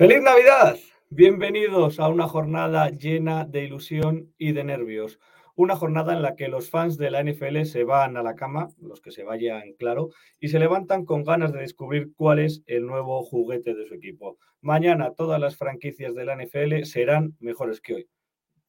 ¡Feliz 0.00 0.22
Navidad! 0.22 0.78
Bienvenidos 1.10 2.00
a 2.00 2.08
una 2.08 2.26
jornada 2.26 2.88
llena 2.88 3.44
de 3.44 3.64
ilusión 3.64 4.32
y 4.38 4.52
de 4.52 4.64
nervios. 4.64 5.20
Una 5.56 5.76
jornada 5.76 6.14
en 6.14 6.22
la 6.22 6.36
que 6.36 6.48
los 6.48 6.70
fans 6.70 6.96
de 6.96 7.10
la 7.10 7.22
NFL 7.22 7.64
se 7.64 7.84
van 7.84 8.16
a 8.16 8.22
la 8.22 8.34
cama, 8.34 8.70
los 8.80 9.02
que 9.02 9.10
se 9.10 9.24
vayan, 9.24 9.74
claro, 9.74 10.08
y 10.40 10.48
se 10.48 10.58
levantan 10.58 11.04
con 11.04 11.22
ganas 11.22 11.52
de 11.52 11.60
descubrir 11.60 12.14
cuál 12.16 12.38
es 12.38 12.62
el 12.66 12.86
nuevo 12.86 13.22
juguete 13.22 13.74
de 13.74 13.86
su 13.86 13.92
equipo. 13.92 14.38
Mañana 14.62 15.12
todas 15.12 15.38
las 15.38 15.58
franquicias 15.58 16.14
de 16.14 16.24
la 16.24 16.34
NFL 16.34 16.84
serán 16.84 17.36
mejores 17.38 17.82
que 17.82 17.96
hoy. 17.96 18.08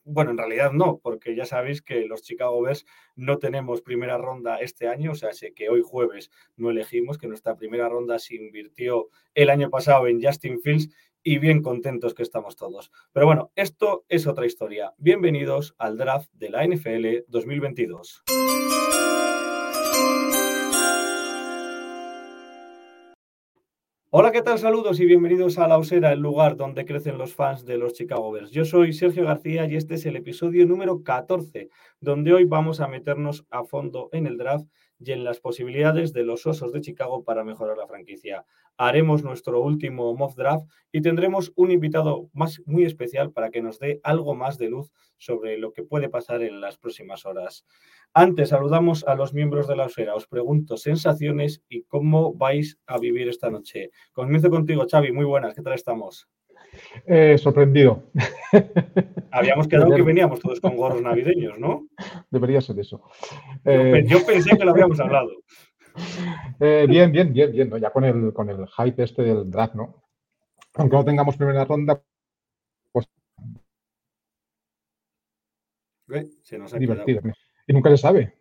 Bueno, 0.03 0.31
en 0.31 0.37
realidad 0.39 0.71
no, 0.71 0.97
porque 0.97 1.35
ya 1.35 1.45
sabéis 1.45 1.83
que 1.83 2.07
los 2.07 2.23
Chicago 2.23 2.59
Bears 2.59 2.85
no 3.15 3.37
tenemos 3.37 3.83
primera 3.83 4.17
ronda 4.17 4.57
este 4.57 4.87
año, 4.87 5.11
o 5.11 5.15
sea, 5.15 5.31
sé 5.31 5.53
que 5.53 5.69
hoy 5.69 5.83
jueves 5.85 6.31
no 6.57 6.71
elegimos, 6.71 7.19
que 7.19 7.27
nuestra 7.27 7.55
primera 7.55 7.87
ronda 7.87 8.17
se 8.17 8.35
invirtió 8.35 9.09
el 9.35 9.51
año 9.51 9.69
pasado 9.69 10.07
en 10.07 10.21
Justin 10.21 10.59
Fields 10.59 10.89
y 11.23 11.37
bien 11.37 11.61
contentos 11.61 12.13
que 12.13 12.23
estamos 12.23 12.55
todos. 12.55 12.91
Pero 13.11 13.25
bueno, 13.25 13.51
esto 13.55 14.05
es 14.09 14.27
otra 14.27 14.45
historia. 14.45 14.93
Bienvenidos 14.97 15.75
al 15.77 15.97
draft 15.97 16.31
de 16.33 16.49
la 16.49 16.65
NFL 16.65 17.25
2022. 17.27 18.23
Hola, 24.13 24.33
¿qué 24.33 24.41
tal? 24.41 24.59
Saludos 24.59 24.99
y 24.99 25.05
bienvenidos 25.05 25.57
a 25.57 25.69
La 25.69 25.77
Osera, 25.77 26.11
el 26.11 26.19
lugar 26.19 26.57
donde 26.57 26.83
crecen 26.83 27.17
los 27.17 27.33
fans 27.33 27.63
de 27.63 27.77
los 27.77 27.93
Chicago 27.93 28.29
Bears. 28.29 28.51
Yo 28.51 28.65
soy 28.65 28.91
Sergio 28.91 29.23
García 29.23 29.65
y 29.67 29.77
este 29.77 29.95
es 29.95 30.05
el 30.05 30.17
episodio 30.17 30.65
número 30.65 31.01
14, 31.01 31.69
donde 32.01 32.33
hoy 32.33 32.43
vamos 32.43 32.81
a 32.81 32.89
meternos 32.89 33.45
a 33.49 33.63
fondo 33.63 34.09
en 34.11 34.27
el 34.27 34.37
draft 34.37 34.67
y 35.03 35.11
en 35.11 35.23
las 35.23 35.39
posibilidades 35.39 36.13
de 36.13 36.23
los 36.23 36.45
Osos 36.45 36.71
de 36.71 36.81
Chicago 36.81 37.23
para 37.23 37.43
mejorar 37.43 37.77
la 37.77 37.87
franquicia. 37.87 38.45
Haremos 38.77 39.23
nuestro 39.23 39.61
último 39.61 40.13
mock 40.15 40.35
draft 40.35 40.67
y 40.91 41.01
tendremos 41.01 41.51
un 41.55 41.71
invitado 41.71 42.29
más 42.33 42.61
muy 42.65 42.85
especial 42.85 43.31
para 43.31 43.49
que 43.49 43.61
nos 43.61 43.79
dé 43.79 43.99
algo 44.03 44.35
más 44.35 44.57
de 44.57 44.69
luz 44.69 44.91
sobre 45.17 45.57
lo 45.57 45.73
que 45.73 45.83
puede 45.83 46.09
pasar 46.09 46.43
en 46.43 46.61
las 46.61 46.77
próximas 46.77 47.25
horas. 47.25 47.65
Antes 48.13 48.49
saludamos 48.49 49.03
a 49.05 49.15
los 49.15 49.33
miembros 49.33 49.67
de 49.67 49.75
la 49.75 49.85
osera. 49.85 50.15
Os 50.15 50.27
pregunto 50.27 50.77
sensaciones 50.77 51.63
y 51.69 51.83
cómo 51.83 52.33
vais 52.33 52.77
a 52.85 52.99
vivir 52.99 53.27
esta 53.27 53.49
noche. 53.49 53.91
Comienzo 54.11 54.49
contigo, 54.49 54.85
Xavi. 54.89 55.11
Muy 55.11 55.25
buenas. 55.25 55.55
¿Qué 55.55 55.61
tal 55.61 55.73
estamos? 55.73 56.27
Eh, 57.05 57.37
sorprendido. 57.37 58.11
Habíamos 59.31 59.67
quedado 59.67 59.95
que 59.95 60.01
veníamos 60.01 60.39
todos 60.39 60.59
con 60.59 60.75
gorros 60.75 61.01
navideños, 61.01 61.57
¿no? 61.57 61.87
Debería 62.29 62.61
ser 62.61 62.79
eso. 62.79 63.01
Yo, 63.65 63.71
Eh, 63.71 64.03
yo 64.07 64.25
pensé 64.25 64.57
que 64.57 64.65
lo 64.65 64.71
habíamos 64.71 64.99
hablado. 64.99 65.29
eh, 66.59 66.85
bien, 66.87 67.11
bien, 67.11 67.33
bien, 67.33 67.51
bien, 67.51 67.69
¿no? 67.69 67.77
Ya 67.77 67.91
con 67.91 68.03
el, 68.05 68.33
con 68.33 68.49
el 68.49 68.65
hype 68.67 69.03
este 69.03 69.23
del 69.23 69.49
draft, 69.49 69.75
¿no? 69.75 70.03
Aunque 70.75 70.95
no 70.95 71.05
tengamos 71.05 71.35
primera 71.37 71.65
ronda, 71.65 72.01
pues 72.91 73.07
Se 76.43 76.57
nos 76.57 76.73
ha 76.73 76.79
quedado. 76.79 77.05
divertido. 77.05 77.33
Y 77.67 77.73
nunca 77.73 77.89
se 77.89 77.97
sabe. 77.97 78.37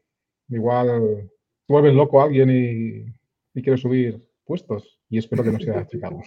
Igual 0.48 1.30
vuelve 1.68 1.92
loco 1.92 2.20
a 2.20 2.24
alguien 2.24 2.50
y, 2.50 3.58
y 3.58 3.62
quiere 3.62 3.76
subir 3.78 4.20
puestos. 4.44 5.00
Y 5.08 5.18
espero 5.18 5.42
que 5.44 5.52
no 5.52 5.58
sea 5.60 5.86
Chicago. 5.86 6.22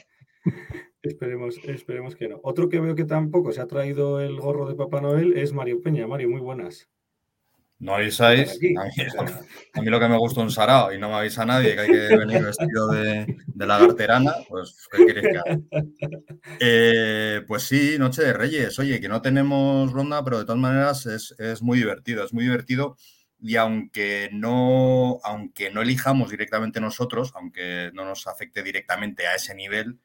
Esperemos, 1.03 1.58
esperemos 1.66 2.16
que 2.16 2.30
no. 2.30 2.40
Otro 2.44 2.69
que 2.69 2.80
veo 2.80 2.96
que 2.96 3.03
tampoco 3.03 3.52
se 3.52 3.59
ha 3.59 3.68
traído 3.68 4.22
el 4.22 4.40
gorro 4.40 4.66
de 4.66 4.75
Papá 4.75 5.02
Noel 5.02 5.38
es 5.38 5.52
Mario 5.52 5.81
Peña. 5.81 6.08
Mario, 6.08 6.30
muy 6.30 6.40
buenas. 6.40 6.90
No 7.78 7.96
avisáis. 7.96 8.52
A 8.52 8.58
mí, 8.62 9.31
a 9.74 9.81
mí 9.81 9.90
lo 9.90 10.00
que 10.00 10.08
me 10.08 10.18
gusta 10.18 10.40
un 10.40 10.50
sarao 10.50 10.94
y 10.94 10.97
no 10.97 11.09
me 11.09 11.16
avisa 11.16 11.46
nadie 11.46 11.75
que 11.75 11.81
hay 11.81 11.88
que 11.90 12.18
venir 12.18 12.42
vestido 12.42 12.88
de, 12.88 13.36
de 13.46 13.66
lagarterana, 13.68 14.34
pues 14.47 14.88
¿qué 14.90 15.06
queréis 15.06 15.28
que 15.28 15.38
haga? 15.38 15.59
Eh, 16.62 17.42
pues 17.46 17.63
sí, 17.63 17.97
Noche 18.00 18.24
de 18.24 18.31
Reyes. 18.31 18.80
Oye, 18.80 19.02
que 19.02 19.09
no 19.09 19.22
tenemos 19.22 19.92
ronda, 19.92 20.24
pero 20.24 20.40
de 20.40 20.46
todas 20.46 20.62
maneras 20.62 21.06
es, 21.06 21.36
es 21.38 21.62
muy 21.62 21.80
divertido. 21.80 22.24
Es 22.24 22.34
muy 22.34 22.46
divertido 22.46 22.96
y 23.42 23.58
aunque 23.58 24.30
no, 24.31 25.19
aunque 25.25 25.69
no 25.69 25.81
elijamos 25.81 26.31
directamente 26.31 26.80
nosotros, 26.80 27.34
aunque 27.36 27.92
no 27.94 28.06
nos 28.06 28.25
afecte 28.25 28.63
directamente 28.63 29.28
a 29.28 29.36
ese 29.36 29.53
nivel, 29.53 30.00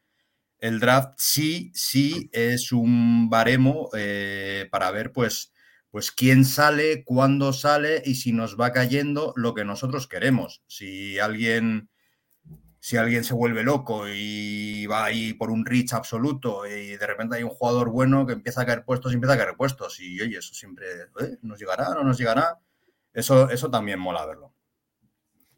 el 0.60 0.80
draft 0.80 1.14
sí, 1.18 1.70
sí 1.74 2.28
es 2.32 2.72
un 2.72 3.30
baremo 3.30 3.90
eh, 3.96 4.68
para 4.70 4.90
ver, 4.90 5.12
pues, 5.12 5.52
pues 5.90 6.10
quién 6.10 6.44
sale, 6.44 7.04
cuándo 7.04 7.52
sale 7.52 8.02
y 8.04 8.16
si 8.16 8.32
nos 8.32 8.58
va 8.58 8.72
cayendo 8.72 9.32
lo 9.36 9.54
que 9.54 9.64
nosotros 9.64 10.08
queremos. 10.08 10.62
Si 10.66 11.18
alguien, 11.18 11.88
si 12.80 12.96
alguien 12.96 13.22
se 13.24 13.34
vuelve 13.34 13.62
loco 13.62 14.08
y 14.08 14.86
va 14.86 15.04
ahí 15.04 15.32
por 15.32 15.50
un 15.50 15.64
reach 15.64 15.92
absoluto 15.92 16.66
y 16.66 16.96
de 16.96 17.06
repente 17.06 17.36
hay 17.36 17.44
un 17.44 17.50
jugador 17.50 17.90
bueno 17.90 18.26
que 18.26 18.32
empieza 18.32 18.62
a 18.62 18.66
caer 18.66 18.84
puestos 18.84 19.12
y 19.12 19.14
empieza 19.14 19.34
a 19.34 19.38
caer 19.38 19.56
puestos 19.56 20.00
y 20.00 20.20
oye, 20.20 20.38
eso 20.38 20.54
siempre 20.54 20.86
¿eh? 21.20 21.38
nos 21.42 21.58
llegará, 21.58 21.94
no 21.94 22.02
nos 22.02 22.18
llegará. 22.18 22.58
Eso, 23.12 23.48
eso 23.50 23.70
también 23.70 23.98
mola 23.98 24.26
verlo. 24.26 24.54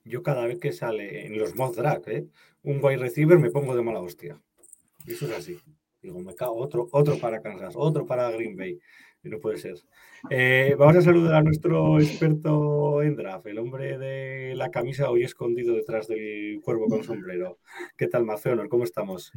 yo 0.04 0.22
cada 0.22 0.46
vez 0.46 0.58
que 0.58 0.72
sale 0.72 1.26
en 1.26 1.38
los 1.38 1.54
mock 1.56 1.74
draft, 1.74 2.08
¿eh? 2.08 2.26
un 2.62 2.80
wide 2.82 2.98
receiver 2.98 3.38
me 3.38 3.50
pongo 3.50 3.74
de 3.74 3.82
mala 3.82 4.00
hostia. 4.00 4.40
Eso 5.06 5.26
es 5.26 5.32
así. 5.32 5.58
Digo, 6.02 6.18
me 6.20 6.34
cago, 6.34 6.56
otro, 6.56 7.18
para 7.20 7.42
Kansas, 7.42 7.74
otro 7.76 8.06
para 8.06 8.30
Green 8.30 8.56
Bay. 8.56 8.78
Y 9.22 9.28
no 9.28 9.38
puede 9.38 9.58
ser. 9.58 9.74
Eh, 10.30 10.74
vamos 10.78 10.96
a 10.96 11.02
saludar 11.02 11.34
a 11.34 11.42
nuestro 11.42 12.00
experto 12.00 13.02
en 13.02 13.16
draft, 13.16 13.46
el 13.46 13.58
hombre 13.58 13.98
de 13.98 14.54
la 14.54 14.70
camisa 14.70 15.10
hoy 15.10 15.24
escondido 15.24 15.74
detrás 15.74 16.08
del 16.08 16.60
cuervo 16.62 16.86
con 16.88 17.04
sombrero. 17.04 17.58
¿Qué 17.98 18.06
tal, 18.06 18.24
Maceonor? 18.24 18.68
¿Cómo 18.70 18.84
estamos? 18.84 19.30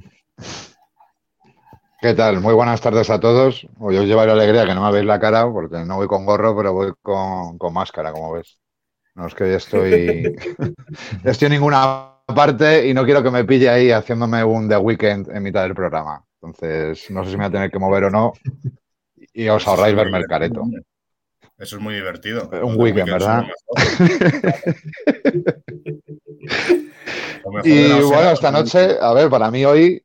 ¿Qué 2.04 2.14
tal? 2.14 2.40
Muy 2.40 2.54
buenas 2.54 2.82
tardes 2.82 3.10
a 3.10 3.20
todos. 3.20 3.68
Hoy 3.80 3.98
os 3.98 4.06
llevaré 4.06 4.32
alegría 4.32 4.66
que 4.66 4.76
no 4.76 4.86
me 4.86 4.92
veis 4.92 5.06
la 5.06 5.20
cara 5.20 5.50
porque 5.52 5.86
no 5.86 5.98
voy 5.98 6.08
con 6.08 6.26
gorro, 6.26 6.56
pero 6.56 6.74
voy 6.74 6.94
con, 7.02 7.58
máscara, 7.74 8.14
como 8.14 8.34
ves. 8.34 8.60
No 9.16 9.28
es 9.28 9.36
que 9.36 9.44
hoy 9.44 9.52
estoy, 9.52 10.36
estoy 11.24 11.50
ninguna 11.50 12.13
parte 12.34 12.88
y 12.88 12.94
no 12.94 13.06
quiero 13.06 13.24
que 13.24 13.32
me 13.32 13.46
pille 13.46 13.70
ahí 13.70 13.92
haciéndome 13.92 14.44
un 14.44 14.68
The 14.68 14.78
Weekend 14.78 15.30
en 15.30 15.44
mitad 15.44 15.64
del 15.64 15.76
programa. 15.76 16.24
Entonces, 16.42 17.10
no 17.12 17.24
sé 17.24 17.32
si 17.32 17.38
me 17.38 17.44
voy 17.44 17.50
a 17.50 17.52
tener 17.52 17.72
que 17.72 17.80
mover 17.80 18.06
o 18.06 18.10
no 18.10 18.34
y 19.34 19.48
os 19.48 19.68
ahorráis 19.68 19.96
verme 19.96 20.20
el 20.20 20.28
careto. 20.28 20.64
Eso 21.58 21.78
es 21.78 21.82
muy 21.82 21.96
divertido. 21.96 22.50
Un 22.64 22.80
weekend, 22.80 23.12
¿verdad? 23.12 23.46
Y 27.64 28.02
bueno, 28.02 28.32
esta 28.32 28.52
noche, 28.52 28.98
a 29.00 29.14
ver, 29.14 29.30
para 29.30 29.52
mí 29.52 29.66
hoy, 29.66 30.04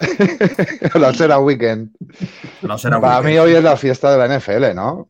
la 0.94 1.14
será 1.14 1.38
weekend. 1.38 1.94
Para 2.60 3.20
weekend. 3.20 3.24
mí 3.24 3.38
hoy 3.38 3.54
es 3.54 3.62
la 3.62 3.76
fiesta 3.76 4.10
de 4.10 4.18
la 4.18 4.38
NFL, 4.38 4.74
¿no? 4.74 5.08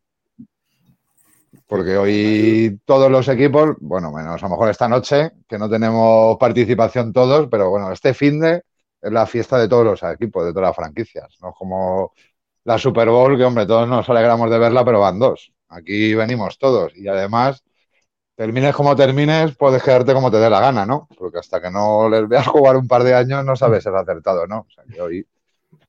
Porque 1.75 1.97
hoy 1.97 2.81
todos 2.85 3.11
los 3.11 3.27
equipos, 3.27 3.75
bueno, 3.81 4.13
menos 4.13 4.41
a 4.41 4.47
lo 4.47 4.51
mejor 4.51 4.71
esta 4.71 4.89
noche, 4.89 5.33
que 5.49 5.59
no 5.59 5.69
tenemos 5.69 6.37
participación 6.39 7.13
todos, 7.13 7.49
pero 7.51 7.69
bueno, 7.69 7.91
este 7.91 8.15
fin 8.15 8.39
de 8.39 8.63
es 9.03 9.11
la 9.11 9.27
fiesta 9.27 9.59
de 9.59 9.67
todos 9.69 9.85
los 9.85 10.03
equipos, 10.05 10.45
de 10.45 10.53
todas 10.53 10.69
las 10.69 10.77
franquicias. 10.77 11.37
No 11.43 11.49
es 11.49 11.57
como 11.59 12.13
la 12.63 12.79
Super 12.79 13.09
Bowl, 13.09 13.37
que 13.37 13.43
hombre, 13.43 13.67
todos 13.67 13.89
nos 13.89 14.09
alegramos 14.09 14.49
de 14.53 14.59
verla, 14.61 14.85
pero 14.85 15.01
van 15.01 15.19
dos. 15.19 15.53
Aquí 15.69 16.15
venimos 16.15 16.59
todos. 16.59 16.97
Y 16.97 17.09
además, 17.09 17.65
termines 18.37 18.73
como 18.73 18.95
termines, 18.95 19.57
puedes 19.57 19.83
quedarte 19.83 20.15
como 20.15 20.31
te 20.31 20.37
dé 20.37 20.49
la 20.49 20.61
gana, 20.61 20.87
¿no? 20.87 21.09
Porque 21.19 21.39
hasta 21.41 21.61
que 21.61 21.73
no 21.73 22.09
les 22.09 22.29
veas 22.29 22.47
jugar 22.47 22.77
un 22.77 22.87
par 22.87 23.03
de 23.03 23.15
años, 23.15 23.45
no 23.45 23.57
sabes 23.57 23.83
ser 23.83 23.97
acertado, 23.97 24.47
¿no? 24.47 24.61
O 24.61 24.71
sea, 24.73 24.85
que 24.85 25.01
hoy, 25.01 25.27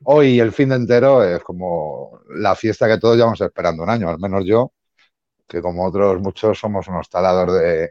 hoy 0.05 0.39
el 0.39 0.51
fin 0.51 0.69
de 0.69 0.77
entero 0.77 1.23
es 1.23 1.43
como 1.43 2.21
la 2.29 2.55
fiesta 2.55 2.87
que 2.87 2.97
todos 2.97 3.17
llevamos 3.17 3.39
esperando 3.39 3.83
un 3.83 3.91
año, 3.91 4.09
al 4.09 4.17
menos 4.17 4.43
yo, 4.45 4.71
que 5.47 5.61
como 5.61 5.85
otros 5.85 6.19
muchos 6.21 6.59
somos 6.59 6.87
unos 6.87 7.09
talados 7.09 7.53
de... 7.59 7.89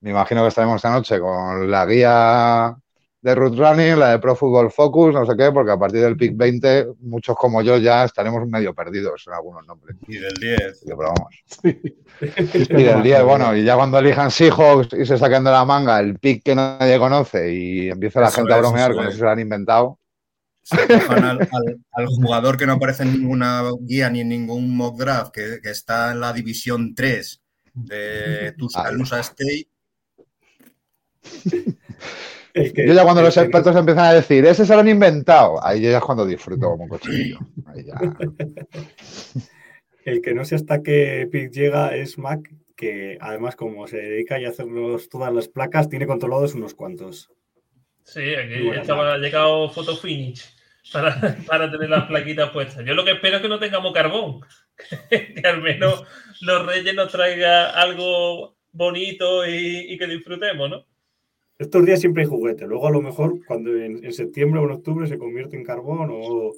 Me 0.00 0.10
imagino 0.10 0.42
que 0.42 0.48
estaremos 0.48 0.76
esta 0.76 0.90
noche 0.90 1.18
con 1.18 1.70
la 1.70 1.84
guía 1.84 2.76
de 3.20 3.34
Root 3.34 3.58
Running, 3.58 3.98
la 3.98 4.10
de 4.10 4.18
Pro 4.20 4.36
Football 4.36 4.70
Focus, 4.70 5.12
no 5.12 5.26
sé 5.26 5.36
qué, 5.36 5.50
porque 5.50 5.72
a 5.72 5.76
partir 5.76 6.02
del 6.02 6.16
pick 6.16 6.36
20, 6.36 6.86
muchos 7.00 7.36
como 7.36 7.62
yo 7.62 7.76
ya 7.78 8.04
estaremos 8.04 8.46
medio 8.46 8.72
perdidos 8.74 9.24
en 9.26 9.32
algunos 9.34 9.66
nombres. 9.66 9.96
Y 10.06 10.18
del 10.18 10.34
10. 10.34 10.84
Pero 10.86 10.98
vamos. 10.98 11.34
Y 12.70 12.82
del 12.82 13.02
10, 13.02 13.24
bueno, 13.24 13.56
y 13.56 13.64
ya 13.64 13.74
cuando 13.74 13.98
elijan 13.98 14.30
Seahawks 14.30 14.92
y 14.92 15.04
se 15.04 15.18
saquen 15.18 15.42
de 15.42 15.50
la 15.50 15.64
manga 15.64 15.98
el 15.98 16.18
pick 16.18 16.44
que 16.44 16.54
nadie 16.54 16.98
conoce 16.98 17.52
y 17.52 17.88
empieza 17.88 18.20
la 18.20 18.28
Eso 18.28 18.36
gente 18.36 18.54
a 18.54 18.58
bromear 18.58 18.94
con 18.94 19.04
es. 19.04 19.10
eso 19.10 19.18
se 19.18 19.24
lo 19.24 19.30
han 19.30 19.40
inventado. 19.40 19.98
Se 20.68 20.86
cojan 20.86 21.24
al, 21.24 21.40
al- 21.40 21.78
al 21.92 22.06
jugador 22.06 22.56
que 22.58 22.66
no 22.66 22.74
aparece 22.74 23.02
en 23.04 23.12
ninguna 23.12 23.62
guía 23.80 24.10
ni 24.10 24.20
en 24.20 24.28
ningún 24.28 24.76
mock 24.76 24.98
draft, 24.98 25.32
que, 25.32 25.60
que 25.62 25.70
está 25.70 26.12
en 26.12 26.20
la 26.20 26.32
división 26.32 26.94
3 26.94 27.42
de 27.74 28.52
Tuscaloosa 28.58 29.20
State. 29.20 29.68
Que- 32.52 32.86
Yo 32.88 32.92
ya 32.92 33.04
cuando 33.04 33.22
los 33.22 33.32
que 33.34 33.40
expertos 33.42 33.76
empiezan 33.76 34.06
a 34.06 34.12
decir, 34.14 34.44
ese 34.44 34.66
se 34.66 34.74
lo 34.74 34.80
han 34.80 34.88
inventado, 34.88 35.64
ahí 35.64 35.80
yo 35.80 35.90
ya 35.90 35.98
es 35.98 36.02
cuando 36.04 36.26
disfruto 36.26 36.68
como 36.70 36.84
un 36.84 36.88
cochinillo. 36.88 37.38
Ahí 37.66 37.84
ya. 37.84 37.94
El 40.04 40.20
que 40.20 40.34
no 40.34 40.44
sé 40.44 40.56
hasta 40.56 40.82
qué 40.82 41.28
pick 41.30 41.52
llega 41.52 41.94
es 41.94 42.18
Mac, 42.18 42.40
que 42.74 43.16
además 43.20 43.54
como 43.54 43.86
se 43.86 43.98
dedica 43.98 44.40
ya 44.40 44.48
a 44.48 44.50
hacernos 44.50 45.08
todas 45.08 45.32
las 45.32 45.46
placas, 45.46 45.88
tiene 45.88 46.06
controlados 46.08 46.54
unos 46.54 46.74
cuantos. 46.74 47.30
Sí, 48.02 48.34
aquí 48.34 48.70
estaba, 48.70 49.14
ha 49.14 49.18
llegado 49.18 49.70
Photo 49.70 49.94
Finish 49.96 50.42
para, 50.92 51.36
para 51.46 51.70
tener 51.70 51.88
las 51.90 52.04
plaquitas 52.06 52.50
puestas. 52.50 52.84
Yo 52.84 52.94
lo 52.94 53.04
que 53.04 53.12
espero 53.12 53.36
es 53.36 53.42
que 53.42 53.48
no 53.48 53.58
tengamos 53.58 53.92
carbón. 53.92 54.40
que 55.10 55.42
al 55.44 55.60
menos 55.62 56.04
los 56.40 56.66
Reyes 56.66 56.94
nos 56.94 57.10
traiga 57.10 57.70
algo 57.70 58.56
bonito 58.72 59.46
y, 59.46 59.92
y 59.92 59.98
que 59.98 60.06
disfrutemos, 60.06 60.70
¿no? 60.70 60.84
Estos 61.58 61.84
días 61.84 61.98
siempre 61.98 62.22
hay 62.22 62.28
juguete, 62.28 62.66
luego 62.68 62.86
a 62.86 62.90
lo 62.92 63.02
mejor 63.02 63.44
cuando 63.44 63.74
en, 63.76 64.04
en 64.04 64.12
septiembre 64.12 64.60
o 64.60 64.64
en 64.64 64.70
octubre 64.70 65.08
se 65.08 65.18
convierte 65.18 65.56
en 65.56 65.64
carbón 65.64 66.08
o, 66.12 66.52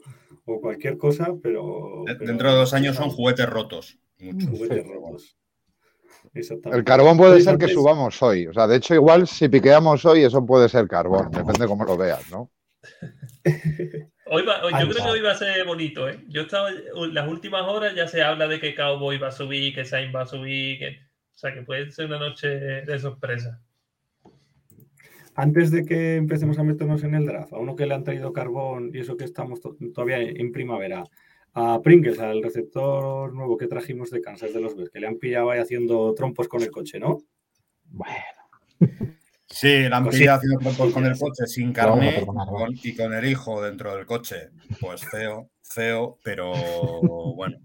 o 0.45 0.61
cualquier 0.61 0.99
cosa, 0.99 1.29
pero... 1.43 2.03
De- 2.07 2.17
pero- 2.17 2.27
Dentro 2.29 2.51
de 2.51 2.57
dos 2.57 2.75
años 2.75 2.97
son 2.97 3.09
juguetes 3.09 3.47
rotos. 3.49 3.97
Muchos. 4.19 4.51
Juguetes 4.51 4.87
rotos. 4.87 5.37
Exactamente. 6.35 6.79
El 6.79 6.85
carbón 6.85 7.17
puede 7.17 7.41
ser 7.41 7.57
que 7.57 7.69
subamos 7.69 8.23
hoy. 8.23 8.47
O 8.49 8.53
sea, 8.53 8.67
de 8.67 8.77
hecho, 8.77 8.95
igual 8.95 9.27
si 9.27 9.49
piqueamos 9.49 10.05
hoy, 10.05 10.23
eso 10.23 10.45
puede 10.45 10.69
ser 10.69 10.87
carbón. 10.87 11.31
Depende 11.31 11.67
cómo 11.67 11.87
lo 11.87 11.97
veas, 11.97 12.31
¿no? 12.31 12.51
Hoy 14.33 14.45
va- 14.45 14.65
hoy- 14.65 14.73
Ahí 14.75 14.87
yo 14.87 14.93
creo 14.93 15.05
que 15.05 15.11
hoy 15.11 15.21
va 15.23 15.33
a 15.33 15.35
ser 15.35 15.65
bonito, 15.67 16.09
¿eh? 16.09 16.21
Yo 16.29 16.43
estaba 16.43 16.71
las 16.71 17.29
últimas 17.29 17.63
horas 17.63 17.95
ya 17.97 18.07
se 18.07 18.23
habla 18.23 18.47
de 18.47 18.61
que 18.61 18.75
Cowboy 18.77 19.19
va 19.19 19.29
a 19.29 19.33
subir, 19.33 19.75
que 19.75 19.85
Sainz 19.85 20.15
va 20.15 20.23
a 20.23 20.27
subir, 20.27 20.79
que, 20.79 20.89
o 21.35 21.39
sea 21.39 21.53
que 21.53 21.63
puede 21.63 21.91
ser 21.91 22.07
una 22.07 22.19
noche 22.21 22.49
de 22.49 22.99
sorpresa. 23.01 23.61
Antes 25.35 25.71
de 25.71 25.85
que 25.85 26.17
empecemos 26.17 26.59
a 26.59 26.63
meternos 26.63 27.03
en 27.03 27.15
el 27.15 27.27
draft, 27.27 27.53
a 27.53 27.59
uno 27.59 27.75
que 27.75 27.87
le 27.87 27.95
han 27.95 28.05
traído 28.05 28.33
carbón 28.33 28.91
y 28.95 28.99
eso 29.01 29.17
que 29.17 29.25
estamos 29.25 29.61
to- 29.61 29.77
todavía 29.95 30.19
en 30.21 30.53
primavera, 30.53 31.05
a 31.55 31.81
Pringles, 31.83 32.21
al 32.21 32.43
receptor 32.43 33.33
nuevo 33.33 33.57
que 33.57 33.67
trajimos 33.67 34.11
de 34.11 34.21
Kansas 34.21 34.55
de 34.55 34.61
los 34.61 34.77
Bears, 34.77 34.91
que 34.91 35.01
le 35.01 35.09
han 35.09 35.19
pillado 35.19 35.51
ahí 35.51 35.59
haciendo 35.59 36.15
trompos 36.15 36.47
con 36.47 36.63
el 36.63 36.71
coche, 36.71 37.01
¿no? 37.01 37.19
Bueno, 37.87 38.15
Sí, 39.51 39.89
la 39.89 39.97
han 39.97 40.05
Cositas. 40.05 40.41
pillado 40.41 40.59
haciendo 40.61 40.93
con 40.95 41.05
el 41.07 41.19
coche 41.19 41.47
sin 41.47 41.73
carne 41.73 42.25
con- 42.25 42.71
y 42.83 42.95
con 42.95 43.13
el 43.13 43.25
hijo 43.27 43.61
dentro 43.63 43.95
del 43.97 44.07
coche. 44.07 44.51
Pues 44.81 45.05
feo, 45.05 45.51
feo, 45.63 46.19
pero 46.23 46.53
bueno. 47.35 47.59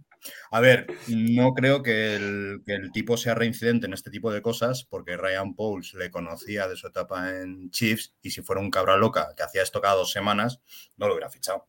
A 0.50 0.60
ver, 0.60 0.88
no 1.08 1.54
creo 1.54 1.84
que 1.84 2.16
el, 2.16 2.64
que 2.66 2.74
el 2.74 2.92
tipo 2.92 3.16
sea 3.16 3.36
reincidente 3.36 3.86
en 3.86 3.94
este 3.94 4.10
tipo 4.10 4.34
de 4.34 4.42
cosas, 4.42 4.84
porque 4.90 5.16
Ryan 5.18 5.54
Pauls 5.54 5.94
le 5.94 6.10
conocía 6.10 6.68
de 6.68 6.76
su 6.76 6.88
etapa 6.88 7.30
en 7.30 7.70
Chiefs 7.70 8.16
y 8.24 8.32
si 8.32 8.42
fuera 8.42 8.60
un 8.62 8.72
cabra 8.72 8.98
loca 8.98 9.34
que 9.38 9.44
hacía 9.44 9.62
esto 9.62 9.82
cada 9.82 9.94
dos 9.94 10.12
semanas, 10.12 10.62
no 10.98 11.08
lo 11.08 11.14
hubiera 11.14 11.30
fichado. 11.30 11.68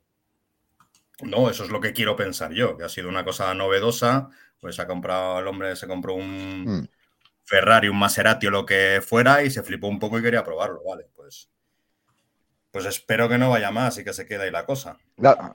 No, 1.22 1.50
eso 1.50 1.64
es 1.64 1.70
lo 1.70 1.80
que 1.82 1.92
quiero 1.92 2.16
pensar 2.16 2.52
yo, 2.52 2.78
que 2.78 2.84
ha 2.84 2.88
sido 2.88 3.10
una 3.10 3.24
cosa 3.24 3.52
novedosa, 3.54 4.28
pues 4.58 4.78
ha 4.80 4.86
comprado, 4.86 5.38
el 5.40 5.46
hombre 5.48 5.76
se 5.76 5.86
compró 5.86 6.14
un, 6.14 6.64
Mm. 6.64 6.88
Ferrari, 7.46 7.88
un 7.88 7.98
Maserati 7.98 8.48
o 8.48 8.50
lo 8.50 8.66
que 8.66 9.00
fuera 9.00 9.43
y 9.43 9.50
se 9.50 9.62
flipó 9.62 9.88
un 9.88 9.98
poco 9.98 10.19
y 10.19 10.22
quería 10.22 10.44
probarlo, 10.44 10.82
vale, 10.84 11.06
pues 11.14 11.48
pues 12.76 12.84
espero 12.84 13.26
que 13.26 13.38
no 13.38 13.48
vaya 13.48 13.70
más 13.70 13.96
y 13.96 14.04
que 14.04 14.12
se 14.12 14.26
quede 14.26 14.44
ahí 14.44 14.50
la 14.50 14.66
cosa. 14.66 14.98
La, 15.16 15.54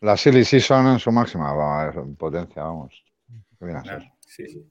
la 0.00 0.16
Silly 0.16 0.44
Season 0.44 0.88
en 0.88 0.98
su 0.98 1.12
máxima 1.12 1.54
va, 1.54 1.92
potencia, 2.18 2.64
vamos. 2.64 3.04
Claro. 3.60 4.04
Sí, 4.26 4.48
sí. 4.48 4.66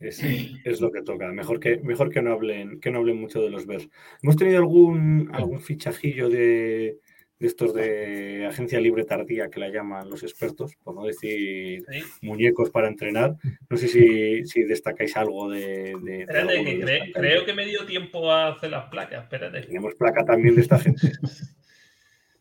Es, 0.00 0.20
es 0.22 0.80
lo 0.80 0.90
que 0.90 1.02
toca. 1.02 1.28
Mejor 1.28 1.60
que, 1.60 1.78
mejor 1.78 2.10
que 2.10 2.20
no 2.20 2.32
hablen, 2.32 2.80
que 2.80 2.90
no 2.90 2.98
hablen 2.98 3.20
mucho 3.20 3.40
de 3.40 3.50
los 3.50 3.64
Bears. 3.64 3.88
Hemos 4.22 4.34
tenido 4.34 4.58
algún, 4.58 5.30
algún 5.32 5.60
fichajillo 5.60 6.28
de, 6.28 6.98
de 7.38 7.46
estos 7.48 7.74
de 7.74 8.46
agencia 8.48 8.80
libre 8.80 9.04
tardía 9.04 9.48
que 9.50 9.58
la 9.60 9.68
llaman 9.68 10.08
los 10.08 10.22
expertos, 10.22 10.76
por 10.82 10.94
no 10.94 11.04
decir 11.04 11.84
¿sí? 11.90 12.02
muñecos 12.22 12.70
para 12.70 12.88
entrenar. 12.88 13.34
No 13.68 13.76
sé 13.76 13.88
si, 13.88 14.44
si 14.46 14.62
destacáis 14.62 15.16
algo 15.16 15.50
de. 15.50 15.94
de- 16.00 16.00
de 16.02 16.20
Espérate, 16.20 16.64
que 16.64 16.78
cre- 16.84 17.12
creo 17.12 17.44
que 17.44 17.52
me 17.54 17.66
dio 17.66 17.84
tiempo 17.86 18.30
a 18.30 18.48
hacer 18.48 18.70
las 18.70 18.84
placas. 18.88 19.24
Espérate. 19.24 19.62
Tenemos 19.62 19.94
placa 19.96 20.24
también 20.24 20.54
de 20.54 20.60
esta 20.62 20.78
gente. 20.78 21.10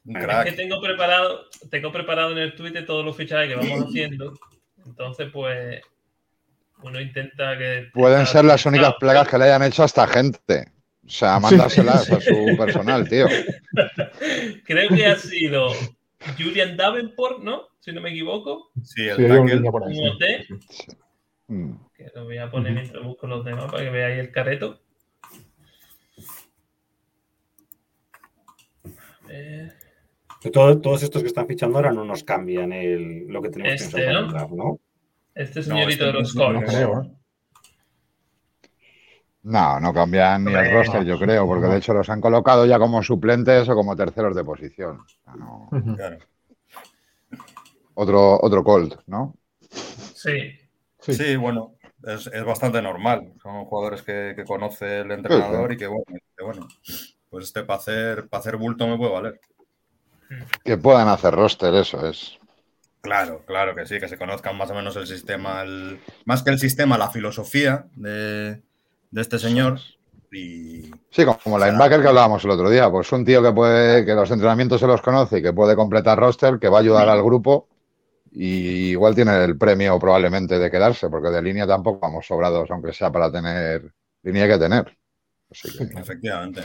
Es 0.06 0.44
que 0.44 0.52
tengo 0.58 0.82
preparado, 0.82 1.46
tengo 1.72 1.90
preparado 1.90 2.34
en 2.34 2.38
el 2.40 2.56
Twitter 2.56 2.86
todos 2.86 3.06
los 3.06 3.16
fichajes 3.16 3.48
que 3.48 3.56
vamos 3.56 3.88
haciendo. 3.88 4.34
Entonces, 4.86 5.30
pues, 5.32 5.82
uno 6.84 7.00
intenta 7.00 7.58
que. 7.58 7.88
Pueden 7.94 8.26
ser 8.26 8.44
las 8.44 8.66
únicas 8.66 8.96
plagas 9.00 9.30
que 9.30 9.38
le 9.38 9.46
hayan 9.46 9.64
hecho 9.64 9.82
a 9.84 9.86
esta 9.86 10.06
gente. 10.06 10.66
O 11.06 11.10
sea, 11.10 11.40
mandárselas 11.40 12.10
a 12.12 12.22
su 12.22 12.34
personal, 12.58 13.08
tío. 13.10 13.26
Creo 14.66 14.90
que 14.90 15.06
ha 15.06 15.16
sido 15.18 15.70
Julian 16.38 16.78
Davenport, 16.78 17.40
¿no? 17.44 17.64
Si 17.80 17.92
no 17.92 18.00
me 18.02 18.12
equivoco. 18.12 18.72
Sí, 18.84 19.02
el 19.08 19.18
sí, 19.18 19.28
tackle. 19.28 19.72
por 19.72 19.84
ahí. 19.88 19.96
Sí. 19.96 20.54
Mm. 21.48 21.74
Que 21.94 22.10
lo 22.16 22.24
voy 22.24 22.38
a 22.38 22.50
poner 22.50 22.72
mientras 22.74 23.04
busco 23.04 23.28
los 23.28 23.44
demás 23.44 23.66
para 23.70 23.84
que 23.84 23.90
veáis 23.90 24.20
el 24.20 24.32
careto. 24.32 24.80
A 29.24 29.28
ver. 29.28 29.74
Todo- 30.52 30.80
todos 30.82 31.04
estos 31.04 31.22
que 31.22 31.28
están 31.28 31.48
fichando 31.48 31.78
ahora 31.78 31.92
no 31.94 32.04
nos 32.06 32.24
cambian 32.24 32.74
el, 32.74 33.28
lo 33.28 33.42
que 33.42 33.50
tenemos 33.50 33.82
Este, 33.82 33.96
pensado 33.98 34.22
¿no? 34.22 34.28
el 34.28 34.34
draft, 34.34 34.52
¿no? 34.54 34.80
Este 35.36 35.60
No, 35.60 35.66
señorito 35.66 35.90
este 35.92 36.06
de 36.06 36.14
los 36.14 36.36
no- 36.36 36.54
No 36.54 36.60
Colts. 36.60 36.74
No, 39.44 39.80
no 39.80 39.94
cambian 39.94 40.46
ni 40.46 40.54
el 40.54 40.72
roster, 40.72 41.04
yo 41.04 41.20
creo, 41.20 41.46
porque 41.46 41.68
de 41.68 41.78
hecho 41.78 41.94
los 41.94 42.10
han 42.10 42.22
colocado 42.22 42.66
ya 42.66 42.80
como 42.80 43.04
suplentes 43.04 43.68
o 43.68 43.76
como 43.76 43.96
terceros 43.96 44.36
de 44.36 44.44
posición. 44.44 45.00
No-. 45.38 45.70
Claro. 45.96 46.18
Otro, 47.96 48.40
otro 48.42 48.64
Colt, 48.64 48.96
¿no? 49.08 49.36
Sí. 49.70 50.58
Sí. 51.00 51.14
Sí, 51.14 51.36
bueno, 51.36 51.76
es, 52.04 52.28
es 52.28 52.44
bastante 52.46 52.82
normal. 52.82 53.34
Son 53.42 53.66
jugadores 53.66 54.02
que, 54.02 54.34
que 54.36 54.46
conoce 54.46 55.02
el 55.02 55.12
entrenador 55.12 55.74
y 55.74 55.78
que 55.78 55.88
bueno, 55.88 56.06
que 56.38 56.44
bueno, 56.44 56.68
pues 57.30 57.46
este 57.46 57.64
para 57.64 57.80
hacer, 57.80 58.30
para 58.30 58.40
hacer 58.40 58.56
bulto 58.58 58.88
me 58.88 58.98
puede 58.98 59.12
valer. 59.12 59.42
Que 60.64 60.78
puedan 60.78 61.10
hacer 61.10 61.36
roster, 61.36 61.74
eso 61.76 62.08
es. 62.08 62.40
Claro, 63.02 63.44
claro 63.46 63.76
que 63.76 63.86
sí, 63.86 64.00
que 64.00 64.08
se 64.08 64.18
conozcan 64.18 64.58
más 64.58 64.72
o 64.72 64.74
menos 64.74 64.96
el 64.96 65.06
sistema, 65.06 65.62
el- 65.64 66.00
más 66.26 66.42
que 66.42 66.52
el 66.52 66.60
sistema, 66.60 66.98
la 66.98 67.10
filosofía 67.10 67.86
de, 67.96 68.62
de 69.14 69.22
este 69.22 69.40
señor. 69.40 69.80
Y 70.32 70.90
Sí, 71.12 71.24
como 71.44 71.60
linebacker 71.60 72.02
que 72.02 72.08
hablábamos 72.08 72.44
el 72.44 72.50
otro 72.50 72.70
día, 72.70 72.90
pues 72.90 73.12
un 73.12 73.24
tío 73.24 73.44
que 73.44 73.52
puede, 73.52 74.04
que 74.04 74.16
los 74.16 74.32
entrenamientos 74.32 74.80
se 74.80 74.88
los 74.88 75.02
conoce 75.02 75.38
y 75.38 75.42
que 75.44 75.54
puede 75.54 75.76
completar 75.76 76.18
roster, 76.18 76.58
que 76.60 76.70
va 76.70 76.80
a 76.80 76.82
ayudar 76.82 77.08
al 77.08 77.22
grupo 77.24 77.70
y 78.32 78.90
igual 78.90 79.14
tiene 79.14 79.44
el 79.44 79.60
premio 79.60 80.00
probablemente 80.00 80.58
de 80.58 80.72
quedarse, 80.72 81.08
porque 81.08 81.30
de 81.30 81.44
línea 81.44 81.68
tampoco 81.68 82.00
vamos 82.00 82.26
sobrados, 82.26 82.72
aunque 82.72 82.92
sea 82.94 83.12
para 83.12 83.32
tener 83.32 83.94
línea 84.24 84.48
que 84.48 84.58
tener. 84.58 84.98
Así 85.52 85.78
que, 85.78 85.84
efectivamente. 86.00 86.62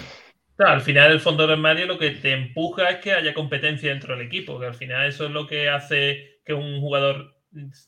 Claro, 0.56 0.72
al 0.72 0.80
final 0.80 1.12
el 1.12 1.20
fondo 1.20 1.42
del 1.42 1.56
armario 1.56 1.86
lo 1.86 1.98
que 1.98 2.12
te 2.12 2.32
empuja 2.32 2.88
es 2.88 2.96
que 3.00 3.12
haya 3.12 3.34
competencia 3.34 3.90
dentro 3.90 4.16
del 4.16 4.26
equipo, 4.26 4.58
que 4.58 4.66
al 4.66 4.74
final 4.74 5.06
eso 5.06 5.26
es 5.26 5.30
lo 5.30 5.46
que 5.46 5.68
hace 5.68 6.40
que 6.42 6.54
un 6.54 6.80
jugador 6.80 7.34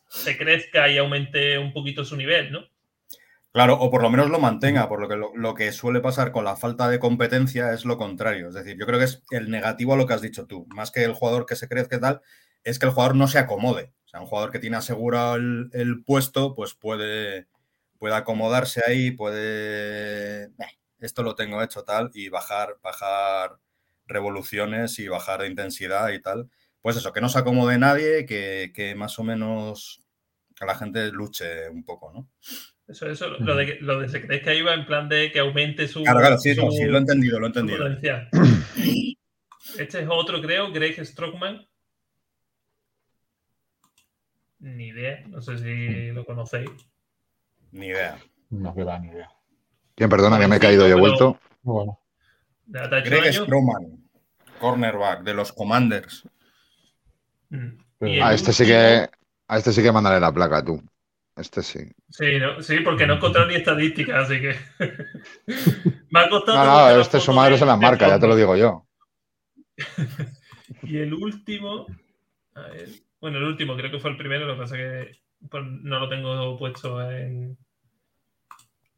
se 0.09 0.37
crezca 0.37 0.90
y 0.90 0.99
aumente 0.99 1.59
un 1.59 1.73
poquito 1.73 2.05
su 2.05 2.17
nivel, 2.17 2.52
¿no? 2.52 2.67
Claro, 3.52 3.75
o 3.80 3.90
por 3.90 4.00
lo 4.02 4.11
menos 4.11 4.30
lo 4.30 4.38
mantenga, 4.38 4.88
por 4.88 5.00
lo 5.00 5.09
que 5.09 5.16
lo, 5.16 5.33
lo 5.35 5.54
que 5.54 5.73
suele 5.73 6.00
pasar 6.00 6.30
con 6.30 6.45
la 6.45 6.54
falta 6.57 6.88
de 6.88 7.00
competencia 7.00 7.73
es 7.73 7.85
lo 7.85 7.97
contrario. 7.99 8.49
Es 8.49 8.54
decir, 8.54 8.76
yo 8.78 8.87
creo 8.87 8.99
que 9.00 9.07
es 9.07 9.23
el 9.30 9.50
negativo 9.50 9.95
a 9.95 9.97
lo 9.97 10.07
que 10.07 10.14
has 10.14 10.21
dicho 10.21 10.47
tú, 10.47 10.66
más 10.69 10.92
que 10.92 11.02
el 11.02 11.14
jugador 11.14 11.47
que 11.47 11.57
se 11.57 11.69
crezca 11.69 11.97
y 11.97 12.00
tal, 12.00 12.21
es 12.62 12.78
que 12.78 12.87
el 12.87 12.92
jugador 12.92 13.16
no 13.16 13.26
se 13.26 13.38
acomode. 13.40 13.92
O 14.07 14.09
sea, 14.09 14.21
un 14.21 14.26
jugador 14.26 14.52
que 14.52 14.61
tiene 14.61 14.76
asegurado 14.76 15.35
el, 15.35 15.69
el 15.73 16.04
puesto, 16.04 16.54
pues 16.54 16.75
puede, 16.75 17.49
puede 17.99 18.14
acomodarse 18.14 18.83
ahí, 18.87 19.11
puede. 19.11 20.45
"Eh, 20.45 20.49
esto 21.00 21.23
lo 21.25 21.35
tengo 21.35 21.61
hecho 21.62 21.83
tal, 21.83 22.11
y 22.14 22.28
bajar, 22.28 22.76
bajar 22.83 23.57
revoluciones 24.07 24.99
y 25.00 25.09
bajar 25.09 25.40
de 25.42 25.49
intensidad 25.49 26.11
y 26.11 26.21
tal. 26.21 26.49
Pues 26.83 26.97
eso, 26.97 27.12
que 27.12 27.21
no 27.21 27.28
se 27.28 27.38
acomode 27.40 27.78
nadie, 27.78 28.26
que, 28.26 28.71
que 28.75 28.95
más 28.95 29.19
o 29.19 29.25
menos 29.25 30.02
que 30.57 30.66
la 30.66 30.75
gente 30.76 31.11
luche 31.12 31.69
un 31.71 31.85
poco, 31.85 32.12
¿no? 32.12 32.28
Eso, 32.90 33.09
eso, 33.09 33.28
lo 33.28 33.54
de, 33.54 33.66
que- 33.66 33.78
lo 33.80 34.00
de 34.00 34.09
se 34.09 34.26
que 34.26 34.56
iba 34.56 34.75
en 34.75 34.85
plan 34.85 35.09
de 35.09 35.30
que 35.30 35.38
aumente 35.38 35.87
su. 35.87 36.02
Claro, 36.02 36.18
claro, 36.18 36.38
sí, 36.38 36.54
no, 36.56 36.70
su- 36.70 36.76
sí, 36.76 36.85
lo 36.87 36.97
he 36.97 37.00
entendido, 37.00 37.38
lo 37.38 37.47
he 37.47 37.49
entendido. 37.49 37.87
Este 39.78 40.00
es 40.00 40.06
otro, 40.11 40.42
creo, 40.42 40.73
Greg 40.73 41.04
Strockman. 41.06 41.64
Ni 44.59 44.88
idea, 44.88 45.23
no 45.28 45.40
sé 45.40 45.56
si 45.59 46.11
lo 46.12 46.25
conocéis. 46.25 46.68
Ni 47.73 47.87
idea. 47.87 48.18
No 48.50 48.75
queda 48.75 48.99
ni 48.99 49.09
idea. 49.09 49.30
¿Quién 49.94 50.11
perdona 50.11 50.38
que 50.38 50.49
me 50.49 50.56
he 50.56 50.61
caído 50.61 50.87
y 50.88 50.90
he 50.90 50.94
vuelto? 50.94 51.38
Bueno. 51.62 52.00
Greg. 52.66 53.32
Stroman, 53.32 54.09
cornerback 54.59 55.23
de 55.23 55.35
los 55.35 55.52
Commanders. 55.52 56.25
Mm. 57.50 57.78
A 58.23 58.35
este 58.35 58.52
sí 58.52 58.64
que, 58.66 59.09
a 59.49 59.59
este 59.59 59.73
sí 59.73 59.82
que 59.82 59.92
mándale 59.92 60.20
la 60.20 60.32
placa, 60.32 60.64
tú. 60.64 60.82
Este 61.37 61.63
sí. 61.63 61.81
Sí, 62.11 62.39
no- 62.39 62.61
sí, 62.63 62.81
porque 62.81 63.07
no 63.07 63.15
he 63.15 63.17
encontrado 63.17 63.49
ni 63.49 63.55
estadísticas, 63.55 64.25
así 64.29 64.41
que. 64.41 64.57
Me 66.11 66.21
ha 66.21 66.29
costado. 66.29 66.59
No, 66.59 66.65
no, 66.95 67.01
este 67.01 67.21
su 67.21 67.33
madre 67.33 67.57
se 67.57 67.65
la 67.65 67.77
de 67.77 67.83
marca, 67.83 68.09
ya 68.09 68.19
te 68.19 68.27
lo 68.27 68.37
digo 68.37 68.57
yo. 68.57 68.87
Y 70.83 70.99
el 70.99 71.13
último. 71.15 71.87
A 72.55 72.63
ver. 72.69 72.89
Bueno, 73.21 73.39
el 73.39 73.45
último 73.45 73.77
creo 73.77 73.91
que 73.91 73.99
fue 73.99 74.11
el 74.11 74.17
primero, 74.17 74.47
lo 74.47 74.55
que 74.55 74.61
pasa 74.61 74.77
que 74.77 75.21
pues, 75.51 75.65
no 75.65 75.99
lo 75.99 76.09
tengo 76.09 76.57
puesto 76.59 77.01
en. 77.11 77.57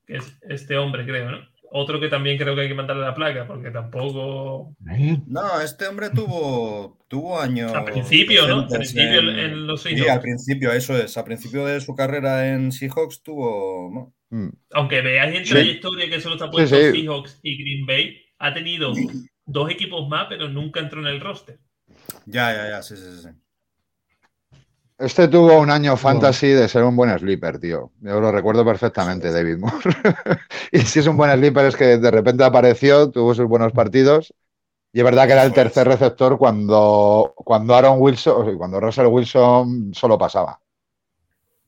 Que 0.06 0.16
es 0.16 0.38
este 0.42 0.76
hombre, 0.76 1.04
creo, 1.04 1.30
¿no? 1.30 1.38
Otro 1.74 1.98
que 1.98 2.08
también 2.08 2.36
creo 2.36 2.54
que 2.54 2.60
hay 2.62 2.68
que 2.68 2.74
mandarle 2.74 3.02
la 3.02 3.14
placa, 3.14 3.46
porque 3.46 3.70
tampoco. 3.70 4.74
¿Eh? 4.90 5.18
No, 5.26 5.58
este 5.60 5.86
hombre 5.86 6.10
tuvo, 6.10 6.98
tuvo 7.08 7.40
años. 7.40 7.72
Al 7.72 7.84
principio, 7.86 8.46
¿no? 8.46 8.60
Al 8.60 8.68
principio 8.68 9.20
en- 9.20 9.66
los 9.66 9.82
Sí, 9.82 9.88
Seahawks. 9.90 10.10
al 10.10 10.20
principio, 10.20 10.72
eso 10.72 10.96
es. 10.98 11.16
Al 11.16 11.24
principio 11.24 11.64
de 11.64 11.80
su 11.80 11.94
carrera 11.94 12.48
en 12.52 12.72
Seahawks 12.72 13.22
tuvo. 13.22 13.90
¿no? 13.90 14.14
Mm. 14.38 14.50
Aunque 14.72 15.00
veáis 15.00 15.34
en 15.38 15.44
Sí. 15.46 15.50
trayectoria 15.52 16.10
que 16.10 16.20
solo 16.20 16.34
está 16.34 16.50
puesto 16.50 16.76
sí. 16.76 16.92
Seahawks 16.92 17.40
y 17.42 17.62
Green 17.62 17.86
Bay, 17.86 18.16
ha 18.38 18.52
tenido 18.52 18.92
dos 19.46 19.70
equipos 19.70 20.06
más, 20.08 20.26
pero 20.28 20.48
nunca 20.48 20.80
entró 20.80 21.00
en 21.00 21.06
el 21.06 21.20
roster. 21.20 21.58
Ya, 22.26 22.52
ya, 22.52 22.68
ya, 22.68 22.82
sí, 22.82 22.96
sí, 22.96 23.02
sí. 23.22 23.28
Este 25.02 25.26
tuvo 25.26 25.58
un 25.58 25.68
año 25.68 25.96
fantasy 25.96 26.46
de 26.50 26.68
ser 26.68 26.84
un 26.84 26.94
buen 26.94 27.18
sleeper, 27.18 27.58
tío. 27.58 27.90
Yo 28.02 28.20
lo 28.20 28.30
recuerdo 28.30 28.64
perfectamente, 28.64 29.32
David 29.32 29.58
Moore. 29.58 29.80
y 30.70 30.78
si 30.82 31.00
es 31.00 31.08
un 31.08 31.16
buen 31.16 31.32
sleeper 31.32 31.66
es 31.66 31.76
que 31.76 31.98
de 31.98 32.10
repente 32.12 32.44
apareció, 32.44 33.10
tuvo 33.10 33.34
sus 33.34 33.46
buenos 33.46 33.72
partidos. 33.72 34.32
Y 34.92 35.00
es 35.00 35.04
verdad 35.04 35.26
que 35.26 35.32
era 35.32 35.42
el 35.42 35.52
tercer 35.52 35.88
receptor 35.88 36.38
cuando, 36.38 37.32
cuando 37.34 37.74
Aaron 37.74 37.96
Wilson, 37.98 38.56
cuando 38.56 38.78
Russell 38.78 39.06
Wilson 39.06 39.92
solo 39.92 40.16
pasaba. 40.16 40.60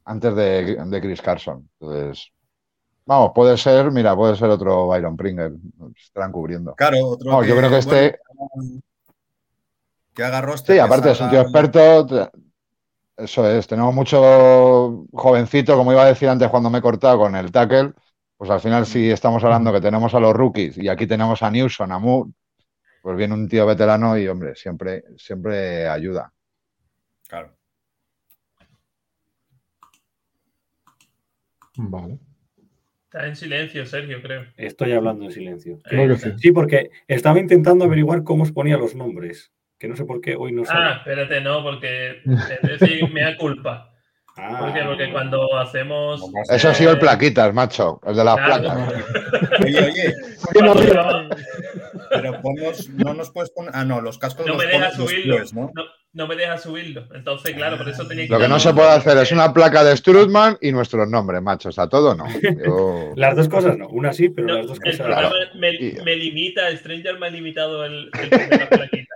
Antes 0.05 0.37
de, 0.37 0.77
de 0.77 1.01
Chris 1.01 1.21
Carson. 1.21 1.69
Entonces, 1.81 2.31
vamos, 3.05 3.33
puede 3.35 3.57
ser, 3.57 3.91
mira, 3.91 4.15
puede 4.15 4.37
ser 4.37 4.49
otro 4.51 4.87
Byron 4.87 5.17
Pringle. 5.17 5.57
Estarán 5.97 6.31
cubriendo. 6.31 6.77
Claro, 6.77 7.05
otro. 7.05 7.33
No, 7.33 7.43
yo 7.43 7.57
creo 7.57 7.69
que 7.69 7.79
este, 7.79 8.21
bueno, 8.33 8.81
que 10.15 10.23
agarró 10.23 10.55
este. 10.55 10.75
Sí, 10.75 10.79
aparte 10.79 11.11
es 11.11 11.21
un 11.21 11.31
tío 11.31 11.41
experto. 11.41 12.31
Eso 13.17 13.49
es, 13.49 13.67
tenemos 13.67 13.95
mucho 13.95 15.07
jovencito, 15.13 15.77
como 15.77 15.93
iba 15.93 16.03
a 16.03 16.09
decir 16.09 16.29
antes 16.29 16.49
cuando 16.49 16.69
me 16.69 16.79
he 16.79 16.83
cortado 16.83 17.19
con 17.19 17.37
el 17.37 17.53
tackle. 17.53 17.93
Pues 18.37 18.51
al 18.51 18.61
final, 18.61 18.85
si 18.87 19.11
estamos 19.11 19.45
hablando 19.45 19.73
que 19.73 19.81
tenemos 19.81 20.13
a 20.15 20.21
los 20.21 20.35
rookies 20.35 20.77
y 20.77 20.89
aquí 20.89 21.07
tenemos 21.07 21.43
a 21.43 21.51
Newson, 21.51 21.93
a 21.93 21.99
Moore, 22.01 22.33
pues 23.03 23.17
viene 23.17 23.35
un 23.35 23.49
tío 23.49 23.65
veterano 23.67 24.19
y, 24.19 24.27
hombre, 24.27 24.57
siempre, 24.57 25.05
siempre 25.17 25.87
ayuda. 25.87 26.33
Claro. 27.29 27.57
Vale. 31.77 32.19
Está 33.05 33.29
en 33.29 33.37
silencio, 33.37 33.87
Sergio, 33.87 34.21
creo. 34.21 34.45
Estoy 34.57 34.93
hablando 34.93 35.27
en 35.27 35.31
silencio. 35.31 35.79
Sí. 35.89 36.33
Sí, 36.39 36.51
porque 36.53 36.91
estaba 37.07 37.39
intentando 37.39 37.85
averiguar 37.85 38.25
cómo 38.25 38.43
os 38.43 38.51
ponía 38.51 38.77
los 38.77 38.97
nombres. 38.97 39.53
Que 39.85 39.89
no 39.91 39.97
sé 39.97 40.07
por 40.07 40.19
qué 40.23 40.35
hoy 40.35 40.51
no 40.51 40.63
Ah, 40.63 40.67
sale. 40.67 40.93
espérate, 40.97 41.41
no, 41.43 41.63
porque 41.63 42.23
es 42.25 42.81
decir, 42.81 43.07
me 43.13 43.21
da 43.21 43.37
culpa. 43.37 43.91
Ah, 44.37 44.57
¿Por 44.59 44.73
qué? 44.75 44.81
Porque 44.83 45.13
cuando 45.13 45.57
hacemos. 45.59 46.21
Eso 46.51 46.69
ha 46.71 46.75
sido 46.75 46.91
el 46.91 46.99
plaquitas, 46.99 47.55
macho, 47.55 48.01
el 48.05 48.17
de 48.17 48.25
las 48.25 48.35
Claro. 48.35 48.63
placas. 48.65 49.05
Oye, 49.65 49.79
oye, 49.79 50.15
pero 50.53 50.75
no 52.97 53.15
nos 53.15 53.31
puedes 53.31 53.51
poner. 53.51 53.71
Ah, 53.75 53.85
no, 53.85 54.01
los 54.01 54.19
cascos 54.19 54.45
no 54.45 54.55
los 54.55 54.65
me 54.65 54.73
deja 54.73 54.91
subirlo. 54.91 55.37
¿no? 55.53 55.71
No, 55.73 55.85
no 56.15 56.27
me 56.27 56.35
deja 56.35 56.59
subirlo. 56.59 57.07
Entonces, 57.15 57.55
claro, 57.55 57.77
por 57.79 57.89
eso 57.89 58.09
tenía 58.09 58.27
que. 58.27 58.33
Lo 58.33 58.41
que 58.41 58.49
no 58.49 58.59
se 58.59 58.75
puede 58.75 58.89
hacer 58.89 59.17
es 59.19 59.31
una 59.31 59.53
placa 59.53 59.85
de 59.85 59.97
Strutman 59.97 60.59
y 60.61 60.73
nuestros 60.73 61.09
nombres, 61.09 61.41
macho. 61.41 61.69
O 61.69 61.73
sea, 61.73 61.89
todo 61.89 62.17
no. 62.17 62.25
Yo- 62.67 63.13
Las 63.15 63.37
dos 63.37 63.49
cosas 63.49 63.79
no. 63.79 63.87
Una 63.89 64.13
sí, 64.13 64.31
pero 64.31 64.49
No, 64.49 64.55
las 64.59 64.67
dos 64.67 64.79
el 64.83 64.91
cosas. 64.99 65.07
programa 65.07 65.31
me, 65.61 65.73
me 66.05 66.17
limita, 66.17 66.77
Stranger 66.77 67.21
me 67.21 67.27
ha 67.29 67.31
limitado 67.31 67.85
el, 67.85 68.11
el 68.21 68.31
poner 68.31 68.51
la 68.59 68.69
plaquita. 68.69 69.15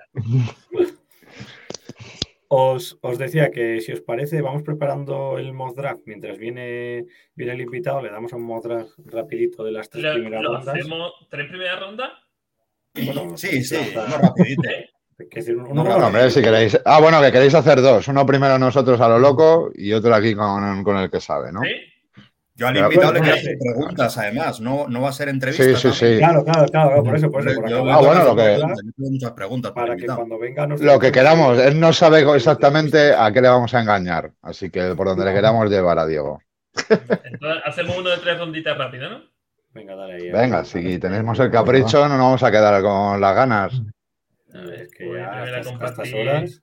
Os, 2.50 2.96
os 3.02 3.18
decía 3.18 3.50
que 3.50 3.80
si 3.82 3.92
os 3.92 4.00
parece, 4.00 4.40
vamos 4.40 4.62
preparando 4.62 5.36
el 5.38 5.52
mock 5.52 5.76
draft. 5.76 6.00
Mientras 6.06 6.38
viene, 6.38 7.04
viene 7.34 7.52
el 7.52 7.60
invitado, 7.60 8.00
le 8.00 8.10
damos 8.10 8.32
un 8.32 8.42
mock 8.42 8.64
draft 8.64 8.92
rapidito 9.04 9.62
de 9.64 9.72
las 9.72 9.90
tres 9.90 10.04
Lo, 10.04 10.12
primeras 10.14 10.42
lo 10.42 10.54
rondas. 10.54 10.74
hacemos 10.74 11.12
tres 11.28 11.46
primeras 11.48 11.78
rondas. 11.80 12.10
Bueno, 12.94 13.36
Sí, 13.36 13.62
sí, 13.62 13.74
lanza- 13.76 14.06
uno 14.06 14.18
rapidito. 14.28 14.68
¿eh? 14.68 14.88
hay 15.20 15.28
que 15.28 15.40
decir, 15.40 15.56
uno 15.56 15.84
No, 15.84 16.06
hombre, 16.06 16.30
si 16.30 16.40
queréis. 16.40 16.80
Ah, 16.86 17.00
bueno, 17.00 17.20
que 17.20 17.32
queréis 17.32 17.54
hacer 17.54 17.82
dos. 17.82 18.08
Uno 18.08 18.24
primero 18.24 18.58
nosotros 18.58 18.98
a 19.00 19.08
lo 19.08 19.18
loco 19.18 19.70
y 19.74 19.92
otro 19.92 20.14
aquí 20.14 20.34
con, 20.34 20.82
con 20.84 20.96
el 20.96 21.10
que 21.10 21.20
sabe, 21.20 21.52
¿no? 21.52 21.60
¿Sí? 21.60 21.68
Yo 22.58 22.66
al 22.66 22.76
invitado 22.76 23.12
le 23.12 23.20
quiero 23.20 23.36
hacer 23.36 23.56
preguntas, 23.58 24.18
además. 24.18 24.60
No, 24.60 24.88
no 24.88 25.00
va 25.00 25.10
a 25.10 25.12
ser 25.12 25.28
entrevista. 25.28 25.64
Sí, 25.64 25.76
sí, 25.76 25.92
sí. 25.92 26.18
Claro, 26.18 26.44
claro, 26.44 26.66
claro, 26.66 27.04
por 27.04 27.14
eso, 27.16 27.30
por 27.30 27.48
eso. 27.48 27.60
por 27.60 27.72
Ah, 27.72 27.98
bueno, 27.98 28.24
lo 28.24 28.34
que- 28.36 28.58
muchas 28.96 29.30
preguntas 29.30 29.70
Para 29.70 29.94
que 29.94 30.06
cuando 30.06 30.38
venga 30.40 30.66
nos 30.66 30.80
Lo 30.80 30.98
que 30.98 31.12
queramos. 31.12 31.56
Él 31.58 31.78
no 31.78 31.92
sabe 31.92 32.20
exactamente 32.34 33.14
a 33.14 33.30
qué 33.30 33.40
le 33.40 33.48
vamos 33.48 33.72
a 33.74 33.80
engañar. 33.80 34.32
Así 34.42 34.70
que 34.70 34.94
por 34.96 35.06
donde 35.06 35.24
le 35.24 35.32
queramos 35.34 35.70
llevar 35.70 36.00
a 36.00 36.06
Diego. 36.06 36.42
Entonces, 36.88 37.62
hacemos 37.64 37.96
uno 37.96 38.10
de 38.10 38.16
tres 38.18 38.36
ronditas 38.38 38.76
rápidas, 38.76 39.10
¿no? 39.12 39.20
Venga, 39.72 39.94
dale 39.94 40.14
ahí. 40.14 40.30
Venga, 40.32 40.64
si 40.64 40.98
tenemos 40.98 41.38
el 41.38 41.50
capricho, 41.52 42.08
no 42.08 42.16
nos 42.16 42.18
vamos 42.26 42.42
a 42.42 42.50
quedar 42.50 42.82
con 42.82 43.20
las 43.20 43.34
ganas. 43.36 43.82
A 44.52 44.58
ver, 44.62 44.80
Es 44.82 44.92
que 44.92 45.06
voy 45.06 45.18
ya 45.18 45.26
a 45.28 45.42
a 45.42 45.44
estas- 45.44 45.54
a 45.56 45.58
estas 45.60 45.72
compartir. 45.94 46.14
horas 46.28 46.42
Eh, 46.52 46.60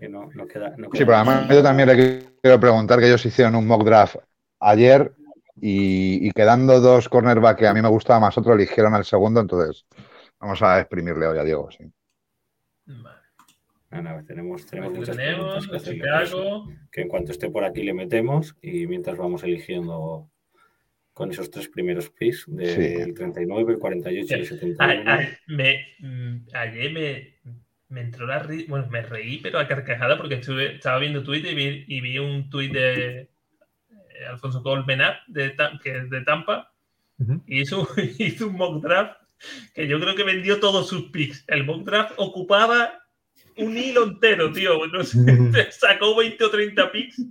que 0.00 0.08
no, 0.08 0.30
no 0.34 0.46
queda. 0.46 0.74
no 0.76 0.88
Sí, 0.92 1.04
pero 1.04 1.16
además 1.16 1.48
yo 1.48 1.62
también 1.62 1.88
le 1.88 1.96
quiero 2.42 2.60
preguntar 2.60 2.98
que 3.00 3.06
ellos 3.06 3.24
hicieron 3.26 3.54
un 3.56 3.66
mock 3.66 3.84
draft 3.84 4.16
ayer 4.60 5.12
y, 5.60 6.26
y 6.28 6.30
quedando 6.32 6.80
dos 6.80 7.08
cornerback 7.08 7.58
que 7.58 7.66
a 7.66 7.74
mí 7.74 7.80
me 7.82 7.88
gustaba 7.88 8.20
más, 8.20 8.36
otro 8.38 8.54
eligieron 8.54 8.94
al 8.94 9.04
segundo, 9.04 9.40
entonces 9.40 9.86
vamos 10.40 10.60
a 10.62 10.80
exprimirle 10.80 11.26
hoy 11.26 11.38
a 11.38 11.44
Diego. 11.44 11.70
Sí. 11.70 11.84
vale. 12.86 13.18
Ah, 13.90 14.20
tenemos, 14.26 14.66
tenemos 14.66 14.92
muchas 14.92 15.16
que 15.16 15.22
hacerle, 15.76 15.98
Chicago. 16.00 16.66
que 16.90 17.02
en 17.02 17.08
cuanto 17.08 17.30
esté 17.30 17.48
por 17.48 17.62
aquí 17.64 17.84
le 17.84 17.94
metemos 17.94 18.56
y 18.60 18.88
mientras 18.88 19.16
vamos 19.16 19.44
eligiendo 19.44 20.28
con 21.12 21.30
esos 21.30 21.48
tres 21.48 21.68
primeros 21.68 22.10
picks 22.10 22.44
del 22.48 23.06
Sí. 23.06 23.12
39, 23.14 23.74
el 23.74 23.78
48 23.78 24.34
y 24.34 24.36
el 24.36 24.42
A- 24.42 24.48
71. 24.48 25.10
a- 25.12 25.20
me, 25.46 25.76
mm, 26.00 26.46
ayer 26.54 26.92
me, 26.92 27.34
me 27.88 28.00
entró 28.00 28.26
la 28.26 28.42
ri- 28.42 28.66
bueno, 28.68 28.86
me 28.88 29.02
reí, 29.02 29.38
pero 29.38 29.58
a 29.58 29.68
carcajada 29.68 30.16
porque 30.16 30.36
estuve, 30.36 30.74
estaba 30.76 30.98
viendo 30.98 31.22
Twitter 31.22 31.52
y 31.52 31.54
vi, 31.54 31.84
y 31.88 32.00
vi 32.00 32.18
un 32.18 32.48
tuit 32.50 32.72
de 32.72 33.20
eh, 33.20 34.26
Alfonso 34.28 34.62
Colmenat 34.62 35.18
de, 35.26 35.54
que 35.82 35.96
es 35.98 36.10
de 36.10 36.22
Tampa 36.22 36.72
Ujú. 37.18 37.42
y 37.46 37.60
hizo, 37.60 37.86
hizo 38.18 38.48
un 38.48 38.56
mock 38.56 38.82
draft 38.82 39.16
que 39.74 39.86
yo 39.86 40.00
creo 40.00 40.14
que 40.14 40.24
vendió 40.24 40.58
todos 40.58 40.88
sus 40.88 41.10
picks. 41.10 41.44
El 41.48 41.64
mock 41.64 41.84
draft 41.84 42.12
ocupaba 42.16 43.00
un 43.58 43.76
hilo 43.76 44.04
entero, 44.04 44.50
tío. 44.52 44.86
No 44.86 45.04
sé, 45.04 45.18
sacó 45.70 46.16
20 46.16 46.42
o 46.44 46.50
30 46.50 46.90
picks. 46.92 47.22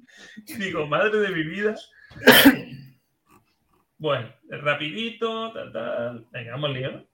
Digo, 0.60 0.86
madre 0.88 1.18
de 1.20 1.30
mi 1.30 1.44
vida. 1.44 1.76
Bueno, 3.98 4.28
rapidito, 4.50 5.54
tal, 5.54 5.72
tal. 5.72 6.26
Venga, 6.32 6.52
vamos 6.52 6.70
al 6.72 6.76
lío, 6.76 7.08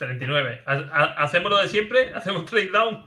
¿39? 0.00 0.60
¿Ha- 0.66 0.72
ha- 0.92 1.22
¿Hacemos 1.24 1.50
lo 1.50 1.58
de 1.58 1.68
siempre? 1.68 2.10
¿Hacemos 2.14 2.46
trade 2.46 2.70
down? 2.72 3.06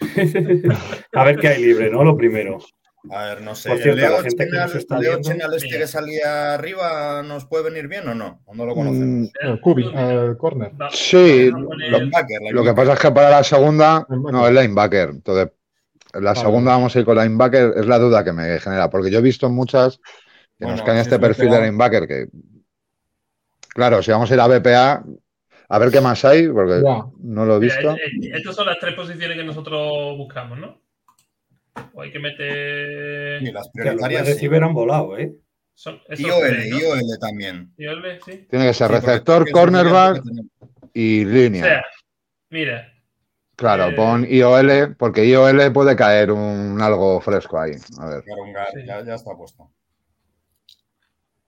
a 1.12 1.24
ver 1.24 1.36
qué 1.38 1.48
hay 1.48 1.62
libre, 1.62 1.90
¿no? 1.90 2.04
Lo 2.04 2.16
primero. 2.16 2.58
A 3.10 3.26
ver, 3.26 3.42
no 3.42 3.54
sé. 3.54 3.68
Por 3.68 3.78
cierto, 3.78 3.92
¿El 3.92 4.00
Leo 4.00 4.10
la 4.16 4.22
gente 4.22 4.44
que 4.44 4.50
Chenal- 4.50 4.66
nos 4.66 4.74
está 4.74 4.98
Leo 4.98 5.10
viendo- 5.12 5.28
Chenal 5.30 5.54
este 5.54 5.66
Mira. 5.68 5.78
que 5.78 5.86
salía 5.86 6.54
arriba 6.54 7.22
nos 7.22 7.46
puede 7.46 7.64
venir 7.70 7.86
bien 7.86 8.08
o 8.08 8.14
no? 8.14 8.42
¿O 8.46 8.54
no 8.54 8.66
lo 8.66 8.74
conocemos? 8.74 9.06
Mm, 9.06 9.46
El 9.46 9.60
Cubi, 9.60 9.84
el 9.94 10.36
corner. 10.36 10.72
Va- 10.80 10.90
Sí, 10.90 11.50
poner- 11.52 11.90
Linebacker, 11.92 12.40
Lo 12.50 12.64
que 12.64 12.74
pasa 12.74 12.94
es 12.94 12.98
que 12.98 13.10
para 13.12 13.30
la 13.30 13.44
segunda 13.44 14.04
no 14.08 14.46
es 14.48 14.52
linebacker. 14.52 15.10
Entonces, 15.10 15.52
en 16.14 16.24
la 16.24 16.30
Vale. 16.30 16.40
segunda 16.40 16.72
vamos 16.72 16.96
a 16.96 16.98
ir 16.98 17.04
con 17.04 17.16
linebacker, 17.16 17.74
es 17.76 17.86
la 17.86 17.98
duda 18.00 18.24
que 18.24 18.32
me 18.32 18.58
genera, 18.58 18.90
porque 18.90 19.10
yo 19.10 19.20
he 19.20 19.22
visto 19.22 19.48
muchas 19.50 20.00
que 20.58 20.66
nos 20.66 20.82
caen 20.82 20.96
si 20.96 21.02
este 21.02 21.14
es 21.16 21.20
perfil 21.20 21.50
de 21.50 21.60
linebacker 21.60 22.08
que, 22.08 22.26
claro, 23.68 24.02
si 24.02 24.10
vamos 24.10 24.28
a 24.30 24.34
ir 24.34 24.40
a 24.40 24.46
BPA, 24.48 25.04
A 25.68 25.78
ver 25.78 25.90
qué 25.90 26.00
más 26.00 26.24
hay, 26.24 26.48
porque 26.48 26.80
Ya. 26.84 27.04
no 27.18 27.44
lo 27.44 27.56
he 27.56 27.60
visto. 27.60 27.90
eh, 27.92 27.96
eh, 28.22 28.30
estas 28.34 28.54
son 28.54 28.66
las 28.66 28.78
tres 28.78 28.94
posiciones 28.94 29.36
que 29.36 29.44
nosotros 29.44 30.16
buscamos, 30.16 30.58
¿no? 30.58 30.80
O 31.92 32.02
hay 32.02 32.10
que 32.12 32.18
meter. 32.18 33.42
Y 33.42 33.52
las 33.52 33.68
Que 33.72 33.78
los 33.80 33.86
de 33.86 33.90
prioritarias. 33.96 34.26
sí. 34.26 34.32
receiver 34.34 34.62
han 34.64 34.74
volado, 34.74 35.18
¿eh? 35.18 35.34
Son 35.74 36.00
IOL, 36.16 36.40
tres, 36.48 36.70
¿no? 36.70 36.78
IOL 36.78 37.00
también. 37.20 37.72
IOL, 37.76 38.18
sí. 38.24 38.46
Tiene 38.48 38.66
que 38.66 38.74
ser 38.74 38.88
Sí, 38.88 38.94
receptor, 38.94 39.50
cornerback 39.50 40.22
y 40.94 41.24
O 41.24 41.28
línea. 41.28 41.64
sea, 41.64 41.84
mira, 42.50 42.92
Claro, 43.56 43.88
eh, 43.88 43.92
pon 43.92 44.26
IOL, 44.28 44.96
porque 44.96 45.24
IOL 45.26 45.72
puede 45.72 45.96
caer 45.96 46.30
un 46.30 46.80
algo 46.80 47.20
fresco 47.20 47.58
ahí. 47.58 47.72
A 47.98 48.06
ver. 48.06 48.22
Sí. 48.72 48.80
ya, 48.86 49.02
ya 49.04 49.14
está 49.14 49.34
puesto. 49.36 49.62
o 49.64 49.72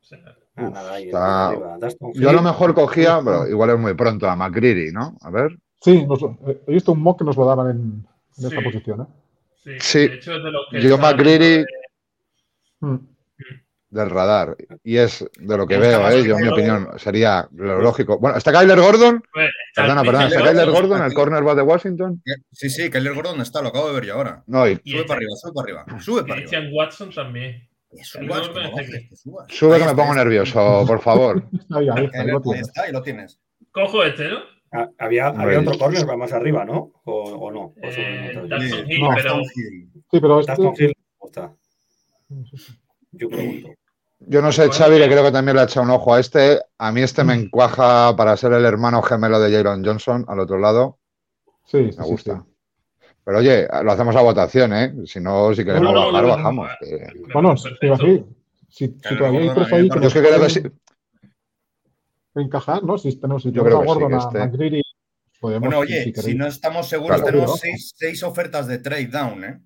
sea, 0.02 0.18
Ah, 0.59 0.99
está- 0.99 1.47
arriba. 1.49 1.79
Yo 2.15 2.31
a 2.31 2.33
lo 2.33 2.43
mejor 2.43 2.75
cogía, 2.75 3.21
pero 3.25 3.49
igual 3.49 3.71
es 3.71 3.79
muy 3.79 3.95
pronto, 3.95 4.29
a 4.29 4.37
McCreary, 4.37 4.93
¿no? 4.93 5.17
A 5.23 5.31
ver. 5.31 5.57
Sí, 5.81 6.05
nos- 6.07 6.23
eh, 6.23 6.62
he 6.67 6.73
visto 6.73 6.93
un 6.93 7.00
mock 7.00 7.19
que 7.19 7.25
nos 7.25 7.37
lo 7.37 7.45
daban 7.47 7.71
en, 7.71 7.77
en 8.38 8.45
esta 8.45 8.59
Sí. 8.59 8.65
posición. 8.65 9.00
¿eh? 9.03 9.05
sí, 9.65 9.73
Sí. 9.81 9.99
de 10.09 10.15
hecho 10.15 10.35
es 10.35 10.43
de 10.45 10.50
los 10.50 10.67
que 10.71 10.77
Yo 10.81 10.97
viendo 10.99 10.99
Mm. 12.81 12.97
Del 13.91 14.11
radar. 14.11 14.55
Y 14.85 14.99
es 14.99 15.25
de 15.38 15.57
lo 15.57 15.67
que 15.67 15.79
Me 15.79 15.88
veo, 15.88 16.11
¿eh? 16.11 16.23
Yo, 16.25 16.37
en 16.37 16.43
mi 16.43 16.49
opinión, 16.49 16.88
sería 16.99 17.49
lo 17.55 17.81
lógico. 17.81 18.19
Bueno, 18.19 18.37
¿está 18.37 18.53
Kyler 18.53 18.79
Gordon? 18.79 19.23
pues, 19.33 19.49
está 19.71 19.83
Perdona, 19.83 20.03
perdona, 20.03 20.27
¿está 20.27 20.38
Kyler 20.41 20.67
Gordon, 20.67 20.88
Gordon, 20.91 21.07
el 21.07 21.15
cornerback 21.15 21.57
de 21.57 21.62
Washington? 21.62 22.23
Sí, 22.53 22.69
sí, 22.69 22.91
Kyler 22.91 23.15
Gordon 23.15 23.41
está, 23.41 23.62
lo 23.62 23.69
acabo 23.69 23.88
de 23.88 23.95
ver 23.95 24.05
yo 24.05 24.15
ahora. 24.15 24.43
No, 24.47 24.69
y 24.69 24.79
Y 24.85 24.93
Sube 24.93 25.05
para 25.05 25.17
arriba, 25.17 25.31
sube 25.37 25.53
para 25.55 25.65
arriba. 25.65 26.00
Sube 26.03 26.21
para 26.23 26.35
arriba. 26.35 26.49
Christian 26.50 26.73
Watson 26.75 27.11
también. 27.15 27.67
Subas, 28.02 28.50
no 28.54 28.61
está 28.62 28.85
que 28.85 29.16
subas. 29.16 29.47
sube 29.49 29.75
Ahí 29.75 29.80
que 29.80 29.85
me 29.87 29.90
está, 29.90 29.97
pongo 29.97 30.02
ahí 30.02 30.09
está. 30.11 30.25
nervioso, 30.25 30.85
por 30.87 31.00
favor. 31.00 31.42
Ahí, 31.71 31.88
ahí 31.88 32.04
está, 32.04 32.21
ahí 32.21 32.26
lo 32.28 32.37
ahí 32.38 32.42
tienes. 32.42 32.66
está, 32.68 32.88
y 32.88 32.92
lo 32.92 33.02
tienes. 33.02 33.40
Cojo 33.73 34.04
este, 34.04 34.28
¿no? 34.28 34.38
Ah, 34.73 34.88
Había, 34.99 35.28
había 35.28 35.61
otro 35.61 35.78
corner 35.78 36.07
más 36.18 36.33
arriba, 36.33 36.64
¿no? 36.64 36.92
¿O, 37.04 37.12
o 37.14 37.50
no? 37.50 37.61
¿O 37.61 37.75
solo 37.90 38.07
Eh, 38.07 38.33
Sí, 38.61 38.92
Hill, 38.92 39.00
no, 39.00 39.09
pero 39.14 39.35
Aston 39.35 39.42
Hill. 39.54 39.90
Sí, 40.11 40.21
pero 40.21 40.40
este, 40.40 40.52
Hill 40.85 40.88
me 40.88 41.16
gusta. 41.18 41.54
Yo 43.12 43.28
pregunto. 43.28 43.68
Yo 44.21 44.42
no 44.42 44.52
sé, 44.52 44.62
Bueno, 44.66 44.75
Xavi, 44.75 44.99
que 44.99 45.07
creo 45.07 45.23
que 45.25 45.30
también 45.33 45.57
le 45.57 45.62
ha 45.62 45.64
echado 45.64 45.85
un 45.87 45.90
ojo 45.92 46.12
a 46.12 46.21
este. 46.21 46.61
A 46.76 46.92
mí 46.92 47.00
este 47.02 47.25
me 47.25 47.35
encuaja 47.35 48.14
para 48.16 48.37
ser 48.37 48.52
el 48.52 48.64
hermano 48.64 49.00
gemelo 49.00 49.40
de 49.40 49.50
Jaron 49.57 49.85
Johnson 49.85 50.25
al 50.28 50.40
otro 50.40 50.59
lado. 50.59 50.99
sí, 51.64 51.90
sí, 51.92 51.99
Me 51.99 52.04
sí, 52.04 52.11
gusta. 52.11 52.45
Sí. 53.28 53.35
Pero 53.35 53.38
oye, 53.38 53.68
lo 53.85 53.92
hacemos 53.92 54.16
a 54.16 54.20
votación, 54.23 54.73
¿eh? 54.75 54.94
Si 55.06 55.20
no, 55.20 55.54
si 55.54 55.64
queremos 55.64 55.82
No, 55.82 55.92
no, 55.92 56.06
bajar, 56.12 56.23
no, 56.23 56.28
no, 56.28 56.37
bajamos. 56.37 56.70
Bueno, 57.32 57.56
si, 57.56 58.88
todavía 58.88 59.40
hay 59.40 59.50
tres 59.54 59.73
ahí 59.73 59.88
que 59.88 59.94
Yo 59.94 60.00
nos 60.00 60.04
es 60.06 60.14
que 60.14 60.20
creo 60.28 60.40
que 60.42 60.50
sí. 60.50 60.62
encajar, 62.35 62.82
¿no? 62.85 62.99
Si 62.99 63.16
tenemos, 63.18 63.42
si 63.42 63.50
Yo 63.52 63.62
tenemos 63.64 63.97
creo 63.97 64.06
a 64.06 64.08
que 64.11 64.14
sí, 64.14 64.37
a 64.37 64.44
este- 64.44 64.82
podemos, 65.40 65.61
Bueno, 65.68 65.78
oye, 65.80 66.12
si 66.14 66.35
no 66.35 66.47
estamos 66.47 66.88
seguros, 66.88 67.16
Claro. 67.20 67.32
tenemos 67.32 67.61
seis, 67.61 67.92
seis 67.97 68.23
ofertas 68.23 68.66
de 68.66 68.78
trade 68.78 69.06
down, 69.08 69.44
¿eh? 69.44 69.58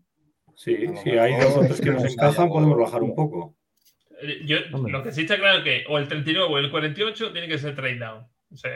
Sí, 0.54 0.76
si 1.02 1.11
hay 1.11 1.35
dos 1.40 1.57
o 1.57 1.61
tres 1.61 1.81
que 1.81 1.90
nos 1.90 2.04
encajan, 2.04 2.49
podemos 2.49 2.78
bajar 2.78 3.02
un 3.02 3.14
poco. 3.14 3.57
Eh, 4.23 4.42
Yo, 4.47 4.59
lo 4.88 5.02
que 5.02 5.12
sí 5.12 5.23
está 5.23 5.37
claro 5.37 5.59
es 5.59 5.64
que 5.64 5.85
o 5.88 5.99
el 5.99 6.09
39 6.09 6.49
o 6.54 6.59
el 6.59 6.71
48 6.71 7.33
tiene 7.33 7.49
que 7.49 7.59
ser 7.59 7.75
trade 7.75 7.99
down. 7.99 8.25
O 8.52 8.57
sea, 8.57 8.71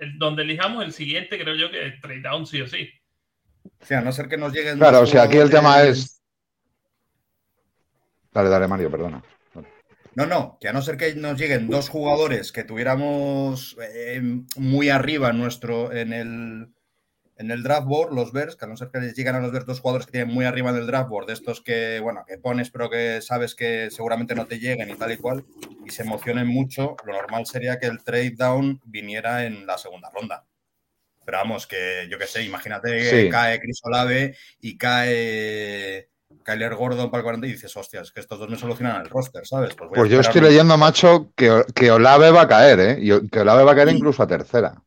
el- 0.00 0.18
donde 0.18 0.42
elijamos 0.42 0.84
el 0.84 0.92
siguiente, 0.92 1.38
creo 1.38 1.54
yo 1.54 1.70
que 1.70 1.86
es 1.86 2.00
trade 2.00 2.20
down 2.22 2.46
sí 2.46 2.60
o 2.60 2.66
sí. 2.66 2.88
O 3.80 3.84
sea, 3.84 3.98
a 3.98 4.02
no 4.02 4.12
ser 4.12 4.28
que 4.28 4.36
nos 4.36 4.52
lleguen. 4.52 4.78
Claro, 4.78 5.00
o 5.00 5.06
sea, 5.06 5.22
aquí 5.22 5.38
el 5.38 5.50
tema 5.50 5.82
es. 5.82 6.20
Dale, 8.32 8.48
dale, 8.48 8.68
Mario, 8.68 8.90
perdona. 8.90 9.22
No, 10.14 10.26
no, 10.26 10.58
que 10.60 10.68
a 10.68 10.72
no 10.72 10.82
ser 10.82 10.96
que 10.96 11.14
nos 11.14 11.38
lleguen 11.38 11.68
dos 11.68 11.88
jugadores 11.88 12.50
que 12.52 12.64
tuviéramos 12.64 13.76
eh, 13.80 14.20
muy 14.56 14.88
arriba 14.88 15.30
en 15.30 15.38
nuestro 15.38 15.92
en 15.92 16.12
el 16.12 16.68
en 17.40 17.50
el 17.50 17.62
draft 17.62 17.86
board, 17.86 18.12
los 18.12 18.32
Bears, 18.32 18.54
que 18.54 18.66
a 18.66 18.68
no 18.68 18.76
ser 18.76 18.90
que 18.90 19.00
les 19.00 19.16
lleguen 19.16 19.34
a 19.34 19.40
los 19.40 19.50
Bears 19.50 19.64
dos 19.64 19.80
jugadores 19.80 20.04
que 20.04 20.12
tienen 20.12 20.34
muy 20.34 20.44
arriba 20.44 20.68
en 20.68 20.76
el 20.76 20.86
draft 20.86 21.08
board, 21.08 21.26
de 21.26 21.32
estos 21.32 21.62
que, 21.62 21.98
bueno, 21.98 22.22
que 22.28 22.36
pones 22.36 22.70
pero 22.70 22.90
que 22.90 23.22
sabes 23.22 23.54
que 23.54 23.90
seguramente 23.90 24.34
no 24.34 24.46
te 24.46 24.58
lleguen 24.58 24.90
y 24.90 24.94
tal 24.94 25.10
y 25.12 25.16
cual, 25.16 25.46
y 25.86 25.88
se 25.88 26.02
emocionen 26.02 26.46
mucho, 26.46 26.96
lo 27.06 27.14
normal 27.14 27.46
sería 27.46 27.78
que 27.78 27.86
el 27.86 28.04
trade 28.04 28.34
down 28.36 28.82
viniera 28.84 29.46
en 29.46 29.66
la 29.66 29.78
segunda 29.78 30.10
ronda. 30.10 30.44
Pero 31.30 31.42
vamos, 31.42 31.68
que 31.68 32.08
yo 32.10 32.18
qué 32.18 32.26
sé, 32.26 32.42
imagínate 32.42 32.90
que 32.90 33.04
Sí. 33.24 33.28
cae 33.30 33.60
Chris 33.60 33.78
Olave 33.84 34.36
y 34.60 34.76
cae 34.76 36.08
Kyler 36.42 36.74
Gordon 36.74 37.08
para 37.08 37.20
el 37.20 37.22
40 37.24 37.46
y 37.46 37.52
dices, 37.52 37.76
hostias, 37.76 38.10
que 38.10 38.18
estos 38.18 38.36
dos 38.40 38.50
me 38.50 38.58
solucionan 38.58 39.00
el 39.02 39.08
roster, 39.08 39.46
¿sabes? 39.46 39.70
a 39.80 39.88
Pues 39.94 40.10
yo 40.10 40.18
estoy 40.18 40.40
leyendo, 40.40 40.76
macho, 40.76 41.30
que, 41.36 41.62
que 41.72 41.92
Olave 41.92 42.32
va 42.32 42.42
a 42.42 42.48
caer, 42.48 42.80
¿eh? 42.80 42.98
Y 43.00 43.28
que 43.28 43.40
Olave 43.42 43.62
va 43.62 43.70
a 43.70 43.74
caer 43.76 43.90
incluso 43.90 44.24
a 44.24 44.26
tercera. 44.26 44.82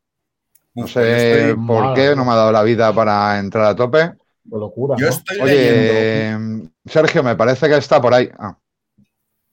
No 0.74 0.84
Uf, 0.84 0.92
sé 0.92 1.00
pues 1.00 1.22
estoy- 1.22 1.66
por 1.66 1.82
Madre 1.82 1.94
qué, 2.02 2.06
mía. 2.08 2.14
no 2.16 2.24
me 2.26 2.32
ha 2.32 2.36
dado 2.36 2.52
la 2.52 2.62
vida 2.62 2.92
para 2.92 3.38
entrar 3.38 3.64
a 3.64 3.74
tope. 3.74 4.12
Locura, 4.50 4.96
Yo 4.98 5.06
¿no? 5.06 5.12
estoy 5.12 5.38
leyendo. 5.40 6.60
Oye, 6.60 6.70
Sergio, 6.84 7.22
me 7.22 7.36
parece 7.36 7.70
que 7.70 7.76
está 7.78 8.02
por 8.02 8.12
ahí. 8.12 8.28
Ah. 8.38 8.58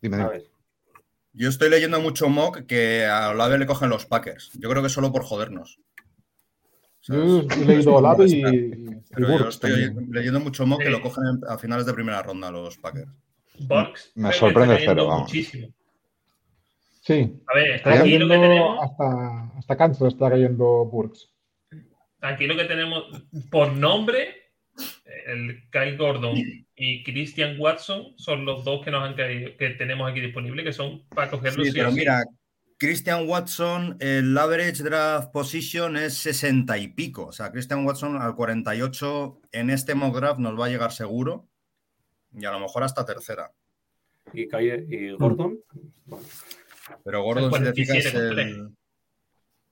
Dime, 0.02 0.18
A 0.18 0.20
dime. 0.20 0.30
ver. 0.32 0.44
Yo 1.34 1.48
estoy 1.48 1.70
leyendo 1.70 2.02
mucho 2.02 2.28
mock 2.28 2.66
que 2.66 3.06
a 3.06 3.30
Olave 3.30 3.58
le 3.58 3.66
cogen 3.66 3.88
los 3.90 4.06
Packers. 4.06 4.52
Yo 4.60 4.70
creo 4.70 4.84
que 4.84 4.90
solo 4.90 5.14
por 5.14 5.24
jodernos. 5.24 5.80
¿Sabes? 7.02 7.48
Yo 7.48 7.48
he 7.62 7.66
leído 7.66 7.96
Olave 7.96 8.26
y, 8.28 8.42
yo 8.42 9.50
estoy 9.50 9.72
también. 9.88 10.08
leyendo 10.12 10.40
mucho 10.40 10.66
mock 10.66 10.80
que 10.80 10.86
Sí. 10.86 10.92
lo 10.92 11.02
cogen 11.02 11.24
en- 11.28 11.42
a 11.50 11.58
finales 11.58 11.86
de 11.86 11.94
primera 11.94 12.22
ronda 12.22 12.52
los 12.52 12.78
Packers. 12.78 13.10
Burks 13.60 14.12
Me 14.16 14.30
creo 14.30 14.32
que 14.32 14.38
sorprende 14.38 14.76
cero, 14.80 15.08
vamos. 15.08 15.22
muchísimo. 15.24 15.68
Sí, 17.02 17.34
A 17.48 17.56
ver, 17.56 17.72
está 17.72 17.90
aquí 17.90 17.98
lo 17.98 18.28
cayendo 18.28 18.28
que 18.28 18.34
tenemos, 18.42 18.80
hasta, 18.84 19.58
hasta 19.58 19.76
Kansas 19.78 20.14
está 20.14 20.30
cayendo 20.30 20.86
Burks. 20.86 21.30
aquí 22.22 22.46
lo 22.46 22.56
que 22.56 22.66
tenemos 22.66 23.04
por 23.50 23.74
nombre, 23.74 24.36
el 25.26 25.64
Kyle 25.72 25.98
Gordon 25.98 26.36
y 26.76 27.04
Christian 27.04 27.60
Watson 27.60 28.14
son 28.18 28.46
los 28.46 28.64
dos 28.64 28.84
que 28.86 28.92
nos 28.92 29.04
han 29.04 29.16
caído, 29.16 29.58
que 29.58 29.72
tenemos 29.72 30.10
aquí 30.10 30.22
disponibles, 30.22 30.64
que 30.64 30.74
son 30.74 31.04
para 31.10 31.30
cogerlos 31.32 31.66
Sí, 31.68 31.74
pero 31.74 31.92
mira, 31.92 32.24
Christian 32.86 33.30
Watson, 33.30 33.96
el 34.00 34.36
average 34.36 34.82
draft 34.82 35.32
position 35.32 35.98
es 35.98 36.16
60 36.16 36.80
y 36.80 36.88
pico. 36.88 37.28
O 37.28 37.32
sea, 37.32 37.52
Christian 37.52 37.86
Watson 37.86 38.20
al 38.20 38.36
48 38.36 39.40
en 39.52 39.70
este 39.70 39.94
mock 39.94 40.16
draft 40.16 40.40
nos 40.40 40.60
va 40.60 40.66
a 40.66 40.70
llegar 40.70 40.92
seguro. 40.92 41.48
Y 42.36 42.44
a 42.44 42.52
lo 42.52 42.60
mejor 42.60 42.84
hasta 42.84 43.06
tercera. 43.06 43.52
¿Y, 44.34 44.48
y 44.50 45.12
Gordon? 45.12 45.60
Bueno. 46.06 46.26
Pero 47.04 47.22
Gordon, 47.22 47.44
si 47.54 47.60
te 47.60 47.86
47 47.86 48.02
fijas, 48.02 48.16
el, 48.16 48.70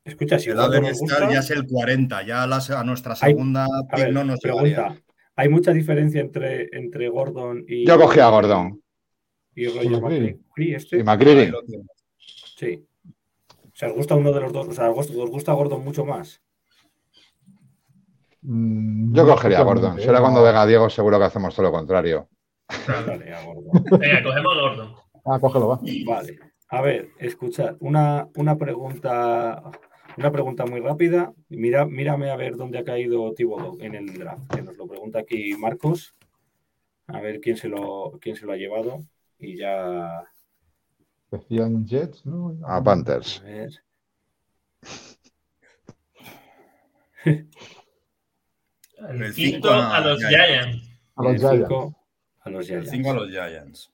Escucha, 0.05 0.37
si 0.37 0.49
el 0.51 0.55
Gordon 0.57 0.75
average 0.75 0.91
nos 0.91 0.99
gusta, 0.99 1.17
draft 1.17 1.33
ya 1.33 1.39
es 1.39 1.49
el 1.49 1.65
40. 1.65 2.21
Ya 2.27 2.43
a, 2.43 2.47
la- 2.47 2.57
a 2.79 2.83
nuestra 2.83 3.13
Hay- 3.21 3.31
segunda 3.31 3.65
a 3.65 3.87
pick 3.89 3.99
ver, 4.05 4.13
no 4.13 4.23
nos 4.23 4.39
pregunta. 4.39 4.67
llegaría. 4.67 5.03
¿Hay 5.35 5.49
mucha 5.49 5.73
diferencia 5.73 6.21
entre, 6.21 6.69
entre 6.77 7.09
Gordon 7.09 7.65
y... 7.67 7.87
Yo 7.87 7.97
cogí 7.97 8.19
a 8.19 8.27
Gordon. 8.29 8.83
Y 9.55 9.65
Y 9.65 10.73
este? 10.75 10.99
Y 10.99 11.03
McCreary. 11.03 11.51
tienes. 11.65 11.87
Sí. 12.55 12.85
Sea, 13.79 13.87
¿os 13.87 13.95
gusta 13.95 14.15
uno 14.15 14.33
de 14.33 14.41
los 14.41 14.51
dos? 14.51 14.67
O 14.67 14.73
sea, 14.73 14.91
¿os 14.91 15.09
os 15.09 15.29
gusta 15.29 15.53
Gordon 15.53 15.81
mucho 15.85 16.03
más? 16.03 16.41
Mm, 18.41 19.15
Yo 19.15 19.25
cogería 19.25 19.59
a 19.59 19.63
Gordon. 19.63 19.97
Será 20.01 20.19
cuando 20.19 20.43
venga 20.43 20.65
Diego, 20.65 20.89
seguro 20.89 21.17
que 21.17 21.23
hacemos 21.23 21.55
todo 21.55 21.67
lo 21.67 21.71
contrario. 21.71 22.27
Vale, 23.07 23.33
a 23.33 23.41
Gordon. 23.45 23.83
Venga, 23.97 24.21
cogemos 24.21 24.57
a 24.57 24.61
Gordon. 24.61 24.95
Ah, 25.23 25.39
cógelo, 25.39 25.67
va. 25.69 25.79
Vale. 26.05 26.39
A 26.67 26.81
ver, 26.81 27.11
escuchad, 27.19 27.77
una, 27.79 28.27
una 28.35 28.57
pregunta. 28.57 29.63
Una 30.17 30.29
pregunta 30.33 30.65
muy 30.65 30.81
rápida. 30.81 31.31
Mira, 31.47 31.85
mírame 31.85 32.31
a 32.31 32.35
ver 32.35 32.57
dónde 32.57 32.79
ha 32.79 32.83
caído 32.83 33.33
Thibodeau 33.33 33.77
en 33.79 33.95
el 33.95 34.13
draft, 34.13 34.53
que 34.53 34.61
nos 34.61 34.75
lo 34.75 34.87
pregunta 34.87 35.19
aquí 35.19 35.55
Marcos. 35.57 36.13
A 37.07 37.21
ver 37.21 37.39
quién 37.39 37.55
se 37.55 37.69
lo, 37.69 38.11
quién 38.19 38.35
se 38.35 38.45
lo 38.45 38.51
ha 38.51 38.57
llevado. 38.57 39.05
Y 39.37 39.55
ya. 39.55 40.25
Decían 41.31 41.85
Jets, 41.85 42.25
¿no? 42.25 42.57
A 42.65 42.83
Panthers. 42.83 43.39
A 43.41 43.43
ver. 43.43 43.71
El, 49.09 49.23
El 49.23 49.33
quinto 49.33 49.69
cinco 49.69 49.69
a 49.69 49.95
a 49.97 50.01
los 50.01 50.19
Giants. 50.19 50.89
A 51.15 51.23
los 51.23 51.33
el 51.33 51.39
Giants. 51.39 51.67
cinco 51.67 51.95
a 52.41 52.49
los 52.49 52.69
El 52.69 52.81
Giants. 52.81 52.91
5 52.91 53.09
a 53.09 53.13
los 53.13 53.29
Giants. 53.29 53.91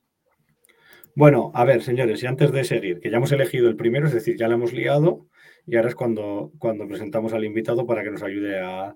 Bueno, 1.15 1.51
a 1.53 1.63
ver, 1.63 1.81
señores, 1.83 2.21
y 2.23 2.27
antes 2.27 2.51
de 2.51 2.63
seguir, 2.63 2.99
que 2.99 3.09
ya 3.09 3.17
hemos 3.17 3.31
elegido 3.31 3.69
el 3.69 3.75
primero, 3.77 4.07
es 4.07 4.13
decir, 4.13 4.35
ya 4.37 4.47
lo 4.47 4.55
hemos 4.55 4.73
liado, 4.73 5.27
y 5.67 5.75
ahora 5.75 5.89
es 5.89 5.95
cuando, 5.95 6.51
cuando 6.59 6.87
presentamos 6.87 7.33
al 7.33 7.43
invitado 7.43 7.85
para 7.85 8.03
que 8.03 8.11
nos 8.11 8.21
ayude 8.21 8.59
a, 8.59 8.95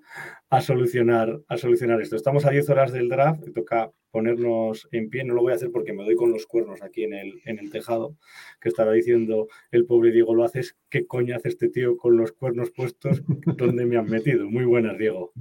a 0.50 0.62
solucionar, 0.62 1.42
a 1.48 1.58
solucionar 1.58 2.02
esto. 2.02 2.16
Estamos 2.16 2.46
a 2.46 2.52
10 2.52 2.70
horas 2.70 2.92
del 2.92 3.10
draft, 3.10 3.48
y 3.48 3.54
toca 3.54 3.92
ponernos 4.12 4.88
en 4.92 5.10
pie, 5.10 5.24
no 5.24 5.34
lo 5.34 5.42
voy 5.42 5.54
a 5.54 5.56
hacer 5.56 5.72
porque 5.72 5.94
me 5.94 6.04
doy 6.04 6.16
con 6.16 6.32
los 6.32 6.46
cuernos 6.46 6.82
aquí 6.82 7.04
en 7.04 7.14
el, 7.14 7.42
en 7.46 7.60
el 7.60 7.72
tejado, 7.72 8.16
que 8.62 8.70
estará 8.70 8.92
diciendo 8.92 9.48
el 9.72 9.86
pobre 9.86 10.12
Diego, 10.12 10.36
lo 10.36 10.44
haces, 10.44 10.78
¿qué 10.90 11.06
coño 11.06 11.36
hace 11.36 11.50
este 11.50 11.70
tío 11.70 11.98
con 11.98 12.18
los 12.18 12.32
cuernos 12.32 12.72
puestos? 12.72 13.24
¿Dónde 13.46 13.86
me 13.86 13.98
han 13.98 14.08
metido? 14.08 14.50
Muy 14.50 14.66
buenas, 14.66 14.98
Diego. 14.98 15.32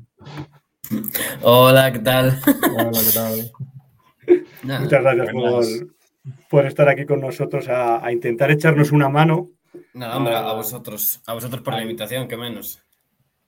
Hola, 1.43 1.93
¿qué 1.93 1.99
tal? 1.99 2.39
Hola, 2.75 3.01
¿qué 3.05 3.13
tal? 3.15 3.53
Nada, 4.65 4.81
Muchas 4.81 5.03
gracias 5.03 5.33
por, 5.33 5.65
por 6.51 6.67
estar 6.67 6.89
aquí 6.89 7.05
con 7.05 7.21
nosotros 7.21 7.69
a, 7.69 8.05
a 8.05 8.13
intentar 8.13 8.51
echarnos 8.51 8.93
una 8.93 9.09
mano 9.09 9.51
Nada, 9.95 10.17
hombre, 10.17 10.35
a 10.35 10.51
Ah. 10.51 10.55
vosotros, 10.55 11.21
a 11.27 11.35
vosotros 11.35 11.63
por 11.63 11.75
la 11.75 11.83
invitación, 11.83 12.29
que 12.29 12.37
menos. 12.37 12.83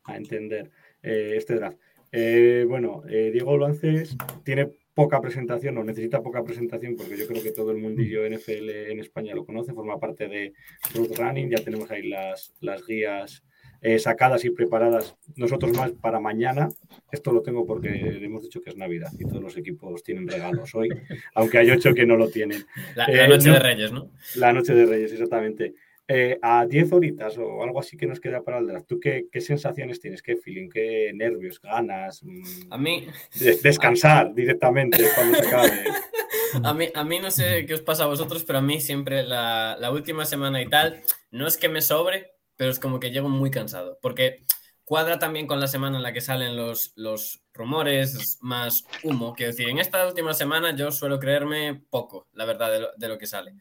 a 0.04 0.16
entender 0.16 0.70
eh, 1.02 1.34
este 1.36 1.54
draft. 1.54 1.78
Eh, 2.12 2.64
bueno, 2.68 3.02
eh, 3.08 3.30
Diego 3.32 3.56
Lances 3.56 4.16
tiene 4.44 4.68
poca 4.94 5.20
presentación 5.20 5.78
o 5.78 5.84
necesita 5.84 6.20
poca 6.22 6.42
presentación 6.42 6.96
porque 6.96 7.16
yo 7.16 7.26
creo 7.28 7.42
que 7.42 7.52
todo 7.52 7.70
el 7.70 7.78
mundillo 7.78 8.24
NFL 8.26 8.90
en 8.90 8.98
España 9.00 9.34
lo 9.34 9.44
conoce, 9.46 9.72
forma 9.72 9.98
parte 10.00 10.26
de 10.28 10.52
Road 10.94 11.12
Running, 11.16 11.50
ya 11.50 11.62
tenemos 11.62 11.90
ahí 11.90 12.08
las, 12.08 12.52
las 12.60 12.84
guías 12.86 13.44
eh, 13.82 13.98
sacadas 13.98 14.44
y 14.44 14.50
preparadas 14.50 15.16
nosotros 15.36 15.74
más 15.76 15.92
para 15.92 16.18
mañana. 16.20 16.68
Esto 17.12 17.32
lo 17.32 17.40
tengo 17.40 17.64
porque 17.64 17.88
hemos 18.22 18.42
dicho 18.42 18.60
que 18.60 18.70
es 18.70 18.76
Navidad 18.76 19.10
y 19.18 19.24
todos 19.26 19.42
los 19.42 19.56
equipos 19.56 20.02
tienen 20.02 20.26
regalos 20.28 20.74
hoy, 20.74 20.88
aunque 21.34 21.58
hay 21.58 21.70
ocho 21.70 21.94
que 21.94 22.04
no 22.04 22.16
lo 22.16 22.28
tienen. 22.28 22.64
La, 22.96 23.06
Eh, 23.06 23.28
noche 23.28 23.48
no. 23.48 23.54
de 23.54 23.60
Reyes, 23.60 23.92
¿no? 23.92 24.10
La 24.36 24.52
noche 24.52 24.74
de 24.74 24.84
Reyes, 24.86 25.12
exactamente. 25.12 25.74
Eh, 26.12 26.38
a 26.42 26.66
10 26.66 26.92
horitas 26.92 27.38
o 27.38 27.62
algo 27.62 27.78
así 27.78 27.96
que 27.96 28.04
nos 28.04 28.18
queda 28.18 28.42
para 28.42 28.58
el 28.58 28.66
draft, 28.66 28.86
¿tú 28.88 28.98
qué, 28.98 29.28
qué 29.30 29.40
sensaciones 29.40 30.00
tienes? 30.00 30.22
¿Qué 30.22 30.34
feeling? 30.34 30.68
¿Qué 30.68 31.12
nervios? 31.14 31.60
¿Ganas? 31.60 32.24
Mm, 32.24 32.42
A 32.72 32.76
mí, 32.78 33.06
de- 33.38 33.54
descansar 33.62 34.34
directamente 34.34 35.04
cuando 35.14 35.38
se 35.38 35.46
acabe. 35.46 35.70
a 36.64 36.74
mí, 36.74 36.88
a 36.92 37.04
mí 37.04 37.20
no 37.20 37.30
sé 37.30 37.64
qué 37.64 37.74
os 37.74 37.82
pasa 37.82 38.02
a 38.02 38.06
vosotros, 38.08 38.42
pero 38.42 38.58
a 38.58 38.62
mí 38.62 38.80
siempre 38.80 39.22
la, 39.22 39.76
la 39.78 39.92
última 39.92 40.24
semana 40.24 40.60
y 40.60 40.68
tal, 40.68 41.00
no 41.30 41.46
es 41.46 41.56
que 41.56 41.68
me 41.68 41.80
sobre, 41.80 42.32
pero 42.56 42.72
es 42.72 42.80
como 42.80 42.98
que 42.98 43.12
llego 43.12 43.28
muy 43.28 43.52
cansado, 43.52 43.96
porque 44.02 44.42
cuadra 44.84 45.20
también 45.20 45.46
con 45.46 45.60
la 45.60 45.68
semana 45.68 45.98
en 45.98 46.02
la 46.02 46.12
que 46.12 46.20
salen 46.20 46.56
los, 46.56 46.92
los 46.96 47.40
rumores, 47.54 48.16
es 48.16 48.38
más 48.40 48.82
humo. 49.04 49.32
Quiero 49.36 49.52
decir, 49.52 49.68
en 49.68 49.78
esta 49.78 50.04
última 50.08 50.34
semana 50.34 50.74
yo 50.74 50.90
suelo 50.90 51.20
creerme 51.20 51.80
poco, 51.88 52.26
la 52.32 52.44
verdad, 52.46 52.72
de 52.72 52.80
lo, 52.80 52.88
de 52.96 53.08
lo 53.08 53.16
que 53.16 53.26
sale. 53.28 53.54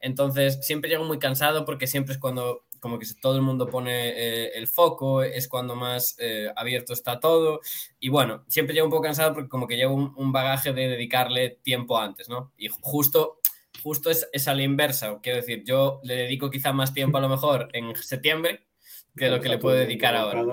Entonces, 0.00 0.58
siempre 0.62 0.90
llego 0.90 1.04
muy 1.04 1.18
cansado 1.18 1.64
porque 1.64 1.86
siempre 1.86 2.14
es 2.14 2.20
cuando 2.20 2.64
como 2.80 2.98
que 2.98 3.06
todo 3.20 3.34
el 3.36 3.42
mundo 3.42 3.66
pone 3.68 4.10
eh, 4.10 4.52
el 4.54 4.68
foco, 4.68 5.22
es 5.22 5.48
cuando 5.48 5.74
más 5.74 6.16
eh, 6.18 6.48
abierto 6.56 6.92
está 6.92 7.18
todo. 7.18 7.60
Y 7.98 8.08
bueno, 8.08 8.44
siempre 8.48 8.74
llego 8.74 8.86
un 8.86 8.90
poco 8.90 9.02
cansado 9.02 9.34
porque 9.34 9.48
como 9.48 9.66
que 9.66 9.76
llevo 9.76 9.94
un, 9.94 10.32
bagaje 10.32 10.72
de 10.72 10.88
dedicarle 10.88 11.58
tiempo 11.62 11.98
antes, 11.98 12.28
¿no? 12.28 12.52
Y 12.56 12.68
justo, 12.68 13.40
justo 13.82 14.10
es, 14.10 14.28
es 14.32 14.48
a 14.48 14.54
la 14.54 14.62
inversa. 14.62 15.18
Quiero 15.22 15.38
decir, 15.38 15.64
yo 15.64 16.00
le 16.04 16.14
dedico 16.14 16.50
quizá 16.50 16.72
más 16.72 16.94
tiempo 16.94 17.18
a 17.18 17.20
lo 17.20 17.28
mejor 17.28 17.68
en 17.72 17.94
septiembre 17.96 18.68
que 19.16 19.28
lo 19.28 19.40
que 19.40 19.48
le 19.48 19.58
puedo 19.58 19.76
dedicar 19.76 20.14
ahora. 20.14 20.44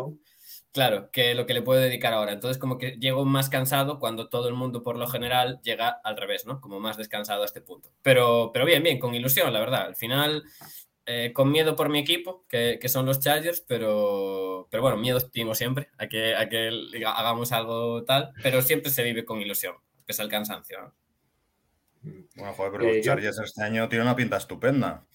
Claro, 0.76 1.10
que 1.10 1.34
lo 1.36 1.46
que 1.46 1.54
le 1.54 1.62
puedo 1.62 1.80
dedicar 1.80 2.12
ahora. 2.12 2.34
Entonces, 2.34 2.58
como 2.58 2.78
que 2.78 2.98
llego 3.00 3.24
más 3.24 3.48
cansado 3.48 3.98
cuando 3.98 4.28
todo 4.28 4.50
el 4.50 4.56
mundo, 4.56 4.84
por 4.84 4.98
lo 4.98 5.08
general, 5.08 5.62
llega 5.64 5.88
al 5.88 6.18
revés, 6.18 6.46
¿no? 6.46 6.60
Como 6.60 6.82
más 6.82 6.98
descansado 6.98 7.44
a 7.44 7.46
este 7.46 7.62
punto. 7.62 7.94
Pero, 8.02 8.52
pero 8.54 8.66
bien, 8.66 8.84
bien, 8.84 9.00
con 9.00 9.16
ilusión, 9.16 9.54
la 9.54 9.62
verdad. 9.62 9.84
Al 9.84 9.96
final, 9.96 10.44
eh, 11.06 11.32
con 11.34 11.50
miedo 11.50 11.78
por 11.78 11.88
mi 11.88 12.00
equipo, 12.00 12.44
que, 12.50 12.78
que, 12.82 12.90
son 12.90 13.06
los 13.06 13.22
Chargers, 13.22 13.62
pero, 13.62 14.68
pero 14.70 14.84
bueno, 14.84 14.98
miedo 14.98 15.22
tengo 15.22 15.56
siempre 15.56 15.88
a 15.98 16.08
que, 16.10 16.36
a 16.36 16.50
que 16.50 16.70
hagamos 17.08 17.54
algo 17.54 18.04
tal, 18.04 18.34
pero 18.44 18.62
siempre 18.62 18.92
se 18.92 19.04
vive 19.04 19.24
con 19.24 19.40
ilusión, 19.40 19.76
que 20.06 20.12
es 20.12 20.20
el 20.20 20.28
cansancio, 20.28 20.82
¿no? 20.82 20.94
Bueno, 22.36 22.54
joder, 22.54 22.72
pero 22.74 22.84
los 22.84 22.98
eh, 22.98 23.02
Chargers 23.02 23.38
yo... 23.38 23.44
este 23.44 23.64
año 23.64 23.88
tienen 23.88 24.08
una 24.08 24.16
pinta 24.18 24.36
estupenda. 24.36 25.06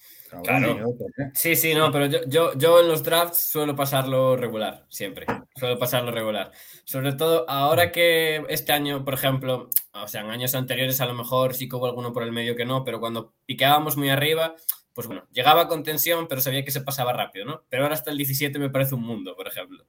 Claro. 0.43 0.95
Sí, 1.33 1.55
sí, 1.55 1.73
no, 1.73 1.91
pero 1.91 2.05
yo, 2.05 2.19
yo, 2.27 2.53
yo, 2.57 2.79
en 2.79 2.87
los 2.87 3.03
drafts 3.03 3.37
suelo 3.37 3.75
pasarlo 3.75 4.37
regular, 4.37 4.85
siempre. 4.87 5.25
Suelo 5.55 5.77
pasarlo 5.77 6.11
regular. 6.11 6.51
Sobre 6.85 7.13
todo 7.13 7.49
ahora 7.49 7.91
que 7.91 8.43
este 8.47 8.71
año, 8.71 9.03
por 9.03 9.13
ejemplo, 9.13 9.69
o 9.93 10.07
sea, 10.07 10.21
en 10.21 10.29
años 10.29 10.55
anteriores 10.55 11.01
a 11.01 11.05
lo 11.05 11.13
mejor 11.13 11.53
sí 11.53 11.67
que 11.67 11.75
hubo 11.75 11.85
alguno 11.85 12.13
por 12.13 12.23
el 12.23 12.31
medio 12.31 12.55
que 12.55 12.65
no, 12.65 12.85
pero 12.85 12.99
cuando 12.99 13.33
piqueábamos 13.45 13.97
muy 13.97 14.09
arriba, 14.09 14.55
pues 14.93 15.07
bueno, 15.07 15.27
llegaba 15.31 15.67
con 15.67 15.83
tensión, 15.83 16.27
pero 16.27 16.41
sabía 16.41 16.63
que 16.63 16.71
se 16.71 16.81
pasaba 16.81 17.13
rápido, 17.13 17.45
¿no? 17.45 17.63
Pero 17.69 17.83
ahora 17.83 17.95
hasta 17.95 18.11
el 18.11 18.17
17 18.17 18.57
me 18.57 18.69
parece 18.69 18.95
un 18.95 19.03
mundo, 19.03 19.35
por 19.35 19.47
ejemplo. 19.47 19.85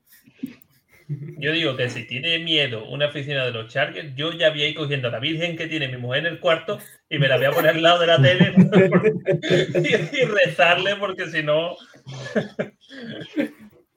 Yo 1.09 1.53
digo 1.53 1.77
que 1.77 1.89
si 1.89 2.07
tiene 2.07 2.39
miedo 2.39 2.89
una 2.89 3.07
oficina 3.07 3.45
de 3.45 3.53
los 3.53 3.73
Chargers, 3.73 4.15
yo 4.15 4.33
ya 4.33 4.51
voy 4.51 4.63
a 4.63 4.69
ir 4.69 4.75
cogiendo 4.75 5.09
a 5.09 5.11
la 5.11 5.19
Virgen 5.19 5.57
que 5.57 5.67
tiene 5.67 5.89
mi 5.89 5.97
mujer 5.97 6.27
en 6.27 6.33
el 6.33 6.41
cuarto 6.41 6.79
y 7.09 7.19
me 7.19 7.29
la 7.29 7.37
voy 7.37 7.47
a 7.47 7.51
poner 7.53 7.75
al 7.77 7.83
lado 7.83 8.01
de 8.01 8.07
la 8.07 8.23
tele 8.23 8.53
y, 10.13 10.17
y 10.17 10.25
rezarle 10.25 10.97
porque 10.97 11.27
si 11.29 11.43
no... 11.43 11.77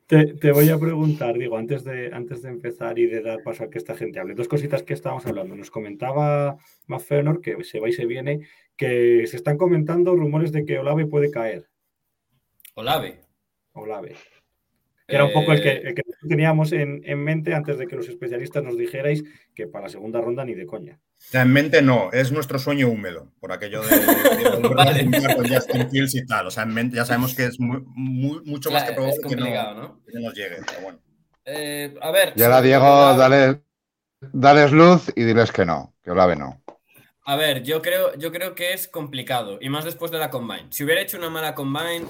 Te, 0.08 0.36
te, 0.36 0.52
voy 0.52 0.70
a 0.70 0.78
preguntar, 0.78 1.36
digo, 1.36 1.58
antes 1.58 1.84
de, 1.84 2.12
antes 2.14 2.44
de 2.44 2.50
empezar 2.50 3.00
y 3.00 3.08
de 3.08 3.22
dar 3.22 3.42
paso 3.42 3.64
a 3.64 3.70
que 3.72 3.80
esta 3.80 3.96
gente 3.96 4.20
hable, 4.20 4.36
dos 4.36 4.48
cositas 4.48 4.84
que 4.84 4.94
estábamos 4.94 5.26
hablando. 5.26 5.56
Nos 5.56 5.72
comentaba 5.72 6.58
Maffenor, 6.86 7.42
que 7.42 7.64
se 7.64 7.80
va 7.80 7.90
y 7.90 7.94
se 7.94 8.06
viene, 8.06 8.42
que 8.78 9.26
se 9.26 9.36
están 9.36 9.58
comentando 9.58 10.16
rumores 10.16 10.52
de 10.52 10.64
que 10.64 10.78
Olave 10.78 11.08
puede 11.08 11.32
caer. 11.32 11.68
¿Olave? 12.76 13.22
Olave. 13.74 14.16
Que 15.08 15.16
era 15.16 15.26
un 15.26 15.34
poco 15.34 15.54
el 15.54 15.62
que, 15.64 15.72
el 15.72 15.96
que 15.96 16.04
teníamos 16.26 16.72
en, 16.72 17.02
en, 17.06 17.24
mente 17.24 17.54
antes 17.54 17.78
de 17.78 17.88
que 17.88 17.96
los 17.96 18.08
especialistas 18.08 18.64
nos 18.64 18.78
dijerais 18.78 19.24
que 19.54 19.68
para 19.68 19.86
la 19.86 19.90
segunda 19.90 20.22
ronda 20.22 20.44
ni 20.46 20.54
de 20.54 20.66
coña. 20.66 21.00
O 21.18 21.32
sea, 21.32 21.44
en 21.44 21.54
mente 21.54 21.82
no, 21.82 22.12
es 22.12 22.32
nuestro 22.32 22.60
sueño 22.60 22.90
húmedo, 22.90 23.32
por 23.40 23.52
aquello 23.52 23.82
de, 23.82 23.90
de, 23.90 24.68
de 24.68 24.68
vale. 24.76 25.36
con 25.36 25.48
Justin 25.48 25.90
Fields 25.90 26.16
y 26.16 26.26
tal. 26.26 26.48
O 26.48 26.52
sea, 26.52 26.64
en 26.64 26.74
mente 26.74 26.98
ya 26.98 27.06
sabemos 27.06 27.34
que 27.34 27.46
es 27.46 27.60
muy, 27.60 27.84
muy, 27.86 28.42
mucho 28.46 28.70
claro, 28.70 28.84
más 28.84 28.90
que 28.90 28.96
probable 28.96 29.18
que, 29.30 29.36
no, 29.36 29.74
¿no? 29.74 30.02
que 30.06 30.20
nos 30.20 30.34
llegue. 30.34 30.58
Pero 30.68 30.82
bueno. 30.82 31.00
Eh, 31.46 31.94
a 32.02 32.12
ver. 32.12 32.34
Y 32.36 32.44
ahora, 32.44 32.62
Diego, 32.62 33.18
dale, 33.18 33.62
dales 34.34 34.72
luz 34.72 35.12
y 35.16 35.24
diles 35.24 35.52
que 35.52 35.66
no, 35.66 35.94
que 36.04 36.12
Olave 36.12 36.36
no. 36.36 36.62
A 37.28 37.36
ver, 37.36 37.64
yo 37.64 37.82
creo, 37.82 38.16
yo 38.18 38.32
creo 38.32 38.54
que 38.54 38.74
es 38.74 38.88
complicado, 38.88 39.58
y 39.60 39.68
más 39.70 39.84
después 39.84 40.12
de 40.12 40.20
la 40.20 40.30
Combine. 40.30 40.68
Si 40.70 40.84
hubiera 40.84 41.02
hecho 41.02 41.18
una 41.18 41.32
mala 41.32 41.56
Combine, 41.56 42.06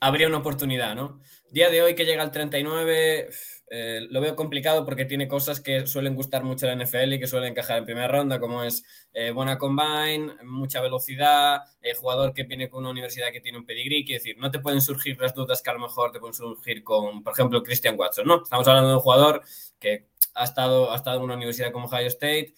habría 0.00 0.28
una 0.28 0.36
oportunidad, 0.36 0.94
¿no? 0.94 1.18
Día 1.50 1.70
de 1.70 1.82
hoy 1.82 1.94
que 1.94 2.04
llega 2.04 2.22
al 2.22 2.30
39, 2.30 3.30
eh, 3.70 4.00
lo 4.10 4.20
veo 4.20 4.36
complicado 4.36 4.84
porque 4.84 5.04
tiene 5.04 5.28
cosas 5.28 5.60
que 5.60 5.86
suelen 5.86 6.14
gustar 6.14 6.44
mucho 6.44 6.66
a 6.66 6.74
la 6.74 6.84
NFL 6.84 7.14
y 7.14 7.18
que 7.18 7.26
suelen 7.26 7.52
encajar 7.52 7.78
en 7.78 7.84
primera 7.84 8.08
ronda, 8.08 8.38
como 8.38 8.62
es 8.62 8.84
eh, 9.12 9.30
buena 9.30 9.58
Combine, 9.58 10.34
mucha 10.44 10.80
velocidad, 10.80 11.62
eh, 11.82 11.94
jugador 11.94 12.34
que 12.34 12.44
viene 12.44 12.68
con 12.68 12.80
una 12.80 12.90
universidad 12.90 13.32
que 13.32 13.40
tiene 13.40 13.58
un 13.58 13.66
pedigrí, 13.66 14.04
quiere 14.04 14.18
decir, 14.18 14.36
no 14.38 14.50
te 14.50 14.58
pueden 14.58 14.80
surgir 14.80 15.18
las 15.18 15.34
dudas 15.34 15.62
que 15.62 15.70
a 15.70 15.74
lo 15.74 15.80
mejor 15.80 16.12
te 16.12 16.20
pueden 16.20 16.34
surgir 16.34 16.82
con, 16.84 17.22
por 17.22 17.32
ejemplo, 17.32 17.62
Christian 17.62 17.98
Watson, 17.98 18.26
¿no? 18.26 18.42
Estamos 18.42 18.66
hablando 18.68 18.90
de 18.90 18.96
un 18.96 19.00
jugador 19.00 19.42
que 19.78 20.08
ha 20.34 20.44
estado, 20.44 20.92
ha 20.92 20.96
estado 20.96 21.18
en 21.18 21.24
una 21.24 21.34
universidad 21.34 21.72
como 21.72 21.86
Ohio 21.86 22.08
State, 22.08 22.54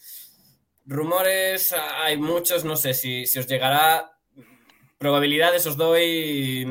Rumores, 0.87 1.73
hay 1.73 2.17
muchos, 2.17 2.65
no 2.65 2.75
sé 2.75 2.95
si, 2.95 3.27
si 3.27 3.39
os 3.39 3.47
llegará. 3.47 4.19
Probabilidades 4.99 5.67
os 5.67 5.77
doy 5.77 6.65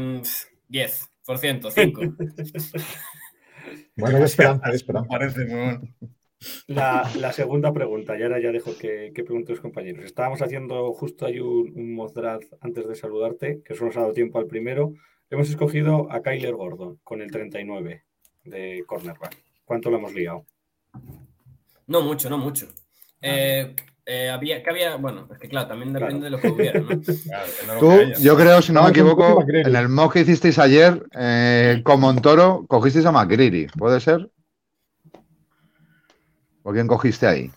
10%, 0.69 1.08
5. 1.37 1.69
bueno, 3.97 4.17
hay 4.17 4.23
esperanza, 4.23 4.67
hay 4.67 4.75
esperanza. 4.75 5.07
Parece 5.09 5.45
muy 5.45 5.55
bueno. 5.55 5.81
La, 6.67 7.09
la, 7.17 7.33
segunda 7.33 7.73
pregunta, 7.73 8.17
y 8.17 8.23
ahora 8.23 8.39
ya 8.39 8.51
dejo 8.51 8.77
que, 8.77 9.11
que 9.13 9.25
pregunten 9.25 9.55
los 9.55 9.61
compañeros. 9.61 10.05
Estábamos 10.05 10.41
haciendo 10.41 10.91
justo 10.93 11.25
ahí 11.25 11.39
un, 11.39 11.73
un 11.75 11.93
mock 11.93 12.13
draft 12.13 12.53
antes 12.61 12.87
de 12.87 12.95
saludarte, 12.95 13.61
que 13.61 13.75
solo 13.75 13.87
nos 13.87 13.97
ha 13.97 14.01
dado 14.01 14.13
tiempo 14.13 14.39
al 14.39 14.47
primero. 14.47 14.93
Hemos 15.29 15.49
escogido 15.49 16.09
a 16.11 16.21
Kyler 16.21 16.55
Gordon 16.55 16.99
con 17.03 17.21
el 17.21 17.29
39 17.29 18.05
de 18.45 18.83
cornerback. 18.87 19.37
¿Cuánto 19.65 19.91
lo 19.91 19.97
hemos 19.97 20.13
liado? 20.13 20.45
No 21.87 22.01
mucho, 22.01 22.29
no 22.29 22.37
mucho. 22.37 22.67
Eh, 23.21 23.75
eh, 24.11 24.29
había, 24.29 24.63
que 24.63 24.69
había, 24.71 24.95
bueno, 24.95 25.27
es 25.31 25.37
que 25.39 25.47
claro, 25.47 25.67
también 25.67 25.93
depende 25.93 26.21
claro. 26.21 26.23
de 26.23 26.29
lo 26.31 26.41
que 26.41 26.47
hubiera, 26.49 26.79
¿no? 26.79 26.87
Claro, 27.23 27.51
que 27.59 27.67
no 27.67 27.79
Tú, 27.79 27.89
que 27.89 28.21
yo 28.23 28.35
creo, 28.35 28.61
si 28.61 28.71
no, 28.71 28.79
No, 28.79 28.85
me 28.85 28.91
equivoco, 28.91 29.45
en 29.47 29.75
el 29.75 29.87
mock 29.89 30.13
que 30.13 30.21
hicisteis 30.21 30.57
ayer 30.59 31.03
eh, 31.17 31.81
con 31.83 31.99
Montoro, 31.99 32.65
cogisteis 32.67 33.05
a 33.05 33.11
McCreary, 33.11 33.67
¿puede 33.77 33.99
ser? 33.99 34.29
¿O 36.63 36.71
quién 36.73 36.87
cogiste 36.87 37.27
ahí? 37.27 37.51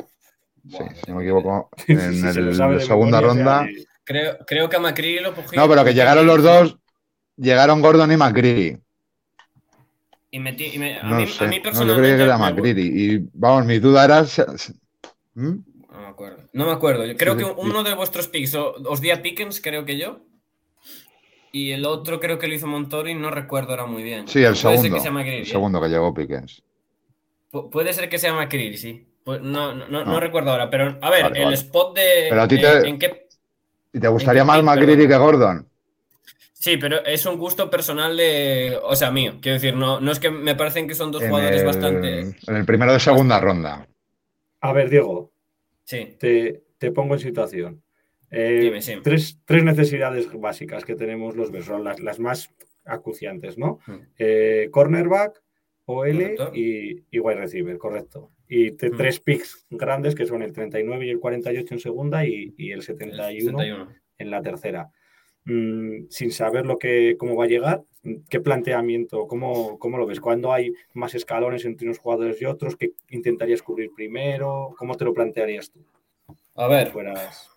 Sí, 0.69 0.79
si 1.05 1.11
no 1.11 1.17
me 1.17 1.23
equivoco, 1.25 1.69
en 1.89 1.99
se 2.01 2.29
el- 2.41 2.55
sabe 2.55 2.77
la 2.77 2.81
segunda 2.81 3.21
ronda. 3.21 3.67
y- 3.71 3.85
Creo, 4.05 4.37
creo 4.47 4.69
que 4.69 4.77
a 4.77 4.81
McCreary 4.81 5.21
lo 5.23 5.33
cogí. 5.35 5.57
No, 5.57 5.69
pero 5.69 5.85
que 5.85 5.95
llegaron 5.95 6.27
los 6.27 6.43
dos, 6.43 6.77
llegaron 7.37 7.81
Gordon 7.81 8.11
y 8.11 8.17
McCreary. 8.17 8.79
Y 10.33 10.41
metí, 10.41 10.71
y 10.75 10.79
me- 10.79 10.99
a, 10.99 11.05
No 11.05 11.17
mí, 11.17 11.27
sé, 11.29 11.45
a 11.45 11.47
mí 11.47 11.57
no, 11.57 11.63
yo 11.63 11.63
personalmente. 11.63 12.01
creía 12.03 12.17
que 12.17 12.23
era 12.25 12.39
McCreary. 12.39 12.83
Y 13.15 13.29
vamos, 13.33 13.67
mi 13.67 13.79
duda 13.79 14.05
era. 14.05 14.23
¿Mm? 15.35 15.51
Me 15.51 15.63
acuerdo. 16.13 16.49
No 16.53 16.67
me 16.67 16.73
acuerdo. 16.73 17.05
Yo 17.05 17.17
creo 17.17 17.37
que 17.37 17.45
uno 17.45 17.83
de 17.83 17.95
vuestros 17.95 18.29
picks 18.29 18.55
o- 18.55 18.75
os 18.87 19.01
di 19.01 19.11
a 19.11 19.21
Pickens, 19.23 19.61
creo 19.61 19.85
que 19.85 19.99
yo. 19.99 20.21
Y 21.53 21.73
el 21.73 21.85
otro 21.85 22.19
creo 22.19 22.39
que 22.39 22.49
lo 22.49 22.55
hizo 22.55 22.67
Montori, 22.67 23.15
no 23.15 23.31
recuerdo 23.31 23.71
ahora 23.73 23.85
muy 23.87 24.03
bien. 24.03 24.27
Sí, 24.27 24.39
el 24.39 24.55
Puede 24.55 24.57
ser 24.57 24.71
segundo. 24.77 24.95
que 24.97 25.01
sea 25.03 25.11
McCreary, 25.11 25.43
El 25.43 25.47
¿eh? 25.49 25.51
segundo 25.51 25.81
que 25.83 25.89
llegó 25.89 26.15
Pickens. 26.15 26.63
Pu- 27.53 27.69
Puede 27.71 27.93
ser 27.93 28.09
que 28.09 28.19
sea 28.19 28.33
McCreary, 28.33 28.79
sí. 28.79 29.07
Pues 29.25 29.41
no, 29.43 29.75
no, 29.75 29.87
no, 29.89 30.05
No. 30.05 30.13
no 30.13 30.21
recuerdo 30.21 30.51
ahora, 30.51 30.71
pero 30.71 30.99
a 31.01 31.11
ver, 31.11 31.25
Vale, 31.25 31.39
el 31.39 31.45
vale. 31.45 31.57
spot 31.57 31.97
de. 31.97 32.27
Pero 32.31 32.43
a 32.43 32.49
ti 32.49 32.55
eh, 32.57 32.59
te- 32.59 32.89
¿en 32.89 32.99
qué? 32.99 33.29
¿Y 33.93 34.01
te 34.01 34.09
gustaría 34.09 34.45
más 34.45 34.63
McCreary 34.63 35.07
que 35.07 35.17
Gordon? 35.17 35.69
Sí, 36.55 36.77
pero 36.77 37.05
es 37.05 37.27
un 37.27 37.37
gusto 37.37 37.69
personal 37.69 38.17
de. 38.17 38.79
O 38.83 38.97
sea, 38.97 39.11
mío. 39.11 39.35
Quiero 39.43 39.55
decir, 39.55 39.75
no, 39.77 40.01
no 40.01 40.11
es 40.13 40.19
que 40.21 40.31
me 40.31 40.55
parecen 40.55 40.89
que 40.89 40.95
son 40.95 41.11
dos 41.13 41.23
En 41.23 41.29
jugadores 41.29 41.61
el, 41.61 41.67
bastante. 41.67 42.21
en 42.21 42.57
el 42.57 42.65
primero 42.65 42.93
de 42.93 43.01
segunda 43.01 43.39
ronda. 43.41 43.87
A 44.61 44.73
ver, 44.73 44.89
Diego, 44.89 45.32
Sí. 45.97 46.17
te, 46.19 46.63
te 46.79 46.91
pongo 46.91 47.15
en 47.15 47.21
situación. 47.21 47.83
Eh, 48.31 48.61
Dime, 48.63 48.81
sí. 48.83 48.95
tres, 49.03 49.39
tres 49.45 49.63
necesidades 49.63 50.29
básicas 50.33 50.85
que 50.85 50.95
tenemos 50.97 51.37
los 51.37 51.51
Bears, 51.53 51.67
son 51.67 51.85
las, 51.85 52.01
las 52.01 52.19
más 52.19 52.51
acuciantes, 52.85 53.59
¿no? 53.59 53.79
Mm. 53.87 53.93
Eh, 54.19 54.69
cornerback, 54.71 55.43
OL 55.85 56.37
y, 56.55 57.05
y 57.11 57.19
wide 57.21 57.37
receiver, 57.41 57.77
correcto. 57.79 58.31
Y 58.49 58.73
te- 58.73 58.91
Mm. 58.91 58.97
tres 58.97 59.21
picks 59.21 59.67
grandes 59.71 60.15
que 60.15 60.27
son 60.27 60.43
el 60.43 60.53
39 60.53 61.07
y 61.07 61.11
el 61.11 61.21
48 61.21 61.75
en 61.75 61.81
segunda 61.81 62.25
y, 62.27 62.55
y 62.57 62.71
el 62.73 62.79
El 62.79 62.83
71 62.83 63.59
71. 63.59 63.89
en 64.19 64.31
la 64.31 64.43
tercera. 64.43 64.91
Mm, 65.45 66.07
sin 66.09 66.31
saber 66.31 66.67
lo 66.67 66.79
que, 66.79 67.17
cómo 67.19 67.35
va 67.35 67.45
a 67.45 67.49
llegar, 67.49 67.83
¿qué 68.31 68.41
planteamiento, 68.41 69.27
cómo, 69.27 69.77
cómo 69.79 69.99
lo 69.99 70.07
ves? 70.07 70.21
¿Cuándo 70.21 70.53
hay 70.53 70.73
más 70.95 71.15
escalones 71.17 71.65
entre 71.65 71.87
unos 71.87 71.99
jugadores 71.99 72.41
y 72.41 72.45
otros? 72.45 72.77
¿Qué 72.77 72.93
intentarías 73.11 73.61
cubrir 73.63 73.91
primero? 73.95 74.73
¿Cómo 74.79 74.97
te 74.97 75.05
lo 75.05 75.13
plantearías 75.13 75.71
tú? 75.71 75.85
A 76.55 76.69
ver, 76.69 76.87
Si 76.87 76.93
fueras 76.93 77.51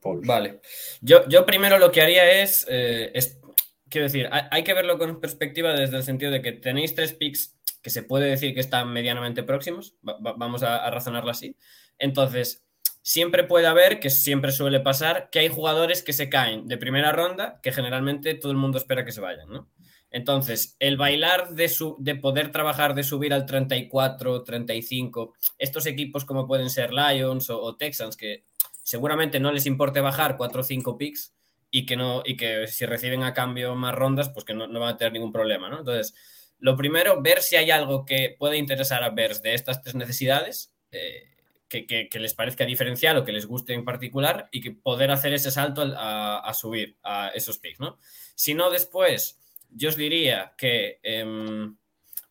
Paul. 0.00 0.20
Vale. 0.24 0.60
Yo, 1.00 1.26
yo 1.28 1.44
primero 1.44 1.78
lo 1.78 1.90
que 1.90 2.02
haría 2.02 2.42
es, 2.42 2.64
eh, 2.70 3.10
es- 3.14 3.40
quiero 3.88 4.04
decir, 4.06 4.28
hay, 4.30 4.42
hay 4.50 4.62
que 4.64 4.74
verlo 4.74 4.96
con 4.98 5.20
perspectiva 5.20 5.72
desde 5.72 5.96
el 5.96 6.02
sentido 6.04 6.30
de 6.30 6.42
que 6.42 6.52
tenéis 6.52 6.94
tres 6.94 7.12
picks 7.12 7.56
que 7.82 7.90
se 7.90 8.04
puede 8.04 8.30
decir 8.30 8.54
que 8.54 8.60
están 8.60 8.92
medianamente 8.92 9.42
próximos, 9.42 9.96
va- 10.08 10.18
va- 10.24 10.34
vamos 10.34 10.62
a, 10.62 10.76
a 10.86 10.90
razonarlo 10.92 11.30
así. 11.32 11.56
Entonces, 11.98 12.64
siempre 13.02 13.44
puede 13.44 13.66
haber, 13.66 14.00
que 14.00 14.10
siempre 14.10 14.52
suele 14.52 14.80
pasar, 14.80 15.28
que 15.30 15.40
hay 15.40 15.48
jugadores 15.48 16.02
que 16.02 16.12
se 16.12 16.28
caen 16.28 16.68
de 16.68 16.78
primera 16.78 17.12
ronda, 17.12 17.60
que 17.62 17.72
generalmente 17.72 18.34
todo 18.34 18.52
el 18.52 18.58
mundo 18.58 18.78
espera 18.78 19.04
que 19.04 19.12
se 19.12 19.20
vayan. 19.20 19.66
Entonces, 20.10 20.76
el 20.78 20.96
bailar 20.96 21.50
de, 21.50 21.68
su, 21.68 21.96
de 21.98 22.14
poder 22.14 22.52
trabajar, 22.52 22.94
de 22.94 23.02
subir 23.02 23.32
al 23.34 23.46
34, 23.46 24.44
35, 24.44 25.34
estos 25.58 25.86
equipos 25.86 26.24
como 26.24 26.46
pueden 26.46 26.70
ser 26.70 26.92
Lions 26.92 27.50
o, 27.50 27.60
o 27.60 27.76
Texans, 27.76 28.16
que 28.16 28.44
seguramente 28.82 29.40
no 29.40 29.52
les 29.52 29.66
importe 29.66 30.00
bajar 30.00 30.36
4 30.36 30.60
o 30.60 30.64
5 30.64 30.98
picks 30.98 31.34
y 31.70 31.86
que, 31.86 31.96
no, 31.96 32.22
y 32.24 32.36
que 32.36 32.66
si 32.66 32.84
reciben 32.84 33.22
a 33.22 33.32
cambio 33.32 33.74
más 33.74 33.94
rondas, 33.94 34.28
pues 34.28 34.44
que 34.44 34.54
no, 34.54 34.66
no 34.66 34.80
van 34.80 34.94
a 34.94 34.96
tener 34.96 35.14
ningún 35.14 35.32
problema, 35.32 35.70
¿no? 35.70 35.78
Entonces, 35.78 36.14
lo 36.58 36.76
primero, 36.76 37.22
ver 37.22 37.40
si 37.40 37.56
hay 37.56 37.70
algo 37.70 38.04
que 38.04 38.36
pueda 38.38 38.56
interesar 38.56 39.02
a 39.02 39.10
Bears 39.10 39.40
de 39.40 39.54
estas 39.54 39.80
tres 39.82 39.94
necesidades, 39.94 40.72
eh, 40.90 41.24
que, 41.72 41.86
que- 41.86 42.08
que 42.10 42.20
les 42.20 42.34
parezca 42.34 42.66
diferencial 42.66 43.16
o 43.16 43.24
que 43.24 43.32
les 43.32 43.46
guste 43.46 43.72
en 43.72 43.84
particular 43.86 44.48
y 44.52 44.60
que 44.60 44.72
poder 44.72 45.10
hacer 45.10 45.32
ese 45.32 45.50
salto 45.50 45.80
al- 45.80 45.96
a, 45.96 46.38
a 46.38 46.52
subir 46.52 46.98
a 47.02 47.28
esos 47.34 47.56
picks, 47.58 47.80
¿no? 47.80 47.96
Si 48.34 48.52
no, 48.52 48.68
después, 48.70 49.40
yo 49.70 49.88
os 49.88 49.96
diría 49.96 50.52
que 50.58 51.00
em, 51.02 51.76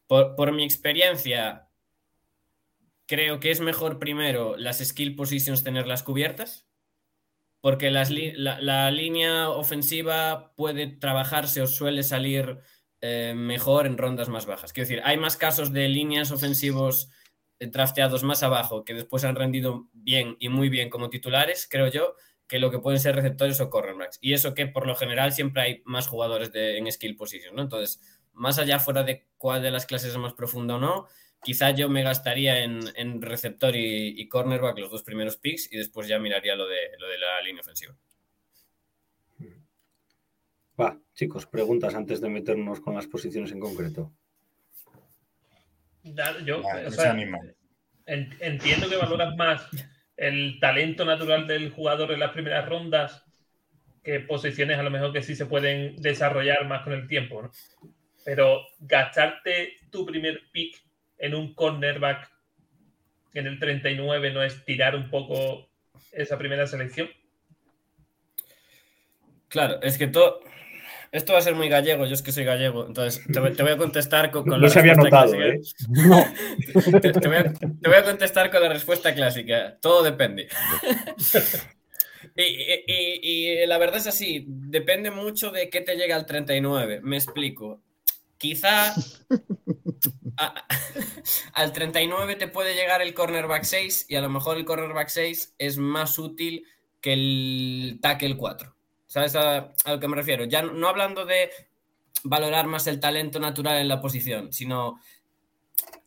por, 0.06 0.36
por 0.36 0.52
mi 0.52 0.64
experiencia, 0.64 1.68
creo 3.08 3.40
que 3.40 3.52
es 3.52 3.60
mejor 3.60 3.98
primero 4.00 4.56
las 4.58 4.78
skill 4.80 5.16
positions 5.16 5.64
tenerlas 5.64 6.04
cubiertas, 6.04 6.68
porque 7.62 7.92
las 7.92 8.10
li- 8.12 8.34
la, 8.36 8.62
la 8.62 8.92
línea 8.92 9.50
ofensiva 9.50 10.54
puede 10.56 10.88
trabajarse 10.88 11.62
o 11.62 11.68
suele 11.68 12.04
salir 12.04 12.60
eh, 13.02 13.34
mejor 13.36 13.86
en 13.88 13.98
rondas 13.98 14.30
más 14.30 14.46
bajas. 14.46 14.72
Quiero 14.74 14.88
decir, 14.88 15.02
hay 15.04 15.18
más 15.18 15.36
casos 15.38 15.74
de 15.74 15.88
líneas 15.90 16.32
ofensivos 16.32 17.10
drafteados 17.70 18.24
más 18.24 18.44
abajo 18.44 18.84
que 18.84 18.94
después 18.94 19.24
han 19.24 19.36
rendido 19.36 19.88
bien 19.94 20.36
y 20.40 20.50
muy 20.50 20.70
bien 20.70 20.90
como 20.90 21.10
titulares, 21.10 21.68
creo 21.70 21.88
yo, 21.88 22.16
que 22.48 22.60
lo 22.60 22.72
que 22.72 22.80
pueden 22.80 23.00
ser 23.00 23.16
receptores 23.16 23.62
o 23.62 23.70
cornerbacks. 23.70 24.18
Y 24.22 24.34
eso 24.34 24.54
que 24.54 24.68
por 24.68 24.88
lo 24.88 24.96
general 24.96 25.32
siempre 25.32 25.62
hay 25.62 25.82
más 25.86 26.08
jugadores 26.08 26.52
de, 26.52 26.78
en 26.78 26.92
skill 26.92 27.16
position, 27.16 27.56
¿no? 27.56 27.62
Entonces, 27.62 28.02
más 28.34 28.60
allá 28.60 28.80
fuera 28.80 29.04
de 29.04 29.28
cuál 29.38 29.62
de 29.62 29.72
las 29.72 29.86
clases 29.86 30.12
es 30.12 30.18
más 30.18 30.34
profunda 30.34 30.76
o 30.76 30.80
no, 30.80 31.08
quizá 31.44 31.72
yo 31.72 31.90
me 31.90 32.04
gastaría 32.04 32.64
en, 32.64 32.82
en 32.96 33.22
receptor 33.22 33.76
y, 33.76 34.20
y 34.20 34.28
cornerback 34.28 34.80
los 34.80 34.92
dos 34.92 35.04
primeros 35.04 35.38
picks 35.38 35.72
y 35.72 35.78
después 35.78 36.08
ya 36.08 36.20
miraría 36.20 36.56
lo 36.56 36.68
de, 36.68 36.98
lo 37.00 37.08
de 37.08 37.18
la 37.18 37.42
línea 37.42 37.62
ofensiva. 37.62 37.96
Va, 40.80 41.00
chicos, 41.14 41.46
preguntas 41.46 41.94
antes 41.96 42.22
de 42.22 42.30
meternos 42.30 42.80
con 42.80 42.96
las 42.96 43.08
posiciones 43.08 43.52
en 43.52 43.60
concreto. 43.60 44.12
Yo, 46.46 46.62
o 46.62 46.92
sea, 46.92 47.16
entiendo 48.06 48.90
que 48.90 48.98
valoras 48.98 49.36
más 49.36 49.68
el 50.18 50.60
talento 50.60 51.06
natural 51.06 51.48
del 51.48 51.72
jugador 51.72 52.12
en 52.12 52.20
las 52.20 52.32
primeras 52.32 52.68
rondas 52.68 53.24
que 54.04 54.20
posiciones 54.20 54.80
a 54.80 54.84
lo 54.84 54.90
mejor 54.90 55.14
que 55.14 55.22
sí 55.22 55.36
se 55.36 55.46
pueden 55.46 55.96
desarrollar 55.98 56.68
más 56.68 56.84
con 56.84 56.94
el 56.94 57.08
tiempo, 57.08 57.44
¿no? 57.44 57.52
Pero 58.26 58.62
gastarte 58.80 59.78
tu 59.92 60.06
primer 60.06 60.42
pick 60.52 60.82
en 61.18 61.36
un 61.36 61.54
cornerback 61.54 62.32
en 63.34 63.48
el 63.48 63.60
39 63.60 64.32
no 64.32 64.44
es 64.44 64.66
tirar 64.66 64.96
un 64.96 65.10
poco 65.10 65.70
esa 66.12 66.38
primera 66.38 66.68
selección. 66.68 67.10
Claro, 69.48 69.82
es 69.82 69.98
que 69.98 70.08
todo. 70.08 70.42
Esto 71.12 71.34
va 71.34 71.40
a 71.40 71.42
ser 71.42 71.56
muy 71.56 71.68
gallego, 71.68 72.06
yo 72.06 72.14
es 72.14 72.22
que 72.22 72.32
soy 72.32 72.46
gallego, 72.46 72.88
entonces 72.88 73.22
te, 73.32 73.40
voy- 73.40 73.54
te 73.54 73.64
voy 73.64 73.74
a 73.74 73.78
contestar 73.78 74.32
con, 74.32 74.44
con 74.44 74.52
No 74.62 74.68
la 74.68 74.70
se 74.70 74.80
había 74.80 74.94
respuesta 74.94 75.26
notado, 75.26 75.36
clásica. 75.38 76.24
¿eh? 76.24 77.00
Te, 77.02 77.12
te 77.12 77.28
voy 77.28 77.38
a, 77.38 77.54
te 77.54 77.90
voy 77.90 77.98
a 77.98 78.04
contestar 78.04 78.50
con 78.50 78.62
la 78.62 78.70
respuesta 78.70 79.14
clásica. 79.14 79.78
Todo 79.82 80.04
depende. 80.04 80.48
Y, 82.36 82.44
y- 82.44 82.84
y- 82.88 83.20
y 83.64 83.66
la 83.66 83.78
verdad 83.80 83.98
es 83.98 84.08
así, 84.08 84.46
depende 84.48 85.10
mucho 85.12 85.50
de 85.52 85.70
qué 85.70 85.82
te 85.82 85.96
llega 85.96 86.16
al 86.16 86.26
39. 86.28 87.02
Me 87.02 87.18
explico. 87.18 87.82
Quizá 88.38 88.94
a- 90.38 90.68
al 91.54 91.74
39 91.74 92.36
te 92.36 92.48
puede 92.48 92.76
llegar 92.76 93.02
el 93.02 93.14
cornerback 93.14 93.64
6 93.64 94.06
y 94.08 94.16
a 94.16 94.22
lo 94.22 94.30
mejor 94.30 94.58
el 94.58 94.66
cornerback 94.66 95.10
6 95.10 95.56
es 95.58 95.78
más 95.78 96.18
útil 96.20 96.64
que 97.02 97.14
el 97.14 98.00
tackle 98.02 98.38
4. 98.38 98.71
¿Sabes 99.12 99.36
a, 99.36 99.74
a 99.84 99.92
lo 99.92 100.00
que 100.00 100.08
me 100.08 100.16
refiero? 100.16 100.46
Ya 100.46 100.62
no, 100.62 100.72
no 100.72 100.88
hablando 100.88 101.26
de 101.26 101.50
valorar 102.24 102.68
más 102.68 102.88
el 102.88 103.02
talento 103.02 103.42
natural 103.42 103.82
en 103.82 103.90
la 103.90 104.00
posición, 104.00 104.54
sino 104.54 105.02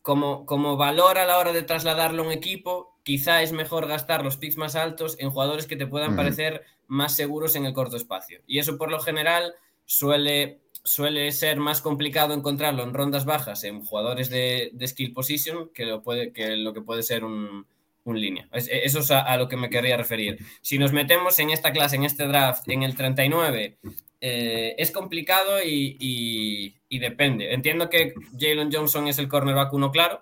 como, 0.01 0.47
como 0.47 0.75
valor 0.75 1.19
a 1.19 1.25
la 1.27 1.37
hora 1.37 1.53
de 1.53 1.61
trasladarlo 1.61 2.23
a 2.23 2.25
un 2.25 2.31
equipo, 2.31 2.97
quizá 3.03 3.43
es 3.43 3.51
mejor 3.51 3.87
gastar 3.87 4.23
los 4.23 4.37
picks 4.37 4.57
más 4.57 4.75
altos 4.75 5.17
en 5.19 5.29
jugadores 5.29 5.67
que 5.67 5.75
te 5.75 5.85
puedan 5.85 6.15
parecer 6.15 6.63
más 6.87 7.15
seguros 7.15 7.55
en 7.55 7.67
el 7.67 7.73
corto 7.73 7.95
espacio. 7.95 8.41
Y 8.47 8.57
eso 8.57 8.75
por 8.75 8.89
lo 8.89 8.99
general 8.99 9.53
suele, 9.85 10.61
suele 10.83 11.31
ser 11.31 11.57
más 11.57 11.81
complicado 11.81 12.33
encontrarlo 12.33 12.81
en 12.81 12.95
rondas 12.95 13.25
bajas 13.25 13.65
en 13.65 13.85
jugadores 13.85 14.31
de, 14.31 14.71
de 14.73 14.87
skill 14.87 15.13
position 15.13 15.69
que 15.75 15.85
lo, 15.85 16.01
puede, 16.01 16.33
que 16.33 16.55
lo 16.57 16.73
que 16.73 16.81
puede 16.81 17.03
ser 17.03 17.23
un, 17.23 17.67
un 18.05 18.19
línea. 18.19 18.47
Es- 18.53 18.69
eso 18.71 18.99
es 18.99 19.11
a, 19.11 19.21
a 19.21 19.37
lo 19.37 19.47
que 19.49 19.57
me 19.57 19.69
querría 19.69 19.97
referir. 19.97 20.37
Si 20.61 20.77
nos 20.77 20.93
metemos 20.93 21.37
en 21.39 21.49
esta 21.49 21.71
clase, 21.73 21.95
en 21.97 22.05
este 22.05 22.25
draft, 22.27 22.67
en 22.69 22.83
el 22.83 22.95
39, 22.95 23.77
eh, 24.21 24.75
es 24.77 24.91
complicado 24.91 25.61
y, 25.63 25.97
y- 25.99 26.75
y 26.87 26.99
depende. 26.99 27.53
Entiendo 27.53 27.89
que 27.89 28.13
Jalen 28.39 28.71
Johnson 28.71 29.07
es 29.07 29.17
el 29.19 29.27
cornerback 29.27 29.73
uno 29.73 29.91
claro, 29.91 30.21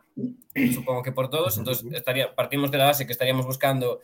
supongo 0.73 1.03
que 1.03 1.11
por 1.11 1.29
todos, 1.29 1.57
entonces 1.57 1.85
estaría, 1.93 2.33
partimos 2.35 2.71
de 2.71 2.77
la 2.79 2.85
base 2.85 3.05
que 3.05 3.11
estaríamos 3.11 3.45
buscando 3.45 3.99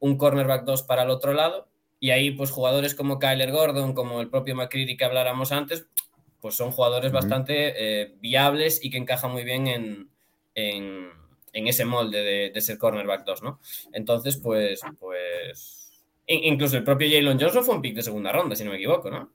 un 0.00 0.16
cornerback 0.16 0.64
2 0.64 0.82
para 0.82 1.02
el 1.04 1.10
otro 1.10 1.32
lado 1.32 1.68
y 2.00 2.10
ahí 2.10 2.30
pues 2.30 2.50
jugadores 2.50 2.94
como 2.94 3.18
Kyler 3.18 3.50
Gordon, 3.52 3.92
como 3.94 4.20
el 4.20 4.28
propio 4.30 4.54
McCready 4.56 4.96
que 4.96 5.04
habláramos 5.04 5.52
antes, 5.52 5.86
pues 6.40 6.54
son 6.54 6.70
jugadores 6.70 7.10
bastante 7.12 7.74
eh, 8.02 8.14
viables 8.20 8.84
y 8.84 8.90
que 8.90 8.98
encajan 8.98 9.32
muy 9.32 9.44
bien 9.44 9.66
en, 9.66 10.08
en, 10.54 11.08
en 11.58 11.68
ese 11.68 11.84
molde 11.84 12.22
de, 12.22 12.50
de 12.50 12.60
ser 12.60 12.78
cornerback 12.78 13.24
2, 13.24 13.42
¿no? 13.42 13.60
Entonces, 13.92 14.36
pues, 14.38 14.80
pues 14.98 16.04
in- 16.26 16.44
incluso 16.52 16.76
el 16.76 16.84
propio 16.84 17.08
Jalen 17.08 17.38
Johnson 17.40 17.64
fue 17.64 17.74
un 17.76 17.82
pick 17.82 17.94
de 17.96 18.02
segunda 18.02 18.32
ronda, 18.32 18.54
si 18.56 18.64
no 18.64 18.70
me 18.70 18.76
equivoco, 18.76 19.10
¿no? 19.10 19.32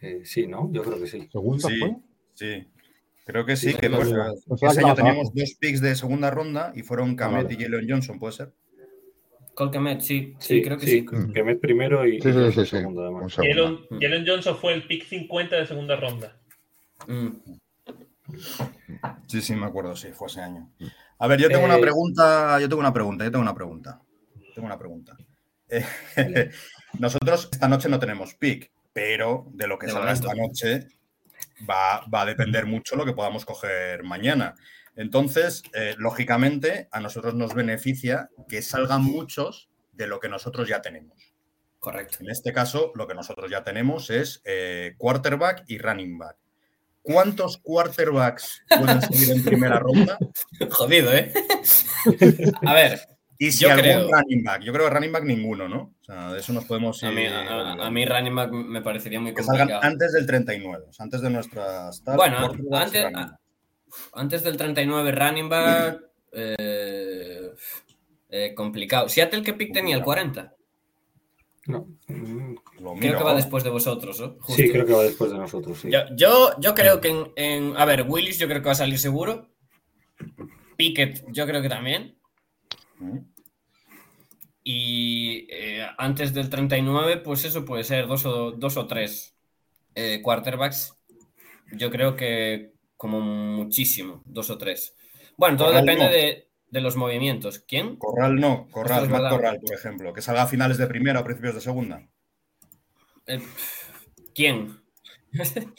Eh, 0.00 0.22
sí, 0.24 0.46
¿no? 0.46 0.68
Yo 0.72 0.82
creo 0.82 0.98
que 0.98 1.06
sí. 1.06 1.28
¿Segunda 1.30 1.68
Sí, 1.68 1.78
fue? 1.78 1.96
sí. 2.34 2.68
Creo 3.24 3.46
que 3.46 3.54
sí, 3.56 3.70
Sí, 3.70 3.78
que 3.78 3.88
pues, 3.88 4.12
pues, 4.48 4.62
ese 4.64 4.80
año 4.80 4.94
teníamos 4.96 5.32
dos 5.32 5.54
picks 5.60 5.80
de 5.80 5.94
segunda 5.94 6.28
ronda 6.30 6.72
y 6.74 6.82
fueron 6.82 7.14
Kamet 7.14 7.44
vale. 7.44 7.54
y 7.54 7.62
Jalen 7.62 7.88
Johnson, 7.88 8.18
¿puede 8.18 8.32
ser? 8.32 8.52
Colcamet, 9.54 10.00
sí, 10.00 10.34
sí, 10.40 10.60
creo 10.62 10.76
que 10.78 10.86
sí. 10.86 11.06
Que 11.32 11.44
met 11.44 11.60
primero 11.60 12.04
y, 12.06 12.20
Sí, 12.20 12.32
sí, 12.32 12.38
sí, 12.46 12.52
sí. 12.52 12.66
segundo, 12.66 13.02
además. 13.02 13.36
Jalen 13.36 14.24
Johnson 14.26 14.56
fue 14.56 14.72
el 14.72 14.86
pick 14.88 15.04
50 15.04 15.56
de 15.56 15.66
segunda 15.66 15.94
ronda. 15.94 16.36
Mm. 17.06 17.28
Sí, 19.26 19.40
sí, 19.42 19.54
me 19.54 19.66
acuerdo, 19.66 19.96
sí, 19.96 20.08
fue 20.12 20.28
ese 20.28 20.40
año. 20.40 20.70
A 21.18 21.26
ver, 21.26 21.40
yo 21.40 21.48
tengo 21.48 21.64
una 21.64 21.76
Eh, 21.76 21.80
pregunta, 21.80 22.60
yo 22.60 22.68
tengo 22.68 22.80
una 22.80 22.92
pregunta, 22.92 23.24
yo 23.24 23.30
tengo 23.30 23.42
una 23.42 23.54
pregunta. 23.54 24.00
Tengo 24.54 24.66
una 24.66 24.78
pregunta. 24.78 25.16
Eh, 25.68 25.84
nosotros 26.98 27.48
esta 27.50 27.68
noche 27.68 27.88
no 27.88 27.98
tenemos 27.98 28.34
pick, 28.34 28.70
pero 28.92 29.46
de 29.52 29.66
lo 29.66 29.78
que 29.78 29.86
De 29.86 29.92
salga 29.92 30.12
esta 30.12 30.34
noche 30.34 30.88
va, 31.68 32.04
va 32.12 32.22
a 32.22 32.26
depender 32.26 32.66
mucho 32.66 32.96
lo 32.96 33.04
que 33.04 33.12
podamos 33.12 33.44
coger 33.44 34.02
mañana. 34.02 34.54
Entonces, 34.94 35.62
eh, 35.72 35.94
lógicamente, 35.96 36.88
a 36.92 37.00
nosotros 37.00 37.34
nos 37.34 37.54
beneficia 37.54 38.30
que 38.48 38.60
salgan 38.60 39.02
muchos 39.02 39.70
de 39.92 40.06
lo 40.06 40.20
que 40.20 40.28
nosotros 40.28 40.68
ya 40.68 40.82
tenemos. 40.82 41.34
Correcto. 41.78 42.18
En 42.20 42.30
este 42.30 42.52
caso, 42.52 42.92
lo 42.94 43.06
que 43.06 43.14
nosotros 43.14 43.50
ya 43.50 43.64
tenemos 43.64 44.10
es 44.10 44.42
eh, 44.44 44.94
quarterback 44.98 45.64
y 45.66 45.78
running 45.78 46.18
back. 46.18 46.36
¿Cuántos 47.02 47.58
quarterbacks 47.58 48.62
pueden 48.68 49.00
salir 49.02 49.30
en 49.32 49.44
primera 49.44 49.78
ronda? 49.78 50.16
Jodido, 50.70 51.12
¿eh? 51.12 51.32
A 52.66 52.74
ver, 52.74 53.00
Y 53.38 53.50
si 53.50 53.64
Yo 53.64 53.70
algún 53.70 53.82
creo- 53.82 54.08
running 54.10 54.44
back, 54.44 54.62
yo 54.62 54.72
creo 54.72 54.86
que 54.88 54.94
running 54.94 55.12
back 55.12 55.24
ninguno, 55.24 55.68
¿no? 55.68 55.94
O 56.00 56.04
sea, 56.04 56.32
de 56.32 56.38
eso 56.40 56.52
nos 56.52 56.64
podemos 56.64 57.02
A 57.02 57.10
mí, 57.10 57.22
ir- 57.22 57.32
a, 57.32 57.72
a 57.86 57.90
mí 57.90 58.04
running 58.04 58.34
back 58.36 58.50
me 58.52 58.82
parecería 58.82 59.18
muy 59.20 59.34
que 59.34 59.42
salgan 59.42 59.68
complicado. 59.68 59.92
antes 59.92 60.12
del 60.12 60.26
39, 60.26 60.84
o 60.88 60.92
sea, 60.92 61.04
antes 61.04 61.20
de 61.22 61.30
nuestras 61.30 62.02
Bueno, 62.04 62.38
antes, 62.38 63.02
running 63.02 63.12
back. 63.12 63.32
antes 64.12 64.42
del 64.44 64.56
39 64.56 65.12
running 65.12 65.48
back, 65.48 66.00
eh, 66.32 67.50
eh, 68.28 68.54
complicado. 68.54 69.08
Seattle, 69.08 69.42
¿qué 69.42 69.54
pick 69.54 69.72
tenía? 69.74 69.96
El 69.96 70.02
40. 70.04 70.54
No. 71.66 71.86
Lo 72.80 72.94
Creo 72.94 73.18
que 73.18 73.24
va 73.24 73.34
después 73.34 73.62
de 73.62 73.70
vosotros, 73.70 74.20
¿no? 74.20 74.36
Justo. 74.40 74.54
Sí, 74.54 74.70
creo 74.70 74.84
que 74.84 74.92
va 74.92 75.04
después 75.04 75.30
de 75.30 75.38
nosotros, 75.38 75.78
sí. 75.78 75.90
Yo, 75.90 76.00
yo, 76.16 76.50
yo 76.58 76.74
creo 76.74 77.00
que 77.00 77.08
en, 77.08 77.32
en- 77.36 77.76
A 77.76 77.84
ver, 77.84 78.04
Willis 78.08 78.38
yo 78.38 78.48
creo 78.48 78.60
que 78.60 78.66
va 78.66 78.72
a 78.72 78.76
salir 78.76 78.98
seguro. 78.98 79.48
Pickett 80.76 81.24
yo 81.30 81.46
creo 81.46 81.62
que 81.62 81.68
también. 81.68 82.18
Mm. 82.98 83.18
Y 84.64 85.46
eh, 85.50 85.86
antes 85.98 86.32
del 86.34 86.48
39, 86.48 87.18
pues 87.18 87.44
eso 87.44 87.64
puede 87.64 87.84
ser 87.84 88.06
dos 88.06 88.26
o, 88.26 88.52
dos 88.52 88.76
o 88.76 88.86
tres 88.86 89.36
eh, 89.94 90.20
quarterbacks. 90.22 90.94
Yo 91.72 91.90
creo 91.90 92.16
que 92.16 92.72
como 92.96 93.20
muchísimo, 93.20 94.22
dos 94.24 94.50
o 94.50 94.58
tres. 94.58 94.94
Bueno, 95.36 95.56
todo 95.56 95.72
depende 95.72 96.04
de, 96.08 96.51
de 96.72 96.80
los 96.80 96.96
movimientos. 96.96 97.60
¿Quién? 97.68 97.96
Corral 97.96 98.34
no, 98.40 98.66
Corral, 98.70 99.04
es 99.04 99.10
Matt. 99.10 99.30
Corral, 99.30 99.60
por 99.60 99.74
ejemplo, 99.74 100.12
que 100.12 100.22
salga 100.22 100.42
a 100.42 100.46
finales 100.48 100.78
de 100.78 100.86
primera 100.88 101.20
o 101.20 101.24
principios 101.24 101.54
de 101.54 101.60
segunda. 101.60 102.08
Eh, 103.26 103.40
¿Quién? 104.34 104.80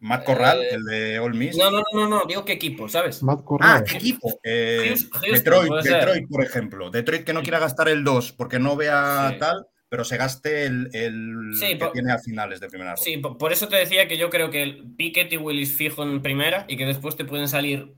Matt 0.00 0.24
Corral, 0.24 0.62
Eh, 0.62 0.68
el 0.74 0.84
de 0.84 1.18
All 1.18 1.34
Miss. 1.34 1.56
No, 1.56 1.70
no, 1.70 1.82
no, 1.94 2.06
no, 2.08 2.24
digo 2.28 2.44
qué 2.44 2.52
equipo, 2.52 2.88
¿sabes? 2.88 3.22
Matt 3.22 3.40
Ah, 3.40 3.44
Corral. 3.44 3.84
¿qué 3.84 3.96
equipo? 3.96 4.38
Eh, 4.44 4.88
Houston, 4.90 5.22
Detroit. 5.32 5.72
Detroit, 5.82 6.28
por 6.28 6.44
ejemplo. 6.44 6.90
Detroit 6.90 7.24
que 7.24 7.32
no 7.32 7.42
quiera 7.42 7.58
gastar 7.58 7.88
el 7.88 8.04
2 8.04 8.32
porque 8.32 8.58
no 8.58 8.76
vea 8.76 9.30
Sí. 9.32 9.38
tal, 9.38 9.66
pero 9.88 10.04
se 10.04 10.18
gaste 10.18 10.66
el, 10.66 10.90
el 10.92 11.52
Sí, 11.58 11.68
que 11.68 11.76
por- 11.76 11.92
tiene 11.92 12.12
a 12.12 12.18
finales 12.18 12.60
de 12.60 12.68
primera 12.68 12.90
ronda. 12.90 13.02
Sí, 13.02 13.16
po- 13.16 13.38
por 13.38 13.52
eso 13.52 13.68
te 13.68 13.76
decía 13.76 14.06
que 14.06 14.18
yo 14.18 14.28
creo 14.28 14.50
que 14.50 14.62
el 14.62 14.94
Pickett 14.96 15.32
y 15.32 15.38
Willis 15.38 15.74
fijo 15.74 16.02
en 16.02 16.20
primera 16.20 16.66
y 16.68 16.76
que 16.76 16.84
después 16.84 17.16
te 17.16 17.24
pueden 17.24 17.48
salir 17.48 17.94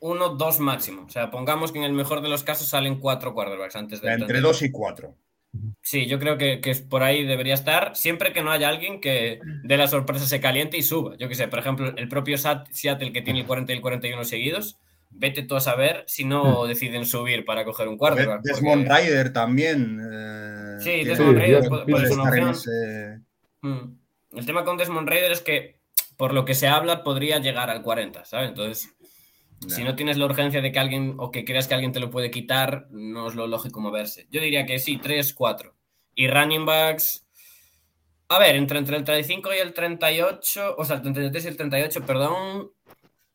uno, 0.00 0.30
dos 0.30 0.60
máximo. 0.60 1.04
O 1.06 1.10
sea, 1.10 1.30
pongamos 1.30 1.72
que 1.72 1.78
en 1.78 1.84
el 1.84 1.92
mejor 1.92 2.20
de 2.22 2.28
los 2.28 2.42
casos 2.44 2.68
salen 2.68 2.98
cuatro 3.00 3.34
quarterbacks 3.34 3.76
antes 3.76 4.00
de 4.00 4.12
Entre 4.12 4.40
2 4.40 4.62
y 4.62 4.70
4. 4.70 5.14
Sí, 5.80 6.06
yo 6.06 6.18
creo 6.18 6.36
que, 6.36 6.60
que 6.60 6.74
por 6.74 7.02
ahí 7.02 7.24
debería 7.24 7.54
estar, 7.54 7.96
siempre 7.96 8.32
que 8.34 8.42
no 8.42 8.50
haya 8.50 8.68
alguien 8.68 9.00
que 9.00 9.40
de 9.62 9.76
la 9.78 9.86
sorpresa 9.88 10.26
se 10.26 10.40
caliente 10.40 10.76
y 10.76 10.82
suba. 10.82 11.16
Yo 11.16 11.28
que 11.28 11.34
sé, 11.34 11.48
por 11.48 11.60
ejemplo, 11.60 11.94
el 11.96 12.08
propio 12.08 12.36
Sat- 12.36 12.68
Seattle 12.72 13.12
que 13.12 13.22
tiene 13.22 13.40
el 13.40 13.46
40 13.46 13.72
y 13.72 13.76
el 13.76 13.80
41 13.82 14.24
seguidos, 14.24 14.78
vete 15.08 15.42
tú 15.44 15.56
a 15.56 15.60
saber 15.60 16.04
si 16.06 16.24
no 16.24 16.66
deciden 16.66 17.06
subir 17.06 17.46
para 17.46 17.64
coger 17.64 17.88
un 17.88 17.96
quarterback. 17.96 18.40
porque- 18.42 18.50
Desmond 18.52 18.88
Ryder 18.90 19.32
también. 19.32 20.00
eh, 20.12 20.76
Sí, 20.80 21.04
Desmond 21.04 21.40
Sí, 21.42 21.68
puede, 21.68 21.84
puede 21.86 22.08
estar 22.10 22.36
en 22.36 22.48
ese- 22.48 23.20
Mm. 23.62 23.96
El 24.36 24.44
tema 24.44 24.64
con 24.64 24.76
Desmond 24.76 25.08
Raider 25.08 25.32
es 25.32 25.40
que, 25.40 25.78
por 26.18 26.34
lo 26.34 26.44
que 26.44 26.54
se 26.54 26.68
habla, 26.68 27.02
podría 27.02 27.38
llegar 27.38 27.70
al 27.70 27.80
40, 27.80 28.26
¿sabes? 28.26 28.50
Entonces, 28.50 28.94
si 29.68 29.82
no 29.84 29.96
tienes 29.96 30.16
la 30.18 30.26
urgencia 30.26 30.60
de 30.60 30.70
que 30.72 30.78
alguien 30.78 31.14
o 31.18 31.30
que 31.30 31.44
creas 31.44 31.66
que 31.68 31.74
alguien 31.74 31.92
te 31.92 32.00
lo 32.00 32.10
puede 32.10 32.30
quitar, 32.30 32.86
no 32.90 33.28
es 33.28 33.34
lo 33.34 33.46
lógico 33.46 33.80
moverse. 33.80 34.26
Yo 34.30 34.40
diría 34.40 34.66
que 34.66 34.78
sí, 34.78 34.98
3, 34.98 35.34
4. 35.34 35.74
Y 36.14 36.28
running 36.28 36.64
backs. 36.64 37.26
A 38.28 38.38
ver, 38.38 38.56
entre, 38.56 38.78
entre 38.78 38.96
el 38.96 39.04
35 39.04 39.54
y 39.54 39.58
el 39.58 39.72
38, 39.72 40.74
o 40.76 40.84
sea, 40.84 40.96
el 40.96 41.02
33 41.02 41.44
y 41.44 41.48
el 41.48 41.56
38, 41.56 42.04
perdón, 42.04 42.70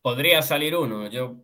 podría 0.02 0.42
salir 0.42 0.76
uno. 0.76 1.08
Yo, 1.08 1.36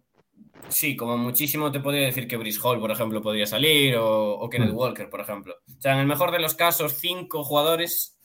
sí, 0.68 0.96
como 0.96 1.16
muchísimo 1.16 1.72
te 1.72 1.80
podría 1.80 2.06
decir 2.06 2.28
que 2.28 2.36
Brice 2.36 2.60
Hall, 2.62 2.78
por 2.80 2.90
ejemplo, 2.90 3.22
podría 3.22 3.46
salir, 3.46 3.96
o, 3.96 4.34
o 4.38 4.50
Kenneth 4.50 4.72
Walker, 4.74 5.08
por 5.08 5.20
ejemplo. 5.20 5.54
O 5.66 5.80
sea, 5.80 5.94
en 5.94 6.00
el 6.00 6.06
mejor 6.06 6.30
de 6.30 6.40
los 6.40 6.54
casos, 6.54 6.94
cinco 6.94 7.42
jugadores, 7.42 8.18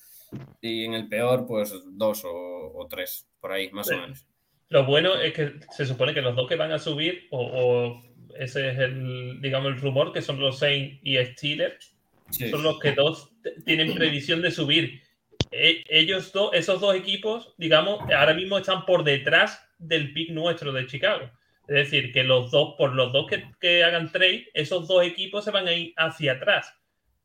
y 0.61 0.83
en 0.85 0.93
el 0.93 1.07
peor, 1.07 1.45
pues 1.47 1.73
dos 1.85 2.25
o, 2.25 2.31
o 2.75 2.87
tres, 2.89 3.27
por 3.39 3.51
ahí, 3.53 3.71
más 3.71 3.87
Sí. 3.87 3.93
o 3.93 3.97
menos. 4.01 4.25
Lo 4.73 4.85
bueno 4.85 5.13
es 5.21 5.33
que 5.33 5.53
se 5.71 5.85
supone 5.85 6.15
que 6.15 6.21
los 6.23 6.35
dos 6.35 6.49
que 6.49 6.55
van 6.55 6.71
a 6.71 6.79
subir, 6.79 7.27
o, 7.29 7.39
o 7.41 8.03
ese 8.39 8.69
es 8.71 8.79
el, 8.79 9.39
digamos, 9.39 9.71
el 9.71 9.79
rumor, 9.79 10.11
que 10.11 10.23
son 10.23 10.39
los 10.39 10.57
Saints 10.57 10.99
y 11.03 11.17
Steelers, 11.23 11.91
Sí. 12.31 12.49
son 12.49 12.63
los 12.63 12.79
que 12.79 12.93
dos 12.93 13.29
tienen 13.65 13.93
previsión 13.93 14.41
de 14.41 14.49
subir. 14.49 15.03
E- 15.51 15.83
ellos 15.87 16.31
dos, 16.33 16.49
esos 16.55 16.81
dos 16.81 16.95
equipos, 16.95 17.53
digamos, 17.59 17.99
ahora 18.11 18.33
mismo 18.33 18.57
están 18.57 18.85
por 18.87 19.03
detrás 19.03 19.63
del 19.77 20.11
pick 20.13 20.31
nuestro 20.31 20.71
de 20.73 20.87
Chicago. 20.87 21.29
Es 21.67 21.75
decir, 21.75 22.11
que 22.11 22.23
los 22.23 22.49
dos, 22.49 22.73
por 22.75 22.95
los 22.95 23.13
dos 23.13 23.27
que, 23.27 23.43
que 23.59 23.83
hagan 23.83 24.11
trade, 24.11 24.47
esos 24.55 24.87
dos 24.87 25.03
equipos 25.05 25.45
se 25.45 25.51
van 25.51 25.67
a 25.67 25.73
ir 25.73 25.93
hacia 25.97 26.31
atrás. 26.33 26.73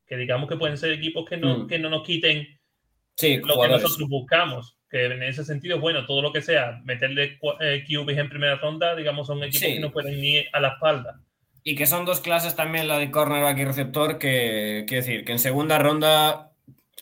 Que 0.05 0.17
digamos 0.17 0.47
que 0.47 0.57
pueden 0.57 0.77
ser 0.77 0.91
equipos 0.91 1.27
que 1.27 1.37
no, 1.37 1.59
Mm. 1.59 1.67
que 1.67 1.79
no 1.79 1.89
nos 1.89 2.03
quiten 2.05 2.47
Sí, 3.15 3.37
lo 3.37 3.59
que 3.59 3.67
nosotros 3.67 4.07
buscamos. 4.07 4.77
Que 4.89 5.05
en 5.05 5.21
ese 5.23 5.43
sentido, 5.45 5.79
bueno, 5.79 6.05
todo 6.05 6.21
lo 6.21 6.33
que 6.33 6.41
sea, 6.41 6.81
meterle 6.83 7.37
cua- 7.39 7.57
eh, 7.59 7.83
QBs 7.87 8.17
en 8.17 8.29
primera 8.29 8.55
ronda, 8.55 8.95
digamos, 8.95 9.27
son 9.27 9.43
equipos 9.43 9.59
Sí. 9.67 9.73
que 9.75 9.79
no 9.79 9.91
pueden 9.91 10.23
ir 10.23 10.47
a 10.51 10.59
la 10.59 10.69
espalda. 10.69 11.19
Y 11.63 11.75
que 11.75 11.85
son 11.85 12.05
dos 12.05 12.21
clases 12.21 12.55
también, 12.55 12.87
la 12.87 12.97
de 12.97 13.11
cornerback 13.11 13.57
y 13.59 13.65
receptor, 13.65 14.17
que 14.17 14.85
quiero 14.87 15.05
decir, 15.05 15.25
que 15.25 15.33
en 15.33 15.39
segunda 15.39 15.77
ronda 15.77 16.45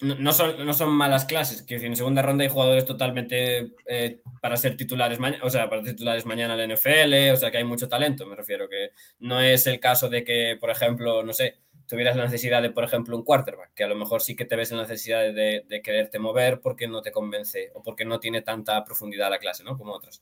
no, 0.02 0.16
no 0.16 0.32
son, 0.34 0.66
no 0.66 0.74
son 0.74 0.90
malas 0.92 1.26
clases. 1.26 1.62
Quiero 1.64 1.80
decir, 1.80 1.90
en 1.92 1.96
segunda 1.96 2.22
ronda 2.22 2.44
hay 2.44 2.50
jugadores 2.50 2.86
totalmente 2.86 3.72
eh, 3.88 4.20
para 4.42 4.58
ser 4.58 4.76
titulares 4.76 5.18
mañana, 5.20 5.44
o 5.44 5.50
sea, 5.50 5.70
para 5.70 5.82
titulares 5.82 6.26
mañana 6.26 6.54
en 6.54 6.60
la 6.70 6.76
NFL, 6.76 7.32
o 7.32 7.38
sea 7.38 7.50
que 7.52 7.58
hay 7.58 7.64
mucho 7.64 7.88
talento, 7.88 8.26
me 8.26 8.36
refiero, 8.36 8.68
que 8.68 8.90
no 9.20 9.40
es 9.40 9.66
el 9.66 9.80
caso 9.80 10.10
de 10.10 10.24
que, 10.24 10.58
por 10.60 10.70
ejemplo, 10.72 11.24
no 11.24 11.34
sé, 11.34 11.56
tuvieras 11.88 12.16
la 12.16 12.26
necesidad 12.26 12.62
de, 12.62 12.70
por 12.70 12.84
ejemplo, 12.84 13.16
un 13.16 13.24
quarterback, 13.24 13.74
que 13.74 13.84
a 13.84 13.88
lo 13.88 13.96
mejor 13.96 14.22
sí 14.22 14.36
que 14.36 14.46
te 14.46 14.56
ves 14.56 14.72
en 14.72 14.78
la 14.78 14.84
necesidad 14.84 15.22
de, 15.34 15.66
de 15.68 15.82
quererte 15.82 16.20
mover 16.20 16.60
porque 16.60 16.88
no 16.88 17.02
te 17.02 17.12
convence 17.12 17.72
o 17.74 17.82
porque 17.82 18.06
no 18.06 18.20
tiene 18.20 18.42
tanta 18.42 18.84
profundidad 18.84 19.30
la 19.30 19.40
clase, 19.40 19.64
¿no? 19.64 19.78
Como 19.78 19.94
otras. 19.94 20.22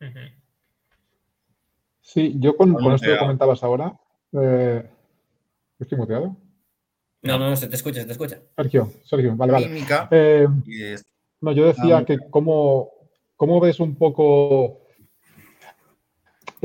Ujú. 0.00 0.20
Sí, 2.00 2.34
yo 2.38 2.56
con, 2.56 2.72
con 2.74 2.94
esto 2.94 3.10
que 3.10 3.18
comentabas 3.18 3.62
ahora. 3.62 3.92
eh, 4.32 4.88
¿Estoy 5.78 5.98
muteado? 5.98 6.36
No, 7.22 7.38
no, 7.38 7.50
no, 7.50 7.56
se 7.56 7.68
te 7.68 7.76
escucha, 7.76 8.00
se 8.00 8.06
te 8.06 8.12
escucha. 8.12 8.40
Sergio, 8.56 8.90
Sergio, 9.04 9.36
vale, 9.36 9.52
vale. 9.52 9.84
Eh, 10.10 10.48
no, 11.40 11.52
yo 11.52 11.66
decía 11.66 12.04
que 12.04 12.18
cómo, 12.30 12.90
cómo 13.36 13.60
ves 13.60 13.78
un 13.80 13.96
poco 13.96 14.79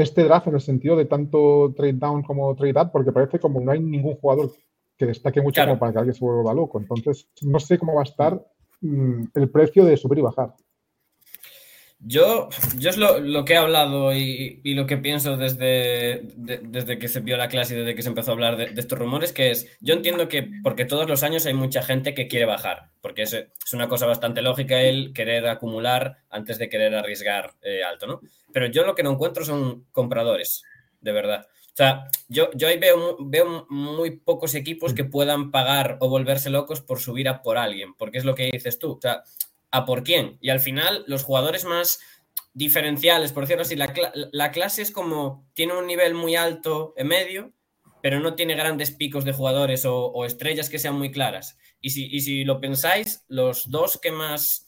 este 0.04 0.24
draft 0.24 0.48
en 0.48 0.56
el 0.56 0.62
sentido 0.62 0.96
de 0.96 1.06
tanto 1.06 1.74
trade 1.76 1.94
down 1.94 2.24
como 2.24 2.54
trade 2.56 2.80
up, 2.82 2.92
porque 2.92 3.12
parece 3.12 3.40
como 3.40 3.60
no 3.62 3.72
hay 3.72 3.80
ningún 3.80 4.16
jugador 4.16 4.52
que 4.98 5.06
destaque 5.06 5.42
mucho 5.42 5.56
Claro. 5.56 5.72
como 5.72 5.80
para 5.80 5.92
que 5.94 5.98
alguien 6.00 6.14
se 6.16 6.26
vuelva 6.26 6.54
loco. 6.54 6.80
Entonces, 6.80 7.30
no 7.42 7.60
sé 7.60 7.78
cómo 7.78 7.96
va 7.96 8.02
a 8.02 8.04
estar 8.06 8.46
mm, 8.82 9.24
el 9.34 9.50
precio 9.50 9.84
de 9.86 9.98
subir 9.98 10.20
y 10.20 10.22
bajar. 10.24 10.54
Yo, 12.08 12.50
yo 12.78 12.90
es 12.92 12.98
lo, 12.98 13.20
lo 13.20 13.46
que 13.46 13.54
he 13.54 13.58
hablado 13.58 14.14
y, 14.14 14.60
y 14.64 14.76
lo 14.76 14.86
que 14.86 14.98
pienso 14.98 15.38
desde, 15.38 16.22
de- 16.36 16.60
desde 16.62 17.00
que 17.00 17.08
se 17.08 17.22
vio 17.22 17.36
la 17.36 17.48
clase 17.50 17.74
y 17.74 17.78
desde 17.80 17.96
que 17.96 18.04
se 18.04 18.10
empezó 18.10 18.30
a 18.30 18.34
hablar 18.36 18.58
de, 18.58 18.68
de 18.68 18.80
estos 18.80 19.00
rumores, 19.00 19.34
que 19.34 19.50
es, 19.50 19.76
yo 19.82 19.96
entiendo 19.96 20.28
que 20.28 20.48
porque 20.62 20.86
todos 20.86 21.10
los 21.10 21.24
años 21.24 21.48
hay 21.48 21.56
mucha 21.56 21.82
gente 21.82 22.14
que 22.14 22.28
quiere 22.28 22.46
bajar, 22.46 22.92
porque 23.02 23.24
es, 23.24 23.34
es 23.34 23.74
una 23.74 23.88
cosa 23.88 24.06
bastante 24.06 24.44
lógica 24.44 24.80
el 24.82 25.14
querer 25.14 25.48
acumular 25.48 26.18
antes 26.30 26.60
de 26.60 26.70
querer 26.70 26.94
arriesgar 26.94 27.56
eh, 27.64 27.84
alto, 27.84 28.06
¿no? 28.06 28.22
Pero 28.54 28.68
yo 28.68 28.86
lo 28.86 28.94
que 28.94 29.02
no 29.04 29.12
encuentro 29.12 29.44
son 29.44 29.86
compradores, 29.92 30.64
de 31.02 31.12
verdad. 31.12 31.48
O 31.50 31.76
sea, 31.78 32.06
yo, 32.30 32.52
yo 32.54 32.68
ahí 32.70 32.78
veo, 32.78 33.18
veo 33.20 33.66
muy 33.70 34.12
pocos 34.12 34.54
equipos 34.56 34.94
que 34.94 35.04
puedan 35.04 35.52
pagar 35.52 35.98
o 36.00 36.08
volverse 36.08 36.50
locos 36.50 36.82
por 36.82 37.00
subir 37.00 37.28
a 37.28 37.42
por 37.42 37.58
alguien, 37.58 37.96
porque 37.96 38.18
es 38.20 38.24
lo 38.26 38.34
que 38.36 38.50
dices 38.54 38.80
tú. 38.80 38.94
O 38.94 39.00
sea, 39.02 39.24
¿a 39.76 39.86
por 39.86 40.04
quién? 40.04 40.38
Y 40.42 40.50
al 40.50 40.60
final, 40.60 41.04
los 41.08 41.24
jugadores 41.24 41.66
más 41.66 42.00
diferenciales, 42.54 43.34
por 43.34 43.44
decirlo 43.44 43.64
así, 43.64 43.76
la, 43.76 43.94
la 44.32 44.52
clase 44.52 44.82
es 44.82 44.92
como, 44.92 45.48
tiene 45.54 45.74
un 45.78 45.88
nivel 45.88 46.14
muy 46.14 46.36
alto 46.36 46.94
en 46.96 47.08
medio, 47.08 47.54
pero 48.02 48.20
no 48.20 48.36
tiene 48.36 48.56
grandes 48.56 48.92
picos 48.92 49.26
de 49.26 49.34
jugadores 49.34 49.84
o, 49.84 50.06
o 50.08 50.26
estrellas 50.26 50.70
que 50.70 50.80
sean 50.80 50.96
muy 50.96 51.12
claras. 51.12 51.58
Y 51.82 51.90
si, 51.90 52.06
y 52.06 52.22
si 52.22 52.44
lo 52.44 52.62
pensáis, 52.62 53.26
los 53.28 53.70
dos 53.70 54.00
que 54.00 54.12
más 54.12 54.68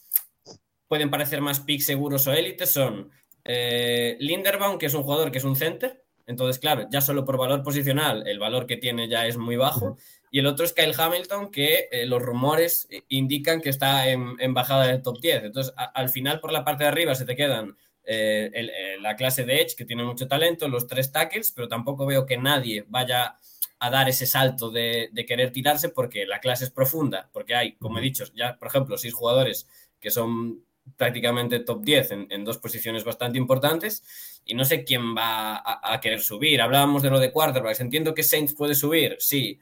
pueden 0.88 1.10
parecer 1.10 1.40
más 1.40 1.60
picks 1.60 1.86
seguros 1.86 2.26
o 2.26 2.32
élites 2.32 2.70
son 2.70 3.10
eh, 3.44 4.16
Linderbaum, 4.20 4.78
que 4.78 4.86
es 4.86 4.94
un 4.94 5.04
jugador 5.04 5.30
que 5.30 5.38
es 5.38 5.44
un 5.44 5.56
center, 5.56 6.04
entonces, 6.28 6.58
claro, 6.60 6.86
ya 6.90 7.00
solo 7.00 7.24
por 7.24 7.36
valor 7.38 7.62
posicional, 7.62 8.26
el 8.28 8.38
valor 8.38 8.66
que 8.66 8.76
tiene 8.76 9.08
ya 9.08 9.26
es 9.26 9.36
muy 9.36 9.56
bajo. 9.56 9.96
Y 10.30 10.40
el 10.40 10.46
otro 10.46 10.64
es 10.64 10.72
Kyle 10.74 10.94
Hamilton, 10.96 11.50
que 11.50 11.88
eh, 11.90 12.06
los 12.06 12.22
rumores 12.22 12.86
eh, 12.90 13.02
indican 13.08 13.60
que 13.60 13.70
está 13.70 14.08
en, 14.10 14.36
en 14.38 14.54
bajada 14.54 14.86
del 14.86 15.02
top 15.02 15.20
10. 15.20 15.42
Entonces, 15.44 15.72
a- 15.76 15.84
al 15.84 16.10
final, 16.10 16.40
por 16.40 16.52
la 16.52 16.64
parte 16.64 16.84
de 16.84 16.90
arriba 16.90 17.14
se 17.14 17.24
te 17.24 17.34
quedan 17.36 17.76
eh, 18.04 18.50
el- 18.54 19.02
la 19.02 19.16
clase 19.16 19.44
de 19.44 19.60
Edge, 19.62 19.74
que 19.76 19.84
tiene 19.84 20.04
mucho 20.04 20.28
talento, 20.28 20.68
los 20.68 20.86
tres 20.86 21.12
tackles, 21.12 21.52
pero 21.52 21.68
tampoco 21.68 22.06
veo 22.06 22.24
que 22.26 22.36
nadie 22.38 22.84
vaya 22.88 23.36
a 23.80 23.90
dar 23.90 24.08
ese 24.08 24.26
salto 24.26 24.70
de, 24.70 25.08
de 25.12 25.26
querer 25.26 25.52
tirarse 25.52 25.88
porque 25.90 26.26
la 26.26 26.40
clase 26.40 26.64
es 26.64 26.70
profunda, 26.70 27.30
porque 27.32 27.54
hay, 27.54 27.76
como 27.76 27.98
he 27.98 28.02
dicho, 28.02 28.24
ya, 28.34 28.58
por 28.58 28.68
ejemplo, 28.68 28.98
seis 28.98 29.14
jugadores 29.14 29.68
que 30.00 30.10
son 30.10 30.64
prácticamente 30.96 31.60
top 31.60 31.82
10 31.82 32.10
en, 32.30 32.44
dos 32.44 32.58
posiciones 32.58 33.04
bastante 33.04 33.38
importantes 33.38 34.40
y 34.44 34.54
no 34.54 34.64
sé 34.64 34.84
quién 34.84 35.16
va 35.16 35.62
a, 35.64 36.00
querer 36.00 36.20
subir. 36.20 36.60
Hablábamos 36.60 37.02
de 37.02 37.10
lo 37.10 37.18
de 37.18 37.32
quarterbacks. 37.32 37.80
Entiendo 37.80 38.14
que 38.14 38.22
Saints 38.22 38.54
puede 38.54 38.74
subir, 38.74 39.16
sí. 39.18 39.58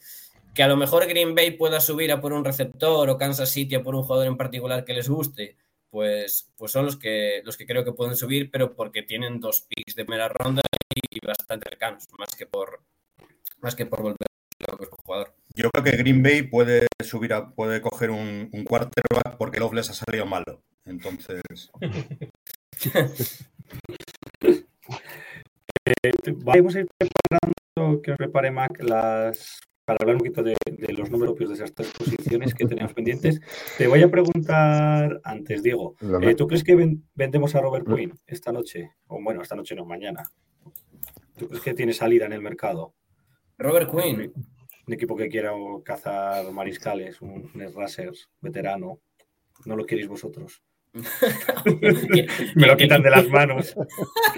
Que 0.55 0.63
a 0.63 0.69
lo 0.69 0.77
mejor 0.77 1.07
Green 1.07 1.35
Bay 1.35 1.53
pueda 1.53 1.81
subir 1.81 2.13
a 2.13 2.21
por 2.21 2.33
un 2.33 2.45
receptor 2.45 3.11
o 3.11 3.19
Kansas 3.19 3.51
City 3.51 3.75
a 3.75 3.83
por 3.83 3.95
un 3.95 4.03
jugador 4.03 4.27
en 4.27 4.37
particular 4.37 4.85
que 4.85 4.95
les 4.95 5.09
guste, 5.09 5.57
pues, 5.91 6.51
pues 6.57 6.73
son 6.73 6.87
los 6.87 6.97
que, 6.97 7.43
los 7.45 7.57
que 7.57 7.67
creo 7.67 7.85
que 7.85 7.93
pueden 7.93 8.17
subir, 8.17 8.51
pero 8.51 8.75
porque 8.75 9.03
tienen 9.03 9.41
dos 9.41 9.63
picks 9.63 9.95
de 9.95 10.05
primera 10.05 10.29
ronda 10.29 10.63
y 11.11 11.27
bastante 11.27 11.69
cercanos, 11.69 12.07
más 12.19 12.35
que 12.37 12.47
por, 12.47 12.81
más 13.61 13.75
que 13.75 13.87
por 13.87 14.03
volver 14.03 14.27
jugador. 15.05 15.35
Yo 15.55 15.71
creo 15.71 15.85
que 15.85 15.97
Green 15.97 16.23
Bay 16.23 16.43
puede 16.43 16.87
subir 17.05 17.33
a, 17.33 17.51
puede 17.51 17.81
coger 17.81 18.11
un, 18.11 18.49
un 18.53 18.65
quarterback 18.65 19.37
porque 19.39 19.61
Love 19.61 19.75
les 19.75 19.91
ha 19.91 19.95
salido 19.95 20.27
malo. 20.27 20.63
Entonces, 20.87 21.41
Vamos 26.45 26.75
a 26.77 26.81
ir 26.81 26.87
preparando, 26.99 28.03
que 28.03 28.11
os 28.13 28.17
prepare 28.17 28.51
Mac, 28.51 28.81
las, 28.83 29.61
para 29.85 29.99
hablar 30.01 30.17
un 30.17 30.19
poquito 30.21 30.43
de, 30.43 30.57
de 30.67 30.93
los 30.93 31.11
números 31.11 31.35
propios 31.35 31.51
de 31.51 31.55
esas 31.57 31.75
tres 31.75 31.93
posiciones 31.93 32.55
que 32.55 32.67
tenemos 32.67 32.93
pendientes. 32.93 33.41
Te 33.79 33.87
voy 33.87 34.03
a 34.03 34.11
preguntar 34.11 35.21
antes, 35.25 35.63
Diego, 35.63 35.95
eh, 36.31 36.35
¿tú 36.35 36.47
crees 36.47 36.65
que 36.65 36.75
ven- 36.75 37.05
vendemos 37.15 37.55
a 37.55 37.61
Robert 37.61 37.87
Quinn 37.87 38.13
esta 38.27 38.53
noche? 38.53 38.93
O 39.07 39.23
bueno, 39.23 39.43
esta 39.43 39.55
noche 39.57 39.75
no, 39.75 39.85
mañana. 39.85 40.23
¿Tú 41.37 41.49
crees 41.49 41.63
que 41.63 41.75
tiene 41.75 41.93
salida 41.93 42.27
en 42.27 42.33
el 42.33 42.43
mercado? 42.43 42.95
Robert 43.59 43.91
Quinn. 43.91 44.33
Un 44.87 44.95
equipo 44.95 45.17
que 45.17 45.29
quiera 45.29 45.53
o 45.55 45.83
cazar 45.83 46.51
mariscales, 46.53 47.21
un, 47.21 47.51
un 47.53 47.73
veterano. 48.41 49.01
No 49.65 49.75
lo 49.77 49.85
queréis 49.85 50.07
vosotros. 50.09 50.63
Me 52.55 52.67
lo 52.67 52.77
quitan 52.77 53.03
de 53.03 53.11
las 53.11 53.29
manos. 53.29 53.75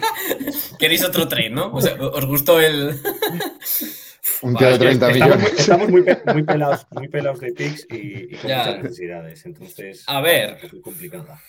Queréis 0.79 1.05
otro 1.05 1.29
trade, 1.29 1.51
¿no? 1.51 1.73
O 1.73 1.81
sea, 1.81 1.95
¿Os 1.95 2.27
gustó 2.27 2.61
el...? 2.61 2.99
Un 4.43 4.55
tío 4.57 4.71
de 4.71 4.79
30 4.79 5.11
Estamos, 5.11 5.37
muy, 5.37 5.37
millones. 5.39 5.61
estamos 5.61 5.89
muy, 5.89 6.03
pe- 6.03 6.23
muy 6.33 6.43
pelados, 6.45 6.87
muy 6.93 7.09
pelados 7.09 7.41
de 7.41 7.53
picks 7.53 7.87
y, 7.91 8.35
y 8.35 8.37
con 8.37 8.51
Ya. 8.51 8.59
muchas 8.59 8.83
necesidades. 8.85 9.47
Entonces, 9.47 10.05
A 10.07 10.21
ver. 10.21 10.59
es 10.63 10.73
muy 10.73 10.83
complicada. 10.83 11.41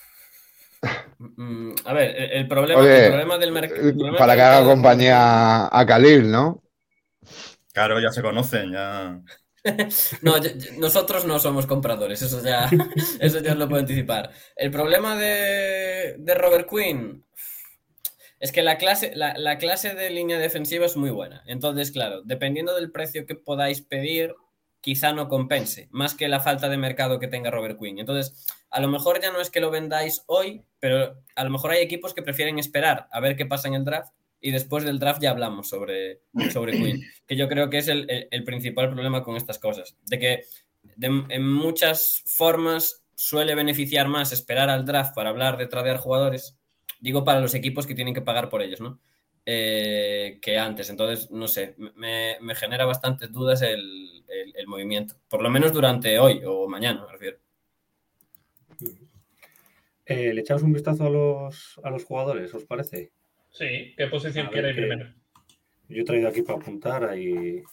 Mm, 1.20 1.72
A 1.86 1.94
ver, 1.94 2.16
el, 2.34 2.48
problema, 2.48 2.80
Oye, 2.82 3.04
el 3.06 3.10
problema 3.10 3.38
del 3.38 3.52
mercado... 3.52 4.18
para 4.18 4.36
que 4.36 4.42
haga 4.42 4.64
compañía 4.66 5.68
a 5.68 5.86
Khalil, 5.86 6.32
¿no? 6.32 6.64
claro, 7.74 8.00
ya 8.00 8.12
se 8.12 8.22
conocen, 8.22 8.72
ya. 8.72 9.20
No, 10.22 10.38
yo- 10.38 10.50
yo- 10.56 10.72
nosotros 10.78 11.26
no 11.26 11.40
somos 11.40 11.66
compradores, 11.66 12.22
eso 12.22 12.44
ya, 12.44 12.70
eso 13.20 13.40
ya 13.40 13.52
os 13.54 13.58
lo 13.58 13.68
puedo 13.68 13.82
anticipar. 13.82 14.32
El 14.56 14.72
problema 14.72 15.16
de, 15.16 16.16
de 16.18 16.36
Robert 16.36 16.68
Quinn 16.70 17.24
es 18.40 18.52
que 18.52 18.62
la 18.64 18.78
clase, 18.78 19.12
la, 19.16 19.34
la 19.38 19.58
clase 19.58 19.96
de 19.96 20.10
línea 20.10 20.40
defensiva 20.40 20.86
es 20.86 20.96
muy 20.96 21.10
buena. 21.10 21.44
Entonces, 21.46 21.92
claro, 21.92 22.22
dependiendo 22.24 22.74
del 22.76 22.92
precio 22.92 23.26
que 23.26 23.36
podáis 23.36 23.82
pedir, 23.82 24.34
quizá 24.82 25.12
no 25.12 25.28
compense, 25.28 25.90
más 25.92 26.16
que 26.16 26.30
la 26.30 26.40
falta 26.40 26.70
de 26.70 26.78
mercado 26.78 27.20
que 27.20 27.28
tenga 27.28 27.52
Robert 27.52 27.78
Quinn. 27.78 28.00
Entonces, 28.00 28.46
a 28.70 28.80
lo 28.80 28.88
mejor 28.88 29.22
ya 29.22 29.32
no 29.32 29.42
es 29.42 29.50
que 29.50 29.60
lo 29.60 29.72
vendáis 29.72 30.24
hoy, 30.28 30.64
pero 30.80 31.22
a 31.36 31.44
lo 31.44 31.50
mejor 31.50 31.72
hay 31.72 31.82
equipos 31.82 32.14
que 32.14 32.22
prefieren 32.22 32.60
esperar 32.60 33.08
a 33.12 33.20
ver 33.20 33.36
qué 33.36 33.46
pasa 33.46 33.68
en 33.68 33.74
el 33.74 33.84
draft 33.84 34.14
y 34.42 34.52
después 34.52 34.84
del 34.84 35.00
draft 35.00 35.22
ya 35.22 35.32
hablamos 35.32 35.68
sobre, 35.70 36.22
sobre 36.52 36.74
Quinn, 36.74 37.04
que 37.28 37.36
yo 37.36 37.48
creo 37.50 37.70
que 37.70 37.80
es 37.80 37.88
el, 37.88 38.10
el- 38.10 38.28
el 38.32 38.44
principal 38.44 38.90
problema 38.90 39.24
con 39.24 39.36
estas 39.36 39.60
cosas, 39.60 39.98
de 40.06 40.20
que 40.20 40.44
de- 40.96 41.24
en 41.30 41.48
muchas 41.52 42.24
formas 42.26 43.04
suele 43.16 43.54
beneficiar 43.56 44.08
más 44.08 44.32
esperar 44.32 44.70
al 44.70 44.86
draft 44.86 45.14
para 45.14 45.30
hablar 45.30 45.58
de 45.58 45.68
tradear 45.68 45.98
jugadores, 45.98 46.58
digo 47.02 47.24
para 47.24 47.42
los 47.42 47.54
equipos 47.54 47.86
que 47.86 47.96
tienen 47.96 48.14
que 48.14 48.22
pagar 48.22 48.50
por 48.50 48.62
ellos, 48.62 48.80
¿no? 48.82 49.00
Eh, 49.46 50.38
que 50.42 50.58
antes, 50.60 50.90
entonces, 50.90 51.32
no 51.32 51.48
sé, 51.48 51.74
me, 51.96 52.38
me 52.40 52.56
genera 52.56 52.86
bastantes 52.86 53.32
dudas 53.32 53.62
el, 53.62 54.24
el- 54.28 54.54
el 54.56 54.68
movimiento, 54.68 55.16
por 55.28 55.42
lo 55.42 55.50
menos 55.50 55.74
durante 55.74 56.20
hoy 56.20 56.42
o 56.46 56.68
mañana, 56.68 57.04
me 57.06 57.12
refiero. 57.12 57.38
Eh, 60.06 60.34
¿Le 60.34 60.42
echamos 60.42 60.64
un 60.64 60.74
vistazo 60.74 61.06
a 61.06 61.10
los, 61.10 61.80
a 61.84 61.90
los 61.90 62.04
jugadores, 62.06 62.54
os 62.54 62.66
parece? 62.66 63.12
Sí, 63.52 63.94
¿qué 63.98 64.08
posición 64.08 64.50
qué- 64.52 64.62
primero? 64.62 65.08
Yo 65.88 66.02
he 66.02 66.06
traído 66.06 66.30
aquí 66.30 66.42
para 66.44 66.60
apuntar 66.60 67.04
ahí 67.04 67.64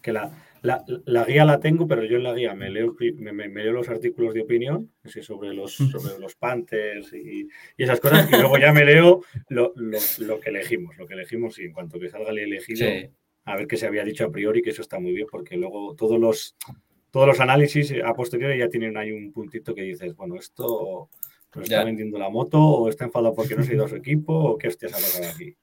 que 0.00 0.12
la, 0.12 0.30
la, 0.62 0.84
la 1.06 1.24
guía 1.24 1.44
la 1.44 1.58
tengo, 1.60 1.86
pero 1.88 2.04
yo 2.04 2.16
en 2.16 2.22
la 2.22 2.32
guía 2.32 2.54
me 2.54 2.70
leo, 2.70 2.94
me, 3.16 3.32
me- 3.32 3.48
me 3.48 3.64
leo 3.64 3.72
los 3.72 3.88
artículos 3.88 4.32
de 4.32 4.42
opinión 4.42 4.90
así 5.02 5.22
sobre, 5.22 5.52
los, 5.52 5.74
sobre 5.74 6.18
los 6.20 6.36
Panthers 6.36 7.12
y, 7.12 7.48
y 7.76 7.82
esas 7.82 8.00
cosas, 8.00 8.28
y 8.32 8.36
luego 8.36 8.58
ya 8.58 8.72
me 8.72 8.84
leo 8.84 9.22
lo, 9.48 9.72
lo- 9.76 9.98
lo 10.20 10.40
que 10.40 10.50
elegimos, 10.50 10.96
lo 10.96 11.06
que 11.06 11.14
elegimos 11.14 11.58
y 11.58 11.64
en 11.64 11.72
cuanto 11.72 11.98
que 11.98 12.08
salga 12.08 12.30
el 12.30 12.38
elegido, 12.38 12.86
Sí. 12.88 13.08
a 13.44 13.56
ver 13.56 13.66
qué 13.66 13.76
se 13.76 13.86
había 13.88 14.04
dicho 14.04 14.24
a 14.24 14.30
priori, 14.30 14.62
que 14.62 14.70
eso 14.70 14.80
está 14.82 14.98
muy 15.00 15.12
bien, 15.12 15.26
porque 15.30 15.56
luego 15.56 15.94
todos 15.96 16.18
los, 16.20 16.56
todos 17.10 17.26
los 17.26 17.40
análisis 17.40 17.92
a 18.04 18.14
posteriori 18.14 18.58
ya 18.58 18.68
tienen 18.68 18.96
ahí 18.96 19.10
un 19.12 19.32
puntito 19.32 19.74
que 19.74 19.82
dices, 19.82 20.14
bueno, 20.14 20.36
esto 20.36 21.10
nos 21.56 21.64
está 21.64 21.78
Ya. 21.80 21.84
vendiendo 21.84 22.18
la 22.18 22.28
moto, 22.30 22.58
o 22.60 22.88
está 22.88 23.04
enfadado 23.04 23.34
porque 23.34 23.54
no 23.56 23.62
se 23.62 23.72
ha 23.72 23.74
ido 23.74 23.84
a 23.84 23.88
su 23.88 23.96
equipo, 23.96 24.32
o 24.34 24.58
qué 24.58 24.68
hostias 24.68 24.92
ha 24.92 24.96
pasado 24.96 25.32
aquí. 25.34 25.54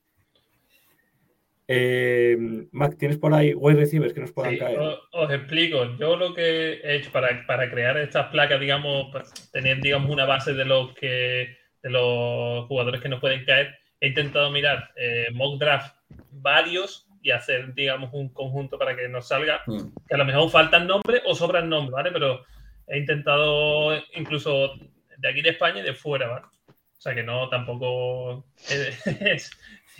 Eh, 1.67 2.37
Mac, 2.71 2.97
¿tienes 2.97 3.17
por 3.17 3.33
ahí 3.33 3.53
wide 3.53 3.79
receivers 3.79 4.13
que 4.13 4.19
nos 4.19 4.31
puedan 4.33 4.53
Sí, 4.53 4.59
caer? 4.59 4.77
os, 4.79 4.99
os 5.13 5.31
explico. 5.31 5.95
Yo 5.97 6.17
lo 6.17 6.33
que 6.33 6.73
he 6.83 6.95
hecho 6.97 7.11
para, 7.11 7.45
para 7.47 7.69
crear 7.71 7.97
estas 7.97 8.27
placas, 8.27 8.59
digamos, 8.59 9.09
para 9.13 9.25
tener, 9.53 9.79
digamos, 9.81 10.09
una 10.11 10.25
base 10.25 10.53
de 10.53 10.65
los 10.65 10.93
que 10.95 11.55
de 11.83 11.89
los 11.89 12.67
jugadores 12.67 13.01
que 13.01 13.09
nos 13.09 13.19
pueden 13.19 13.43
caer, 13.43 13.73
he 13.99 14.09
intentado 14.09 14.51
mirar 14.51 14.91
eh, 14.97 15.27
mock 15.33 15.59
draft 15.59 15.95
varios 16.29 17.07
y 17.23 17.31
hacer, 17.31 17.73
digamos, 17.73 18.11
un 18.13 18.29
conjunto 18.29 18.77
para 18.77 18.95
que 18.95 19.07
nos 19.07 19.27
salga, 19.27 19.61
Mm. 19.65 19.87
que 20.07 20.13
a 20.13 20.17
lo 20.17 20.25
mejor 20.25 20.49
faltan 20.51 20.85
nombres 20.87 21.21
o 21.25 21.33
sobran 21.33 21.69
nombres, 21.69 21.91
¿vale? 21.93 22.11
Pero 22.11 22.43
he 22.87 22.97
intentado 22.99 23.95
incluso 24.15 24.75
de 25.21 25.29
aquí 25.29 25.41
de 25.41 25.49
España 25.51 25.79
y 25.79 25.83
de 25.83 25.93
fuera, 25.93 26.27
¿vale? 26.27 26.45
O 26.67 27.01
sea 27.01 27.15
que 27.15 27.23
no 27.23 27.47
tampoco 27.49 28.45
es, 28.69 29.05
es- 29.21 29.51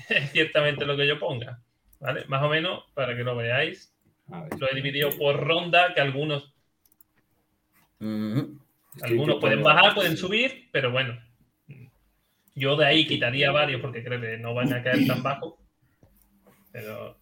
es 0.09 0.31
ciertamente 0.31 0.85
lo 0.85 0.97
que 0.97 1.07
yo 1.07 1.19
ponga, 1.19 1.61
¿vale? 1.99 2.25
Más 2.27 2.41
o 2.43 2.49
menos 2.49 2.83
para 2.93 3.15
que 3.15 3.23
lo 3.23 3.35
veáis. 3.35 3.95
Lo 4.59 4.69
he 4.71 4.75
dividido 4.75 5.09
por 5.17 5.39
ronda, 5.45 5.93
que 5.93 6.01
algunos, 6.01 6.53
Mhm. 7.99 8.59
Estoy 8.95 9.11
algunos 9.11 9.39
pueden 9.39 9.61
bajar, 9.63 9.93
pueden 9.93 10.17
subir, 10.17 10.69
pero 10.71 10.91
bueno. 10.91 11.17
Yo 12.55 12.75
de 12.75 12.85
ahí 12.85 13.05
quitaría 13.07 13.51
varios 13.51 13.79
porque 13.79 14.03
creo 14.03 14.19
que 14.19 14.37
no 14.37 14.53
van 14.53 14.73
a 14.73 14.83
caer 14.83 15.05
tan 15.07 15.21
bajo. 15.23 15.57
Pero 16.71 17.17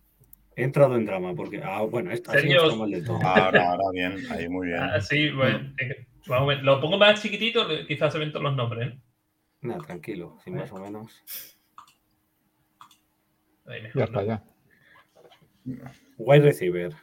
He 0.56 0.64
entrado 0.64 0.96
en 0.96 1.06
drama 1.06 1.34
porque, 1.36 1.62
ah, 1.64 1.82
bueno, 1.82 2.12
esta 2.12 2.34
no 2.34 2.40
está 2.40 2.76
mal 2.76 2.92
del 2.92 3.04
todo. 3.06 3.20
Ahora, 3.24 3.70
ahora 3.70 3.84
bien, 3.94 4.18
ahí 4.32 4.48
muy 4.50 4.68
bien. 4.68 4.80
así, 4.82 5.30
bueno, 5.32 5.74
vamos 6.30 6.54
a 6.54 6.56
ver. 6.56 6.64
lo 6.64 6.80
pongo 6.80 6.98
más 6.98 7.22
chiquitito, 7.22 7.68
quizás 7.88 8.14
se 8.14 8.20
ven 8.20 8.32
todos 8.32 8.44
los 8.44 8.56
nombres. 8.56 8.94
¿eh? 8.94 9.00
Nada, 9.62 9.80
tranquilo, 9.86 10.38
sí, 10.44 10.52
más 10.52 10.72
o 10.72 10.80
menos. 10.80 11.24
Ahí 13.66 13.82
mejor, 13.82 14.00
Ya 14.00 14.06
está, 14.06 14.22
¿no? 14.22 14.28
ya. 14.28 14.44
Wide 16.18 16.42
receiver. 16.44 16.94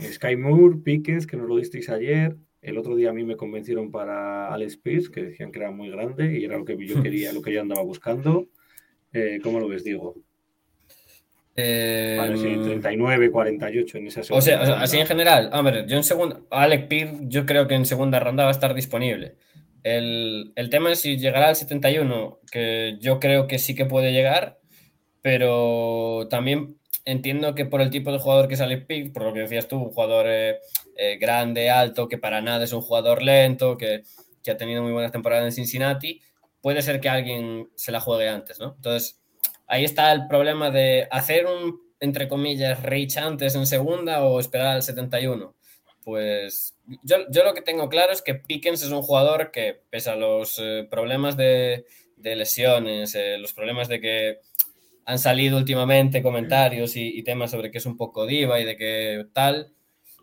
Sky 0.00 0.36
Moore, 0.36 0.78
Pickens, 0.82 1.26
que 1.26 1.36
nos 1.36 1.48
lo 1.48 1.56
disteis 1.56 1.88
ayer. 1.88 2.36
El 2.60 2.78
otro 2.78 2.96
día 2.96 3.10
a 3.10 3.12
mí 3.12 3.24
me 3.24 3.36
convencieron 3.36 3.92
para 3.92 4.52
Alex 4.52 4.76
Pierce, 4.78 5.10
que 5.10 5.22
decían 5.22 5.52
que 5.52 5.60
era 5.60 5.70
muy 5.70 5.88
grande 5.90 6.38
y 6.38 6.44
era 6.44 6.58
lo 6.58 6.64
que 6.64 6.76
yo 6.84 7.00
quería, 7.00 7.32
lo 7.32 7.40
que 7.40 7.52
yo 7.52 7.60
andaba 7.60 7.82
buscando. 7.82 8.48
Eh, 9.12 9.38
¿Cómo 9.42 9.60
lo 9.60 9.68
ves, 9.68 9.84
Diego? 9.84 10.16
Eh, 11.56 12.16
Vale, 12.18 12.36
sí, 12.36 12.54
39, 12.62 13.30
48 13.30 13.98
en 13.98 14.06
esa 14.08 14.22
segunda 14.22 14.38
o 14.38 14.42
sea, 14.42 14.58
ronda. 14.58 14.82
así 14.82 14.98
en 14.98 15.06
general, 15.06 15.48
a 15.52 15.62
ver, 15.62 15.86
yo 15.86 15.96
en 15.96 16.04
segunda, 16.04 16.40
Alec 16.50 16.88
Pearce, 16.88 17.16
yo 17.22 17.46
creo 17.46 17.66
que 17.66 17.74
en 17.74 17.86
segunda 17.86 18.20
ronda 18.20 18.44
va 18.44 18.50
a 18.50 18.52
estar 18.52 18.74
disponible. 18.74 19.36
El, 19.82 20.52
el 20.54 20.68
tema 20.68 20.92
es 20.92 21.00
si 21.00 21.16
llegará 21.16 21.48
al 21.48 21.56
71, 21.56 22.40
que 22.50 22.98
yo 23.00 23.20
creo 23.20 23.46
que 23.46 23.58
sí 23.58 23.74
que 23.74 23.86
puede 23.86 24.12
llegar, 24.12 24.58
pero 25.22 26.26
también 26.28 26.76
entiendo 27.06 27.54
que 27.54 27.64
por 27.64 27.80
el 27.80 27.90
tipo 27.90 28.12
de 28.12 28.18
jugador 28.18 28.48
que 28.48 28.54
es 28.54 28.60
Alec 28.60 28.86
Pearce, 28.86 29.10
por 29.10 29.22
lo 29.22 29.32
que 29.32 29.40
decías 29.40 29.66
tú, 29.68 29.76
un 29.78 29.90
jugador 29.92 30.26
eh, 30.28 30.58
eh, 30.96 31.16
grande, 31.18 31.70
alto, 31.70 32.08
que 32.08 32.18
para 32.18 32.42
nada 32.42 32.64
es 32.64 32.72
un 32.72 32.82
jugador 32.82 33.22
lento, 33.22 33.78
que, 33.78 34.02
que 34.42 34.50
ha 34.50 34.56
tenido 34.56 34.82
muy 34.82 34.92
buenas 34.92 35.12
temporadas 35.12 35.44
en 35.46 35.52
Cincinnati, 35.52 36.20
puede 36.60 36.82
ser 36.82 37.00
que 37.00 37.08
alguien 37.08 37.70
se 37.76 37.92
la 37.92 38.00
juegue 38.00 38.28
antes, 38.28 38.58
¿no? 38.58 38.74
Entonces, 38.76 39.20
ahí 39.66 39.84
está 39.84 40.12
el 40.12 40.26
problema 40.26 40.70
de 40.70 41.08
hacer 41.10 41.46
un, 41.46 41.80
entre 42.00 42.28
comillas, 42.28 42.82
reach 42.82 43.16
antes 43.16 43.54
en 43.54 43.66
segunda 43.66 44.24
o 44.24 44.40
esperar 44.40 44.68
al 44.68 44.82
71. 44.82 45.54
Pues 46.04 46.76
yo, 47.02 47.16
yo 47.30 47.44
lo 47.44 47.52
que 47.54 47.62
tengo 47.62 47.88
claro 47.88 48.12
es 48.12 48.22
que 48.22 48.34
Pickens 48.34 48.82
es 48.82 48.90
un 48.90 49.02
jugador 49.02 49.50
que, 49.50 49.80
pese 49.90 50.10
a 50.10 50.16
los 50.16 50.58
eh, 50.60 50.86
problemas 50.88 51.36
de, 51.36 51.84
de 52.16 52.36
lesiones, 52.36 53.14
eh, 53.14 53.38
los 53.38 53.52
problemas 53.52 53.88
de 53.88 54.00
que 54.00 54.38
han 55.04 55.18
salido 55.18 55.56
últimamente 55.56 56.22
comentarios 56.22 56.96
y, 56.96 57.16
y 57.16 57.22
temas 57.22 57.50
sobre 57.50 57.70
que 57.70 57.78
es 57.78 57.86
un 57.86 57.96
poco 57.96 58.26
diva 58.26 58.60
y 58.60 58.64
de 58.64 58.76
que 58.76 59.26
tal, 59.32 59.72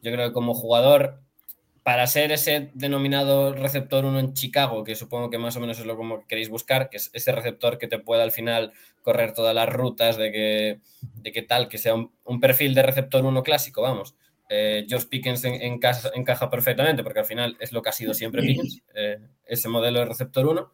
yo 0.02 0.12
creo 0.12 0.28
que 0.28 0.34
como 0.34 0.54
jugador 0.54 1.22
para 1.84 2.07
ser 2.07 2.31
ese 2.31 2.71
denominado 2.73 3.53
receptor 3.53 4.05
1 4.05 4.19
en 4.19 4.34
Chicago, 4.34 4.84
que 4.84 4.95
supongo 4.95 5.29
que 5.29 5.38
más 5.38 5.55
o 5.57 5.59
menos 5.59 5.79
es 5.79 5.86
lo 5.86 5.97
como 5.97 6.21
que 6.21 6.27
queréis 6.27 6.49
buscar, 6.49 6.89
que 6.89 6.97
es 6.97 7.09
ese 7.13 7.31
receptor 7.34 7.77
que 7.77 7.88
te 7.88 7.99
pueda 7.99 8.23
al 8.23 8.31
final 8.31 8.71
correr 9.01 9.34
todas 9.34 9.53
las 9.53 9.67
rutas, 9.67 10.17
de 10.17 10.31
que, 10.31 10.79
de 11.01 11.31
que 11.31 11.41
tal, 11.41 11.67
que 11.67 11.77
sea 11.77 11.93
un, 11.93 12.11
un 12.23 12.39
perfil 12.39 12.73
de 12.73 12.84
receptor 12.84 13.25
1 13.25 13.43
clásico, 13.43 13.81
vamos. 13.81 14.15
Eh, 14.49 14.86
Josh 14.89 15.05
Pickens 15.05 15.43
en, 15.45 15.55
encaja, 15.61 16.11
encaja, 16.13 16.49
perfectamente, 16.49 17.03
porque 17.03 17.19
al 17.19 17.25
final 17.25 17.57
es 17.59 17.71
lo 17.71 17.81
que 17.81 17.89
ha 17.89 17.93
sido 17.93 18.13
siempre 18.13 18.41
Pickens, 18.43 18.81
eh, 18.93 19.17
ese 19.45 19.67
modelo 19.67 19.99
de 19.99 20.05
receptor 20.05 20.45
1. 20.45 20.71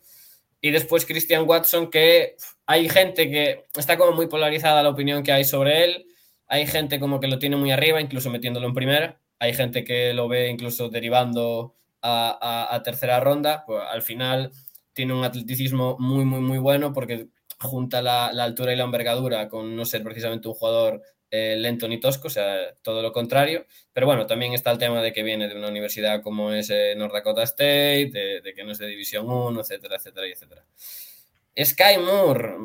Y 0.62 0.72
después 0.72 1.06
Christian 1.06 1.46
Watson, 1.48 1.90
que 1.90 2.36
hay 2.66 2.90
gente 2.90 3.30
que 3.30 3.66
está 3.78 3.98
como 3.98 4.12
muy 4.12 4.28
polarizada 4.28 4.84
la 4.84 4.90
opinión 4.90 5.24
que 5.24 5.32
hay 5.32 5.46
sobre 5.46 5.86
él, 5.86 6.08
hay 6.48 6.68
gente 6.68 7.00
como 7.00 7.20
que 7.20 7.28
lo 7.28 7.40
tiene 7.40 7.56
muy 7.56 7.72
arriba, 7.72 8.02
incluso 8.02 8.30
metiéndolo 8.30 8.68
en 8.68 8.74
primera, 8.74 9.22
hay 9.40 9.54
gente 9.54 9.84
que 9.84 10.14
lo 10.14 10.28
ve 10.28 10.50
incluso 10.50 10.90
derivando 10.90 11.76
a, 12.02 12.82
tercera 12.84 13.20
ronda, 13.20 13.64
pues 13.66 13.82
al 13.90 14.02
final 14.02 14.52
tiene 14.94 15.14
un 15.14 15.24
atleticismo 15.24 15.98
muy, 16.00 16.26
muy, 16.26 16.42
muy 16.42 16.58
bueno 16.58 16.94
porque 16.94 17.28
junta 17.60 18.02
la, 18.02 18.32
la, 18.34 18.46
altura 18.46 18.74
y 18.74 18.78
la 18.78 18.86
envergadura 18.86 19.50
con 19.50 19.76
no 19.76 19.86
ser 19.86 20.04
precisamente 20.04 20.48
un 20.48 20.54
jugador 20.54 21.02
eh, 21.32 21.56
lento 21.58 21.88
ni 21.88 22.00
tosco, 22.00 22.28
o 22.28 22.32
sea, 22.32 22.74
todo 22.82 23.04
lo 23.04 23.12
contrario. 23.12 23.66
Pero 23.94 24.08
bueno, 24.08 24.26
también 24.26 24.54
está 24.54 24.72
el 24.72 24.80
tema 24.80 25.02
de 25.02 25.14
que 25.14 25.22
viene 25.22 25.48
de 25.48 25.56
una 25.56 25.68
universidad 25.68 26.24
como 26.24 26.52
es 26.54 26.70
eh, 26.72 26.96
North 26.98 27.14
Dakota 27.14 27.44
State, 27.44 28.10
de, 28.12 28.42
de, 28.42 28.54
que 28.54 28.64
no 28.64 28.72
es 28.72 28.80
de 28.80 28.88
División 28.88 29.30
1, 29.30 29.62
etcétera, 29.62 29.98
etcétera, 29.98 30.28
etcétera. 30.28 30.66
Sky 31.64 32.00
Moore, 32.04 32.56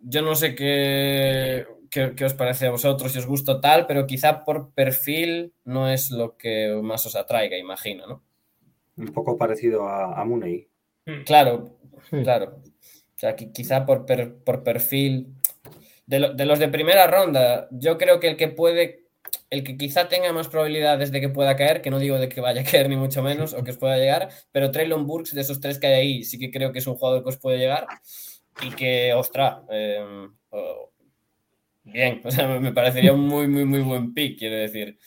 yo 0.00 0.22
no 0.22 0.34
sé 0.34 0.54
qué, 0.54 1.66
qué, 1.94 2.14
qué, 2.16 2.24
os 2.24 2.34
parece 2.34 2.66
a 2.66 2.72
vosotros, 2.72 3.12
si 3.12 3.18
os 3.20 3.26
gusta 3.26 3.60
tal, 3.60 3.86
pero 3.86 4.06
quizá 4.06 4.44
por 4.44 4.74
perfil 4.74 5.54
no 5.64 5.88
es 5.88 6.10
lo 6.10 6.36
que 6.36 6.76
más 6.82 7.06
os 7.06 7.14
atraiga, 7.14 7.56
imagino, 7.56 8.06
¿no? 8.06 8.24
Un 8.96 9.12
poco 9.12 9.38
parecido 9.38 9.86
a, 9.86 10.20
a 10.20 10.24
Mooney. 10.24 10.68
Claro, 11.24 11.78
sí. 12.10 12.22
claro. 12.22 12.56
O 12.84 13.18
sea, 13.18 13.36
que 13.36 13.52
quizá 13.52 13.86
por, 13.86 14.06
per, 14.06 14.34
por 14.38 14.64
perfil. 14.64 15.34
De, 16.06 16.18
lo, 16.18 16.34
de, 16.34 16.44
los 16.44 16.58
de 16.58 16.68
primera 16.68 17.06
ronda, 17.06 17.68
yo 17.70 17.96
creo 17.96 18.18
que 18.18 18.28
el 18.28 18.36
que 18.36 18.48
puede, 18.48 19.06
el 19.50 19.62
que 19.62 19.76
quizá 19.76 20.08
tenga 20.08 20.32
más 20.32 20.48
probabilidades 20.48 21.12
de 21.12 21.20
que 21.20 21.28
pueda 21.28 21.56
caer, 21.56 21.80
que 21.80 21.90
no 21.90 22.00
digo 22.00 22.18
de 22.18 22.28
que 22.28 22.40
vaya 22.40 22.62
a 22.62 22.64
caer 22.64 22.88
ni 22.88 22.96
mucho 22.96 23.22
menos, 23.22 23.54
o 23.54 23.62
que 23.62 23.70
os 23.70 23.78
pueda 23.78 23.96
llegar, 23.98 24.30
pero 24.50 24.72
Traylon 24.72 25.06
Burks, 25.06 25.34
de 25.34 25.40
esos 25.40 25.60
tres 25.60 25.78
que 25.78 25.86
hay 25.86 25.94
ahí, 25.94 26.24
sí 26.24 26.38
que 26.38 26.50
creo 26.50 26.72
que 26.72 26.80
es 26.80 26.86
un 26.86 26.96
jugador 26.96 27.22
que 27.22 27.30
os 27.30 27.38
puede 27.38 27.58
llegar 27.58 27.86
y 28.62 28.70
que, 28.70 29.14
ostra, 29.14 29.62
eh, 29.70 30.28
oh, 30.50 30.93
bien, 31.84 32.20
o 32.24 32.30
sea, 32.30 32.46
me 32.58 32.72
parecería 32.72 33.12
un 33.12 33.20
muy, 33.20 33.46
muy, 33.48 33.64
muy 33.64 33.80
buen 33.80 34.14
pick, 34.14 34.38
quiero 34.38 34.56
decir. 34.56 34.98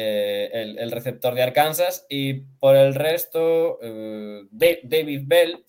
Eh, 0.00 0.76
el, 0.78 0.92
receptor 0.92 1.34
de 1.34 1.42
Arkansas 1.42 2.06
y 2.08 2.34
por 2.60 2.76
el 2.76 2.94
resto, 2.94 3.80
eh, 3.82 4.44
David 4.52 5.22
Bell, 5.26 5.64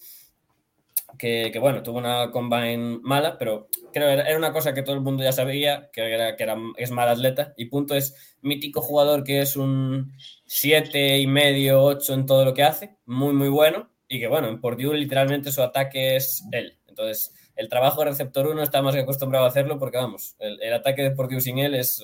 que, 1.18 1.58
bueno, 1.60 1.82
tuvo 1.82 1.98
una 1.98 2.30
combine 2.30 3.00
mala, 3.02 3.40
pero 3.40 3.70
creo 3.92 4.08
que 4.08 4.30
era 4.30 4.38
una 4.38 4.54
cosa 4.54 4.76
que 4.76 4.84
todo 4.84 4.94
el 4.94 5.02
mundo 5.02 5.24
ya 5.24 5.32
sabía, 5.32 5.90
que, 5.92 6.14
era, 6.14 6.36
que 6.36 6.48
es 6.78 6.92
mal 6.92 7.10
atleta, 7.10 7.56
y 7.58 7.66
punto 7.66 7.96
es 7.96 8.38
mítico 8.42 8.82
jugador 8.82 9.24
que 9.24 9.42
es 9.42 9.56
un 9.56 10.14
7 10.46 11.18
y 11.18 11.26
medio, 11.26 11.84
8 11.84 12.14
en 12.14 12.26
todo 12.28 12.46
lo 12.46 12.54
que 12.54 12.64
hace, 12.64 12.98
muy, 13.06 13.34
muy 13.34 13.50
bueno, 13.50 13.90
y 14.08 14.20
que 14.20 14.28
bueno, 14.28 14.48
en 14.48 14.62
Purdue 14.62 14.96
literalmente 14.96 15.52
su 15.52 15.64
ataque 15.64 16.16
es 16.16 16.44
él. 16.52 16.78
Entonces, 16.88 17.34
el 17.60 17.68
trabajo 17.68 18.00
de 18.00 18.12
receptor 18.12 18.48
1 18.48 18.64
está 18.64 18.82
más 18.82 18.96
que 18.96 19.02
acostumbrado 19.02 19.44
a 19.44 19.50
hacerlo 19.50 19.78
porque, 19.78 19.98
vamos, 19.98 20.38
el, 20.40 20.74
ataque 20.74 21.04
de 21.04 21.12
Purdue 21.12 21.42
sin 21.42 21.60
él 21.60 21.76
es, 21.76 22.02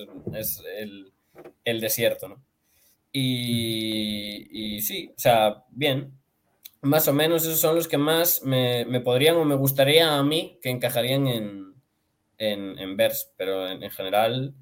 el, 1.64 1.80
desierto, 1.80 2.28
¿no? 2.28 2.44
Y, 3.14 4.82
sí, 4.82 5.12
o 5.16 5.20
sea, 5.20 5.64
bien. 5.70 6.12
Más 6.82 7.08
o 7.08 7.14
menos 7.14 7.46
esos 7.46 7.62
son 7.62 7.76
los 7.76 7.88
que 7.88 7.98
más 7.98 8.44
me, 8.44 8.86
podrían 9.00 9.38
o 9.38 9.46
me 9.46 9.56
gustaría 9.56 10.18
a 10.18 10.24
mí 10.24 10.60
que 10.62 10.70
encajarían 10.70 11.26
en, 11.28 11.74
en, 12.38 12.98
Vers, 12.98 13.34
pero 13.38 13.70
en, 13.70 13.82
en, 13.82 13.92
general 13.92 14.54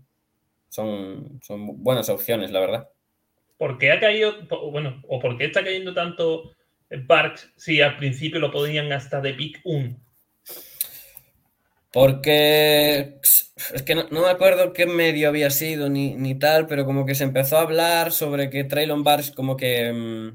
son, 0.70 1.40
son 1.42 1.84
buenas 1.84 2.08
opciones, 2.10 2.52
la 2.52 2.60
verdad. 2.60 2.90
¿Por 3.58 3.80
qué 3.80 3.92
ha 3.92 4.00
caído, 4.00 4.36
bueno, 4.70 5.02
o 5.08 5.20
por 5.20 5.40
qué 5.40 5.46
está 5.46 5.64
cayendo 5.64 5.96
tanto 5.96 6.52
Barks 6.92 7.52
si 7.58 7.82
al 7.82 7.98
principio 7.98 8.40
lo 8.40 8.52
podían 8.52 8.92
hasta 8.94 9.22
de 9.22 9.34
pick 9.34 9.60
1? 9.64 10.03
Porque 11.94 13.20
es 13.22 13.84
que 13.86 13.94
no, 13.94 14.08
me 14.10 14.28
acuerdo 14.28 14.74
qué 14.74 14.88
medio 14.88 15.30
había 15.30 15.52
sido 15.52 15.90
ni, 15.90 16.16
ni, 16.16 16.34
tal, 16.34 16.66
pero 16.66 16.86
como 16.86 17.06
que 17.06 17.14
se 17.14 17.24
empezó 17.24 17.58
a 17.58 17.62
hablar 17.62 18.12
sobre 18.12 18.50
que 18.50 18.64
Traylon 18.64 19.04
Barks 19.04 19.30
como 19.30 19.56
que 19.56 19.94
mm, 19.94 20.34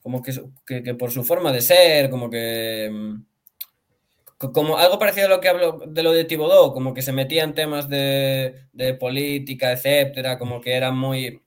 como 0.00 0.22
que, 0.22 0.32
que, 0.66 0.94
por 0.94 1.10
su 1.10 1.24
forma 1.24 1.52
de 1.52 1.60
ser, 1.60 2.08
como 2.08 2.30
que 2.30 2.88
mm, 2.90 3.22
como 4.54 4.78
algo 4.78 4.98
parecido 4.98 5.26
a 5.26 5.30
lo 5.30 5.40
que 5.40 5.48
hablo 5.48 5.82
de 5.86 6.02
lo 6.02 6.12
de 6.12 6.24
Thibodeau, 6.24 6.72
como 6.72 6.94
que 6.94 7.02
se 7.02 7.12
metía 7.12 7.44
en 7.44 7.52
temas 7.52 7.90
de, 7.90 8.68
de 8.72 8.94
política, 8.94 9.72
etcétera, 9.72 10.38
como 10.38 10.62
que 10.62 10.72
era 10.74 10.90
muy 10.90 11.42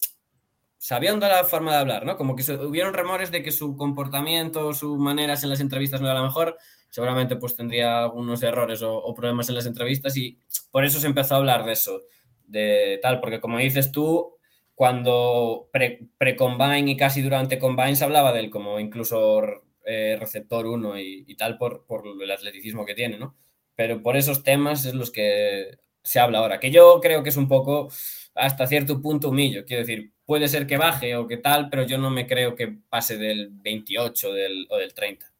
sabiendo 0.78 1.28
la 1.28 1.46
forma 1.46 1.72
de 1.72 1.78
hablar, 1.78 2.06
¿no? 2.06 2.16
Como 2.16 2.36
que 2.36 2.44
hubieron 2.54 2.94
rumores 2.94 3.32
de 3.32 3.42
que 3.42 3.52
su 3.52 3.76
comportamiento, 3.76 4.74
sus 4.76 5.00
maneras 5.00 5.42
en 5.44 5.50
las 5.50 5.62
entrevistas 5.62 6.00
no 6.00 6.08
era 6.08 6.20
la 6.20 6.26
mejor, 6.26 6.58
seguramente 6.92 7.38
pues 7.38 7.56
tendría 7.56 8.04
algunos 8.04 8.44
errores 8.44 8.82
o, 8.84 9.14
problemas 9.16 9.50
en 9.50 9.56
las 9.56 9.66
entrevistas 9.66 10.16
y 10.18 10.38
por 10.70 10.86
eso 10.86 11.00
se 11.00 11.08
empezó 11.08 11.34
a 11.34 11.38
hablar 11.38 11.66
de 11.66 11.72
eso, 11.72 12.02
de 12.46 13.00
tal, 13.02 13.20
porque 13.20 13.40
como 13.40 13.58
dices 13.58 13.92
tú, 13.92 14.36
cuando 14.76 15.70
pre-combine 15.72 16.84
pre 16.84 16.92
y 16.92 16.98
casi 16.98 17.22
durante 17.22 17.60
combine 17.60 17.96
se 17.96 18.04
hablaba 18.04 18.34
de 18.34 18.42
él 18.42 18.50
como 18.50 18.80
incluso 18.80 19.42
eh, 19.86 20.18
receptor 20.20 20.68
1 20.68 21.00
y, 21.00 21.24
y, 21.28 21.36
tal 21.36 21.58
por, 21.58 21.86
por 21.86 22.04
el 22.22 22.32
atleticismo 22.32 22.86
que 22.86 22.94
tiene, 22.94 23.18
¿no? 23.18 23.36
Pero 23.76 24.04
por 24.04 24.18
esos 24.18 24.44
temas 24.44 24.86
es 24.86 24.94
los 24.94 25.12
que 25.12 25.80
se 26.04 26.20
habla 26.20 26.40
ahora, 26.40 26.60
que 26.60 26.72
yo 26.72 27.00
creo 27.02 27.24
que 27.24 27.30
es 27.30 27.38
un 27.38 27.48
poco 27.48 27.90
hasta 28.36 28.68
cierto 28.68 29.02
punto 29.02 29.30
humillo, 29.30 29.66
quiero 29.66 29.82
decir, 29.86 30.12
puede 30.26 30.48
ser 30.50 30.68
que 30.68 30.78
baje 30.78 31.16
o 31.16 31.28
que 31.28 31.38
tal, 31.38 31.70
pero 31.70 31.84
yo 31.84 31.98
no 31.98 32.10
me 32.10 32.28
creo 32.28 32.56
que 32.56 32.68
pase 32.90 33.18
del 33.18 33.50
28 33.52 34.34
del, 34.34 34.68
o 34.70 34.78
del 34.78 34.94
30 34.94 35.31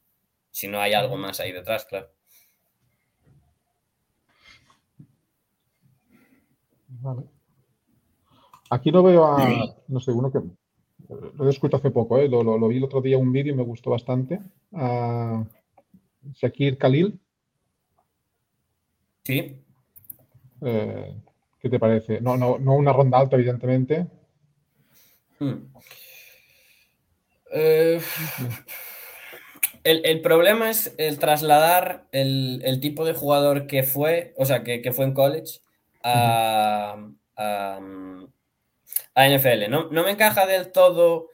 si 0.52 0.68
no 0.68 0.80
hay 0.80 0.92
algo 0.92 1.16
más 1.16 1.40
ahí 1.40 1.50
detrás, 1.50 1.84
claro. 1.86 2.08
Vale. 6.86 7.22
Aquí 8.70 8.92
no 8.92 9.02
veo 9.02 9.24
a, 9.26 9.76
no 9.88 10.00
sé, 10.00 10.12
uno 10.12 10.30
que 10.30 10.38
lo 11.34 11.46
he 11.46 11.50
escuchado 11.50 11.78
hace 11.78 11.90
poco, 11.90 12.18
¿eh? 12.18 12.28
lo, 12.28 12.42
lo, 12.42 12.56
lo, 12.56 12.68
vi 12.68 12.76
el 12.76 12.84
otro 12.84 13.00
día 13.00 13.18
un 13.18 13.32
vídeo 13.32 13.52
y 13.52 13.56
me 13.56 13.64
gustó 13.64 13.90
bastante. 13.90 14.40
A 14.72 15.44
Shakir 16.34 16.78
Khalil. 16.78 17.18
Sí. 19.24 19.62
Eh, 20.60 21.16
¿Qué 21.60 21.68
te 21.68 21.78
parece? 21.78 22.20
No, 22.20 22.36
no, 22.36 22.58
no 22.58 22.74
una 22.74 22.92
ronda 22.92 23.18
alta, 23.18 23.36
evidentemente. 23.36 24.06
Hmm. 25.38 25.72
Eh, 27.52 28.00
el, 29.84 30.04
el, 30.04 30.20
problema 30.20 30.70
es 30.70 30.94
el 30.98 31.18
trasladar 31.18 32.06
el, 32.12 32.62
el, 32.64 32.80
tipo 32.80 33.04
de 33.04 33.14
jugador 33.14 33.66
que 33.66 33.82
fue, 33.82 34.34
o 34.36 34.44
sea, 34.44 34.62
que, 34.62 34.82
que 34.82 34.92
fue 34.92 35.04
en 35.04 35.14
college 35.14 35.60
a, 36.02 36.96
a, 37.36 37.80
a, 39.14 39.28
NFL. 39.28 39.70
No, 39.70 39.90
no 39.90 40.04
me 40.04 40.10
encaja 40.10 40.46
del 40.46 40.72
todo 40.72 41.28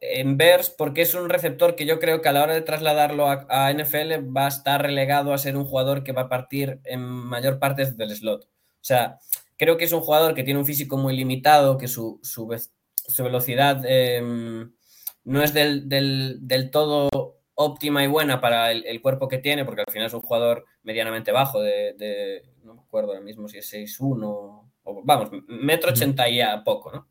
en 0.00 0.36
Bears 0.36 0.70
porque 0.70 1.02
es 1.02 1.14
un 1.14 1.28
receptor 1.28 1.76
que 1.76 1.86
yo 1.86 1.98
creo 1.98 2.22
que 2.22 2.28
a 2.28 2.32
la 2.32 2.42
hora 2.42 2.54
de 2.54 2.62
trasladarlo 2.62 3.28
a, 3.28 3.46
a, 3.48 3.72
NFL 3.72 4.36
va 4.36 4.46
a 4.46 4.48
estar 4.48 4.82
relegado 4.82 5.32
a 5.32 5.38
ser 5.38 5.56
un 5.56 5.64
jugador 5.64 6.02
que 6.02 6.12
va 6.12 6.22
a 6.22 6.28
partir 6.28 6.80
en 6.84 7.00
mayor 7.00 7.58
parte 7.58 7.90
del 7.92 8.16
slot. 8.16 8.44
O 8.44 8.48
sea, 8.84 9.18
creo 9.56 9.76
que 9.76 9.84
es 9.84 9.92
un 9.92 10.00
jugador 10.00 10.34
que 10.34 10.42
tiene 10.42 10.58
un 10.58 10.66
físico 10.66 10.96
muy 10.96 11.14
limitado, 11.16 11.76
que 11.76 11.86
su, 11.86 12.18
su, 12.22 12.48
su 12.94 13.24
velocidad 13.24 13.82
eh, 13.86 14.22
no 15.24 15.42
es 15.42 15.52
del, 15.52 15.88
del, 15.88 16.38
del 16.40 16.70
todo 16.70 17.39
óptima 17.54 18.02
y 18.02 18.06
buena 18.06 18.40
para 18.40 18.70
el, 18.70 18.84
el, 18.86 19.00
cuerpo 19.02 19.28
que 19.28 19.38
tiene, 19.38 19.64
porque 19.64 19.82
al 19.82 19.92
final 19.92 20.06
es 20.06 20.14
un 20.14 20.20
jugador 20.20 20.64
medianamente 20.82 21.32
bajo, 21.32 21.60
de, 21.60 21.94
de 21.94 22.42
no 22.62 22.74
me 22.74 22.80
acuerdo 22.80 23.10
ahora 23.10 23.20
mismo 23.20 23.48
si 23.48 23.58
es 23.58 23.72
6'1 23.72 24.70
o 24.82 25.02
vamos, 25.04 25.30
metro 25.48 25.90
ochenta 25.90 26.28
y 26.28 26.40
a 26.40 26.62
poco, 26.64 26.92
¿no? 26.92 27.08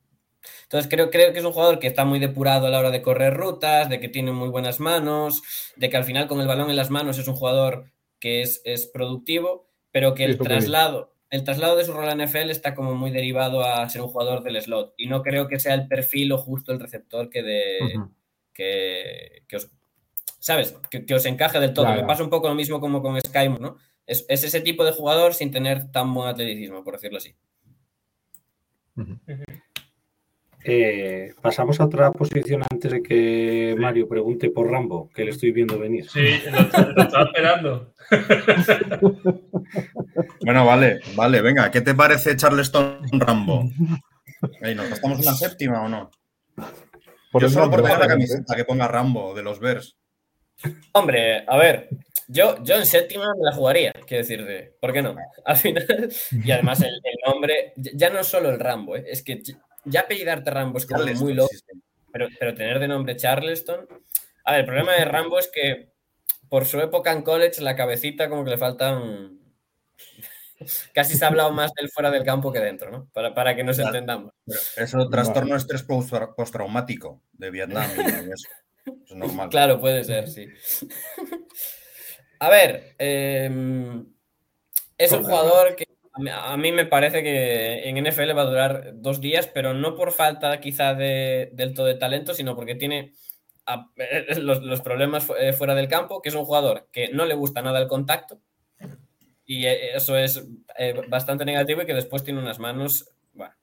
Entonces 0.64 0.90
creo, 0.90 1.10
creo 1.10 1.34
que 1.34 1.40
es 1.40 1.46
un 1.46 1.52
jugador 1.52 1.80
que 1.80 1.88
está 1.88 2.06
muy 2.06 2.20
depurado 2.20 2.68
a 2.68 2.70
la 2.70 2.80
hora 2.80 2.92
de 2.92 3.02
correr 3.02 3.34
rutas, 3.34 3.90
de 3.90 4.00
que 4.00 4.10
tiene 4.10 4.32
muy 4.32 4.50
buenas 4.50 4.80
manos, 4.80 5.44
de 5.76 5.90
que 5.90 5.98
al 5.98 6.04
final 6.04 6.28
con 6.28 6.40
el 6.40 6.48
balón 6.48 6.70
en 6.70 6.76
las 6.76 6.90
manos 6.90 7.18
es 7.18 7.28
un 7.28 7.36
jugador 7.36 7.92
que 8.20 8.42
es, 8.42 8.62
es 8.64 8.88
productivo, 8.88 9.68
pero 9.92 10.14
que 10.14 10.24
el 10.26 10.38
sí, 10.38 10.44
traslado, 10.44 11.14
el 11.30 11.44
traslado 11.44 11.76
de 11.76 11.86
su 11.86 11.94
rol 11.94 12.10
a 12.10 12.16
NFL 12.16 12.50
está 12.50 12.74
como 12.74 12.96
muy 12.96 13.12
derivado 13.12 13.64
a 13.64 13.88
ser 13.90 14.02
un 14.02 14.08
jugador 14.08 14.44
del 14.44 14.62
slot. 14.62 14.94
Y 14.98 15.08
no 15.08 15.22
creo 15.24 15.48
que 15.48 15.60
sea 15.60 15.74
el 15.74 15.88
perfil 15.88 16.32
o 16.32 16.38
justo 16.38 16.72
el 16.72 16.80
receptor 16.80 17.30
que 17.30 17.44
de. 17.44 17.78
Uh 17.82 18.00
-huh. 18.00 18.14
que, 18.54 19.44
que 19.48 19.56
os 19.56 19.72
¿sabes? 20.40 20.76
Que, 20.90 21.06
que, 21.06 21.16
os 21.16 21.26
encaje 21.26 21.60
del 21.60 21.74
todo. 21.74 21.86
Claro. 21.86 22.02
Me 22.02 22.08
pasa 22.08 22.24
un 22.24 22.30
poco 22.30 22.48
lo 22.48 22.56
mismo 22.56 22.80
como 22.80 23.02
con 23.02 23.20
Sky, 23.20 23.50
¿no? 23.50 23.78
Es, 24.06 24.26
es, 24.28 24.44
ese 24.44 24.62
tipo 24.62 24.84
de 24.84 24.92
jugador 24.92 25.34
sin 25.34 25.52
tener 25.52 25.92
tan 25.92 26.14
buen 26.14 26.30
atleticismo, 26.30 26.84
por 26.84 26.94
decirlo 26.96 27.18
así. 27.18 27.36
Uh 28.96 29.02
-huh. 29.02 29.62
Eh, 30.66 31.34
pasamos 31.42 31.80
a 31.80 31.86
otra 31.86 32.12
posición 32.12 32.64
antes 32.70 32.92
de 32.92 33.02
que 33.02 33.76
Mario 33.80 34.10
pregunte 34.10 34.50
por 34.50 34.70
Rambo, 34.70 35.10
que 35.16 35.24
le 35.24 35.32
estoy 35.32 35.52
viendo 35.52 35.80
venir. 35.80 36.10
Sí, 36.10 36.42
lo, 36.52 36.92
lo 36.94 37.02
estaba 37.04 37.24
esperando. 37.24 37.94
Bueno, 40.44 40.66
vale, 40.66 41.00
vale, 41.16 41.42
venga, 41.42 41.70
¿qué 41.70 41.82
te 41.82 41.94
parece 41.94 42.36
Charleston 42.36 43.02
Rambo? 43.12 43.70
Ey, 44.62 44.74
¿Nos 44.74 44.90
gastamos 44.90 45.20
una 45.20 45.34
séptima 45.34 45.84
o 45.84 45.90
no? 45.90 46.10
Por 47.32 47.42
Yo 47.42 47.50
solo 47.50 47.70
por 47.70 47.84
tener 47.84 48.00
la 48.00 48.08
camiseta 48.08 48.56
que 48.56 48.66
ponga 48.66 48.88
Rambo 48.88 49.36
de 49.36 49.44
los 49.44 49.60
Bears. 49.60 49.99
Hombre, 50.94 51.44
a 51.48 51.58
ver, 51.58 51.90
yo, 52.28 52.62
yo 52.64 52.76
en 52.76 52.86
séptima 52.86 53.26
me 53.38 53.44
la 53.46 53.54
jugaría, 53.54 53.92
quiero 54.06 54.24
decirte, 54.24 54.76
¿por 54.80 54.92
qué 54.94 55.02
no? 55.02 55.16
Al 55.46 55.58
final, 55.58 56.10
y 56.44 56.52
además 56.52 56.82
el, 56.82 56.96
el 57.04 57.18
nombre, 57.26 57.74
ya 57.76 58.10
no 58.10 58.20
es 58.20 58.28
solo 58.28 58.50
el 58.50 58.60
Rambo, 58.60 58.96
¿eh? 58.96 59.06
es 59.08 59.24
que 59.24 59.42
ya 59.86 60.02
apellidarte 60.02 60.52
Rambo 60.52 60.78
es 60.78 60.86
como 60.86 61.06
muy 61.06 61.34
loco, 61.34 61.50
pero, 62.12 62.28
pero 62.40 62.54
tener 62.54 62.80
de 62.80 62.88
nombre 62.88 63.16
Charleston. 63.16 63.88
A 64.44 64.52
ver, 64.52 64.62
el 64.62 64.66
problema 64.66 64.94
de 64.94 65.06
Rambo 65.06 65.40
es 65.40 65.48
que 65.48 65.90
por 66.50 66.66
su 66.66 66.80
época 66.82 67.12
en 67.12 67.22
college, 67.22 67.62
la 67.62 67.76
cabecita 67.76 68.30
como 68.30 68.44
que 68.44 68.50
le 68.52 68.58
faltan. 68.58 69.40
Casi 70.94 71.16
se 71.16 71.24
ha 71.24 71.30
hablado 71.30 71.52
más 71.52 71.72
del 71.74 71.90
fuera 71.90 72.12
del 72.12 72.24
campo 72.26 72.52
que 72.52 72.60
dentro, 72.60 72.92
¿no? 72.92 73.08
Para, 73.14 73.34
para 73.34 73.56
que 73.56 73.64
nos 73.64 73.78
Claro. 73.78 73.90
entendamos. 73.92 74.34
Eso 74.76 75.08
trastorno 75.10 75.52
de 75.54 75.60
estrés 75.60 75.84
post- 75.84 76.36
postraumático 76.36 77.22
de 77.34 77.50
Vietnam 77.52 77.90
y 77.96 78.02
eso. 78.34 78.48
Es 79.08 79.16
normal. 79.16 79.50
Claro, 79.52 79.80
puede 79.80 80.04
ser, 80.04 80.28
sí. 80.28 80.48
A 82.40 82.50
ver, 82.50 82.96
eh, 83.00 83.50
es 84.98 85.12
un 85.12 85.24
jugador 85.24 85.76
que 85.76 85.86
a 86.32 86.58
mí- 86.58 86.72
me 86.72 86.86
parece 86.86 87.24
que 87.24 87.88
en 87.88 87.98
NFL 87.98 88.34
va 88.34 88.42
a 88.44 88.46
durar 88.46 88.92
dos 88.96 89.22
días, 89.22 89.48
pero 89.48 89.74
no 89.74 89.96
por 89.96 90.12
falta 90.12 90.60
quizá 90.60 90.94
de, 90.94 91.50
del 91.54 91.74
todo 91.74 91.86
de 91.86 91.96
talento, 91.96 92.34
sino 92.34 92.56
porque 92.56 92.76
tiene 92.76 93.14
a- 93.66 93.88
los, 94.40 94.64
los 94.64 94.82
problemas 94.82 95.28
eh, 95.40 95.54
fuera 95.54 95.76
del 95.76 95.88
campo, 95.88 96.22
que 96.22 96.30
es 96.30 96.36
un 96.36 96.46
jugador 96.46 96.90
que 96.92 97.10
no 97.10 97.26
le 97.26 97.36
gusta 97.36 97.62
nada 97.62 97.80
el 97.80 97.88
contacto, 97.88 98.42
y 99.46 99.66
eh, 99.66 99.96
eso 99.96 100.18
es 100.18 100.46
eh, 100.78 100.94
bastante 101.08 101.46
negativo 101.46 101.82
y 101.82 101.86
que 101.86 101.94
después 101.94 102.24
tiene 102.24 102.40
unas 102.40 102.60
manos, 102.60 103.10
bueno, 103.34 103.54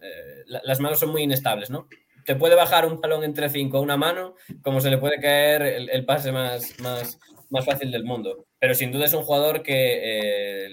eh, 0.00 0.44
las 0.46 0.80
manos 0.80 0.98
son 0.98 1.10
muy 1.10 1.22
inestables, 1.22 1.70
¿no? 1.70 1.88
Te 2.26 2.34
puede 2.34 2.56
bajar 2.56 2.84
un 2.86 3.00
balón 3.00 3.22
entre 3.24 3.48
cinco 3.48 3.78
a 3.78 3.80
una 3.80 3.96
mano, 3.96 4.34
como 4.60 4.80
se 4.80 4.90
le 4.90 4.98
puede 4.98 5.20
caer 5.20 5.62
el, 5.62 6.04
pase 6.04 6.32
más, 6.32 6.78
más, 6.80 7.20
más 7.50 7.64
fácil 7.64 7.92
del 7.92 8.04
mundo. 8.04 8.46
Pero 8.58 8.74
sin 8.74 8.90
duda 8.90 9.04
es 9.04 9.14
un 9.14 9.22
jugador 9.22 9.62
que, 9.62 10.00
eh, 10.02 10.68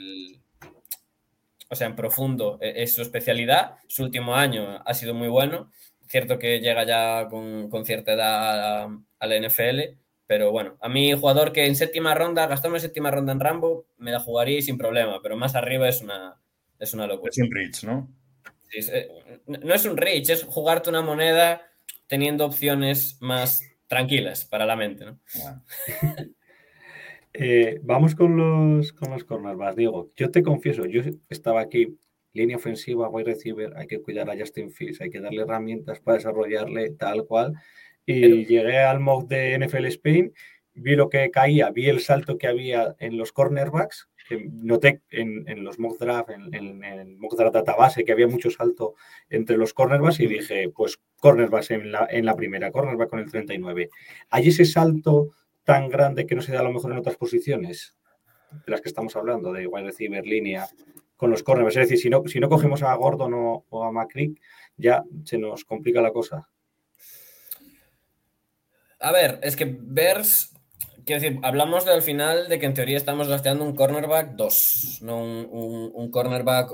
o 1.69 1.75
sea, 1.75 1.87
en 1.87 1.95
profundo 1.95 2.57
eh, 2.59 2.73
es 2.77 2.95
su 2.95 3.03
especialidad. 3.03 3.75
Su 3.87 4.03
último 4.03 4.35
año 4.35 4.81
ha 4.83 4.93
sido 4.93 5.13
muy 5.13 5.27
bueno. 5.27 5.71
Cierto 6.07 6.39
que 6.39 6.59
llega 6.59 6.85
ya 6.85 7.27
con, 7.29 7.69
con 7.69 7.85
cierta 7.85 8.13
edad 8.13 8.87
a, 9.19 9.27
la 9.27 9.39
NFL, 9.39 9.97
pero 10.27 10.51
bueno, 10.51 10.75
a 10.81 10.89
mí 10.89 11.13
jugador 11.13 11.51
que 11.51 11.65
en 11.65 11.75
séptima 11.75 12.13
ronda, 12.13 12.47
gastarme 12.47 12.79
séptima 12.79 13.09
ronda 13.09 13.31
en 13.31 13.39
Rambo, 13.39 13.85
me 13.97 14.11
la 14.11 14.19
jugaría 14.19 14.61
sin 14.61 14.77
problema, 14.77 15.19
pero 15.21 15.37
más 15.37 15.55
arriba 15.55 15.87
es 15.87 16.01
una, 16.01 16.39
es 16.77 16.93
una 16.93 17.07
locura. 17.07 17.31
Es 17.31 17.39
un 17.39 17.89
¿no? 17.89 18.09
Sí, 18.73 18.89
eh, 18.91 19.07
no 19.45 19.73
es 19.73 19.85
un 19.85 19.97
reach, 19.97 20.29
es 20.29 20.43
jugarte 20.43 20.89
una 20.89 21.01
moneda 21.01 21.61
teniendo 22.07 22.45
opciones 22.45 23.17
más 23.21 23.61
tranquilas 23.87 24.45
para 24.45 24.65
la 24.65 24.75
mente, 24.75 25.05
¿no? 25.05 25.19
Eh, 27.35 27.79
vamos 27.81 28.13
con 28.13 28.37
los, 28.37 28.93
con 28.93 29.09
los 29.09 29.23
cornerbacks. 29.23 29.75
Diego, 29.75 30.11
yo 30.15 30.29
te 30.29 30.43
confieso, 30.43 30.85
yo 30.85 31.01
estaba 31.29 31.61
aquí, 31.61 31.97
línea 32.31 32.57
ofensiva, 32.57 33.09
wide 33.09 33.25
receiver, 33.25 33.73
hay 33.75 33.87
que 33.87 34.03
cuidar 34.03 34.29
a 34.29 34.37
Justin 34.37 34.69
Fields, 34.69 35.01
hay 35.01 35.09
que 35.09 35.19
darle 35.19 35.41
herramientas 35.41 35.99
para 35.99 36.17
desarrollarle 36.17 36.91
tal 36.91 37.25
cual. 37.25 37.53
Y 38.05 38.21
Pero- 38.21 38.35
llegué 38.35 38.77
al 38.77 38.99
mock 38.99 39.27
de 39.29 39.57
NFL 39.57 39.85
Spain, 39.87 40.31
vi 40.75 40.95
lo 40.95 41.09
que 41.09 41.31
caía, 41.31 41.71
vi 41.71 41.89
el 41.89 42.01
salto 42.01 42.37
que 42.37 42.45
había 42.45 42.95
en 42.99 43.17
los 43.17 43.31
cornerbacks, 43.31 44.09
noté 44.39 45.01
en, 45.09 45.47
en 45.47 45.63
los 45.63 45.79
mock 45.79 45.99
draft, 45.99 46.29
en, 46.29 46.53
en 46.53 46.83
el 46.83 47.17
mock 47.17 47.35
draft 47.35 47.53
database, 47.53 48.03
que 48.03 48.11
había 48.11 48.27
mucho 48.27 48.49
salto 48.49 48.95
entre 49.29 49.57
los 49.57 49.73
cornerbacks 49.73 50.19
y 50.19 50.27
dije, 50.27 50.69
pues 50.69 50.99
cornerbacks 51.19 51.71
en 51.71 51.91
la, 51.91 52.07
en 52.09 52.25
la 52.25 52.35
primera, 52.35 52.71
cornerback 52.71 53.09
con 53.09 53.19
el 53.19 53.29
39. 53.29 53.89
¿Hay 54.29 54.47
ese 54.47 54.65
salto 54.65 55.31
tan 55.63 55.89
grande 55.89 56.25
que 56.25 56.35
no 56.35 56.41
se 56.41 56.51
da 56.51 56.59
a 56.59 56.63
lo 56.63 56.71
mejor 56.71 56.91
en 56.91 56.97
otras 56.97 57.17
posiciones 57.17 57.95
de 58.51 58.71
las 58.71 58.81
que 58.81 58.89
estamos 58.89 59.15
hablando, 59.15 59.51
de 59.53 59.67
wide 59.67 59.85
receiver, 59.85 60.25
línea, 60.25 60.67
con 61.15 61.29
los 61.29 61.43
cornerbacks? 61.43 61.77
Es 61.77 61.89
decir, 61.89 61.99
si 61.99 62.09
no, 62.09 62.23
si 62.27 62.39
no 62.39 62.49
cogemos 62.49 62.83
a 62.83 62.93
Gordon 62.95 63.33
o, 63.33 63.65
o 63.69 63.83
a 63.83 63.91
McCrick, 63.91 64.39
ya 64.77 65.03
se 65.23 65.37
nos 65.37 65.65
complica 65.65 66.01
la 66.01 66.11
cosa. 66.11 66.47
A 69.03 69.11
ver, 69.11 69.39
es 69.43 69.57
que 69.57 69.77
Bears, 69.79 70.52
quiero 71.05 71.21
decir, 71.21 71.39
hablamos 71.43 71.85
del 71.85 72.01
final 72.01 72.47
de 72.49 72.59
que 72.59 72.65
en 72.65 72.73
teoría 72.73 72.97
estamos 72.97 73.27
gasteando 73.27 73.63
un 73.63 73.75
cornerback 73.75 74.31
2, 74.35 74.99
no 75.01 75.17
un, 75.17 75.47
un- 75.51 75.91
un 75.93 76.11
cornerback 76.11 76.71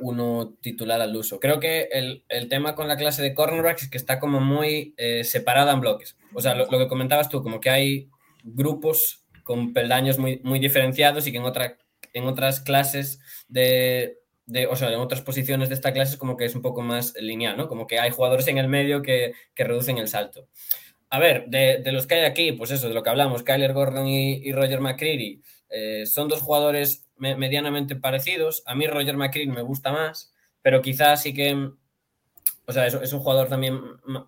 1 0.00 0.56
titular 0.60 1.00
al 1.00 1.14
uso. 1.16 1.38
Creo 1.40 1.60
que 1.60 1.88
el, 1.92 2.24
el 2.28 2.48
tema 2.48 2.74
con 2.74 2.88
la 2.88 2.96
clase 2.96 3.22
de 3.22 3.34
cornerbacks 3.34 3.82
es 3.84 3.90
que 3.90 3.98
está 3.98 4.18
como 4.20 4.40
muy 4.40 4.94
eh, 4.96 5.24
separada 5.24 5.72
en 5.72 5.80
bloques. 5.80 6.16
O 6.34 6.40
sea, 6.40 6.54
lo, 6.54 6.66
lo 6.70 6.78
que 6.78 6.88
comentabas 6.88 7.28
tú, 7.28 7.42
como 7.42 7.60
que 7.60 7.70
hay 7.70 8.08
grupos 8.44 9.24
con 9.42 9.72
peldaños 9.72 10.18
muy, 10.18 10.40
muy 10.44 10.58
diferenciados 10.58 11.26
y 11.26 11.32
que 11.32 11.38
en, 11.38 11.44
otra, 11.44 11.78
en 12.12 12.24
otras 12.26 12.60
clases 12.60 13.20
de, 13.48 14.18
de, 14.46 14.66
o 14.66 14.76
sea, 14.76 14.92
en 14.92 14.98
otras 15.00 15.22
posiciones 15.22 15.68
de 15.68 15.74
esta 15.74 15.92
clase 15.92 16.12
es 16.12 16.18
como 16.18 16.36
que 16.36 16.44
es 16.44 16.54
un 16.54 16.62
poco 16.62 16.82
más 16.82 17.14
lineal, 17.18 17.56
¿no? 17.56 17.68
Como 17.68 17.86
que 17.86 17.98
hay 17.98 18.10
jugadores 18.10 18.46
en 18.48 18.58
el 18.58 18.68
medio 18.68 19.02
que, 19.02 19.32
que 19.54 19.64
reducen 19.64 19.98
el 19.98 20.08
salto. 20.08 20.48
A 21.10 21.18
ver, 21.18 21.46
de, 21.48 21.78
de 21.82 21.92
los 21.92 22.06
que 22.06 22.16
hay 22.16 22.24
aquí, 22.24 22.52
pues 22.52 22.70
eso, 22.70 22.88
de 22.88 22.94
lo 22.94 23.02
que 23.02 23.08
hablamos, 23.10 23.42
Kyler 23.42 23.72
Gordon 23.72 24.06
y, 24.06 24.52
Roger 24.52 24.80
McCreary, 24.80 25.42
eh, 25.70 26.04
son 26.06 26.28
dos 26.28 26.42
jugadores 26.42 27.06
me- 27.16 27.34
medianamente 27.36 27.96
parecidos. 27.96 28.62
A 28.66 28.74
mí 28.74 28.86
Roger 28.86 29.16
McCreary 29.16 29.50
me 29.50 29.62
gusta 29.62 29.90
más, 29.90 30.32
pero 30.60 30.82
quizás 30.82 31.22
sí 31.22 31.32
que, 31.32 31.70
o 32.66 32.72
sea, 32.72 32.86
es, 32.86 33.12
un 33.12 33.20
jugador 33.20 33.48
también 33.48 33.80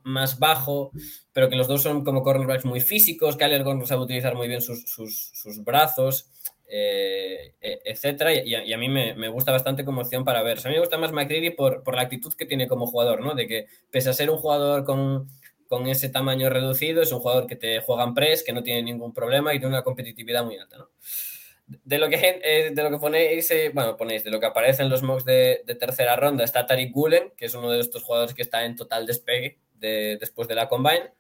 más 0.04 0.38
bajo, 0.38 0.92
pero 1.32 1.50
que 1.50 1.56
los 1.56 1.68
dos 1.68 1.82
son 1.82 2.04
como 2.04 2.22
cornerbacks 2.22 2.64
muy 2.64 2.80
físicos. 2.80 3.36
Kyler 3.36 3.64
Gordon 3.64 3.86
sabe 3.86 4.02
utilizar 4.02 4.34
muy 4.34 4.48
bien 4.48 4.62
sus, 4.62 4.84
sus- 4.90 5.30
brazos, 5.64 6.30
eh, 6.68 7.54
e- 7.60 7.80
etcétera, 7.84 8.32
y, 8.34 8.54
a- 8.54 8.78
mí 8.78 8.88
me, 8.88 9.14
me 9.14 9.28
gusta 9.28 9.52
bastante 9.52 9.84
como 9.84 10.00
opción 10.02 10.24
para 10.24 10.42
ver. 10.42 10.58
A 10.60 10.68
mí 10.68 10.74
me 10.74 10.80
gusta 10.80 10.96
más 10.98 11.12
McCreary 11.12 11.50
por, 11.50 11.82
por 11.82 11.94
la 11.96 12.02
actitud 12.02 12.32
que 12.34 12.46
tiene 12.46 12.68
como 12.68 12.86
jugador, 12.86 13.20
¿no? 13.22 13.34
De 13.34 13.46
que 13.46 13.66
pese 13.90 14.10
a 14.10 14.14
ser 14.14 14.30
un 14.30 14.38
jugador 14.38 14.84
con 14.84 15.28
con 15.70 15.86
ese 15.86 16.08
tamaño 16.08 16.50
reducido, 16.50 17.00
es 17.00 17.12
un 17.12 17.20
jugador 17.20 17.46
que 17.46 17.54
te 17.54 17.80
juega 17.80 18.02
en 18.02 18.12
press, 18.12 18.42
que 18.42 18.52
no 18.52 18.64
tiene 18.64 18.82
ningún 18.82 19.14
problema 19.14 19.54
y 19.54 19.60
tiene 19.60 19.72
una 19.72 19.84
competitividad 19.84 20.44
muy 20.44 20.58
alta, 20.58 20.78
¿no? 20.78 20.90
De 21.68 21.98
lo 21.98 22.08
que, 22.08 22.40
eh, 22.42 22.72
de 22.74 22.82
lo 22.82 22.90
que 22.90 22.98
ponéis, 22.98 23.48
eh, 23.52 23.70
bueno, 23.72 23.96
ponéis, 23.96 24.24
de 24.24 24.32
lo 24.32 24.40
que 24.40 24.46
aparece 24.46 24.82
los 24.82 25.04
mocks 25.04 25.24
de, 25.24 25.62
de 25.64 25.74
tercera 25.76 26.16
ronda 26.16 26.42
está 26.42 26.66
Tariq 26.66 26.92
Gulen, 26.92 27.32
que 27.36 27.46
es 27.46 27.54
uno 27.54 27.70
de 27.70 27.78
estos 27.78 28.02
jugadores 28.02 28.34
que 28.34 28.42
está 28.42 28.64
en 28.64 28.74
total 28.74 29.06
despegue 29.06 29.60
de, 29.74 30.16
después 30.18 30.48
de 30.48 30.56
la 30.56 30.68
Combine, 30.68 31.12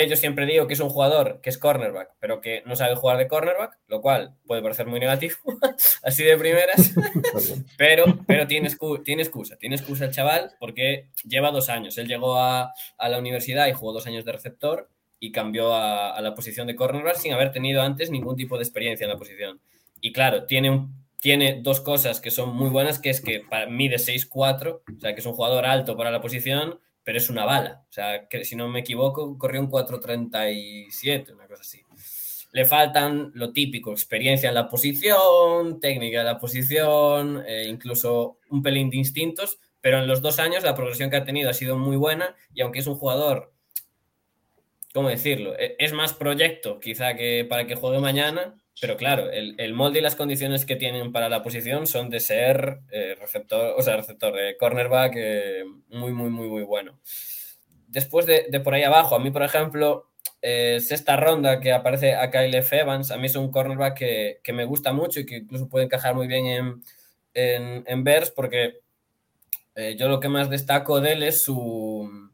que 0.00 0.08
yo 0.08 0.16
siempre 0.16 0.46
digo 0.46 0.66
que 0.66 0.74
es 0.74 0.80
un 0.80 0.88
jugador 0.88 1.40
que 1.42 1.50
es 1.50 1.58
cornerback, 1.58 2.10
pero 2.18 2.40
que 2.40 2.62
no 2.66 2.76
sabe 2.76 2.94
jugar 2.96 3.18
de 3.18 3.28
cornerback, 3.28 3.78
lo 3.88 4.00
cual 4.00 4.34
puede 4.46 4.62
parecer 4.62 4.86
muy 4.86 4.98
negativo, 5.00 5.34
así 6.02 6.24
de 6.24 6.36
primeras, 6.38 6.92
pero, 7.76 8.04
pero 8.26 8.46
tiene, 8.46 8.68
excu- 8.68 9.02
tiene 9.04 9.22
excusa, 9.22 9.56
tiene 9.56 9.76
excusa 9.76 10.04
el 10.06 10.12
chaval 10.12 10.52
porque 10.58 11.08
lleva 11.24 11.50
dos 11.50 11.68
años. 11.68 11.98
Él 11.98 12.08
llegó 12.08 12.36
a, 12.36 12.72
a 12.98 13.08
la 13.08 13.18
universidad 13.18 13.66
y 13.68 13.72
jugó 13.72 13.92
dos 13.92 14.06
años 14.06 14.24
de 14.24 14.32
receptor 14.32 14.88
y 15.20 15.30
cambió 15.32 15.74
a, 15.74 16.16
a 16.16 16.20
la 16.20 16.34
posición 16.34 16.66
de 16.66 16.74
cornerback 16.74 17.16
sin 17.16 17.32
haber 17.32 17.52
tenido 17.52 17.82
antes 17.82 18.10
ningún 18.10 18.36
tipo 18.36 18.56
de 18.56 18.64
experiencia 18.64 19.04
en 19.04 19.10
la 19.10 19.18
posición. 19.18 19.60
Y 20.00 20.12
claro, 20.12 20.46
tiene, 20.46 20.70
un, 20.70 21.06
tiene 21.20 21.60
dos 21.62 21.80
cosas 21.80 22.20
que 22.20 22.30
son 22.30 22.56
muy 22.56 22.70
buenas, 22.70 22.98
que 22.98 23.10
es 23.10 23.20
que 23.20 23.40
para, 23.40 23.66
mide 23.66 23.98
6'4", 23.98 24.82
o 24.96 25.00
sea, 25.00 25.14
que 25.14 25.20
es 25.20 25.26
un 25.26 25.34
jugador 25.34 25.64
alto 25.66 25.96
para 25.96 26.10
la 26.10 26.20
posición, 26.20 26.80
pero 27.04 27.18
es 27.18 27.30
una 27.30 27.44
bala. 27.44 27.84
O 27.88 27.92
sea, 27.92 28.28
que 28.28 28.44
si 28.44 28.56
no 28.56 28.68
me 28.68 28.80
equivoco, 28.80 29.36
corrió 29.38 29.60
un 29.60 29.68
4'37", 29.68 31.32
una 31.32 31.46
cosa 31.48 31.62
así. 31.62 31.82
Le 32.52 32.64
faltan 32.66 33.30
lo 33.34 33.52
típico, 33.52 33.92
experiencia 33.92 34.48
en 34.50 34.54
la 34.54 34.68
posición, 34.68 35.80
técnica 35.80 36.20
en 36.20 36.26
la 36.26 36.38
posición, 36.38 37.42
eh, 37.46 37.66
incluso 37.68 38.38
un 38.50 38.62
pelín 38.62 38.90
de 38.90 38.98
instintos, 38.98 39.58
pero 39.80 39.98
en 39.98 40.06
los 40.06 40.20
dos 40.22 40.38
años 40.38 40.62
la 40.62 40.74
progresión 40.74 41.10
que 41.10 41.16
ha 41.16 41.24
tenido 41.24 41.48
ha 41.50 41.54
sido 41.54 41.78
muy 41.78 41.96
buena 41.96 42.36
y 42.54 42.60
aunque 42.60 42.80
es 42.80 42.86
un 42.86 42.96
jugador, 42.96 43.52
¿cómo 44.94 45.08
decirlo? 45.08 45.56
E- 45.58 45.76
Es 45.78 45.92
más 45.92 46.12
proyecto 46.14 46.78
quizá 46.80 47.14
que 47.14 47.46
para 47.48 47.66
que 47.66 47.74
juegue 47.74 48.00
mañana, 48.00 48.54
pero 48.80 48.96
claro, 48.96 49.30
el, 49.30 49.54
el 49.58 49.74
molde 49.74 49.98
y 49.98 50.02
las 50.02 50.16
condiciones 50.16 50.64
que 50.66 50.76
tienen 50.76 51.12
para 51.12 51.28
la 51.28 51.42
posición 51.42 51.86
son 51.86 52.10
de 52.10 52.20
ser 52.20 52.80
eh, 52.90 53.16
receptor, 53.20 53.74
o 53.76 53.82
sea, 53.82 53.96
receptor 53.96 54.34
de 54.34 54.56
cornerback 54.56 55.12
eh, 55.16 55.64
muy, 55.90 56.12
muy, 56.12 56.30
muy, 56.30 56.48
muy 56.48 56.62
bueno. 56.62 56.98
Después 57.86 58.26
de, 58.26 58.46
de 58.48 58.60
por 58.60 58.74
ahí 58.74 58.82
abajo, 58.82 59.14
a 59.14 59.18
mí, 59.18 59.30
por 59.30 59.42
ejemplo, 59.42 60.08
eh, 60.40 60.80
sexta 60.80 61.16
ronda 61.16 61.60
que 61.60 61.72
aparece 61.72 62.14
a 62.14 62.30
Kyle 62.30 62.54
F. 62.54 62.76
Evans, 62.76 63.10
a 63.10 63.18
mí 63.18 63.26
es 63.26 63.36
un 63.36 63.52
cornerback 63.52 63.96
que, 63.96 64.40
que 64.42 64.52
me 64.52 64.64
gusta 64.64 64.92
mucho 64.92 65.20
y 65.20 65.26
que 65.26 65.36
incluso 65.36 65.68
puede 65.68 65.84
encajar 65.84 66.14
muy 66.14 66.26
bien 66.26 66.46
en, 66.46 66.82
en, 67.34 67.84
en 67.86 68.04
Bears 68.04 68.30
porque 68.30 68.80
eh, 69.74 69.94
yo 69.96 70.08
lo 70.08 70.18
que 70.18 70.28
más 70.28 70.50
destaco 70.50 71.00
de 71.00 71.12
él 71.12 71.22
es 71.22 71.42
su, 71.44 72.30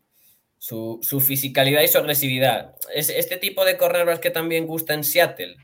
su, 0.58 1.00
su 1.02 1.20
fisicalidad 1.20 1.82
y 1.82 1.88
su 1.88 1.98
agresividad. 1.98 2.74
Es 2.94 3.10
este 3.10 3.36
tipo 3.36 3.64
de 3.64 3.76
cornerbacks 3.76 4.20
que 4.20 4.30
también 4.30 4.66
gusta 4.66 4.94
en 4.94 5.04
Seattle, 5.04 5.56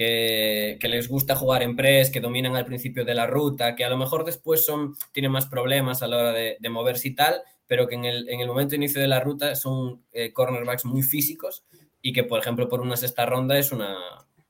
que, 0.00 0.78
que, 0.80 0.88
les 0.88 1.08
gusta 1.08 1.36
jugar 1.36 1.62
en 1.62 1.76
press, 1.76 2.08
que 2.08 2.20
dominan 2.20 2.56
al 2.56 2.64
principio 2.64 3.04
de 3.04 3.12
la 3.12 3.26
ruta, 3.26 3.76
que 3.76 3.84
a 3.84 3.90
lo 3.90 3.98
mejor 3.98 4.24
después 4.24 4.64
son, 4.64 4.94
tienen 5.12 5.30
más 5.30 5.44
problemas 5.44 6.02
a 6.02 6.06
la 6.06 6.16
hora 6.16 6.32
de, 6.32 6.56
de 6.58 6.68
moverse 6.70 7.08
y 7.08 7.14
tal, 7.14 7.42
pero 7.66 7.86
que 7.86 7.96
en 7.96 8.06
el, 8.06 8.26
en 8.30 8.40
el, 8.40 8.48
momento 8.48 8.70
de 8.70 8.76
inicio 8.76 8.98
de 8.98 9.08
la 9.08 9.20
ruta 9.20 9.54
son 9.56 10.02
eh, 10.12 10.32
cornerbacks 10.32 10.86
muy 10.86 11.02
físicos 11.02 11.64
y 12.00 12.14
que, 12.14 12.24
por 12.24 12.40
ejemplo, 12.40 12.66
por 12.66 12.80
una 12.80 12.96
sexta 12.96 13.26
ronda 13.26 13.58
es 13.58 13.72
una, 13.72 13.94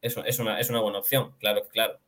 es, 0.00 0.38
una, 0.38 0.60
es 0.60 0.70
una 0.70 0.82
buena 0.82 1.00
opción, 1.00 1.32
claro, 1.40 1.66
claro. 1.66 1.98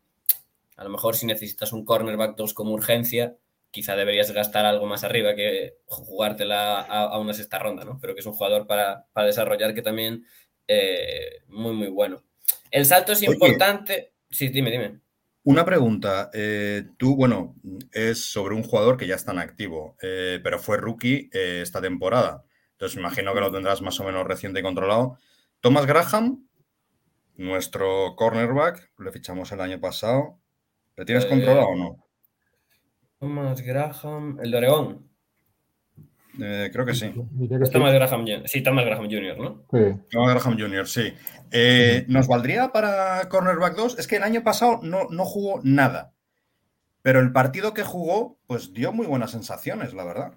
A 0.76 0.84
lo 0.84 0.90
mejor 0.90 1.16
si 1.16 1.26
necesitas 1.26 1.72
un 1.72 1.84
cornerback 1.84 2.36
2 2.36 2.54
como 2.54 2.70
urgencia, 2.70 3.36
quizá 3.72 3.96
deberías 3.96 4.30
gastar 4.30 4.66
algo 4.66 4.86
más 4.86 5.02
arriba 5.02 5.34
que 5.34 5.78
jugártela 5.86 6.80
a, 6.80 7.06
a 7.06 7.18
una 7.18 7.34
sexta 7.34 7.58
ronda, 7.58 7.84
¿no? 7.84 7.98
Pero 8.00 8.14
que 8.14 8.20
es 8.20 8.26
un 8.26 8.34
jugador 8.34 8.68
para, 8.68 9.06
para 9.12 9.26
desarrollar 9.26 9.74
que 9.74 9.82
también 9.82 10.26
eh, 10.68 11.42
muy, 11.48 11.72
muy 11.72 11.88
bueno. 11.88 12.22
El 12.72 12.86
salto 12.86 13.12
es 13.12 13.22
importante. 13.22 14.14
Sí, 14.30 14.48
dime, 14.48 14.70
dime. 14.70 15.00
Una 15.44 15.64
pregunta. 15.64 16.30
Eh, 16.32 16.84
tú, 16.96 17.14
bueno, 17.14 17.54
es 17.92 18.24
sobre 18.24 18.54
un 18.54 18.62
jugador 18.62 18.96
que 18.96 19.06
ya 19.06 19.14
está 19.14 19.32
en 19.32 19.40
activo, 19.40 19.96
eh, 20.00 20.40
pero 20.42 20.58
fue 20.58 20.78
rookie 20.78 21.28
eh, 21.32 21.60
esta 21.62 21.82
temporada. 21.82 22.44
Entonces, 22.72 22.98
imagino 22.98 23.34
que 23.34 23.40
lo 23.40 23.52
tendrás 23.52 23.82
más 23.82 24.00
o 24.00 24.04
menos 24.04 24.26
reciente 24.26 24.60
y 24.60 24.62
controlado. 24.62 25.18
Thomas 25.60 25.84
Graham, 25.84 26.48
nuestro 27.36 28.16
cornerback, 28.16 28.90
le 28.98 29.12
fichamos 29.12 29.52
el 29.52 29.60
año 29.60 29.78
pasado. 29.78 30.40
¿Le 30.96 31.04
tienes 31.04 31.26
controlado 31.26 31.68
o 31.68 31.76
no? 31.76 32.06
Thomas 33.18 33.60
Graham, 33.60 34.38
el 34.42 34.50
de 34.50 34.56
Oregón. 34.56 35.11
Eh, 36.40 36.70
creo 36.72 36.86
que 36.86 36.94
sí. 36.94 37.12
Es 37.60 37.70
Thomas 37.70 37.92
Graham, 37.92 38.24
sí, 38.46 38.62
Thomas 38.62 38.86
Graham 38.86 39.04
Jr., 39.10 39.38
¿no? 39.38 39.64
Sí. 39.70 40.00
Thomas 40.10 40.34
Graham 40.34 40.58
Jr., 40.58 40.88
sí. 40.88 41.12
Eh, 41.50 42.04
¿Nos 42.08 42.26
valdría 42.26 42.72
para 42.72 43.28
Cornerback 43.28 43.76
2? 43.76 43.98
Es 43.98 44.06
que 44.06 44.16
el 44.16 44.22
año 44.22 44.42
pasado 44.42 44.80
no, 44.82 45.08
no, 45.10 45.24
jugó 45.24 45.60
nada. 45.62 46.14
Pero 47.02 47.20
el 47.20 47.32
partido 47.32 47.74
que 47.74 47.82
jugó, 47.82 48.38
pues 48.46 48.72
dio 48.72 48.92
muy 48.92 49.06
buenas 49.06 49.32
sensaciones, 49.32 49.92
la 49.92 50.04
verdad. 50.04 50.32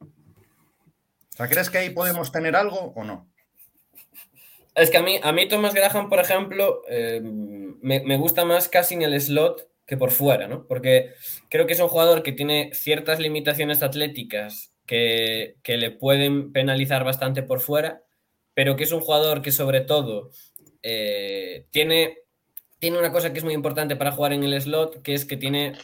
O 0.00 1.36
sea, 1.36 1.48
¿crees 1.48 1.70
que 1.70 1.78
ahí 1.78 1.90
podemos 1.90 2.30
tener 2.30 2.54
algo 2.54 2.92
o 2.94 3.04
no? 3.04 3.28
Es 4.74 4.90
que 4.90 4.98
a 4.98 5.02
mí, 5.02 5.18
a 5.20 5.32
mí 5.32 5.48
Thomas 5.48 5.74
Graham, 5.74 6.08
por 6.08 6.20
ejemplo, 6.20 6.82
eh, 6.88 7.20
me, 7.22 8.00
me 8.00 8.16
gusta 8.16 8.44
más 8.44 8.68
casi 8.68 8.94
en 8.94 9.02
el 9.02 9.20
slot 9.20 9.68
que 9.84 9.96
por 9.96 10.12
fuera, 10.12 10.46
¿no? 10.46 10.68
Porque 10.68 11.14
creo 11.48 11.66
que 11.66 11.72
es 11.72 11.80
un 11.80 11.88
jugador 11.88 12.22
que 12.22 12.30
tiene 12.30 12.70
ciertas 12.74 13.18
limitaciones 13.18 13.82
atléticas 13.82 14.69
que, 14.90 15.54
que, 15.62 15.76
le 15.76 15.92
pueden 15.92 16.50
penalizar 16.50 17.04
bastante 17.04 17.44
por 17.44 17.60
fuera, 17.60 18.02
pero 18.54 18.74
que 18.74 18.82
es 18.82 18.90
un 18.90 18.98
jugador 18.98 19.40
que 19.40 19.52
sobre 19.52 19.82
todo 19.82 20.32
eh, 20.82 21.68
tiene, 21.70 22.18
tiene 22.80 22.98
una 22.98 23.12
cosa 23.12 23.32
que 23.32 23.38
es 23.38 23.44
muy 23.44 23.54
importante 23.54 23.94
para 23.94 24.10
jugar 24.10 24.32
en 24.32 24.42
el 24.42 24.60
slot, 24.60 25.00
que 25.02 25.14
es 25.14 25.24
que 25.24 25.36
tiene, 25.36 25.74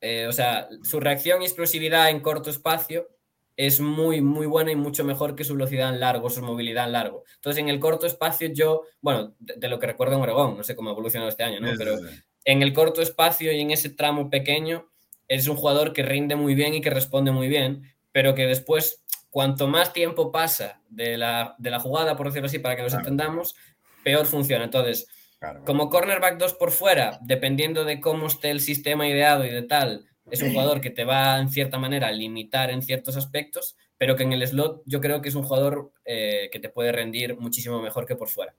eh, 0.00 0.26
o 0.26 0.32
sea, 0.32 0.68
su 0.82 0.98
reacción 0.98 1.42
y 1.42 1.44
explosividad 1.44 2.10
en 2.10 2.18
corto 2.18 2.50
espacio 2.50 3.08
es 3.56 3.78
muy, 3.78 4.20
muy 4.20 4.46
buena 4.46 4.72
y 4.72 4.76
mucho 4.76 5.04
mejor 5.04 5.36
que 5.36 5.44
su 5.44 5.54
velocidad 5.54 5.94
en 5.94 6.00
largo, 6.00 6.28
su 6.28 6.42
movilidad 6.42 6.86
en 6.86 6.92
largo. 6.92 7.22
Entonces, 7.36 7.62
en 7.62 7.68
el 7.68 7.78
corto 7.78 8.04
espacio 8.04 8.48
yo, 8.52 8.82
bueno, 9.00 9.36
de, 9.38 9.54
de 9.58 9.68
lo 9.68 9.78
que 9.78 9.86
recuerdo 9.86 10.16
en 10.16 10.22
Oregón, 10.22 10.56
no 10.56 10.64
sé 10.64 10.74
cómo 10.74 10.88
ha 10.88 10.92
evolucionado 10.92 11.28
este 11.28 11.44
año, 11.44 11.60
¿no? 11.60 11.70
Pero 11.78 12.00
en 12.44 12.62
el 12.62 12.72
corto 12.72 13.00
espacio 13.00 13.52
y 13.52 13.60
en 13.60 13.70
ese 13.70 13.90
tramo 13.90 14.28
pequeño, 14.28 14.90
es 15.28 15.46
un 15.46 15.56
jugador 15.56 15.92
que 15.92 16.02
rinde 16.02 16.34
muy 16.34 16.56
bien 16.56 16.74
y 16.74 16.80
que 16.80 16.90
responde 16.90 17.30
muy 17.30 17.46
bien 17.46 17.93
pero 18.14 18.36
que 18.36 18.46
después, 18.46 19.02
cuanto 19.28 19.66
más 19.66 19.92
tiempo 19.92 20.30
pasa 20.30 20.80
de 20.88 21.18
la, 21.18 21.56
de 21.58 21.70
la 21.70 21.80
jugada, 21.80 22.16
por 22.16 22.26
decirlo 22.26 22.46
así, 22.46 22.60
para 22.60 22.76
que 22.76 22.82
nos 22.82 22.92
claro. 22.92 23.02
entendamos, 23.02 23.56
peor 24.04 24.24
funciona. 24.26 24.62
Entonces, 24.62 25.08
claro. 25.40 25.64
como 25.64 25.90
cornerback 25.90 26.38
2 26.38 26.54
por 26.54 26.70
fuera, 26.70 27.18
dependiendo 27.22 27.84
de 27.84 28.00
cómo 28.00 28.28
esté 28.28 28.52
el 28.52 28.60
sistema 28.60 29.08
ideado 29.08 29.44
y 29.44 29.50
de 29.50 29.62
tal, 29.62 30.06
es 30.30 30.42
un 30.42 30.52
jugador 30.52 30.80
que 30.80 30.90
te 30.90 31.04
va 31.04 31.40
en 31.40 31.50
cierta 31.50 31.76
manera 31.76 32.06
a 32.06 32.12
limitar 32.12 32.70
en 32.70 32.82
ciertos 32.82 33.16
aspectos, 33.16 33.76
pero 33.98 34.14
que 34.14 34.22
en 34.22 34.32
el 34.32 34.46
slot 34.46 34.82
yo 34.86 35.00
creo 35.00 35.20
que 35.20 35.30
es 35.30 35.34
un 35.34 35.42
jugador 35.42 35.90
eh, 36.04 36.50
que 36.52 36.60
te 36.60 36.68
puede 36.68 36.92
rendir 36.92 37.36
muchísimo 37.36 37.82
mejor 37.82 38.06
que 38.06 38.14
por 38.14 38.28
fuera. 38.28 38.54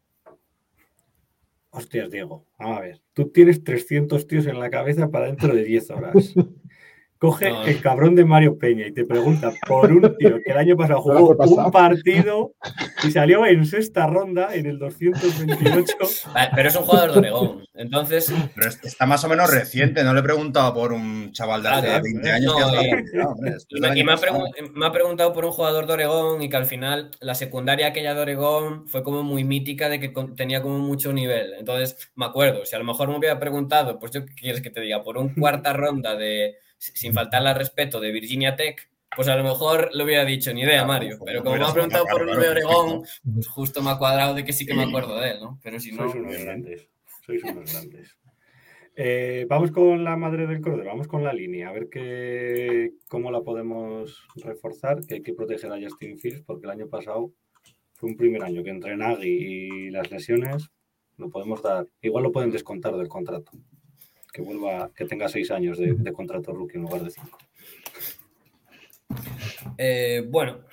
Hostias, 1.69 2.11
Diego, 2.11 2.45
vamos 2.59 2.77
a 2.77 2.81
ver. 2.81 3.01
Tú 3.13 3.29
tienes 3.29 3.63
300 3.63 4.27
tíos 4.27 4.47
en 4.47 4.59
la 4.59 4.69
cabeza 4.69 5.09
para 5.09 5.27
dentro 5.27 5.55
de 5.55 5.63
10 5.63 5.91
horas. 5.91 6.13
Coge 7.18 7.49
no. 7.49 7.63
el 7.63 7.82
cabrón 7.82 8.13
de 8.13 8.26
Mario 8.26 8.57
Peña 8.57 8.88
y 8.88 8.91
te 8.91 9.05
pregunta 9.05 9.49
por 9.66 9.89
un 9.89 10.01
tío 10.18 10.38
que 10.43 10.51
el 10.51 10.57
año 10.57 10.76
pasado 10.76 11.01
jugó 11.01 11.30
un 11.30 11.72
partido 11.72 12.53
y 13.03 13.11
salió 13.11 13.45
en 13.45 13.66
sexta 13.66 14.05
ronda 14.05 14.53
en 14.53 14.66
el 14.66 14.78
228. 14.78 15.95
Vale, 16.34 16.49
pero 16.53 16.68
es 16.68 16.76
un 16.76 16.84
jugador 16.84 17.13
de 17.13 17.20
Oregón, 17.20 17.66
entonces. 17.74 18.34
Pero 18.53 18.70
está 18.70 19.05
más 19.05 19.24
o 19.24 19.30
menos 19.30 19.49
reciente, 19.49 20.03
no 20.03 20.13
le 20.13 20.20
he 20.20 20.24
preguntado 20.24 20.74
por 20.74 20.91
un 20.91 21.32
chaval 21.32 21.63
de 21.63 21.70
hace 21.70 22.01
20 22.01 22.32
años. 22.32 22.53
No, 22.53 22.72
que 22.72 22.88
y, 22.88 23.18
no, 23.18 23.30
hombre, 23.30 23.55
y 23.70 24.03
me, 24.03 24.11
ha 24.11 24.18
me, 24.74 24.86
ha 24.86 24.91
preguntado 24.91 25.32
por 25.32 25.45
un 25.45 25.51
jugador 25.51 25.88
de 25.88 25.93
Oregón 25.93 26.41
y 26.41 26.49
que 26.49 26.57
al 26.57 26.66
final 26.66 27.11
la 27.22 27.36
secundaria 27.36 27.88
aquella 27.88 28.13
de 28.13 28.22
Oregón 28.22 28.88
fue 28.88 29.03
como 29.03 29.24
muy 29.24 29.45
mítica 29.45 29.88
de 29.88 30.01
que 30.01 30.13
tenía 30.36 30.61
como 30.61 30.80
mucho 30.80 31.13
nivel. 31.13 31.53
Entonces 31.53 32.11
me 32.16 32.26
acuerdo, 32.26 32.66
si 32.66 32.76
a 32.76 32.80
lo 32.80 32.86
mejor 32.86 33.07
me 33.07 33.18
hubiera 33.18 33.39
preguntado, 33.39 33.99
pues 33.99 34.11
yo 34.11 34.26
qué 34.26 34.34
quieres 34.36 34.61
que 34.61 34.70
te 34.70 34.82
diga, 34.82 35.01
por 35.01 35.18
un 35.18 35.30
cuarta 35.30 35.72
ronda 35.72 36.16
de 36.16 36.57
sin 36.93 37.13
faltarle 37.13 37.49
al 37.49 37.55
respeto 37.55 37.99
de 37.99 38.11
Virginia 38.11 38.55
Tech, 38.55 38.89
pues 39.15 39.27
a 39.27 39.36
lo 39.36 39.43
mejor 39.43 39.89
lo 39.93 40.03
hubiera 40.03 40.25
dicho, 40.25 40.53
ni 40.53 40.61
idea, 40.61 40.86
Mario. 40.86 41.19
Pero 41.25 41.43
como 41.43 41.55
me 41.55 41.65
ha 41.65 41.73
preguntado 41.73 42.05
por 42.05 42.23
uno 42.23 42.36
de 42.36 42.49
Oregón, 42.49 43.03
pues 43.33 43.47
justo 43.47 43.81
me 43.81 43.91
ha 43.91 43.97
cuadrado 43.97 44.33
de 44.33 44.43
que 44.43 44.53
sí 44.53 44.65
que 44.65 44.73
me 44.73 44.83
acuerdo 44.83 45.19
de 45.19 45.31
él, 45.31 45.39
¿no? 45.41 45.59
Pero 45.63 45.79
si 45.79 45.91
no. 45.91 46.09
Sois 46.09 46.15
unos 46.15 46.38
grandes. 46.38 46.89
Sois 47.25 47.43
unos 47.43 47.71
grandes. 47.73 48.17
Eh, 48.97 49.45
vamos 49.49 49.71
con 49.71 50.03
la 50.03 50.15
madre 50.15 50.47
del 50.47 50.61
cordero, 50.61 50.86
vamos 50.86 51.07
con 51.09 51.21
la 51.21 51.33
línea, 51.33 51.67
a 51.67 51.73
ver 51.73 51.89
qué, 51.89 52.93
cómo 53.09 53.29
la 53.29 53.41
podemos 53.41 54.25
reforzar, 54.36 55.05
que 55.05 55.15
hay 55.15 55.21
que 55.21 55.33
proteger 55.33 55.69
a 55.73 55.81
Justin 55.81 56.17
Fields, 56.17 56.43
porque 56.43 56.65
el 56.65 56.71
año 56.71 56.88
pasado 56.88 57.33
fue 57.93 58.09
un 58.09 58.15
primer 58.15 58.41
año 58.43 58.63
que 58.63 58.69
entre 58.69 58.95
Nagy 58.95 59.27
y 59.27 59.89
las 59.89 60.09
lesiones 60.11 60.69
lo 61.17 61.29
podemos 61.29 61.61
dar, 61.61 61.88
igual 62.01 62.23
lo 62.23 62.31
pueden 62.31 62.51
descontar 62.51 62.95
del 62.95 63.09
contrato 63.09 63.51
que 64.36 64.41
vuelva, 64.41 64.91
que 64.93 65.05
tenga 65.05 65.29
seis 65.29 65.49
años 65.49 65.77
de, 65.77 66.11
contrato 66.11 66.51
rookie 66.51 66.75
en 66.75 66.81
lugar 66.81 67.03
de 67.03 67.09
cinco. 67.09 67.38
Eh, 69.77 70.25
bueno, 70.27 70.65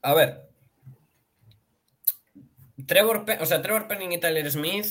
a 0.00 0.14
ver. 0.14 0.48
Trevor, 2.86 3.26
o 3.38 3.44
sea, 3.44 3.60
Trevor 3.60 3.88
Penning 3.88 4.12
y 4.12 4.18
Tyler 4.20 4.50
Smith. 4.50 4.86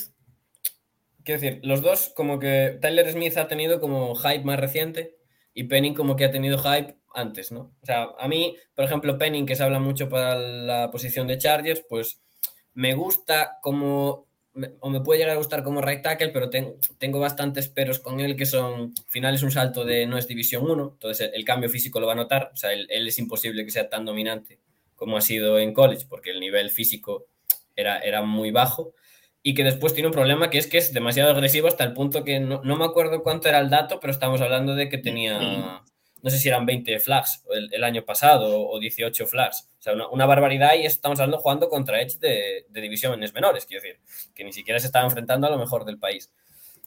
Quiero 1.23 1.41
decir, 1.41 1.59
los 1.63 1.82
dos, 1.82 2.13
como 2.15 2.38
que 2.38 2.77
Tyler 2.80 3.11
Smith 3.11 3.36
ha 3.38 3.47
tenido 3.47 3.80
como 3.80 4.13
hype 4.13 4.43
más 4.43 4.59
reciente 4.59 5.17
y 5.55 5.63
Penning 5.63 5.95
como 5.95 6.15
que 6.15 6.25
ha 6.25 6.32
tenido 6.32 6.59
hype 6.59 6.97
antes, 7.15 7.51
¿no? 7.51 7.75
O 7.82 7.86
sea, 7.86 8.09
a 8.19 8.27
mí, 8.27 8.55
por 8.75 8.86
ejemplo, 8.86 9.17
Penning, 9.17 9.47
que 9.47 9.55
se 9.55 9.63
habla 9.63 9.80
mucho 9.80 10.07
para 10.07 10.38
la 10.38 10.91
posición 10.91 11.25
de 11.25 11.39
Chargers, 11.39 11.84
pues 11.89 12.21
me 12.75 12.93
gusta 12.93 13.57
como 13.63 14.28
o 14.80 14.89
me 14.89 15.01
puede 15.01 15.20
llegar 15.20 15.36
a 15.36 15.38
gustar 15.38 15.64
como 15.64 15.82
right 15.82 16.01
tackle, 16.01 16.30
pero 16.30 16.49
ten, 16.49 16.76
tengo 16.97 17.20
bastantes 17.20 17.68
peros 17.68 17.99
con 17.99 18.20
él 18.20 18.36
que 18.36 18.45
son, 18.45 18.93
al 18.97 19.12
final 19.12 19.36
es 19.36 19.43
un 19.43 19.51
salto 19.51 19.86
de 19.86 20.05
no 20.05 20.18
es 20.18 20.28
división 20.28 20.70
1, 20.70 20.91
entonces 20.93 21.28
el, 21.28 21.36
el, 21.36 21.45
cambio 21.45 21.70
físico 21.70 21.99
lo 21.99 22.07
va 22.07 22.14
a 22.14 22.18
notar, 22.18 22.51
o 22.53 22.55
sea, 22.55 22.74
él, 22.74 22.88
él, 22.89 23.07
es 23.07 23.20
imposible 23.20 23.66
que 23.66 23.72
sea 23.72 23.89
tan 23.89 24.05
dominante 24.05 24.60
como 24.95 25.18
ha 25.18 25.22
sido 25.22 25.60
en 25.60 25.74
college, 25.74 26.05
porque 26.10 26.32
el 26.32 26.39
nivel 26.39 26.70
físico 26.70 27.28
era, 27.76 27.99
era 27.99 28.22
muy 28.22 28.51
bajo, 28.51 28.93
y 29.41 29.53
que 29.53 29.64
después 29.64 29.93
tiene 29.93 30.07
un 30.07 30.14
problema 30.14 30.49
que 30.49 30.57
es 30.57 30.68
que 30.68 30.78
es 30.78 30.93
demasiado 30.93 31.32
agresivo 31.32 31.68
hasta 31.68 31.86
el 31.86 31.93
punto 31.93 32.24
que 32.26 32.39
no, 32.39 32.62
no 32.64 32.76
me 32.76 32.86
acuerdo 32.86 33.24
cuánto 33.24 33.47
era 33.47 33.60
el 33.60 33.70
dato, 33.70 33.99
pero 33.99 34.12
estamos 34.12 34.41
hablando 34.41 34.76
de 34.76 34.89
que 34.89 34.97
tenía 34.97 35.82
no 36.22 36.30
sé 36.30 36.38
si 36.38 36.47
eran 36.47 36.65
20 36.65 36.99
flags 36.99 37.43
el, 37.51 37.84
año 37.84 38.03
pasado 38.03 38.67
o 38.67 38.80
18 38.80 39.26
flags. 39.26 39.70
O 39.80 39.82
sea, 39.82 39.93
una, 40.11 40.26
barbaridad 40.26 40.76
y 40.76 40.86
estamos 40.86 41.20
hablando 41.20 41.39
jugando 41.39 41.70
contra 41.70 42.01
Edge 42.01 42.17
de, 42.20 42.65
divisiones 42.82 43.34
menores, 43.34 43.65
quiero 43.65 43.82
decir, 43.82 43.99
que 44.36 44.43
ni 44.43 44.51
siquiera 44.51 44.80
se 44.80 44.88
estaba 44.88 45.05
enfrentando 45.05 45.47
a 45.47 45.49
lo 45.49 45.57
mejor 45.57 45.86
del 45.86 45.97
país. 45.97 46.32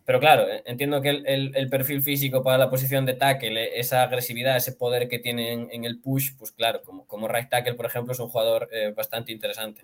Pero 0.04 0.18
claro, 0.18 0.46
entiendo 0.64 1.00
que 1.00 1.10
el, 1.10 1.68
perfil 1.70 2.02
físico 2.02 2.42
para 2.42 2.58
la 2.58 2.68
posición 2.68 3.06
de 3.06 3.14
tackle, 3.14 3.78
esa 3.78 4.02
agresividad, 4.02 4.56
ese 4.56 4.72
poder 4.72 5.08
que 5.08 5.20
tiene 5.20 5.52
en, 5.52 5.84
el 5.84 6.00
push, 6.00 6.32
pues 6.36 6.50
claro, 6.50 6.82
como, 6.82 7.06
como 7.06 7.28
right 7.28 7.48
tackle, 7.48 7.74
por 7.74 7.86
ejemplo, 7.86 8.12
es 8.12 8.18
un 8.18 8.28
jugador 8.28 8.68
eh, 8.72 8.92
bastante 8.96 9.30
interesante. 9.30 9.82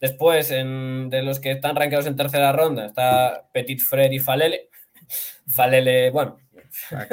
Después, 0.00 0.48
de 0.48 1.22
los 1.22 1.38
que 1.38 1.52
están 1.52 1.76
rankeados 1.76 2.06
en 2.06 2.16
tercera 2.16 2.50
ronda, 2.50 2.86
está 2.86 3.48
Petit 3.52 3.80
Frere 3.80 4.16
y 4.16 4.18
Falele. 4.18 4.68
Falele, 5.46 6.10
bueno. 6.10 6.38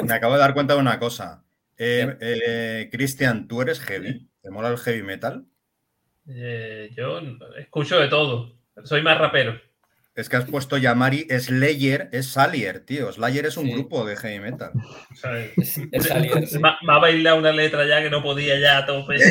Me 0.02 0.14
acabo 0.14 0.34
de 0.34 0.40
dar 0.40 0.52
cuenta 0.52 0.74
de 0.74 0.80
una 0.80 0.98
cosa. 0.98 1.44
Eh, 1.82 2.14
eh, 2.20 2.88
Cristian, 2.92 3.48
¿tú 3.48 3.62
eres 3.62 3.80
heavy? 3.80 4.28
¿Te 4.42 4.50
mola 4.50 4.68
el 4.68 4.76
heavy 4.76 5.02
metal? 5.02 5.46
Eh, 6.28 6.90
yo 6.94 7.20
escucho 7.58 7.98
de 7.98 8.08
todo. 8.08 8.54
Soy 8.84 9.00
más 9.00 9.16
rapero. 9.16 9.58
Es 10.14 10.28
que 10.28 10.36
has 10.36 10.44
puesto 10.44 10.76
Yamari 10.76 11.26
Slayer, 11.30 12.10
es 12.12 12.26
Salier, 12.26 12.80
tío. 12.80 13.10
Slayer 13.10 13.46
es 13.46 13.56
un 13.56 13.64
Sí. 13.66 13.72
grupo 13.72 14.04
de 14.04 14.16
heavy 14.16 14.40
metal. 14.40 14.72
Es, 15.56 15.78
es 15.90 16.04
Salier, 16.06 16.46
sí. 16.46 16.58
Me, 16.58 16.68
me 16.82 16.92
ha 16.92 16.98
bailado 16.98 17.38
una 17.38 17.52
letra 17.52 17.86
ya 17.88 18.02
que 18.02 18.10
no 18.10 18.22
podía 18.22 18.60
ya 18.60 18.78
a 18.78 18.86
tope. 18.86 19.16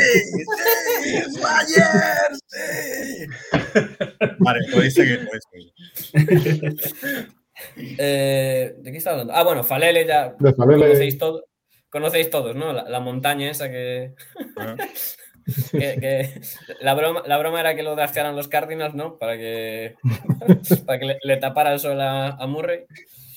¡Slayer! 1.03 1.85
¡Sí! 2.47 3.27
Vale, 4.39 4.59
podéis 4.71 4.93
seguir, 4.95 5.27
podéis 5.27 5.43
seguir. 5.51 5.71
Eh, 7.75 8.73
¿De 8.79 8.89
qué 8.89 8.97
estaba 8.97 9.15
hablando? 9.19 9.33
Ah, 9.35 9.43
bueno, 9.43 9.65
Falele 9.65 10.05
ya 10.07 10.33
De 10.39 10.53
Falele. 10.53 10.79
conocéis, 10.85 11.17
todo, 11.17 11.43
conocéis 11.89 12.29
todos, 12.29 12.55
¿no? 12.55 12.73
La, 12.73 12.83
la 12.83 12.99
montaña 12.99 13.49
esa 13.49 13.69
que, 13.69 14.13
Ah, 14.57 14.75
que- 15.71 15.97
que- 15.99 16.41
la, 16.81 16.93
broma, 16.93 17.23
la 17.25 17.37
broma 17.37 17.59
era 17.59 17.75
que 17.75 17.83
lo 17.83 17.95
draftearan 17.95 18.35
los 18.35 18.47
Cardinals, 18.47 18.95
¿no? 18.95 19.17
Para 19.17 19.37
que, 19.37 19.95
para 20.85 20.99
que 20.99 21.05
le, 21.05 21.17
le 21.23 21.37
tapara 21.37 21.73
el 21.73 21.79
sol 21.79 21.99
a, 22.01 22.29
a 22.29 22.47
Murray. 22.47 22.85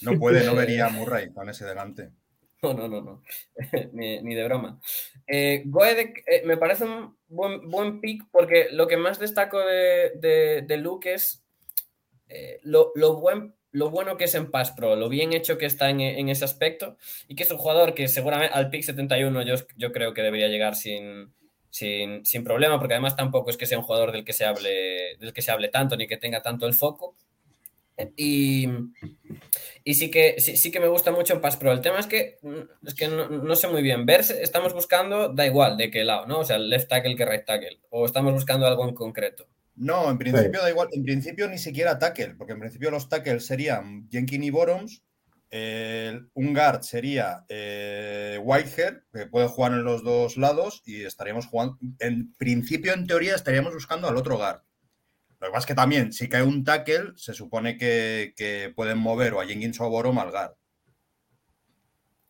No 0.03 0.19
puede, 0.19 0.45
no 0.45 0.55
vería 0.55 0.87
a 0.87 0.91
Murray 0.91 1.33
con 1.33 1.49
ese 1.49 1.65
delante. 1.65 2.11
No, 2.65 2.73
no, 2.75 2.87
no, 2.87 3.01
no. 3.03 3.23
ni, 3.93 4.23
ni 4.23 4.37
de 4.37 4.45
broma. 4.45 4.79
Eh, 5.27 5.65
Goedek 5.67 6.23
eh, 6.29 6.43
me 6.45 6.57
parece 6.57 6.85
un 6.85 7.17
buen, 7.27 7.69
buen 7.69 8.01
pick 8.01 8.23
porque 8.31 8.69
lo 8.71 8.87
que 8.87 8.97
más 8.97 9.19
destaco 9.19 9.59
de, 9.59 10.13
de- 10.15 10.63
de 10.65 10.77
Luke 10.77 11.13
es 11.13 11.43
eh, 12.29 12.61
lo, 12.63 12.93
lo 12.95 13.17
buen, 13.17 13.57
lo 13.73 13.91
bueno 13.91 14.17
que 14.17 14.25
es 14.25 14.35
en 14.35 14.51
Pass 14.51 14.73
Pro, 14.73 14.97
lo 14.97 15.09
bien 15.09 15.33
hecho 15.33 15.59
que 15.59 15.67
está 15.67 15.91
en, 15.91 16.01
en 16.01 16.29
ese 16.29 16.45
aspecto 16.45 16.97
y 17.27 17.35
que 17.35 17.43
es 17.43 17.51
un 17.51 17.59
jugador 17.59 17.95
que 17.95 18.07
seguramente 18.09 18.55
al 18.55 18.71
pick 18.71 18.83
71 18.83 19.43
yo, 19.43 19.55
yo 19.77 19.93
creo 19.93 20.15
que 20.15 20.23
debería 20.23 20.49
llegar 20.49 20.77
sin, 20.77 21.33
sin, 21.71 22.25
sin 22.25 22.45
problema 22.45 22.79
porque 22.79 22.95
además 22.95 23.17
tampoco 23.17 23.51
es 23.51 23.57
que 23.57 23.67
sea 23.67 23.79
un 23.79 23.85
jugador 23.85 24.13
del 24.13 24.25
que 24.25 24.35
se 24.35 24.45
hable, 24.45 25.17
del 25.19 25.33
que 25.33 25.43
se 25.43 25.51
hable 25.51 25.69
tanto 25.69 25.97
ni 25.97 26.07
que 26.07 26.19
tenga 26.19 26.43
tanto 26.43 26.67
el 26.67 26.75
foco. 26.75 27.17
Y, 28.17 28.69
y 29.85 29.95
sí 29.95 30.11
que, 30.11 30.41
sí, 30.41 30.57
sí 30.57 30.71
que 30.71 30.81
me 30.81 30.89
gusta 30.89 31.13
mucho 31.13 31.35
en 31.35 31.41
Pass 31.41 31.57
Pro. 31.57 31.73
El 31.73 31.81
tema 31.81 31.99
es 31.99 32.07
que, 32.07 32.39
mm, 32.43 32.87
es 32.87 32.95
que 32.95 33.09
no, 33.09 33.55
sé 33.55 33.69
muy 33.69 33.83
bien. 33.83 34.07
Ver, 34.07 34.21
estamos 34.21 34.73
buscando, 34.73 35.29
da 35.29 35.47
igual 35.47 35.77
de 35.77 35.91
qué 35.91 36.05
lado, 36.05 36.27
¿no? 36.27 36.41
O 36.41 36.45
sea, 36.45 36.59
left 36.59 36.89
tackle 36.89 37.17
que 37.17 37.27
right 37.27 37.45
tackle. 37.45 37.81
O 37.91 38.07
estamos 38.07 38.33
buscando 38.33 38.67
algo 38.67 38.89
en 38.89 38.95
concreto. 38.95 39.47
No, 39.75 40.11
en 40.11 40.19
principio 40.19 40.61
da 40.61 40.71
igual. 40.71 40.89
En 40.93 41.03
principio 41.03 41.49
ni 41.49 41.59
siquiera 41.59 41.99
tackle, 41.99 42.35
porque 42.37 42.53
en 42.53 42.61
principio 42.61 42.91
los 42.91 43.09
tackles 43.09 43.47
serían 43.47 44.09
Jenkins 44.11 44.45
y 44.45 44.51
Boroms. 44.51 45.03
el- 45.55 46.31
un 46.33 46.55
guard 46.55 46.81
sería 46.83 47.45
eh, 47.51 48.39
Whitehead, 48.43 49.03
que 49.13 49.27
puede 49.27 49.49
jugar 49.49 49.73
en 49.73 49.85
los 49.85 50.03
dos 50.03 50.39
lados, 50.39 50.83
y 50.87 51.03
estaríamos 51.05 51.47
jugando. 51.47 51.77
En 51.99 52.33
principio, 52.39 52.95
en 52.95 53.07
teoría, 53.07 53.35
estaríamos 53.35 53.75
buscando 53.75 54.09
al 54.09 54.17
otro 54.17 54.39
guard. 54.39 54.63
Lo 55.41 55.49
que 55.49 55.53
pasa 55.53 55.59
es 55.61 55.67
que 55.67 55.75
también, 55.75 56.13
si 56.15 56.29
cae 56.29 56.43
un 56.43 56.65
tackle, 56.65 57.13
se 57.17 57.35
supone 57.35 57.77
que, 57.77 58.33
que 58.35 58.73
pueden 58.75 58.97
mover 58.97 59.35
o 59.35 59.41
a 59.43 59.47
Jenkins 59.47 59.79
o 59.81 59.85
a 59.85 59.89
Borom 59.89 60.19
al 60.21 60.31
guard. 60.31 60.53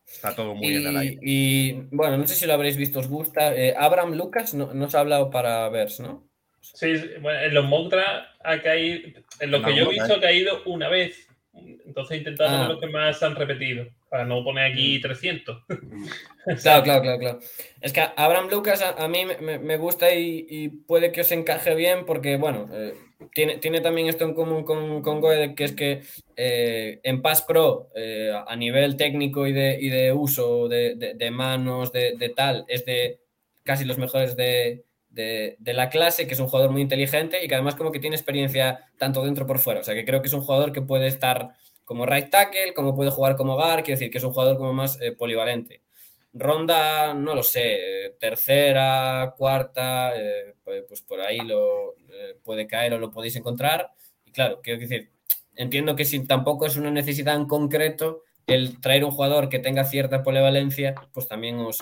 Está 0.05 0.35
todo 0.35 0.53
muy 0.53 0.67
en 0.75 0.87
el 0.87 0.93
Y, 0.93 0.97
aire. 0.97 1.19
y, 1.21 1.71
bueno, 1.95 2.17
no 2.17 2.27
sé 2.27 2.35
si 2.35 2.45
lo 2.45 2.53
habréis 2.53 2.75
visto, 2.77 2.99
os 2.99 3.07
gusta. 3.07 3.55
Eh, 3.55 3.73
Abraham 3.77 4.15
Lucas 4.15 4.53
no, 4.53 4.73
nos 4.73 4.95
ha 4.95 4.99
hablado 4.99 5.29
para 5.29 5.69
Vers, 5.69 5.99
¿no? 6.01 6.27
Sí, 6.63 6.97
sí, 6.97 7.09
bueno, 7.21 7.39
en 7.41 7.53
los 7.53 7.65
mock 7.65 7.93
ha 8.43 8.61
caído, 8.61 9.09
en 9.39 9.51
lo 9.51 9.61
que 9.61 9.75
yo 9.75 9.85
he 9.85 9.89
visto 9.89 10.13
¿eh? 10.13 10.17
ha 10.17 10.21
caído 10.21 10.61
una 10.65 10.87
vez. 10.89 11.27
Entonces 11.85 12.15
he 12.15 12.17
intentado 12.19 12.49
Ah. 12.49 12.59
ver 12.61 12.69
los 12.69 12.79
que 12.79 12.87
más 12.87 13.21
han 13.21 13.35
repetido, 13.35 13.85
para 14.09 14.25
no 14.25 14.43
poner 14.43 14.71
aquí 14.71 14.99
300. 14.99 15.63
Claro, 16.61 16.83
claro, 16.83 17.01
claro, 17.01 17.19
claro. 17.19 17.39
Es 17.79 17.93
que 17.93 18.01
Abraham 18.17 18.49
Lucas 18.51 18.81
a, 18.81 19.01
a 19.01 19.07
mí 19.07 19.23
me- 19.25 19.37
me, 19.37 19.59
me 19.59 19.77
gusta 19.77 20.13
y, 20.13 20.45
y 20.49 20.67
puede 20.69 21.11
que 21.13 21.21
os 21.21 21.31
encaje 21.31 21.73
bien 21.73 22.05
porque, 22.05 22.35
bueno, 22.35 22.67
eh, 22.73 22.95
tiene, 23.33 23.57
tiene 23.59 23.79
también 23.79 24.07
esto 24.09 24.25
en 24.25 24.33
común 24.33 24.63
con, 24.65 25.01
con 25.01 25.21
Goethe, 25.21 25.55
que 25.55 25.63
es 25.63 25.71
que 25.71 26.01
eh, 26.35 26.99
en 27.03 27.21
Pass 27.21 27.43
Pro, 27.43 27.89
eh, 27.95 28.33
a 28.45 28.55
nivel 28.57 28.97
técnico 28.97 29.47
y 29.47 29.53
de, 29.53 29.77
y 29.79 29.87
de 29.89 30.11
uso 30.11 30.67
de, 30.67 30.95
de- 30.95 31.13
de 31.13 31.31
manos, 31.31 31.93
de, 31.93 32.15
de 32.17 32.29
tal, 32.29 32.65
es 32.67 32.83
de 32.83 33.19
casi 33.63 33.85
los 33.85 33.97
mejores 33.97 34.35
de, 34.35 34.83
de- 35.13 35.57
la 35.73 35.89
clase, 35.89 36.27
que 36.27 36.33
es 36.33 36.39
un 36.39 36.47
jugador 36.47 36.71
muy 36.71 36.81
inteligente 36.81 37.43
y 37.43 37.47
que 37.47 37.55
además 37.55 37.75
como 37.75 37.91
que 37.91 37.99
tiene 37.99 38.15
experiencia 38.15 38.91
tanto 38.97 39.23
dentro 39.23 39.45
por 39.47 39.59
fuera. 39.59 39.79
O 39.81 39.83
sea, 39.83 39.93
que 39.95 40.05
creo 40.05 40.21
que 40.21 40.27
es 40.27 40.33
un 40.33 40.41
jugador 40.41 40.71
que 40.71 40.81
puede 40.81 41.07
estar 41.07 41.51
como 41.85 42.05
right 42.05 42.29
tackle, 42.29 42.73
como 42.73 42.95
puede 42.95 43.11
jugar 43.11 43.35
como 43.35 43.55
guard, 43.55 43.83
quiero 43.83 43.99
decir 43.99 44.11
que 44.11 44.17
es 44.17 44.23
un 44.23 44.31
jugador 44.33 44.57
como 44.57 44.73
más 44.73 44.99
eh, 45.01 45.11
polivalente. 45.11 45.81
Ronda, 46.33 47.13
no 47.13 47.35
lo 47.35 47.43
sé, 47.43 48.05
eh, 48.07 48.15
tercera, 48.19 49.33
cuarta, 49.37 50.13
eh, 50.19 50.55
pues, 50.63 50.83
pues 50.87 51.01
por 51.01 51.21
ahí 51.21 51.39
lo 51.39 51.95
puede 52.43 52.67
caer 52.67 52.93
o 52.93 52.99
lo 52.99 53.11
podéis 53.11 53.35
encontrar. 53.35 53.91
Y 54.25 54.31
claro, 54.31 54.59
quiero 54.61 54.79
decir, 54.79 55.11
entiendo 55.55 55.95
que 55.95 56.05
si 56.05 56.25
tampoco 56.25 56.65
es 56.65 56.75
una 56.77 56.91
necesidad 56.91 57.35
en 57.35 57.45
concreto, 57.47 58.23
el 58.47 58.81
traer 58.81 59.05
un 59.05 59.11
jugador 59.11 59.47
que 59.49 59.59
tenga 59.59 59.85
cierta 59.85 60.23
polivalencia, 60.23 60.95
pues 61.13 61.27
también 61.27 61.59
os, 61.59 61.81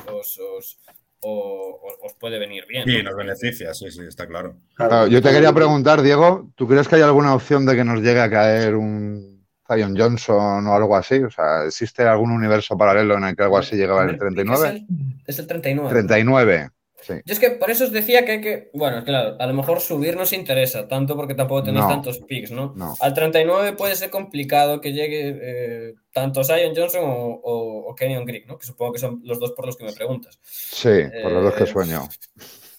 o- 1.21 1.79
o- 1.81 2.05
os 2.05 2.13
puede 2.15 2.39
venir 2.39 2.65
bien. 2.67 2.83
Sí, 2.85 2.97
¿no? 2.97 3.09
nos 3.11 3.15
beneficia, 3.15 3.73
sí, 3.73 3.89
sí, 3.91 4.01
está 4.07 4.27
claro. 4.27 4.55
Claro, 4.75 5.07
yo 5.07 5.21
te 5.21 5.31
quería 5.31 5.53
preguntar, 5.53 6.01
Diego, 6.01 6.49
¿tú 6.55 6.67
crees 6.67 6.87
que 6.87 6.95
hay 6.95 7.01
alguna 7.01 7.33
opción 7.35 7.65
de 7.65 7.75
que 7.75 7.83
nos 7.83 8.01
llegue 8.01 8.21
a 8.21 8.29
caer 8.29 8.75
un 8.75 9.45
Zion 9.67 9.95
Johnson 9.97 10.67
o 10.67 10.73
algo 10.75 10.95
así? 10.95 11.15
O 11.19 11.29
sea, 11.29 11.65
¿existe 11.65 12.03
algún 12.03 12.31
universo 12.31 12.77
paralelo 12.77 13.17
en 13.17 13.23
el 13.25 13.35
que 13.35 13.43
algo 13.43 13.57
así 13.57 13.75
llegaba 13.75 14.03
en 14.03 14.09
el 14.09 14.15
Es 14.15 14.19
39? 14.21 14.69
el, 14.69 14.85
es 15.27 15.39
el 15.39 15.47
39. 15.47 15.89
39, 15.89 16.69
sí. 17.01 17.13
Yo 17.25 17.33
es 17.33 17.39
que 17.39 17.51
por 17.51 17.69
eso 17.71 17.85
os 17.85 17.91
decía 17.91 18.25
que 18.25 18.31
hay 18.33 18.41
que, 18.41 18.69
bueno, 18.73 19.03
claro, 19.03 19.35
a 19.39 19.45
lo 19.47 19.53
mejor 19.53 19.79
subir 19.81 20.15
nos 20.15 20.33
interesa, 20.33 20.87
tanto 20.87 21.15
porque 21.15 21.35
tampoco 21.35 21.63
tenéis 21.63 21.83
No. 21.85 21.89
tantos 21.89 22.19
picks, 22.19 22.51
¿no? 22.51 22.73
No. 22.75 22.95
Al 22.99 23.13
39 23.13 23.73
puede 23.73 23.95
ser 23.95 24.09
complicado 24.09 24.81
que 24.81 24.93
llegue 24.93 25.39
eh, 25.41 25.93
tanto 26.13 26.43
Zion 26.43 26.73
Johnson 26.75 27.01
o, 27.03 27.39
o, 27.43 27.89
o 27.91 27.95
Kenyon 27.95 28.25
Green, 28.25 28.45
¿no? 28.47 28.57
Que 28.57 28.65
supongo 28.65 28.93
que 28.93 28.99
son 28.99 29.21
los 29.23 29.39
dos 29.39 29.51
por 29.51 29.65
los 29.65 29.75
que 29.77 29.85
me 29.85 29.93
preguntas. 29.93 30.39
Sí, 30.43 30.89
por 31.23 31.31
los 31.31 31.43
dos 31.43 31.53
que 31.55 31.63
Eh, 31.63 31.67
sueño. 31.67 32.07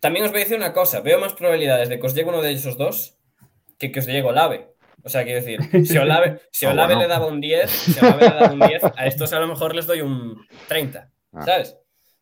También 0.00 0.24
os 0.24 0.30
voy 0.30 0.40
a 0.40 0.44
decir 0.44 0.56
una 0.56 0.72
cosa, 0.72 1.00
veo 1.00 1.18
más 1.18 1.32
probabilidades 1.32 1.88
de 1.88 1.98
que 1.98 2.06
os 2.06 2.14
llegue 2.14 2.28
uno 2.28 2.42
de 2.42 2.52
esos 2.52 2.76
dos 2.76 3.16
que 3.78 3.90
que 3.90 4.00
os 4.00 4.06
llegue 4.06 4.22
Olave. 4.22 4.68
O 5.02 5.08
sea, 5.08 5.24
quiero 5.24 5.40
decir, 5.44 5.86
si 5.86 5.96
Olave, 5.98 6.40
si 6.50 6.66
Ah, 6.70 6.70
Olave 6.70 6.94
bueno. 6.94 7.08
le 7.08 7.14
daba 7.14 7.26
un 7.26 7.40
10, 7.40 7.70
si 7.70 7.98
Olave 8.00 8.28
le 8.28 8.34
daba 8.34 8.52
un 8.52 8.60
10, 8.60 8.82
a 8.96 9.06
estos 9.06 9.32
a 9.32 9.40
lo 9.40 9.48
mejor 9.48 9.74
les 9.74 9.86
doy 9.86 10.00
un 10.00 10.36
30, 10.68 11.10
Ah. 11.32 11.44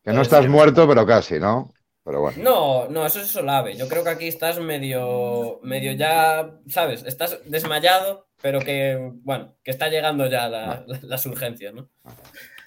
Que 0.04 0.12
no 0.12 0.22
estás 0.22 0.46
muerto, 0.48 0.86
pero 0.86 1.06
casi, 1.06 1.38
¿no? 1.40 1.72
Pero 2.04 2.20
bueno. 2.20 2.42
No, 2.42 2.88
no, 2.90 3.06
eso 3.06 3.20
es 3.20 3.34
Olave. 3.36 3.76
Yo 3.76 3.88
creo 3.88 4.04
que 4.04 4.10
aquí 4.10 4.28
estás 4.28 4.60
medio, 4.60 5.58
medio 5.62 5.92
ya, 5.92 6.50
¿sabes? 6.68 7.02
Estás 7.06 7.38
desmayado, 7.46 8.28
pero 8.42 8.60
que, 8.60 9.12
bueno, 9.22 9.56
que 9.64 9.70
está 9.70 9.88
llegando 9.88 10.26
ya 10.28 10.48
la- 10.50 10.84
la- 10.86 11.00
las 11.02 11.24
urgencias, 11.24 11.72
¿no? 11.72 11.88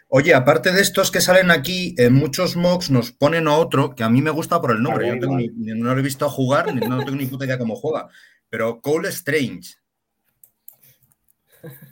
Oye, 0.09 0.33
aparte 0.33 0.71
de 0.71 0.81
estos 0.81 1.11
que 1.11 1.21
salen 1.21 1.51
aquí, 1.51 1.93
en 1.97 2.13
muchos 2.13 2.55
mocks 2.55 2.89
nos 2.89 3.11
ponen 3.11 3.47
a 3.47 3.57
otro 3.57 3.93
que 3.93 4.03
a 4.03 4.09
mí 4.09 4.21
me 4.21 4.31
gusta 4.31 4.59
por 4.59 4.71
el 4.71 4.81
nombre. 4.81 5.07
Yo 5.07 5.15
no, 5.15 5.21
tengo 5.21 5.35
ni- 5.37 5.49
ni- 5.49 5.79
no 5.79 5.93
lo 5.93 5.99
he 5.99 6.03
visto 6.03 6.27
jugar, 6.29 6.73
ni- 6.73 6.87
no 6.87 6.97
tengo 7.03 7.17
ni 7.17 7.25
puta 7.27 7.45
idea 7.45 7.59
cómo 7.59 7.75
juega. 7.75 8.07
Pero 8.49 8.81
Cole 8.81 9.09
Strange. 9.09 9.75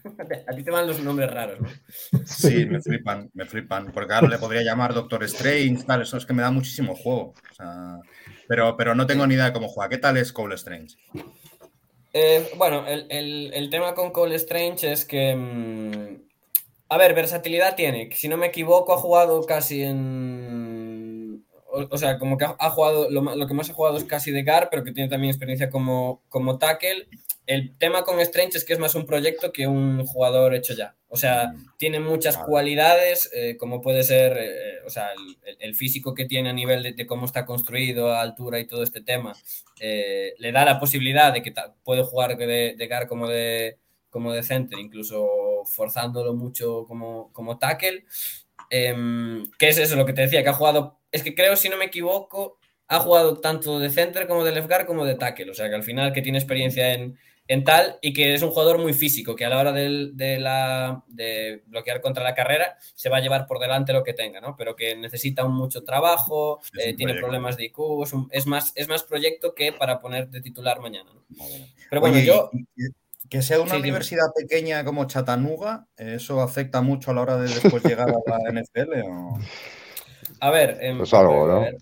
A 0.47 0.55
ti 0.55 0.63
te 0.63 0.71
van 0.71 0.87
los 0.87 0.99
nombres 0.99 1.31
raros, 1.31 1.59
¿no? 1.61 1.69
Sí, 2.25 2.65
me 2.65 2.81
flipan, 2.81 3.29
me 3.33 3.45
flipan. 3.45 3.91
Porque 3.91 4.13
ahora 4.13 4.27
le 4.29 4.37
podría 4.37 4.63
llamar 4.63 4.93
Doctor 4.93 5.23
Strange, 5.23 5.83
tal. 5.85 6.01
Eso 6.01 6.17
es 6.17 6.25
que 6.25 6.33
me 6.33 6.41
da 6.41 6.51
muchísimo 6.51 6.95
juego. 6.95 7.33
O 7.51 7.53
sea, 7.55 7.99
pero, 8.47 8.75
pero 8.77 8.95
no 8.95 9.05
tengo 9.07 9.25
ni 9.27 9.35
idea 9.35 9.45
de 9.45 9.53
cómo 9.53 9.67
juega. 9.67 9.89
¿Qué 9.89 9.97
tal 9.97 10.17
es 10.17 10.31
Cole 10.33 10.55
Strange? 10.55 10.95
Eh, 12.13 12.49
bueno, 12.57 12.87
el, 12.87 13.07
el- 13.09 13.51
el 13.53 13.69
tema 13.69 13.93
con 13.93 14.11
Cole 14.11 14.35
Strange 14.35 14.91
es 14.91 15.05
que. 15.05 15.35
mm, 15.35 16.23
a 16.89 16.97
ver, 16.97 17.13
versatilidad 17.13 17.75
tiene. 17.75 18.09
Si 18.13 18.27
no 18.27 18.37
me 18.37 18.47
equivoco, 18.47 18.93
ha 18.93 18.97
jugado 18.97 19.41
casi 19.45 19.83
en. 19.83 20.74
O, 21.75 21.87
o 21.89 21.97
sea, 21.97 22.17
como 22.17 22.37
que 22.37 22.45
ha, 22.45 22.55
ha 22.59 22.69
jugado. 22.69 23.09
Lo, 23.09 23.21
lo 23.35 23.47
que 23.47 23.53
más 23.53 23.69
ha 23.69 23.73
jugado 23.73 23.97
es 23.97 24.03
casi 24.03 24.31
de 24.31 24.43
Gar, 24.43 24.69
pero 24.69 24.83
que 24.83 24.91
tiene 24.91 25.09
también 25.09 25.31
experiencia 25.31 25.69
como, 25.69 26.21
como 26.29 26.57
tackle. 26.57 27.07
El 27.45 27.77
tema 27.77 28.03
con 28.03 28.19
Strange 28.21 28.57
es 28.57 28.65
que 28.65 28.73
es 28.73 28.79
más 28.79 28.95
un 28.95 29.05
proyecto 29.05 29.51
que 29.51 29.67
un 29.67 30.05
jugador 30.05 30.55
hecho 30.55 30.73
ya. 30.73 30.95
O 31.07 31.17
sea, 31.17 31.53
tiene 31.77 31.99
muchas 31.99 32.37
cualidades, 32.37 33.29
eh, 33.33 33.55
como 33.57 33.81
puede 33.81 34.03
ser, 34.03 34.35
eh, 34.37 34.79
o 34.85 34.89
sea, 34.89 35.09
el, 35.59 35.75
físico 35.75 36.13
que 36.13 36.25
tiene 36.25 36.49
a 36.49 36.53
nivel 36.53 36.83
de, 36.83 36.93
de 36.93 37.05
cómo 37.05 37.25
está 37.25 37.45
construido, 37.45 38.11
a 38.11 38.21
altura 38.21 38.59
y 38.59 38.67
todo 38.67 38.83
este 38.83 39.01
tema, 39.01 39.33
eh, 39.79 40.33
le 40.39 40.51
da 40.51 40.65
la 40.65 40.79
posibilidad 40.79 41.31
de 41.31 41.41
que 41.41 41.53
puede 41.83 42.03
jugar 42.03 42.35
de, 42.35 42.75
de 42.77 42.87
guard 42.87 43.07
como 43.07 43.29
de, 43.29 43.77
como 44.09 44.33
de 44.33 44.43
center, 44.43 44.79
incluso 44.79 45.63
forzándolo 45.65 46.33
mucho 46.33 46.85
como, 46.85 47.31
como 47.31 47.57
tackle. 47.59 48.05
Que 49.57 49.69
es 49.69 49.77
eso 49.77 49.95
lo 49.95 50.05
que 50.05 50.13
te 50.13 50.21
decía, 50.23 50.43
que 50.43 50.49
ha 50.49 50.53
jugado, 50.53 50.99
es 51.11 51.23
que 51.23 51.33
creo, 51.35 51.55
si 51.55 51.69
no 51.69 51.77
me 51.77 51.85
equivoco, 51.85 52.57
ha 52.87 52.99
jugado 52.99 53.39
tanto 53.39 53.79
de 53.79 53.89
center 53.89 54.27
como 54.27 54.43
de 54.43 54.51
left 54.51 54.67
guard 54.67 54.85
como 54.85 55.05
de 55.05 55.15
tackle, 55.15 55.49
o 55.51 55.53
sea 55.53 55.69
que 55.69 55.75
al 55.75 55.83
final 55.83 56.13
que 56.13 56.21
tiene 56.21 56.37
experiencia 56.37 56.93
en, 56.93 57.17
en 57.47 57.63
tal 57.63 57.97
y 58.01 58.13
que 58.13 58.33
es 58.33 58.41
un 58.43 58.49
jugador 58.51 58.77
muy 58.79 58.93
físico, 58.93 59.35
que 59.35 59.45
a 59.45 59.49
la 59.49 59.59
hora 59.59 59.71
de, 59.71 60.37
la, 60.39 61.03
de 61.07 61.63
bloquear 61.67 62.01
contra 62.01 62.23
la 62.23 62.35
carrera 62.35 62.77
se 62.95 63.09
va 63.09 63.17
a 63.17 63.21
llevar 63.21 63.47
por 63.47 63.59
delante 63.59 63.93
lo 63.93 64.03
que 64.03 64.13
tenga, 64.13 64.39
¿no? 64.41 64.55
Pero 64.55 64.75
que 64.75 64.95
necesita 64.95 65.45
mucho 65.45 65.83
trabajo, 65.83 66.59
eh, 66.77 66.93
tiene 66.95 67.13
proyecto. 67.13 67.21
problemas 67.21 67.57
de 67.57 67.65
IQ, 67.65 68.03
es, 68.03 68.13
un- 68.13 68.29
es 68.31 68.45
más, 68.45 68.71
es 68.75 68.87
más 68.87 69.03
proyecto 69.03 69.53
que 69.55 69.73
para 69.73 69.99
poner 69.99 70.29
de 70.29 70.41
titular 70.41 70.79
mañana, 70.79 71.11
¿no? 71.13 71.23
Pero 71.89 72.01
bueno, 72.01 72.17
Oye, 72.17 72.25
yo... 72.25 72.49
y- 72.53 72.85
y- 72.85 72.89
que 73.29 73.41
sea 73.41 73.57
de 73.57 73.63
una 73.63 73.73
Sí, 73.73 73.79
universidad 73.79 74.25
pequeña 74.35 74.83
como 74.85 75.05
Chattanooga, 75.05 75.87
¿eso 75.97 76.41
afecta 76.41 76.81
mucho 76.81 77.11
a 77.11 77.13
la 77.13 77.21
hora 77.21 77.37
de 77.37 77.47
después 77.47 77.83
llegar 77.83 78.09
a 78.09 78.13
la 78.13 78.37
NFL? 78.61 79.01
O... 79.09 79.39
A 80.39 80.49
ver, 80.51 80.77
em, 80.81 80.97
Pues 80.99 81.13
algo, 81.13 81.47
¿no? 81.47 81.61
ver, 81.61 81.77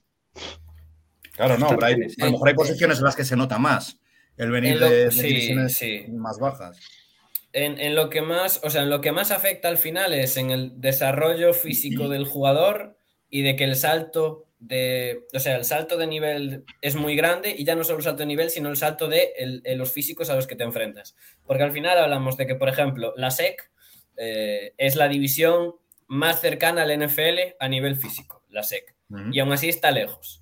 Claro, 1.33 1.57
no, 1.57 1.69
pero 1.69 1.85
hay- 1.85 1.95
a 2.21 2.25
lo 2.25 2.31
mejor 2.33 2.47
hay 2.49 2.53
posiciones 2.53 2.97
en 2.99 3.03
las 3.05 3.15
que 3.15 3.25
se 3.25 3.35
nota 3.35 3.57
más 3.57 3.99
el 4.37 4.51
venir 4.51 4.73
En 4.73 4.79
lo- 4.79 4.89
de, 4.89 5.05
de 5.05 5.11
sí, 5.11 5.27
divisiones 5.27 5.75
sí. 5.77 6.05
más 6.09 6.37
bajas. 6.39 6.77
En, 7.53 7.79
en 7.79 7.95
lo 7.95 8.09
que 8.09 8.21
más, 8.21 8.61
o 8.63 8.69
sea, 8.69 8.81
en 8.83 8.89
lo 8.89 9.01
que 9.01 9.11
más 9.11 9.31
afecta 9.31 9.67
al 9.67 9.77
final 9.77 10.13
es 10.13 10.37
en 10.37 10.51
el 10.51 10.79
desarrollo 10.79 11.53
físico 11.53 12.09
del 12.09 12.25
jugador 12.25 12.97
y 13.29 13.41
de 13.41 13.55
que 13.55 13.63
el 13.63 13.75
salto 13.75 14.45
de, 14.65 15.25
o 15.33 15.39
sea, 15.39 15.57
el 15.57 15.65
salto 15.65 15.97
de 15.97 16.07
nivel 16.07 16.63
es 16.81 16.95
muy 16.95 17.15
grande 17.15 17.53
y 17.57 17.65
ya 17.65 17.75
no 17.75 17.83
solo 17.83 17.97
el 17.97 18.03
salto 18.03 18.19
de 18.19 18.27
nivel, 18.27 18.49
sino 18.49 18.69
el 18.69 18.77
salto 18.77 19.07
de 19.09 19.33
el- 19.37 19.61
el- 19.65 19.77
los 19.77 19.91
físicos 19.91 20.29
a 20.29 20.35
los 20.35 20.47
que 20.47 20.55
te 20.55 20.63
enfrentas. 20.63 21.15
Porque 21.45 21.63
al 21.63 21.71
final 21.73 21.97
hablamos 21.97 22.37
de 22.37 22.47
que, 22.47 22.55
por 22.55 22.69
ejemplo, 22.69 23.13
la 23.17 23.29
SEC 23.29 23.69
eh, 24.15 24.73
es 24.77 24.95
la 24.95 25.07
división 25.07 25.73
más 26.07 26.39
cercana 26.39 26.83
al 26.83 26.91
NFL 26.91 27.55
a 27.59 27.67
nivel 27.67 27.95
físico, 27.95 28.43
la 28.49 28.61
SEC. 28.63 28.95
Y 29.33 29.39
aún 29.39 29.51
así 29.51 29.67
está 29.69 29.91
lejos. 29.91 30.41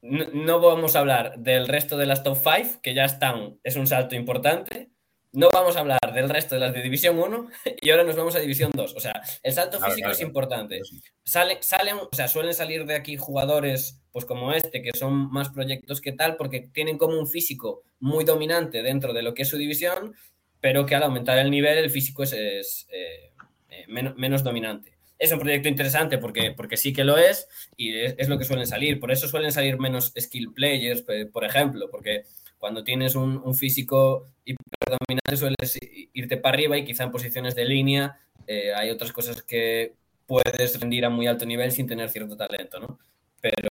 No, 0.00 0.24
no 0.32 0.60
vamos 0.60 0.96
a 0.96 1.00
hablar 1.00 1.38
del 1.38 1.68
resto 1.68 1.96
de 1.96 2.06
las 2.06 2.22
top 2.24 2.36
5, 2.42 2.80
que 2.82 2.94
ya 2.94 3.04
están, 3.04 3.58
es 3.62 3.76
un 3.76 3.86
salto 3.86 4.16
importante. 4.16 4.88
No 5.32 5.48
vamos 5.50 5.76
a 5.76 5.80
hablar 5.80 5.98
del 6.14 6.28
resto 6.28 6.54
de 6.56 6.60
las 6.60 6.74
de 6.74 6.82
División 6.82 7.18
1 7.18 7.48
y 7.80 7.90
ahora 7.90 8.04
nos 8.04 8.16
vamos 8.16 8.36
a 8.36 8.38
División 8.40 8.70
2. 8.74 8.94
O 8.94 9.00
sea, 9.00 9.14
el 9.42 9.52
salto 9.52 9.78
físico 9.78 9.96
claro, 9.96 10.12
es 10.12 10.20
importante. 10.20 10.80
Salen, 11.24 11.58
salen, 11.62 11.96
o 11.96 12.08
sea, 12.14 12.28
suelen 12.28 12.52
salir 12.52 12.84
de 12.84 12.94
aquí 12.94 13.16
jugadores 13.16 13.98
pues 14.12 14.26
como 14.26 14.52
este, 14.52 14.82
que 14.82 14.90
son 14.92 15.32
más 15.32 15.48
proyectos 15.48 16.02
que 16.02 16.12
tal, 16.12 16.36
porque 16.36 16.60
tienen 16.60 16.98
como 16.98 17.18
un 17.18 17.26
físico 17.26 17.82
muy 17.98 18.24
dominante 18.24 18.82
dentro 18.82 19.14
de 19.14 19.22
lo 19.22 19.32
que 19.32 19.42
es 19.42 19.48
su 19.48 19.56
división, 19.56 20.14
pero 20.60 20.84
que 20.84 20.94
al 20.94 21.02
aumentar 21.04 21.38
el 21.38 21.50
nivel, 21.50 21.78
el 21.78 21.90
físico 21.90 22.22
es, 22.24 22.34
es, 22.34 22.86
eh, 22.92 23.32
eh, 23.70 23.84
men- 23.88 24.12
menos 24.18 24.44
dominante. 24.44 24.92
Es 25.18 25.32
un 25.32 25.38
proyecto 25.38 25.68
interesante 25.68 26.18
porque, 26.18 26.52
porque 26.54 26.76
sí 26.76 26.92
que 26.92 27.04
lo 27.04 27.16
es 27.16 27.48
y 27.76 27.96
es, 27.96 28.14
es 28.18 28.28
lo 28.28 28.36
que 28.36 28.44
suelen 28.44 28.66
salir. 28.66 29.00
Por 29.00 29.10
eso 29.10 29.26
suelen 29.28 29.50
salir 29.52 29.78
menos 29.78 30.12
skill 30.20 30.52
players, 30.52 31.04
por 31.32 31.44
ejemplo, 31.44 31.88
porque 31.90 32.24
cuando 32.62 32.84
tienes 32.84 33.16
un, 33.16 33.42
un 33.44 33.56
físico 33.56 34.28
hiperdominante 34.44 35.36
sueles 35.36 35.80
irte 36.12 36.36
para 36.36 36.54
arriba 36.54 36.78
y 36.78 36.84
quizá 36.84 37.02
en 37.02 37.10
posiciones 37.10 37.56
de 37.56 37.64
línea 37.64 38.20
eh, 38.46 38.72
hay 38.72 38.88
otras 38.90 39.10
cosas 39.10 39.42
que 39.42 39.94
puedes 40.28 40.78
rendir 40.78 41.04
a 41.04 41.10
muy 41.10 41.26
alto 41.26 41.44
nivel 41.44 41.72
sin 41.72 41.88
tener 41.88 42.08
cierto 42.08 42.36
talento, 42.36 42.78
¿no? 42.78 43.00
Pero 43.40 43.68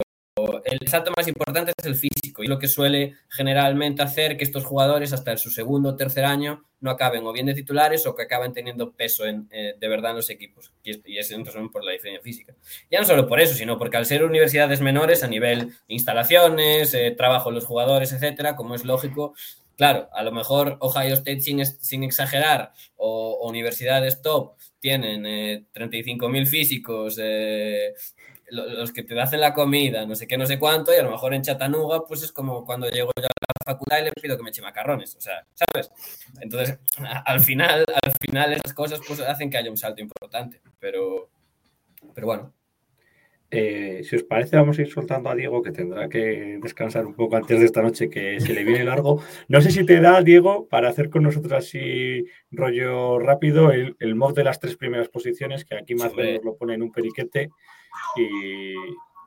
el 0.63 0.87
salto 0.87 1.11
más 1.15 1.27
importante 1.27 1.73
es 1.77 1.85
el 1.85 1.95
físico 1.95 2.43
y 2.43 2.47
lo 2.47 2.59
que 2.59 2.67
suele 2.67 3.15
generalmente 3.29 4.01
hacer 4.01 4.37
que 4.37 4.43
estos 4.43 4.65
jugadores 4.65 5.13
hasta 5.13 5.35
su 5.37 5.49
segundo 5.49 5.89
o 5.89 5.95
tercer 5.95 6.25
año 6.25 6.63
no 6.79 6.91
acaben 6.91 7.25
o 7.25 7.31
bien 7.31 7.45
de 7.45 7.53
titulares 7.53 8.05
o 8.07 8.15
que 8.15 8.23
acaben 8.23 8.53
teniendo 8.53 8.91
peso 8.91 9.25
en, 9.25 9.47
eh, 9.51 9.75
de 9.79 9.87
verdad 9.87 10.11
en 10.11 10.17
los 10.17 10.29
equipos. 10.29 10.71
Y 10.83 10.91
es, 10.91 11.31
y 11.31 11.33
en 11.33 11.45
resumen 11.45 11.69
por 11.69 11.83
la 11.83 11.91
diferencia 11.91 12.23
física. 12.23 12.55
Ya 12.89 12.99
no 12.99 13.05
solo 13.05 13.27
por 13.27 13.39
eso, 13.39 13.53
sino 13.53 13.77
porque 13.77 13.97
al 13.97 14.05
ser 14.05 14.23
universidades 14.23 14.81
menores 14.81 15.23
a 15.23 15.27
nivel 15.27 15.73
instalaciones, 15.87 16.93
eh, 16.93 17.11
trabajo 17.11 17.49
de 17.49 17.55
los 17.55 17.65
jugadores, 17.65 18.13
etcétera, 18.13 18.55
como 18.55 18.75
es 18.75 18.83
lógico, 18.83 19.33
claro, 19.81 20.09
a 20.13 20.21
lo 20.21 20.31
mejor 20.31 20.77
Ohio 20.79 21.15
State 21.15 21.41
sin, 21.41 22.03
exagerar 22.03 22.71
o, 22.97 23.47
universidades 23.49 24.21
top 24.21 24.53
tienen 24.79 25.25
eh, 25.25 25.65
35.000 25.73 26.45
físicos, 26.45 27.19
eh, 27.19 27.93
los 28.51 28.91
que 28.91 29.03
te 29.03 29.19
hacen 29.19 29.39
la 29.39 29.53
comida, 29.53 30.05
no 30.05 30.15
sé 30.15 30.27
qué, 30.27 30.37
no 30.37 30.45
sé 30.45 30.59
cuánto, 30.59 30.93
y 30.93 30.97
a 30.97 31.03
lo 31.03 31.11
mejor 31.11 31.33
en 31.33 31.41
Chattanooga, 31.41 32.05
pues 32.05 32.21
es 32.23 32.31
como 32.31 32.65
cuando 32.65 32.89
llego 32.89 33.11
yo 33.15 33.23
a 33.23 33.27
la 33.27 33.73
facultad 33.73 33.99
y 33.99 34.03
le 34.03 34.11
pido 34.11 34.37
que 34.37 34.43
me 34.43 34.49
eche 34.49 34.61
macarrones, 34.61 35.15
o 35.15 35.21
sea, 35.21 35.45
¿sabes? 35.53 35.91
Entonces, 36.41 36.77
al 37.25 37.39
final, 37.39 37.85
al 38.03 38.13
final 38.21 38.53
esas 38.53 38.73
cosas 38.73 38.99
pues 39.07 39.21
hacen 39.21 39.49
que 39.49 39.57
haya 39.57 39.71
un 39.71 39.77
salto 39.77 40.01
importante, 40.01 40.61
pero, 40.79 41.29
pero 42.13 42.27
bueno. 42.27 42.53
Eh, 43.53 44.01
si 44.05 44.15
os 44.15 44.23
parece, 44.23 44.55
vamos 44.55 44.79
a 44.79 44.81
ir 44.81 44.89
soltando 44.89 45.29
a 45.29 45.35
Diego, 45.35 45.61
que 45.61 45.71
tendrá 45.71 46.07
que 46.07 46.57
descansar 46.61 47.05
un 47.05 47.13
poco 47.13 47.35
antes 47.35 47.59
de 47.59 47.65
esta 47.65 47.81
noche, 47.81 48.09
que 48.09 48.39
se 48.39 48.53
le 48.53 48.63
viene 48.63 48.85
largo. 48.85 49.21
No 49.49 49.59
sé 49.59 49.71
si 49.71 49.85
te 49.85 49.99
da, 49.99 50.21
Diego, 50.21 50.69
para 50.69 50.87
hacer 50.87 51.09
con 51.09 51.23
nosotros 51.23 51.51
así 51.51 52.25
rollo 52.49 53.19
rápido 53.19 53.71
el, 53.71 53.97
el 53.99 54.15
mock 54.15 54.35
de 54.35 54.45
las 54.45 54.61
tres 54.61 54.77
primeras 54.77 55.09
posiciones, 55.09 55.65
que 55.65 55.75
aquí 55.75 55.95
más 55.95 56.13
o 56.13 56.15
menos 56.15 56.45
lo 56.45 56.55
pone 56.55 56.75
en 56.75 56.81
un 56.81 56.93
periquete. 56.93 57.49
Y, 58.17 58.73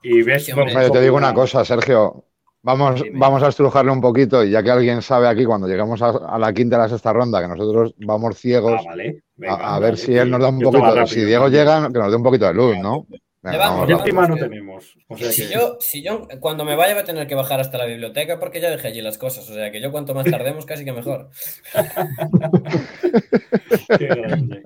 y 0.02 0.22
ves. 0.22 0.44
Sí, 0.46 0.52
hombre. 0.52 0.68
Hombre, 0.72 0.86
yo 0.86 0.92
te 0.92 1.00
digo 1.00 1.16
una 1.16 1.34
cosa, 1.34 1.64
Sergio. 1.64 2.24
Vamos, 2.66 3.02
Dime. 3.02 3.18
vamos 3.18 3.42
a 3.42 3.48
estrujarle 3.48 3.92
un 3.92 4.00
poquito 4.00 4.42
y 4.42 4.50
ya 4.50 4.62
que 4.62 4.70
alguien 4.70 5.02
sabe 5.02 5.28
aquí 5.28 5.44
cuando 5.44 5.68
lleguemos 5.68 6.00
a, 6.00 6.08
a 6.08 6.38
la 6.38 6.50
quinta 6.54 6.76
de 6.78 6.84
la 6.84 6.88
sexta 6.88 7.12
ronda 7.12 7.42
que 7.42 7.48
nosotros 7.48 7.94
vamos 7.98 8.34
Ah, 8.34 8.38
ciegos 8.38 8.82
vale. 8.86 9.08
a, 9.08 9.12
Venga, 9.36 9.54
a 9.74 9.78
ver 9.80 9.90
vale, 9.90 10.02
si 10.02 10.16
él 10.16 10.30
nos 10.30 10.40
da 10.40 10.48
un 10.48 10.60
yo 10.60 10.70
poquito, 10.70 10.90
si 10.92 10.96
rápido 10.98 11.26
Diego 11.26 11.44
también. 11.44 11.64
llega, 11.66 11.88
que 11.92 11.98
nos 11.98 12.10
dé 12.10 12.16
un 12.16 12.22
poquito 12.22 12.46
de 12.46 12.54
luz, 12.54 12.78
¿no? 12.78 13.06
Venga, 13.42 13.58
vamos, 13.58 13.80
vamos, 13.80 13.88
Ya 13.90 13.96
encima 13.96 14.26
no 14.26 14.36
tenemos. 14.36 14.96
O 15.08 15.16
sea 15.18 15.30
Si 15.30 15.46
que- 15.46 15.52
yo, 15.52 15.76
si 15.78 16.02
yo 16.02 16.26
cuando 16.40 16.64
me 16.64 16.74
vaya 16.74 16.94
voy 16.94 17.02
a 17.02 17.04
tener 17.04 17.26
que 17.26 17.34
bajar 17.34 17.60
hasta 17.60 17.76
la 17.76 17.84
biblioteca 17.84 18.38
porque 18.40 18.62
ya 18.62 18.70
dejé 18.70 18.88
allí 18.88 19.02
las 19.02 19.18
cosas, 19.18 19.46
o 19.50 19.52
sea 19.52 19.70
que 19.70 19.82
yo 19.82 19.92
cuanto 19.92 20.14
más 20.14 20.24
tardemos 20.24 20.64
casi 20.64 20.86
que 20.86 20.92
mejor. 20.94 21.28
Qué 23.98 24.06
grande. 24.06 24.62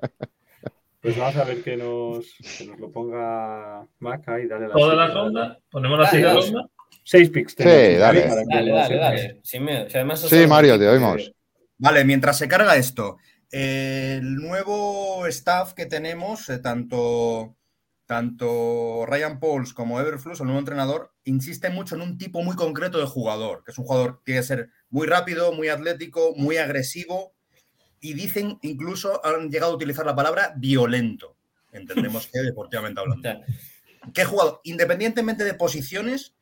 Pues 1.01 1.17
vamos 1.17 1.35
a 1.37 1.45
ver 1.45 1.63
que 1.63 1.77
nos, 1.77 2.35
que 2.57 2.65
nos 2.65 2.79
lo 2.79 2.91
ponga 2.91 3.87
Maca 3.99 4.39
y 4.39 4.47
dale 4.47 4.67
la 4.67 4.73
Toda 4.73 4.95
la 4.95 5.07
ronda, 5.07 5.59
ponemos 5.71 5.99
la 5.99 6.09
siguiente 6.09 6.41
ronda. 6.41 6.69
Seis 7.03 7.29
picks. 7.29 7.55
Sí, 7.57 7.63
dale. 7.63 7.97
Dale, 8.27 8.71
dale, 8.71 8.95
dale. 8.97 9.39
Sin 9.43 9.63
miedo. 9.63 9.89
Si 9.89 9.95
además 9.95 10.21
Sí, 10.21 10.45
Mario, 10.45 10.77
te 10.77 10.87
oímos. 10.87 11.31
Vale, 11.77 12.03
mientras 12.03 12.37
se 12.37 12.47
carga 12.47 12.75
esto, 12.75 13.17
el 13.49 14.35
nuevo 14.35 15.25
staff 15.27 15.73
que 15.73 15.85
tenemos, 15.85 16.49
eh, 16.49 16.59
tanto, 16.59 17.55
tanto 18.05 19.05
Ryan 19.07 19.39
Pauls 19.39 19.73
como 19.73 19.99
Everflux, 19.99 20.39
el 20.41 20.47
nuevo 20.47 20.59
entrenador, 20.59 21.13
insiste 21.23 21.69
mucho 21.69 21.95
en 21.95 22.01
un 22.01 22.17
tipo 22.17 22.43
muy 22.43 22.55
concreto 22.55 22.99
de 22.99 23.05
jugador, 23.05 23.63
que 23.63 23.71
es 23.71 23.77
un 23.77 23.85
jugador 23.85 24.17
que 24.17 24.25
tiene 24.25 24.41
que 24.41 24.47
ser 24.47 24.69
muy 24.89 25.07
rápido, 25.07 25.53
muy 25.53 25.69
atlético, 25.69 26.33
muy 26.35 26.57
agresivo, 26.57 27.33
y 28.01 28.13
dicen, 28.13 28.57
incluso 28.61 29.23
han 29.25 29.49
llegado 29.49 29.73
a 29.73 29.75
utilizar 29.75 30.05
la 30.05 30.15
palabra 30.15 30.53
violento. 30.55 31.35
Entendemos 31.71 32.27
que 32.27 32.39
deportivamente 32.39 32.99
hablando. 32.99 33.29
¿Qué 34.13 34.25
jugador, 34.25 34.61
independientemente 34.63 35.43
de 35.43 35.53
posiciones, 35.53 36.33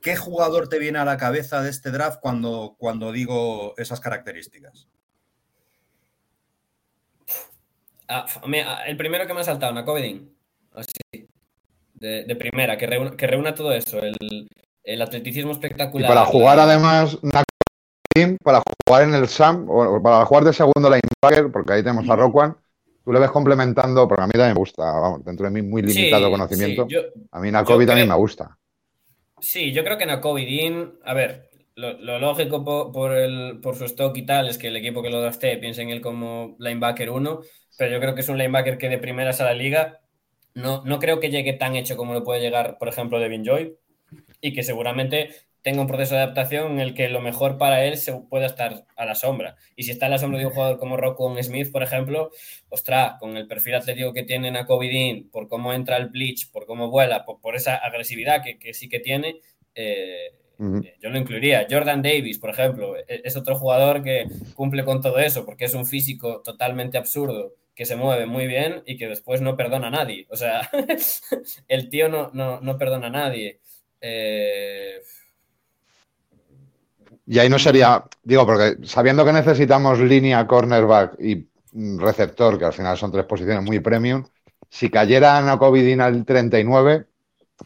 qué 0.00 0.16
jugador 0.16 0.68
te 0.68 0.78
viene 0.78 0.98
a 0.98 1.04
la 1.04 1.16
cabeza 1.16 1.60
de 1.62 1.70
este 1.70 1.90
draft 1.90 2.20
cuando, 2.20 2.76
cuando 2.78 3.12
digo 3.12 3.74
esas 3.76 4.00
características? 4.00 4.88
Ah, 8.08 8.26
el 8.86 8.96
primero 8.96 9.26
que 9.26 9.34
me 9.34 9.40
ha 9.40 9.44
saltado, 9.44 9.72
Nakovedin. 9.72 10.34
Así. 10.72 11.28
De, 11.94 12.24
de 12.24 12.36
primera, 12.36 12.76
que 12.78 12.86
reúna, 12.86 13.16
que 13.16 13.26
reúna 13.26 13.54
todo 13.54 13.72
eso. 13.72 14.00
El, 14.02 14.48
el 14.84 15.02
atleticismo 15.02 15.50
Y 15.50 15.54
espectacular. 15.54 16.08
para 16.08 16.24
jugar 16.24 16.58
además, 16.58 17.18
para 18.42 18.62
jugar 18.86 19.02
en 19.04 19.14
el 19.14 19.24
SAM, 19.24 19.66
o 19.68 20.02
para 20.02 20.24
jugar 20.26 20.44
de 20.44 20.52
segundo 20.52 20.90
linebacker, 20.90 21.52
porque 21.52 21.72
ahí 21.74 21.82
tenemos 21.82 22.08
a 22.08 22.16
Roquan, 22.16 22.56
tú 23.04 23.12
le 23.12 23.20
ves 23.20 23.30
complementando, 23.30 24.06
porque 24.08 24.22
a 24.24 24.26
mí 24.26 24.32
también 24.32 24.54
me 24.54 24.58
gusta, 24.60 24.84
vamos, 24.84 25.24
dentro 25.24 25.46
de 25.46 25.52
mi 25.52 25.62
muy 25.62 25.82
Sí, 25.86 25.90
limitado 25.92 26.30
conocimiento, 26.30 26.82
sí, 26.82 26.86
yo- 26.88 27.02
a 27.32 27.40
mí 27.40 27.50
Nakovi 27.50 27.86
yo 27.86 27.86
también 27.86 28.08
creo- 28.08 28.08
me 28.08 28.16
gusta. 28.16 28.56
Sí, 29.40 29.72
yo 29.72 29.84
creo 29.84 29.96
que 29.98 30.06
Nakovidin, 30.06 30.98
a 31.04 31.14
ver, 31.14 31.48
lo, 31.74 31.94
lo 31.94 32.18
lógico 32.18 32.64
po- 32.64 32.92
por, 32.92 33.12
el, 33.12 33.60
por 33.62 33.76
su 33.76 33.84
stock 33.86 34.16
y 34.16 34.26
tal 34.26 34.48
es 34.48 34.58
que 34.58 34.68
el 34.68 34.76
equipo 34.76 35.02
que 35.02 35.08
lo 35.10 35.20
drafté 35.20 35.56
piense 35.58 35.82
en 35.82 35.90
él 35.90 36.00
como 36.02 36.56
linebacker 36.58 37.10
1, 37.10 37.40
pero 37.78 37.90
yo 37.92 38.00
creo 38.00 38.14
que 38.14 38.20
es 38.20 38.28
un 38.28 38.36
linebacker 38.38 38.76
que 38.78 38.88
de 38.90 38.98
primeras 38.98 39.40
a 39.40 39.44
la 39.44 39.54
liga 39.54 40.00
no, 40.54 40.82
no 40.84 40.98
creo 40.98 41.20
que 41.20 41.30
llegue 41.30 41.54
tan 41.54 41.76
hecho 41.76 41.96
como 41.96 42.12
lo 42.14 42.24
puede 42.24 42.40
llegar, 42.40 42.76
por 42.78 42.88
ejemplo, 42.88 43.18
Devin 43.18 43.44
Joy, 43.44 43.76
y 44.40 44.52
que 44.54 44.62
seguramente 44.64 45.30
tenga 45.62 45.82
un 45.82 45.86
proceso 45.88 46.14
de 46.14 46.22
adaptación 46.22 46.72
en 46.72 46.80
el 46.80 46.94
que 46.94 47.08
lo 47.08 47.20
mejor 47.20 47.58
para 47.58 47.84
él 47.84 47.96
se 47.98 48.12
pueda 48.14 48.46
estar 48.46 48.86
a 48.96 49.04
la 49.04 49.14
sombra. 49.14 49.56
Y 49.76 49.84
si 49.84 49.90
está 49.90 50.06
a 50.06 50.08
la 50.08 50.18
sombra 50.18 50.38
de 50.38 50.46
un 50.46 50.52
jugador 50.52 50.78
como 50.78 50.96
Rockwell 50.96 51.42
Smith, 51.44 51.70
por 51.70 51.82
ejemplo, 51.82 52.30
ostras, 52.68 53.14
con 53.20 53.36
el 53.36 53.46
perfil 53.46 53.74
atlético 53.74 54.12
que 54.12 54.22
tiene 54.22 54.50
Nakovidin, 54.50 55.30
por 55.30 55.48
cómo 55.48 55.72
entra 55.72 55.96
el 55.96 56.08
bleach, 56.08 56.50
por 56.50 56.66
cómo 56.66 56.90
vuela, 56.90 57.24
por, 57.24 57.40
por 57.40 57.56
esa 57.56 57.76
agresividad 57.76 58.42
que, 58.42 58.58
que 58.58 58.74
sí 58.74 58.88
que 58.88 59.00
tiene, 59.00 59.36
eh, 59.74 60.32
eh, 60.82 60.96
yo 61.00 61.10
lo 61.10 61.18
incluiría. 61.18 61.66
Jordan 61.70 62.02
Davis, 62.02 62.38
por 62.38 62.50
ejemplo, 62.50 62.96
e- 62.96 63.04
es 63.24 63.36
otro 63.36 63.56
jugador 63.56 64.02
que 64.02 64.26
cumple 64.54 64.84
con 64.84 65.00
todo 65.00 65.18
eso, 65.18 65.44
porque 65.44 65.64
es 65.66 65.74
un 65.74 65.86
físico 65.86 66.42
totalmente 66.42 66.98
absurdo, 66.98 67.54
que 67.74 67.86
se 67.86 67.96
mueve 67.96 68.26
muy 68.26 68.46
bien 68.46 68.82
y 68.86 68.96
que 68.96 69.08
después 69.08 69.40
no 69.40 69.56
perdona 69.56 69.88
a 69.88 69.90
nadie. 69.90 70.26
O 70.30 70.36
sea, 70.36 70.68
el 71.68 71.88
tío 71.88 72.08
no, 72.08 72.30
no, 72.32 72.60
no 72.60 72.78
perdona 72.78 73.08
a 73.08 73.10
nadie. 73.10 73.60
Eh, 74.00 75.00
Y 77.30 77.38
ahí 77.38 77.48
no 77.48 77.60
sería, 77.60 78.02
digo, 78.24 78.44
porque 78.44 78.78
sabiendo 78.82 79.24
que 79.24 79.32
necesitamos 79.32 80.00
línea, 80.00 80.44
cornerback 80.48 81.14
y 81.20 81.46
mm, 81.72 82.00
receptor, 82.00 82.58
que 82.58 82.64
al 82.64 82.72
final 82.72 82.98
son 82.98 83.12
tres 83.12 83.24
posiciones 83.24 83.62
muy 83.62 83.78
premium, 83.78 84.24
si 84.68 84.90
cayera 84.90 85.40
Nakovidin 85.40 86.00
al 86.00 86.24
39, 86.24 87.06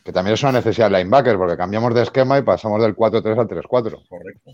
que 0.04 0.12
también 0.12 0.34
es 0.34 0.42
una 0.42 0.52
necesidad 0.52 0.90
de 0.90 0.98
linebacker, 0.98 1.38
porque 1.38 1.56
cambiamos 1.56 1.94
de 1.94 2.02
esquema 2.02 2.36
y 2.36 2.42
pasamos 2.42 2.82
del 2.82 2.94
4-3 2.94 3.38
al 3.38 3.48
3-4. 3.48 4.06
Correcto. 4.06 4.50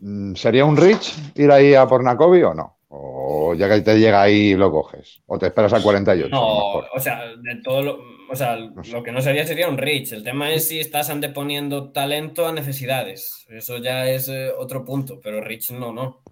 Mm, 0.00 0.34
¿Sería 0.34 0.66
un 0.66 0.76
reach 0.76 1.14
ir 1.36 1.50
ahí 1.50 1.74
a 1.74 1.86
por 1.86 2.04
Nakovi 2.04 2.42
o 2.42 2.52
no? 2.52 2.76
O 2.88 3.54
ya 3.54 3.66
que 3.66 3.80
te 3.80 3.98
llega 3.98 4.20
ahí 4.20 4.54
lo 4.56 4.70
coges. 4.70 5.22
O 5.26 5.38
te 5.38 5.46
esperas 5.46 5.72
a 5.72 5.80
48. 5.82 6.36
a 6.36 6.38
lo 6.38 6.44
No, 6.46 6.54
mejor. 6.54 6.84
o 6.94 7.00
sea, 7.00 7.18
de 7.24 7.62
todo 7.64 7.80
lo, 7.80 7.98
o 8.30 8.36
sea, 8.36 8.56
lo 8.56 9.02
que 9.02 9.12
no 9.12 9.20
sería 9.20 9.46
sería 9.46 9.68
un 9.68 9.76
reach. 9.76 10.12
El 10.12 10.22
tema 10.22 10.52
es 10.52 10.68
si 10.68 10.78
estás 10.80 11.10
anteponiendo 11.10 11.90
talento 11.90 12.46
a 12.46 12.52
necesidades. 12.52 13.44
Eso 13.48 13.78
ya 13.78 14.08
es 14.08 14.28
eh, 14.28 14.50
otro 14.56 14.84
punto, 14.84 15.20
pero 15.20 15.40
reach 15.40 15.70
no, 15.72 15.92
no. 15.92 16.22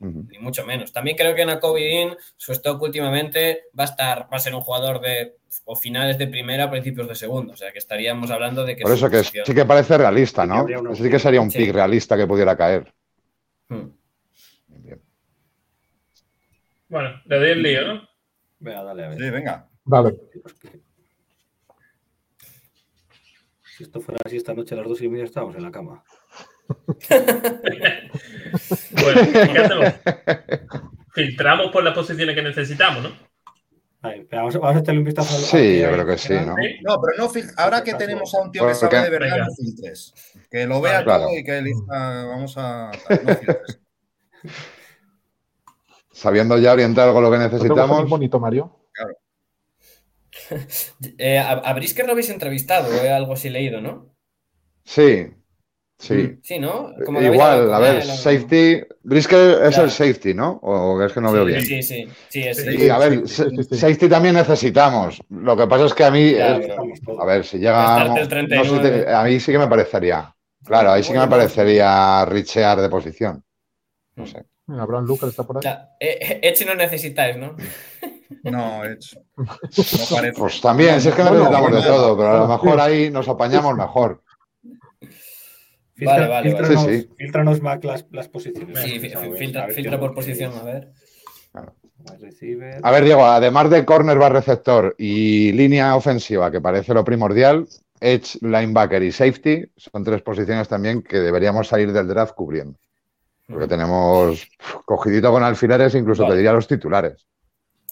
Ni 0.00 0.38
mucho 0.40 0.66
menos. 0.66 0.92
También 0.92 1.16
creo 1.16 1.32
que 1.36 1.44
Nakobe 1.46 1.80
Dean, 1.82 2.16
su 2.36 2.50
stock 2.52 2.82
últimamente 2.82 3.66
va 3.78 3.84
a 3.84 3.86
estar, 3.86 4.22
va 4.32 4.36
a 4.36 4.40
ser 4.40 4.52
un 4.52 4.60
jugador 4.62 5.00
de 5.00 5.36
o 5.64 5.76
finales 5.76 6.18
de 6.18 6.26
primera, 6.26 6.68
principios 6.68 7.06
de 7.06 7.14
segunda. 7.14 7.52
O 7.54 7.56
sea 7.56 7.70
que 7.70 7.78
estaríamos 7.78 8.28
hablando 8.32 8.64
de 8.64 8.74
que 8.74 8.82
Por 8.82 8.92
eso 8.92 9.08
que 9.08 9.18
posición- 9.18 9.46
sí 9.46 9.54
que 9.54 9.64
parece 9.64 9.96
realista, 9.96 10.44
¿no? 10.44 10.66
sí 10.96 11.08
que 11.08 11.20
sería 11.20 11.40
un 11.40 11.52
Sí. 11.52 11.58
pick 11.58 11.72
realista 11.72 12.16
que 12.16 12.26
pudiera 12.26 12.56
caer. 12.56 12.92
Hmm. 13.68 13.90
Bueno, 16.88 17.10
le 17.24 17.38
doy 17.38 17.50
el 17.50 17.62
lío, 17.62 17.86
¿no? 17.86 18.08
Venga, 18.58 18.82
dale, 18.82 19.04
a 19.04 19.08
ver. 19.10 19.18
Sí, 19.18 19.30
venga. 19.30 19.68
Vale. 19.84 20.14
Si 23.76 23.84
esto 23.84 24.00
fuera 24.00 24.20
así 24.24 24.36
esta 24.36 24.52
noche 24.54 24.74
a 24.74 24.78
las 24.78 24.88
dos 24.88 25.00
y 25.00 25.08
media 25.08 25.24
estábamos 25.24 25.56
en 25.56 25.62
la 25.62 25.70
cama. 25.70 26.04
Bueno, 28.92 29.20
¿qué 29.32 29.58
hacemos? 29.58 29.94
Filtramos 31.14 31.70
por 31.72 31.82
las 31.84 31.94
posiciones 31.94 32.34
que 32.34 32.42
necesitamos, 32.42 33.02
¿no? 33.02 33.10
Vamos, 34.32 34.56
a, 34.56 34.58
vamos 34.58 34.76
a 34.76 34.80
echarle 34.80 34.98
un 34.98 35.04
vistazo 35.04 35.32
Sí, 35.38 35.78
yo 35.80 35.92
creo 35.92 36.04
que 36.06 36.18
sí, 36.18 36.34
¿no? 36.34 36.56
No, 36.82 37.00
pero 37.00 37.16
no 37.18 37.28
fil- 37.30 37.52
ahora 37.56 37.84
que 37.84 37.94
tenemos 37.94 38.34
a 38.34 38.40
un 38.42 38.50
tío 38.50 38.66
que 38.66 38.74
sabe 38.74 39.00
de 39.02 39.10
verdad, 39.10 39.38
no 39.46 39.54
filtres. 39.54 40.12
Que 40.50 40.66
lo 40.66 40.80
vea 40.80 41.04
Claro. 41.04 41.24
todo 41.26 41.38
y 41.38 41.44
que 41.44 41.58
elija, 41.58 42.24
vamos 42.26 42.54
a. 42.58 42.90
No 42.90 43.34
filtres. 43.36 43.80
Sabiendo 46.10 46.58
ya 46.58 46.72
orientar 46.72 47.08
algo 47.08 47.20
lo 47.20 47.30
que 47.30 47.38
¿No 47.38 47.44
te 47.44 47.50
gusta 47.50 47.64
necesitamos. 47.68 48.00
muy 48.00 48.10
bonito, 48.10 48.40
Mario? 48.40 48.76
Eh, 51.18 51.38
a, 51.38 51.50
a 51.52 51.72
Brisker 51.74 52.06
lo 52.06 52.12
habéis 52.12 52.30
entrevistado, 52.30 52.88
o 52.88 53.14
algo 53.14 53.32
así 53.34 53.48
leído, 53.50 53.80
¿no? 53.80 54.14
Sí, 54.84 55.26
sí. 55.98 56.38
Sí, 56.42 56.58
¿no? 56.58 56.92
Como 57.04 57.20
que 57.20 57.26
Igual, 57.26 57.72
a 57.72 57.78
ver, 57.78 58.02
safety. 58.04 58.82
Brisket 59.02 59.62
es 59.64 59.78
el 59.78 59.90
safety, 59.90 60.34
¿no? 60.34 60.58
O 60.62 61.00
es 61.02 61.12
que 61.12 61.20
no 61.20 61.32
veo 61.32 61.44
bien. 61.44 61.62
Sí, 61.62 61.82
sí, 61.82 62.06
sí, 62.28 62.42
es 62.42 62.56
Sí, 62.56 62.76
Y 62.86 62.88
a 62.88 62.98
ver, 62.98 63.26
sí, 63.28 63.44
sí, 63.50 63.62
sí. 63.64 63.76
safety 63.76 64.08
también 64.08 64.34
necesitamos. 64.34 65.22
Lo 65.30 65.56
que 65.56 65.66
pasa 65.66 65.86
es 65.86 65.94
que 65.94 66.04
a 66.04 66.10
mí, 66.10 66.28
es- 66.30 66.68
todos. 67.04 67.20
a 67.20 67.24
ver, 67.24 67.44
si 67.44 67.58
llega, 67.58 68.04
no 68.04 68.14
sé, 68.16 68.26
39. 68.28 69.04
te- 69.04 69.12
a 69.12 69.22
mí 69.24 69.40
sí 69.40 69.52
que 69.52 69.58
me 69.58 69.68
parecería. 69.68 70.34
Claro, 70.64 70.92
ahí 70.92 71.02
sí 71.02 71.08
que 71.08 71.18
me 71.18 71.26
Bueno, 71.26 71.30
parecería 71.36 72.24
richear 72.24 72.80
de 72.80 72.88
posición. 72.88 73.42
No 74.16 74.26
sé. 74.26 74.44
Abraham 74.68 75.06
Lucas 75.06 75.30
está 75.30 75.44
por 75.44 75.58
ahí. 75.58 75.64
Ya, 75.64 75.90
eh, 75.98 76.40
Edge 76.42 76.64
no 76.64 76.74
necesitáis, 76.74 77.36
¿no? 77.36 77.56
No, 78.44 78.84
hecho. 78.84 79.20
No 79.36 79.44
parece. 80.16 80.38
Pues 80.38 80.60
también, 80.60 81.00
si 81.00 81.08
es 81.08 81.14
que 81.14 81.22
necesitamos 81.24 81.72
de 81.72 81.82
todo, 81.82 82.16
pero 82.16 82.30
a 82.30 82.38
lo 82.38 82.48
mejor 82.48 82.80
ahí 82.80 83.10
nos 83.10 83.28
apañamos 83.28 83.76
mejor. 83.76 84.22
Filtra- 85.94 86.14
Vale, 86.16 86.28
vale, 86.28 86.48
filtranos, 86.50 86.84
vale. 86.84 86.96
Sí, 86.96 87.02
sí. 87.02 87.14
filtranos, 87.16 87.60
Mac, 87.62 87.84
las, 87.84 88.06
las 88.10 88.28
posiciones. 88.28 88.80
Sí, 88.80 88.98
filtra, 88.98 90.00
por 90.00 90.14
posición, 90.14 90.52
a 90.58 90.62
ver. 90.64 90.92
A 92.82 92.90
ver, 92.90 93.04
Diego, 93.04 93.24
además 93.24 93.70
de 93.70 93.84
corner 93.84 94.18
bar 94.18 94.32
receptor 94.32 94.94
y 94.98 95.52
línea 95.52 95.94
ofensiva, 95.94 96.50
que 96.50 96.60
parece 96.60 96.92
lo 96.94 97.04
primordial, 97.04 97.68
edge, 98.00 98.38
linebacker 98.40 99.02
y 99.04 99.12
safety 99.12 99.64
son 99.76 100.02
tres 100.02 100.22
posiciones 100.22 100.66
también 100.66 101.02
que 101.02 101.20
deberíamos 101.20 101.68
salir 101.68 101.92
del 101.92 102.08
draft 102.08 102.34
cubriendo. 102.34 102.76
Porque 103.46 103.68
tenemos 103.68 104.48
cogidito 104.84 105.30
con 105.30 105.44
alfileres, 105.44 105.94
incluso 105.94 106.22
Vale. 106.22 106.34
te 106.34 106.38
diría 106.38 106.52
los 106.52 106.66
titulares. 106.66 107.26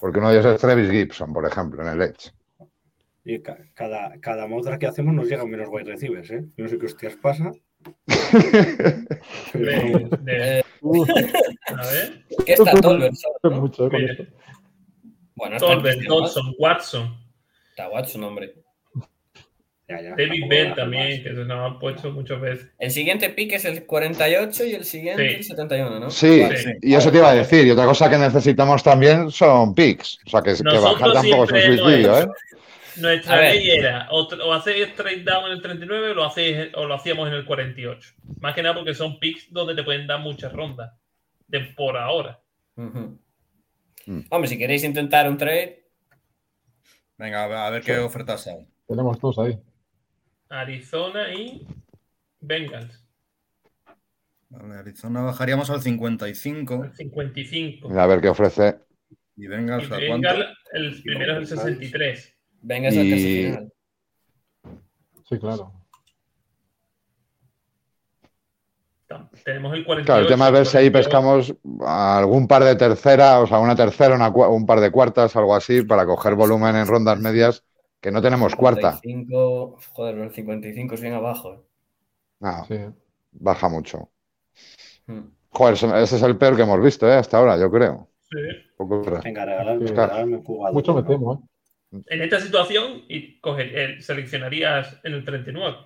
Porque 0.01 0.19
uno 0.19 0.31
de 0.31 0.39
ellos 0.41 0.55
es 0.55 0.61
Travis 0.61 0.91
Gibson, 0.91 1.33
por 1.33 1.47
ejemplo, 1.47 1.83
en 1.83 1.89
el 1.89 2.03
edge. 2.03 2.31
Y 3.25 3.41
ca- 3.41 3.59
cada, 3.75 4.19
cada 4.21 4.47
modra 4.47 4.79
que 4.79 4.87
hacemos 4.87 5.13
nos 5.15 5.29
llegan 5.29 5.49
menos 5.51 5.69
wide 5.71 5.93
receivers, 5.93 6.31
¿eh? 6.31 6.45
Yo 6.57 6.65
no 6.65 6.71
sé 6.71 6.79
qué 6.79 6.87
hostias 6.87 7.17
pasa. 7.17 7.53
De- 9.53 10.09
de- 10.23 10.59
Eh, 10.59 10.63
a 11.67 11.87
ver. 11.87 12.25
¿Qué 12.47 12.53
está 12.55 12.73
Tolbert? 12.81 13.15
¿no? 13.43 13.51
mucho, 13.51 13.87
eh. 13.93 14.29
Bueno, 15.35 15.57
está 15.57 15.67
Tolbert, 15.67 15.99
Watson, 16.59 17.17
Está 17.71 17.89
Watson, 17.91 18.25
hombre. 18.25 18.55
Ya, 19.91 20.01
ya, 20.01 20.11
David 20.11 20.45
Bell 20.49 20.75
también, 20.75 21.23
que 21.23 21.31
se 21.31 21.45
nos 21.45 21.73
han 21.73 21.79
puesto 21.81 22.13
muchas 22.13 22.41
veces. 22.41 22.69
El 22.79 22.91
siguiente 22.93 23.29
pick 23.31 23.53
es 23.55 23.65
el 23.65 23.85
48 23.87 24.65
y 24.65 24.75
el 24.75 24.85
siguiente 24.85 25.29
Sí. 25.29 25.37
el 25.37 25.45
71, 25.45 25.99
¿no? 26.01 26.11
Sí, 26.11 26.41
Vale. 26.43 26.57
Sí. 26.59 26.71
y 26.81 26.95
eso 26.95 27.11
te 27.11 27.19
iba 27.19 27.31
a 27.31 27.35
decir. 27.35 27.67
Y 27.67 27.71
otra 27.73 27.87
cosa 27.87 28.09
que 28.09 28.17
necesitamos 28.17 28.83
también 28.85 29.31
son 29.31 29.75
picks. 29.75 30.19
O 30.27 30.31
sea, 30.31 30.43
que, 30.43 30.55
que 30.55 30.79
bajar 30.79 31.13
tampoco 31.13 31.45
es 31.45 31.53
un 31.53 31.77
suicidio, 31.79 32.21
¿eh? 32.21 32.29
Nuestra 32.97 33.41
ley 33.41 33.71
era 33.71 34.09
o, 34.11 34.23
o 34.29 34.53
hacéis 34.53 34.95
trade 34.95 35.25
down 35.25 35.47
en 35.47 35.53
el 35.53 35.63
39 35.63 36.11
o 36.11 36.15
lo, 36.15 36.25
hacéis, 36.25 36.69
o 36.75 36.87
lo 36.87 36.95
hacíamos 36.95 37.29
en 37.29 37.35
el 37.35 37.45
48. 37.45 38.15
Más 38.41 38.55
que 38.55 38.63
nada 38.63 38.75
porque 38.75 38.95
son 38.95 39.19
picks 39.19 39.53
donde 39.53 39.75
te 39.75 39.83
pueden 39.83 40.07
dar 40.07 40.21
muchas 40.21 40.53
rondas 40.53 40.93
de 41.49 41.61
por 41.77 41.97
ahora. 41.97 42.41
Mm. 42.77 43.15
Hombre, 44.31 44.49
si 44.49 44.59
queréis 44.59 44.85
intentar 44.85 45.29
un 45.29 45.37
trade, 45.37 45.81
Venga, 47.17 47.45
a 47.45 47.49
ver, 47.49 47.57
a 47.59 47.71
ver 47.71 47.83
qué 47.83 47.99
ofertas 47.99 48.47
hay. 48.47 48.67
Tenemos 48.89 49.21
dos 49.21 49.39
ahí. 49.39 49.59
Arizona 50.51 51.33
y 51.33 51.67
Bengals. 52.41 53.05
Vale, 54.51 54.75
Arizona 54.75 55.23
bajaríamos 55.23 55.71
al 55.71 55.81
55 55.81 56.83
al 56.83 56.95
55. 56.95 57.89
Mira, 57.89 58.03
a 58.03 58.07
ver 58.07 58.21
qué 58.21 58.29
ofrece. 58.29 58.79
y 59.37 59.45
Y 59.45 59.47
Bengals 59.47 59.85
a 59.87 59.89
cuánto. 59.91 60.03
Bengals, 60.11 60.47
el 60.73 61.03
primero 61.03 61.33
es 61.41 61.53
el 61.53 61.59
63. 61.59 62.35
venga 62.63 62.89
al 62.89 62.95
casi 62.95 63.07
Y- 63.09 63.45
final. 63.47 63.73
Sí, 65.29 65.39
claro. 65.39 65.73
Tenemos 69.45 69.75
el 69.75 69.85
48. 69.85 70.05
Claro, 70.07 70.23
el 70.23 70.29
tema 70.29 70.47
es 70.49 70.53
ver 70.53 70.67
si 70.67 70.77
ahí 70.77 70.91
pescamos 70.91 71.53
algún 71.85 72.47
par 72.47 72.63
de 72.63 72.77
tercera, 72.77 73.41
o 73.41 73.47
sea, 73.47 73.59
una 73.59 73.75
tercera, 73.75 74.15
una 74.15 74.29
un 74.29 74.67
par 74.67 74.79
de 74.81 74.91
cuartas, 74.93 75.35
algo 75.35 75.55
así, 75.57 75.83
para 75.83 76.07
coger 76.07 76.35
volumen 76.37 76.77
en 76.77 76.87
rondas 76.87 77.19
medias, 77.19 77.65
que 78.01 78.11
no 78.11 78.23
tenemos 78.23 78.55
cuarta. 78.57 78.93
55, 79.03 79.79
joder, 79.93 80.19
el 80.19 80.31
55 80.33 80.95
es 80.95 81.01
bien 81.01 81.15
abajo. 81.15 81.53
eh. 81.55 81.59
No, 82.41 82.65
Sí. 82.67 82.77
baja 83.33 83.69
mucho. 83.69 84.11
Mm. 85.07 85.21
Joder, 85.51 85.75
ese 85.75 86.17
es 86.17 86.23
el 86.23 86.37
peor 86.39 86.57
que 86.57 86.63
hemos 86.63 86.83
visto, 86.83 87.09
¿eh? 87.11 87.15
Hasta 87.17 87.39
ahora, 87.39 87.59
yo 87.59 87.71
creo. 87.71 88.09
Sí. 88.31 88.39
Poco. 88.77 89.03
Venga, 89.23 89.45
regalarme, 89.45 89.87
Sí. 89.87 89.93
regalarme 89.95 90.37
un 90.37 90.45
jugador. 90.45 90.75
Mucho 90.75 90.95
me 90.95 91.03
temo, 91.03 91.35
¿eh? 91.93 91.99
En 92.07 92.23
esta 92.23 92.39
situación, 92.41 93.03
y 93.09 93.41
coger, 93.41 93.77
eh, 93.77 94.01
seleccionarías 94.01 94.99
en 95.03 95.13
el 95.15 95.25
39. 95.25 95.77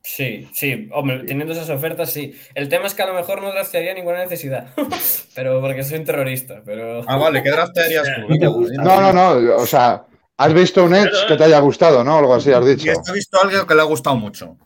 Sí, 0.00 0.46
sí, 0.52 0.88
hombre, 0.92 1.24
teniendo 1.24 1.54
esas 1.54 1.70
ofertas, 1.70 2.10
sí. 2.10 2.34
El 2.54 2.68
tema 2.68 2.86
es 2.86 2.94
que 2.94 3.02
a 3.02 3.06
lo 3.06 3.14
mejor 3.14 3.42
no 3.42 3.50
draftearía 3.50 3.94
ninguna 3.94 4.18
necesidad, 4.18 4.68
pero 5.34 5.60
porque 5.60 5.82
soy 5.82 5.98
un 5.98 6.04
terrorista, 6.04 6.62
pero... 6.64 7.00
Ah, 7.08 7.16
vale, 7.16 7.42
¿qué 7.42 7.50
draftearías 7.50 8.06
tú? 8.28 8.68
No, 8.82 9.00
no, 9.00 9.12
no, 9.12 9.56
o 9.56 9.66
sea, 9.66 10.04
has 10.36 10.52
visto 10.54 10.84
un 10.84 10.94
Edge 10.94 11.26
que 11.28 11.36
te 11.36 11.44
haya 11.44 11.58
gustado, 11.60 12.02
¿no? 12.04 12.18
Algo 12.18 12.34
así 12.34 12.52
has 12.52 12.64
dicho. 12.64 12.90
he 12.90 13.12
visto 13.12 13.38
algo 13.42 13.66
que 13.66 13.74
le 13.74 13.80
ha 13.80 13.84
gustado 13.84 14.16
mucho. 14.16 14.56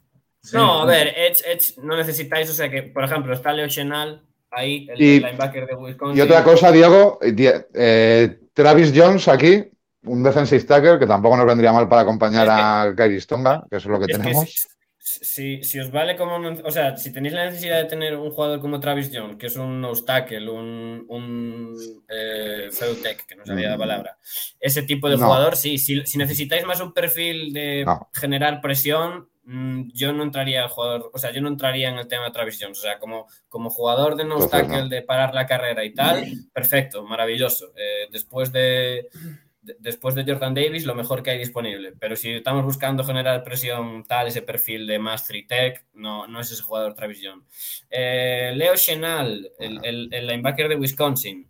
No, 0.52 0.82
a 0.82 0.86
ver, 0.86 1.08
Edge, 1.08 1.42
Edge 1.46 1.74
no 1.82 1.96
necesitáis, 1.96 2.48
o 2.50 2.54
sea 2.54 2.70
que, 2.70 2.82
por 2.84 3.04
ejemplo, 3.04 3.34
está 3.34 3.52
Leo 3.52 3.68
Chenal 3.68 4.22
ahí, 4.50 4.86
el, 4.90 5.00
Y- 5.02 5.20
linebacker 5.20 5.66
de 5.66 5.74
Wisconsin. 5.74 6.16
Y 6.16 6.20
otra 6.22 6.42
cosa, 6.42 6.72
Diego, 6.72 7.18
eh, 7.22 8.38
Travis 8.54 8.92
Jones 8.94 9.28
aquí, 9.28 9.64
un 10.04 10.22
defensive 10.22 10.62
tackle 10.64 10.98
que 10.98 11.06
tampoco 11.06 11.36
nos 11.36 11.44
vendría 11.46 11.72
mal 11.72 11.88
para 11.88 12.02
acompañar 12.02 12.46
Es 12.46 12.54
que- 12.54 12.60
a 12.60 12.94
Kyrie 12.96 13.20
Stonga, 13.20 13.64
que 13.70 13.76
eso 13.76 13.88
es 13.88 13.92
lo 13.92 13.98
que 13.98 14.10
Es 14.10 14.16
que 14.16 14.22
tenemos. 14.24 14.44
si, 14.50 14.66
si- 15.22 15.62
si 15.62 15.78
os 15.80 15.90
vale 15.90 16.16
como. 16.16 16.36
un- 16.36 16.62
O 16.64 16.70
sea, 16.70 16.96
si 16.96 17.12
tenéis 17.12 17.34
la 17.34 17.46
necesidad 17.46 17.78
de 17.82 17.84
tener 17.88 18.16
un 18.16 18.30
jugador 18.30 18.60
como 18.60 18.80
Travis 18.80 19.10
Jones, 19.12 19.36
que 19.36 19.46
es 19.46 19.56
un 19.56 19.86
tackle, 20.06 20.48
un, 20.50 21.04
un 21.08 21.74
eh, 22.08 22.68
Feutech, 22.70 23.26
que 23.26 23.36
no 23.36 23.44
sabía 23.46 23.70
la 23.70 23.76
Mm. 23.76 23.80
palabra, 23.80 24.18
ese 24.60 24.82
tipo 24.82 25.08
de 25.08 25.16
No. 25.16 25.24
jugador, 25.26 25.56
sí. 25.56 25.78
Si, 25.78 26.04
si 26.06 26.18
necesitáis 26.18 26.64
más 26.66 26.80
un 26.80 26.92
perfil 26.92 27.52
de 27.52 27.84
No. 27.84 28.08
generar 28.12 28.60
presión, 28.60 29.28
mm, 29.44 29.90
yo 29.94 30.12
no 30.12 30.22
entraría 30.22 30.62
al 30.62 30.68
jugador. 30.68 31.10
O 31.14 31.18
sea, 31.18 31.30
yo 31.32 31.40
no 31.40 31.48
entraría 31.48 31.88
en 31.88 31.98
el 31.98 32.06
tema 32.06 32.24
de 32.26 32.30
Travis 32.32 32.58
Jones. 32.60 32.78
O 32.78 32.82
sea, 32.82 32.98
como, 32.98 33.26
como 33.48 33.70
jugador 33.70 34.14
de 34.16 34.24
no. 34.24 34.36
de 34.38 35.02
parar 35.02 35.34
la 35.34 35.46
carrera 35.46 35.84
y 35.84 35.94
tal, 35.94 36.24
perfecto, 36.52 37.02
maravilloso. 37.04 37.72
Eh, 37.76 38.08
después 38.10 38.52
de 38.52 38.58
de- 38.58 39.08
después 39.78 40.14
de 40.14 40.24
Jordan 40.24 40.54
Davis, 40.54 40.84
lo 40.86 40.94
mejor 40.94 41.22
que 41.22 41.30
hay 41.30 41.38
disponible. 41.38 41.92
Pero 41.98 42.16
si 42.16 42.30
estamos 42.32 42.64
buscando 42.64 43.04
generar 43.04 43.42
presión 43.44 44.04
tal, 44.04 44.26
ese 44.28 44.42
perfil 44.42 44.86
de 44.86 44.98
Mastery 44.98 45.46
Tech, 45.46 45.86
no, 45.94 46.26
no 46.26 46.40
es 46.40 46.50
ese 46.50 46.62
jugador 46.62 46.94
Travis 46.94 47.20
Young. 47.20 47.42
Eh, 47.90 48.52
Leo 48.56 48.74
Chenal, 48.76 49.50
el, 49.58 49.84
el- 49.84 50.08
el 50.12 50.26
linebacker 50.26 50.68
de 50.68 50.76
Wisconsin. 50.76 51.48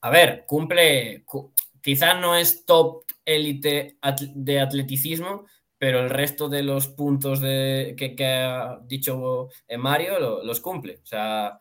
A 0.00 0.10
ver, 0.10 0.44
cumple, 0.46 1.22
cu- 1.24 1.52
quizá 1.82 2.14
no 2.14 2.36
es 2.36 2.64
top 2.64 3.04
élite 3.24 3.96
de 4.34 4.60
atleticismo, 4.60 5.46
pero 5.76 6.00
el 6.00 6.10
resto 6.10 6.48
de 6.48 6.62
los 6.62 6.88
puntos 6.88 7.40
de, 7.40 7.94
que, 7.96 8.14
que 8.16 8.26
ha 8.26 8.78
dicho 8.84 9.48
eh, 9.66 9.76
Mario 9.76 10.18
lo- 10.18 10.44
los 10.44 10.60
cumple. 10.60 11.00
O 11.02 11.06
sea, 11.06 11.58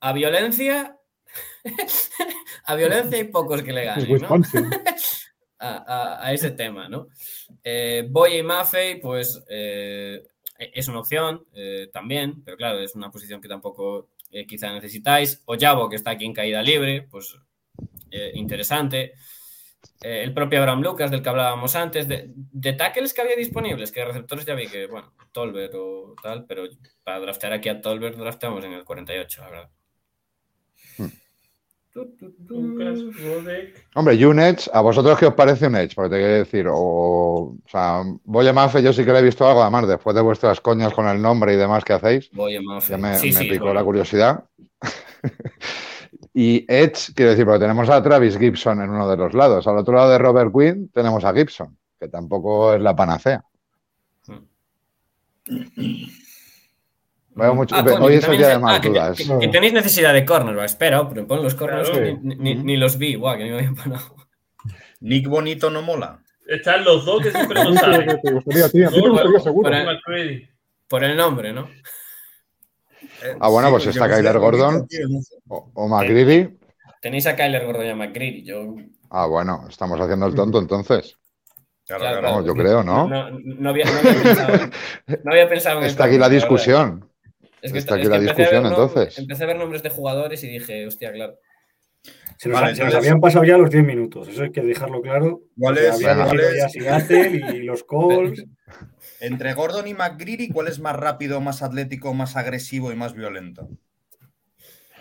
a 0.00 0.12
violencia, 0.12 0.98
a 2.64 2.74
violencia 2.74 3.18
hay 3.18 3.24
pocos 3.24 3.62
que 3.62 3.72
le 3.72 3.84
ganen, 3.84 4.08
¿no? 4.22 4.28
A, 5.58 5.76
a- 5.86 6.26
a 6.26 6.32
ese 6.34 6.50
tema, 6.50 6.88
¿no? 6.88 7.08
Eh, 7.62 8.06
Boye 8.10 8.38
y 8.38 8.42
Maffei, 8.42 9.00
pues 9.00 9.42
eh, 9.48 10.26
es 10.58 10.88
una 10.88 10.98
opción 11.00 11.46
eh, 11.54 11.88
también, 11.92 12.42
pero 12.44 12.56
claro, 12.58 12.80
es 12.80 12.94
una 12.94 13.10
posición 13.10 13.40
que 13.40 13.48
tampoco 13.48 14.10
quizá 14.46 14.72
necesitáis. 14.72 15.40
Oyabo, 15.46 15.88
que 15.88 15.96
está 15.96 16.10
aquí 16.10 16.24
en 16.26 16.34
caída 16.34 16.60
libre, 16.60 17.06
pues 17.10 17.34
interesante. 18.34 19.14
Eh, 20.02 20.22
el 20.22 20.34
propio 20.34 20.58
Abraham 20.58 20.82
Lucas, 20.82 21.10
del 21.10 21.22
que 21.22 21.28
hablábamos 21.30 21.74
antes, 21.76 22.08
de, 22.08 22.30
de 22.34 22.72
tackles 22.74 23.14
que 23.14 23.22
había 23.22 23.36
disponibles, 23.36 23.90
que 23.92 24.04
receptores 24.04 24.44
ya 24.44 24.54
vi 24.54 24.66
que, 24.66 24.86
bueno, 24.86 25.14
Tolbert 25.32 25.72
o 25.76 26.14
tal, 26.22 26.44
pero 26.46 26.64
para 27.04 27.20
draftear 27.20 27.54
aquí 27.54 27.68
a 27.70 27.80
Tolbert 27.80 28.18
drafteamos 28.18 28.64
en 28.64 28.72
el 28.72 28.84
48, 28.84 29.40
la 29.42 29.50
verdad. 29.50 29.70
Hmm. 30.98 31.06
Tu, 31.06 31.08
tu, 31.08 31.12
tu. 31.12 31.76
Lucas, 31.94 32.98
Rodek. 33.22 33.86
Hombre, 33.94 34.14
y 34.16 34.24
un 34.24 34.40
Edge, 34.40 34.68
¿a 34.72 34.80
vosotros 34.80 35.16
qué 35.18 35.26
os 35.26 35.34
parece 35.34 35.68
un 35.68 35.76
Edge? 35.76 35.94
Porque 35.94 36.10
te 36.10 36.16
quiero 36.18 36.34
decir, 36.34 36.66
o, 36.68 36.74
o 36.76 37.56
sea, 37.66 38.02
voy 38.24 38.48
a 38.48 38.52
Mafe, 38.52 38.82
yo 38.82 38.92
sí 38.92 39.04
que 39.04 39.12
le 39.12 39.20
he 39.20 39.22
visto 39.22 39.46
algo, 39.46 39.62
además, 39.62 39.86
después 39.86 40.14
de 40.16 40.22
vuestras 40.22 40.60
coñas 40.60 40.92
con 40.92 41.06
el 41.06 41.22
nombre 41.22 41.54
y 41.54 41.56
demás 41.56 41.84
que 41.84 41.92
hacéis, 41.92 42.30
Boye, 42.32 42.60
Maffei. 42.60 42.96
ya 42.96 42.98
me, 43.02 43.16
Sí, 43.18 43.26
me 43.28 43.32
sí, 43.40 43.48
picó 43.48 43.72
la 43.72 43.84
curiosidad. 43.84 44.44
y 46.34 46.64
Edge, 46.68 47.12
quiero 47.14 47.30
decir, 47.30 47.44
porque 47.44 47.60
tenemos 47.60 47.88
a 47.88 48.02
Travis 48.02 48.36
Gibson 48.38 48.82
en 48.82 48.90
uno 48.90 49.08
de 49.08 49.16
los 49.16 49.32
lados. 49.32 49.66
Al 49.68 49.78
otro 49.78 49.94
lado 49.94 50.10
de 50.10 50.18
Robert 50.18 50.52
Quinn 50.52 50.88
tenemos 50.92 51.24
a 51.24 51.32
Gibson, 51.32 51.78
que 52.00 52.08
tampoco 52.08 52.74
es 52.74 52.80
la 52.80 52.96
panacea. 52.96 53.44
Veo 57.36 57.54
mucho, 57.54 57.74
Ah, 57.74 57.84
hoy 58.00 58.14
es 58.14 58.24
el 58.28 58.36
día 58.36 58.46
se- 58.46 58.52
de 58.52 58.58
más 58.58 58.78
ah, 58.78 58.82
dudas. 58.88 59.16
que- 59.18 59.38
que 59.40 59.48
tenéis 59.48 59.72
necesidad 59.72 60.12
de 60.14 60.24
cornerback. 60.24 60.64
Espera, 60.66 61.08
pero 61.08 61.26
pon 61.26 61.42
los 61.42 61.54
corners 61.54 61.90
Claro. 61.90 62.04
que 62.04 62.18
ni, 62.22 62.36
ni- 62.36 62.54
ni 62.54 62.76
los 62.76 62.96
vi. 62.96 63.16
Guau, 63.16 63.36
que 63.36 63.44
ni 63.44 63.50
me 63.50 63.56
había 63.58 63.72
parado. 63.72 64.14
Nick 65.00 65.26
Bonito 65.28 65.68
no 65.70 65.82
mola. 65.82 66.20
Están 66.46 66.84
los 66.84 67.04
dos 67.04 67.22
que 67.22 67.30
siempre. 67.30 67.60
Para- 69.62 69.84
McCready. 69.84 70.48
Por 70.88 71.02
el 71.04 71.16
nombre, 71.16 71.52
¿no? 71.52 71.68
Eh, 73.22 73.36
Ah, 73.40 73.48
bueno, 73.48 73.70
pues 73.70 73.84
yo 73.84 73.90
está 73.90 74.08
Kyler 74.08 74.38
Gordon. 74.38 74.86
O, 75.48 75.70
o 75.74 75.88
McGreevy. 75.88 76.58
Tenéis 77.00 77.26
a 77.26 77.34
Kyler 77.36 77.64
Gordon 77.66 77.86
y 77.86 77.90
a 77.90 77.96
McGreedy. 77.96 78.42
Yo, 78.44 78.74
Ah, 79.10 79.26
bueno, 79.26 79.66
estamos 79.68 80.00
haciendo 80.00 80.26
el 80.26 80.34
tonto 80.34 80.58
entonces. 80.58 81.16
Claro, 81.86 82.00
Claro, 82.02 82.18
claro. 82.20 82.34
Vamos, 82.36 82.46
yo 82.46 82.54
creo, 82.54 82.82
¿no? 82.82 83.06
no, 83.06 83.30
no 83.30 83.70
había, 83.70 83.84
no 83.84 83.90
había 83.98 84.22
pensado, 84.22 84.52
no 85.24 85.32
había 85.32 85.48
pensado 85.48 85.78
en 85.80 85.84
Está 85.84 86.04
esto, 86.04 86.04
aquí 86.04 86.18
la 86.18 86.28
discusión. 86.30 87.08
Es 87.64 87.72
que, 87.72 87.78
Está 87.78 87.94
aquí 87.94 88.04
la 88.04 88.16
empecé 88.16 88.30
a 88.30 88.34
discusión, 88.36 88.66
entonces. 88.66 89.18
Empecé 89.18 89.42
a 89.44 89.46
ver 89.46 89.56
nombres 89.56 89.82
de 89.82 89.88
jugadores 89.88 90.44
y 90.44 90.48
dije, 90.48 90.86
hostia, 90.86 91.12
claro. 91.12 91.38
Se 92.36 92.50
nos, 92.50 92.60
Vale, 92.60 92.74
se 92.74 92.82
nos 92.82 92.88
entonces- 92.90 92.94
habían 92.98 93.20
pasado 93.20 93.44
ya 93.44 93.56
los 93.56 93.70
10 93.70 93.84
minutos, 93.84 94.28
eso 94.28 94.42
hay 94.42 94.52
que 94.52 94.60
dejarlo 94.60 95.00
claro. 95.00 95.40
¿Cuál 95.58 95.78
es- 95.78 95.98
cuál 96.02 96.40
es? 96.40 96.76
y 97.54 97.58
los 97.62 97.84
Colts. 97.84 98.44
Entre 99.20 99.54
Gordon 99.54 99.88
y 99.88 99.94
McGreedy, 99.94 100.50
¿cuál 100.50 100.68
es 100.68 100.78
más 100.78 100.94
rápido, 100.94 101.40
más 101.40 101.62
atlético, 101.62 102.12
más 102.12 102.36
agresivo 102.36 102.92
y 102.92 102.96
más 102.96 103.14
violento? 103.14 103.70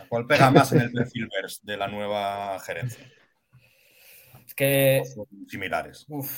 ¿Cuál 0.07 0.26
pega 0.27 0.49
más 0.52 0.72
en 0.72 0.81
el 0.81 0.91
perfil 0.94 1.27
de 1.64 1.76
la 1.76 1.88
nueva 1.90 2.57
gerencia? 2.61 3.11
Es 4.48 4.53
que 4.53 5.02
¿O 5.02 5.06
son 5.06 5.26
similares. 5.49 6.06
Uf. 6.07 6.31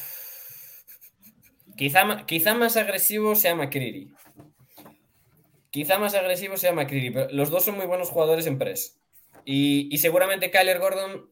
Quizá, 1.78 2.26
quizá 2.26 2.56
más 2.56 2.78
agresivo 2.78 3.36
sea 3.36 3.54
McCreary. 3.54 4.12
Quizá 5.76 6.00
más 6.00 6.16
agresivo 6.16 6.56
sea 6.56 6.72
McCreary, 6.72 7.10
pero 7.12 7.28
los 7.32 7.50
dos 7.50 7.66
son 7.66 7.76
muy 7.76 7.86
buenos 7.86 8.10
jugadores 8.10 8.48
en 8.48 8.58
press. 8.58 8.98
Y, 9.44 9.94
y 9.94 9.98
seguramente 9.98 10.50
Kyler 10.50 10.80
Gordon, 10.80 11.30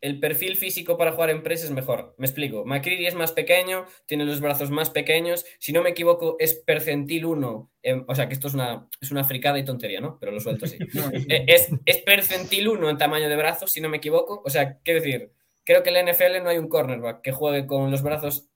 el 0.00 0.20
perfil 0.20 0.54
físico 0.56 0.96
para 0.96 1.10
jugar 1.10 1.30
en 1.30 1.42
press 1.42 1.64
es 1.64 1.72
mejor. 1.72 2.14
Me 2.16 2.26
explico. 2.26 2.64
McCreary 2.64 3.06
es 3.08 3.16
más 3.16 3.32
pequeño, 3.32 3.84
tiene 4.06 4.24
los 4.26 4.40
brazos 4.40 4.70
más 4.70 4.90
pequeños. 4.90 5.44
Si 5.58 5.72
no 5.72 5.82
me 5.82 5.90
equivoco, 5.90 6.36
es 6.38 6.54
percentil 6.54 7.24
1. 7.26 7.72
en- 7.82 8.04
o 8.06 8.14
sea, 8.14 8.28
que 8.28 8.34
esto 8.34 8.46
es 8.46 8.54
una, 8.54 8.88
es 9.00 9.10
una 9.10 9.24
fricada 9.24 9.58
y 9.58 9.64
tontería, 9.64 10.00
¿no? 10.00 10.18
Pero 10.20 10.30
lo 10.30 10.38
suelto 10.38 10.66
así. 10.66 10.78
Eh, 11.28 11.44
es, 11.48 11.68
es 11.84 11.96
percentil 12.02 12.68
1 12.68 12.90
en 12.90 12.96
tamaño 12.96 13.28
de 13.28 13.34
brazos, 13.36 13.72
si 13.72 13.80
no 13.80 13.88
me 13.88 13.96
equivoco. 13.96 14.40
O 14.44 14.50
sea, 14.50 14.78
quiero 14.84 15.00
decir, 15.00 15.32
creo 15.64 15.82
que 15.82 15.90
en 15.90 15.94
la 15.94 16.12
NFL 16.12 16.44
no 16.44 16.50
hay 16.50 16.58
un 16.58 16.68
cornerback 16.68 17.22
que 17.22 17.32
juegue 17.32 17.66
con 17.66 17.90
los 17.90 18.02
brazos 18.02 18.46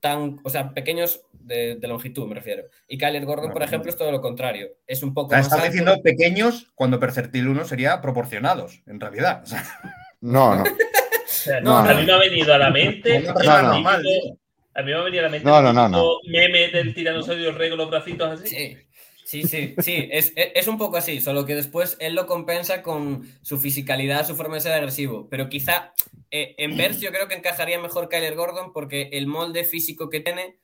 tan, 0.00 0.38
o 0.44 0.50
sea, 0.50 0.72
pequeños 0.74 1.20
de, 1.32 1.76
de 1.76 1.88
longitud, 1.88 2.26
me 2.26 2.34
refiero. 2.34 2.64
Y 2.88 2.98
Kyler 2.98 3.24
Gordon, 3.24 3.48
No, 3.48 3.52
por 3.52 3.62
no. 3.62 3.66
ejemplo, 3.66 3.90
es 3.90 3.96
todo 3.96 4.10
lo 4.12 4.20
contrario. 4.20 4.68
Es 4.86 5.02
un 5.02 5.10
O 5.10 5.14
poco 5.14 5.30
sea, 5.30 5.38
más 5.38 5.46
estás 5.46 5.60
alto. 5.60 5.70
diciendo 5.72 6.02
pequeños 6.02 6.72
cuando 6.74 6.98
percentil 7.00 7.48
1 7.48 7.64
sería 7.64 8.00
proporcionados, 8.00 8.82
en 8.86 9.00
realidad. 9.00 9.42
O 9.44 9.46
sea, 9.46 9.64
No, 10.20 10.56
no. 10.56 10.64
O 11.64 11.70
a 11.76 11.94
mí 11.94 12.04
me 12.06 12.12
ha 12.12 12.18
venido 12.18 12.54
a 12.54 12.58
la 12.58 12.70
mente. 12.70 13.16
A 13.28 14.82
mí 14.82 14.90
me 14.90 14.94
ha 14.94 15.02
venido 15.02 15.20
a 15.22 15.24
la 15.24 15.28
mente 15.30 15.44
No, 15.48 15.60
no, 15.62 15.88
no, 15.88 16.18
meme 16.28 16.68
del 16.68 16.94
tiranosaurio 16.94 17.52
rey 17.52 17.68
con 17.70 17.78
los 17.78 17.90
bracitos 17.90 18.40
así. 18.40 18.48
Sí, 18.48 18.78
sí, 19.26 19.42
sí, 19.44 19.74
sí, 19.78 20.08
es, 20.10 20.32
es- 20.36 20.52
es 20.54 20.68
un 20.68 20.78
poco 20.78 20.96
así, 20.96 21.20
solo 21.20 21.44
que 21.44 21.54
después 21.54 21.96
él 22.00 22.14
lo 22.14 22.26
compensa 22.26 22.82
con 22.82 23.28
su 23.42 23.58
fisicalidad, 23.58 24.26
su 24.26 24.36
forma 24.36 24.54
de 24.54 24.60
ser 24.62 24.72
agresivo, 24.72 25.28
pero 25.28 25.48
quizá 25.48 25.92
eh, 26.30 26.54
en 26.58 26.76
Verse 26.76 27.00
yo 27.00 27.10
creo 27.10 27.28
que 27.28 27.34
encajaría 27.34 27.78
mejor 27.80 28.08
Kyler 28.08 28.34
Gordon 28.36 28.72
porque 28.72 29.10
el 29.12 29.26
molde 29.26 29.64
físico 29.64 30.08
que 30.08 30.20
tiene 30.20 30.58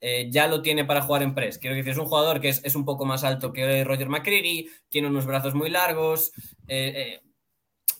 eh, 0.00 0.28
ya 0.30 0.46
lo 0.46 0.60
tiene 0.60 0.84
para 0.84 1.00
jugar 1.02 1.22
en 1.22 1.34
press. 1.34 1.56
Quiero 1.58 1.74
decir, 1.74 1.92
es 1.92 1.98
un 1.98 2.04
jugador 2.06 2.38
que 2.40 2.48
es, 2.50 2.62
es 2.64 2.74
un 2.74 2.84
poco 2.84 3.06
más 3.06 3.24
alto 3.24 3.52
que 3.52 3.82
Roger 3.84 4.08
McCreary, 4.10 4.68
tiene 4.90 5.08
unos 5.08 5.24
brazos 5.26 5.54
muy 5.54 5.70
largos, 5.70 6.32
eh, 6.68 6.92
eh, 6.96 7.20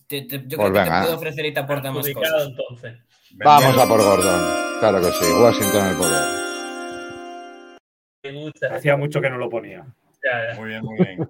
te- 0.06 0.22
te- 0.22 0.44
yo 0.46 0.56
Pues 0.58 0.70
creo 0.70 0.84
que 0.84 0.90
te 0.90 1.00
puede 1.02 1.14
ofrecer 1.14 1.46
y 1.46 1.54
te 1.54 1.60
aporta 1.60 1.90
más 1.92 2.08
cosas. 2.10 2.48
entonces. 2.48 2.96
Vamos 3.32 3.78
a 3.78 3.88
por 3.88 4.02
Gordon. 4.02 4.40
Claro 4.80 5.00
que 5.00 5.10
sí. 5.10 5.24
Washington 5.40 5.84
en 5.84 5.90
el 5.90 5.96
poder. 5.96 6.24
Me 8.24 8.32
gusta. 8.32 8.74
Hacía 8.74 8.96
mucho 8.96 9.20
que 9.20 9.30
no 9.30 9.38
lo 9.38 9.48
ponía. 9.48 9.86
Ya, 10.26 10.52
ya. 10.52 10.58
Muy 10.60 10.68
bien, 10.68 10.82
muy 10.82 10.96
bien. 10.98 11.28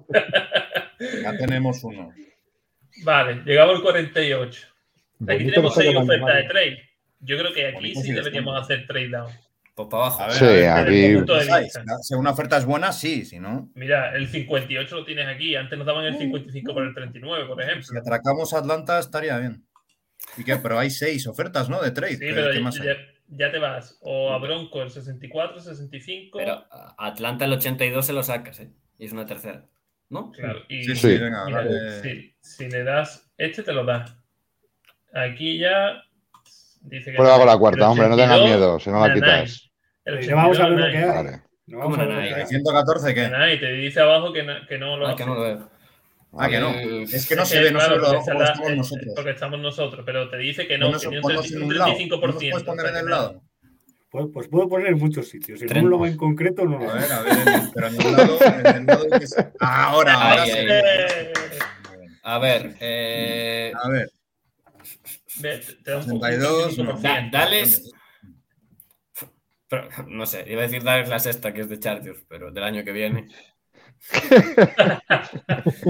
Ya 1.22 1.36
tenemos 1.36 1.84
uno. 1.84 2.12
Vale, 3.04 3.42
llegamos 3.44 3.76
al 3.76 3.82
48. 3.82 4.66
Aquí 4.68 4.74
Bonito 5.18 5.50
tenemos 5.50 5.62
lo 5.62 5.68
está 5.68 5.80
seis 5.82 5.96
ofertas 5.96 6.36
de 6.36 6.42
trade. 6.44 6.82
Yo 7.20 7.38
creo 7.38 7.52
que 7.52 7.66
aquí 7.66 7.74
Bonito 7.74 8.00
sí 8.00 8.12
deberíamos 8.12 8.62
hacer 8.62 8.86
trade 8.86 9.08
down. 9.08 9.30
Pues 9.74 9.88
para 9.90 10.04
abajo. 10.06 10.22
A 10.22 10.26
ver, 10.28 10.36
Sí, 10.36 10.44
a 10.44 10.82
ver, 10.82 11.28
aquí-. 11.52 11.68
Si 12.02 12.14
una 12.14 12.30
oferta 12.30 12.56
es 12.56 12.64
buena, 12.64 12.92
sí, 12.92 13.24
si 13.26 13.38
no. 13.38 13.70
Mira, 13.74 14.14
el 14.16 14.26
58 14.28 14.96
lo 14.96 15.04
tienes 15.04 15.26
aquí. 15.26 15.54
Antes 15.54 15.76
nos 15.76 15.86
daban 15.86 16.06
el 16.06 16.16
55 16.16 16.72
por 16.72 16.82
el 16.82 16.94
39, 16.94 17.44
por 17.46 17.62
Si 17.62 17.68
ejemplo. 17.68 18.00
atracamos 18.00 18.54
a 18.54 18.58
Atlanta 18.60 18.98
estaría 18.98 19.38
bien. 19.38 19.66
¿Y 20.38 20.44
qué? 20.44 20.56
Pero 20.56 20.78
hay 20.78 20.88
seis 20.88 21.26
ofertas, 21.26 21.68
¿no? 21.68 21.82
De 21.82 21.90
trade. 21.90 22.14
Sí, 22.14 22.20
¿Qué, 22.20 22.32
pero 22.32 22.50
qué 22.52 22.60
más 22.60 22.80
hay? 22.80 22.86
ya, 22.86 22.96
ya 23.28 23.52
te 23.52 23.58
vas. 23.58 23.98
O 24.00 24.32
a 24.32 24.38
Bronco 24.38 24.82
el 24.82 24.88
64, 24.90 25.60
65. 25.60 26.38
Pero 26.38 26.64
Atlanta 26.96 27.44
el 27.44 27.52
82 27.52 28.06
se 28.06 28.12
lo 28.14 28.22
sacas, 28.22 28.60
¿eh? 28.60 28.70
Y 28.98 29.06
es 29.06 29.12
una 29.12 29.26
tercera, 29.26 29.64
¿no? 30.10 30.30
Claro, 30.32 30.60
y 30.68 30.84
Sí, 30.84 30.96
sí, 30.96 31.18
venga, 31.18 31.44
mira, 31.46 31.64
dale. 31.64 32.02
si, 32.02 32.34
si 32.40 32.68
le 32.68 32.82
das, 32.84 33.30
este 33.36 33.62
te 33.62 33.72
lo 33.72 33.84
das. 33.84 34.16
Aquí 35.12 35.58
ya 35.58 36.02
dice 36.82 37.10
que. 37.12 37.16
Prueba 37.16 37.38
con 37.38 37.46
la 37.46 37.58
cuarta, 37.58 37.90
hombre, 37.90 38.08
no 38.08 38.16
tengas 38.16 38.38
82, 38.38 38.48
miedo, 38.58 38.80
si 38.80 38.90
no 38.90 39.06
la 39.06 39.14
quitas. 39.14 39.70
Ya 40.26 40.34
vamos 40.34 40.58
a 40.60 40.68
ver 40.68 40.78
lo 40.78 40.84
82, 40.86 40.90
que 40.92 40.98
hay. 40.98 41.24
Vale. 41.24 41.42
No 41.66 41.78
vamos 41.78 41.98
¿Cómo 41.98 42.10
no 42.12 42.18
hay. 42.20 42.46
114, 42.46 43.14
¿qué? 43.14 43.28
Nanay, 43.28 43.58
te 43.58 43.72
dice 43.72 44.00
abajo 44.00 44.32
que, 44.32 44.42
na- 44.44 44.64
que 44.68 44.78
no 44.78 44.96
lo 44.96 45.06
Ah, 45.06 45.10
hace. 45.10 45.22
que 45.24 45.26
no 45.28 45.34
lo 45.34 45.42
veo. 45.42 45.70
Ah, 46.38 46.48
que 46.48 46.60
no. 46.60 46.70
Eh, 46.70 47.02
Es 47.04 47.26
que 47.28 47.34
no 47.34 47.42
Es 47.42 47.48
se 47.48 47.60
ve, 47.60 47.70
no 47.72 47.80
se 47.80 47.88
ve 47.90 47.96
lo 47.96 48.02
porque 48.04 48.18
estamos 48.18 48.70
eh, 48.70 48.76
nosotros. 48.76 49.12
Porque 49.16 49.30
estamos 49.30 49.60
nosotros, 49.60 50.02
pero 50.06 50.28
te 50.30 50.36
dice 50.36 50.66
que 50.68 50.78
no, 50.78 50.86
Ponnos, 50.86 51.02
que 51.02 51.08
un 51.08 51.20
ponnos 51.22 51.40
30 51.46 51.56
en 51.56 51.62
un 51.64 51.68
un 51.72 51.78
lado. 51.78 51.90
35%. 51.92 52.10
¿No 52.10 52.18
puedes 52.50 52.62
poner 52.62 52.86
en 52.86 52.96
el 52.96 53.06
lado? 53.06 53.42
Pues, 54.16 54.28
pues 54.32 54.48
puedo 54.48 54.66
poner 54.66 54.86
en 54.88 54.98
muchos 54.98 55.28
sitios. 55.28 55.60
En 55.60 55.84
un 55.84 55.90
logo 55.90 56.06
en 56.06 56.16
concreto 56.16 56.64
no 56.64 56.78
lo 56.78 56.90
A 56.90 56.94
ver, 56.94 57.12
a 57.12 57.20
ver, 57.20 57.32
en 57.38 57.48
el- 57.48 57.70
pero 57.74 57.86
en 57.88 58.00
el 58.00 58.12
lado, 58.12 58.38
en 58.40 58.76
el 58.76 58.86
lado 58.86 59.06
que 59.20 59.26
se- 59.26 59.52
Ahora, 59.60 60.14
ahora 60.14 60.42
Ahí, 60.44 60.50
sí. 60.50 60.56
ahí. 60.56 61.32
A 62.22 62.38
ver, 62.38 62.76
eh, 62.80 63.72
A 63.74 63.88
ver, 63.90 64.10
ve, 65.42 65.58
te- 65.58 65.90
da 65.90 65.98
un 65.98 66.04
62, 66.04 66.78
no. 66.78 66.84
35%. 66.98 67.02
da- 67.02 67.28
dales. 67.30 67.92
pero, 69.68 69.88
no 70.08 70.24
sé, 70.24 70.44
iba 70.48 70.60
a 70.62 70.64
decir 70.66 70.82
darles 70.82 71.10
la 71.10 71.18
sexta, 71.18 71.52
que 71.52 71.60
es 71.60 71.68
de 71.68 71.78
Chargers, 71.78 72.24
pero 72.26 72.50
del 72.50 72.64
año 72.64 72.84
que 72.84 72.92
viene. 72.92 73.28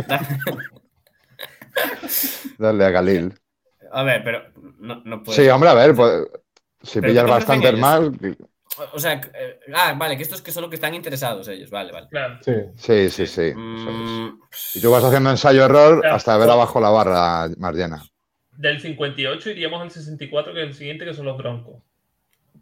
Da- 0.09 0.20
Dale 2.59 2.85
a 2.86 2.90
Galil. 2.90 3.35
A 3.93 4.03
ver, 4.03 4.24
pero 4.24 4.43
no, 4.78 5.03
no 5.05 5.23
puede 5.23 5.40
Sí, 5.43 5.48
hombre, 5.48 5.70
a 5.70 5.74
ver, 5.74 5.94
pues, 5.94 6.27
si 6.87 7.01
Pero 7.01 7.11
pillas 7.13 7.25
¿qué 7.25 7.29
te 7.29 7.35
ofrecen 7.35 7.61
bastantes 7.63 7.71
ellos? 7.71 7.81
más. 8.31 8.91
O 8.93 8.99
sea, 8.99 9.15
eh, 9.15 9.61
ah, 9.75 9.95
vale, 9.99 10.17
que 10.17 10.23
estos 10.23 10.43
que 10.43 10.53
son 10.53 10.63
los 10.63 10.71
que 10.71 10.75
están 10.77 10.95
interesados 10.95 11.49
ellos, 11.49 11.71
vale, 11.71 11.93
vale. 11.93 12.09
Claro. 12.09 12.39
Sí. 12.43 12.53
Sí, 12.77 13.11
sí, 13.11 13.27
sí. 13.27 13.41
eso 13.43 13.51
es. 13.51 13.57
Mm, 13.57 14.39
Y 14.75 14.81
tú 14.83 14.91
vas 14.91 15.03
haciendo 15.05 15.31
ensayo-error 15.31 16.01
Claro. 16.01 16.15
hasta 16.17 16.37
ver 16.37 16.51
abajo 16.51 16.81
la 16.81 16.91
barra 16.91 17.49
más 17.59 17.75
llena. 17.75 18.03
Del 18.53 18.81
58 18.81 19.51
iríamos 19.51 19.81
al 19.83 19.91
64, 19.91 20.53
que 20.53 20.63
es 20.63 20.69
el 20.69 20.75
siguiente, 20.75 21.05
que 21.05 21.15
son 21.15 21.27
los 21.27 21.37
Broncos. 21.39 21.83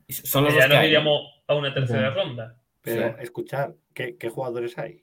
son 0.08 0.44
los 0.44 0.54
ya 0.54 0.68
que 0.68 0.74
nos 0.74 0.84
iríamos 0.84 1.20
a 1.48 1.54
una 1.54 1.72
tercera 1.74 2.10
ronda. 2.10 2.56
Pero 2.82 3.08
Sí. 3.16 3.22
escuchar, 3.22 3.74
¿qué, 3.94 4.16
qué 4.16 4.28
jugadores 4.28 4.76
hay? 4.78 5.02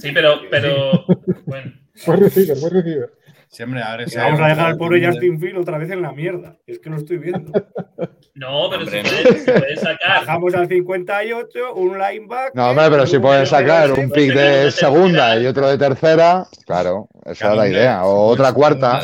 Sí, 0.00 0.12
pero, 0.12 0.40
pero 0.50 1.04
bueno, 1.46 1.72
Buen 2.06 2.20
receiver, 2.20 2.56
buen 2.60 2.72
receiver. 2.74 3.12
Siempre, 3.48 3.82
a 3.82 3.96
ver, 3.96 4.10
si 4.10 4.16
Vamos 4.18 4.40
a 4.40 4.48
dejar 4.48 4.66
al 4.66 4.76
pobre 4.76 5.06
Justin 5.06 5.38
Field 5.40 5.58
otra 5.58 5.78
vez 5.78 5.90
en 5.90 6.02
la 6.02 6.12
mierda. 6.12 6.56
Es 6.66 6.78
que 6.78 6.90
lo 6.90 6.96
estoy 6.96 7.18
viendo. 7.18 7.52
no, 8.34 8.68
pero 8.68 8.82
Hombre, 8.82 9.02
si 9.02 9.08
no. 9.08 9.22
puedes, 9.22 9.44
si 9.44 9.50
puedes 9.50 9.80
sacar. 9.80 10.20
Bajamos 10.26 10.54
al 10.54 10.68
58, 10.68 11.74
un 11.74 11.98
linebacker. 11.98 12.50
No, 12.54 12.70
hombre, 12.70 12.86
pero 12.90 13.06
si 13.06 13.18
puedes 13.18 13.48
sacar 13.48 13.92
un 13.92 14.10
pick 14.10 14.34
de 14.34 14.70
segunda 14.70 15.38
y 15.38 15.46
otro 15.46 15.68
de 15.68 15.78
tercera, 15.78 16.46
claro, 16.66 17.08
esa 17.24 17.50
es 17.52 17.56
la 17.56 17.68
idea. 17.68 18.04
O 18.04 18.34
si 18.34 18.40
otra 18.40 18.52
cuarta, 18.52 19.00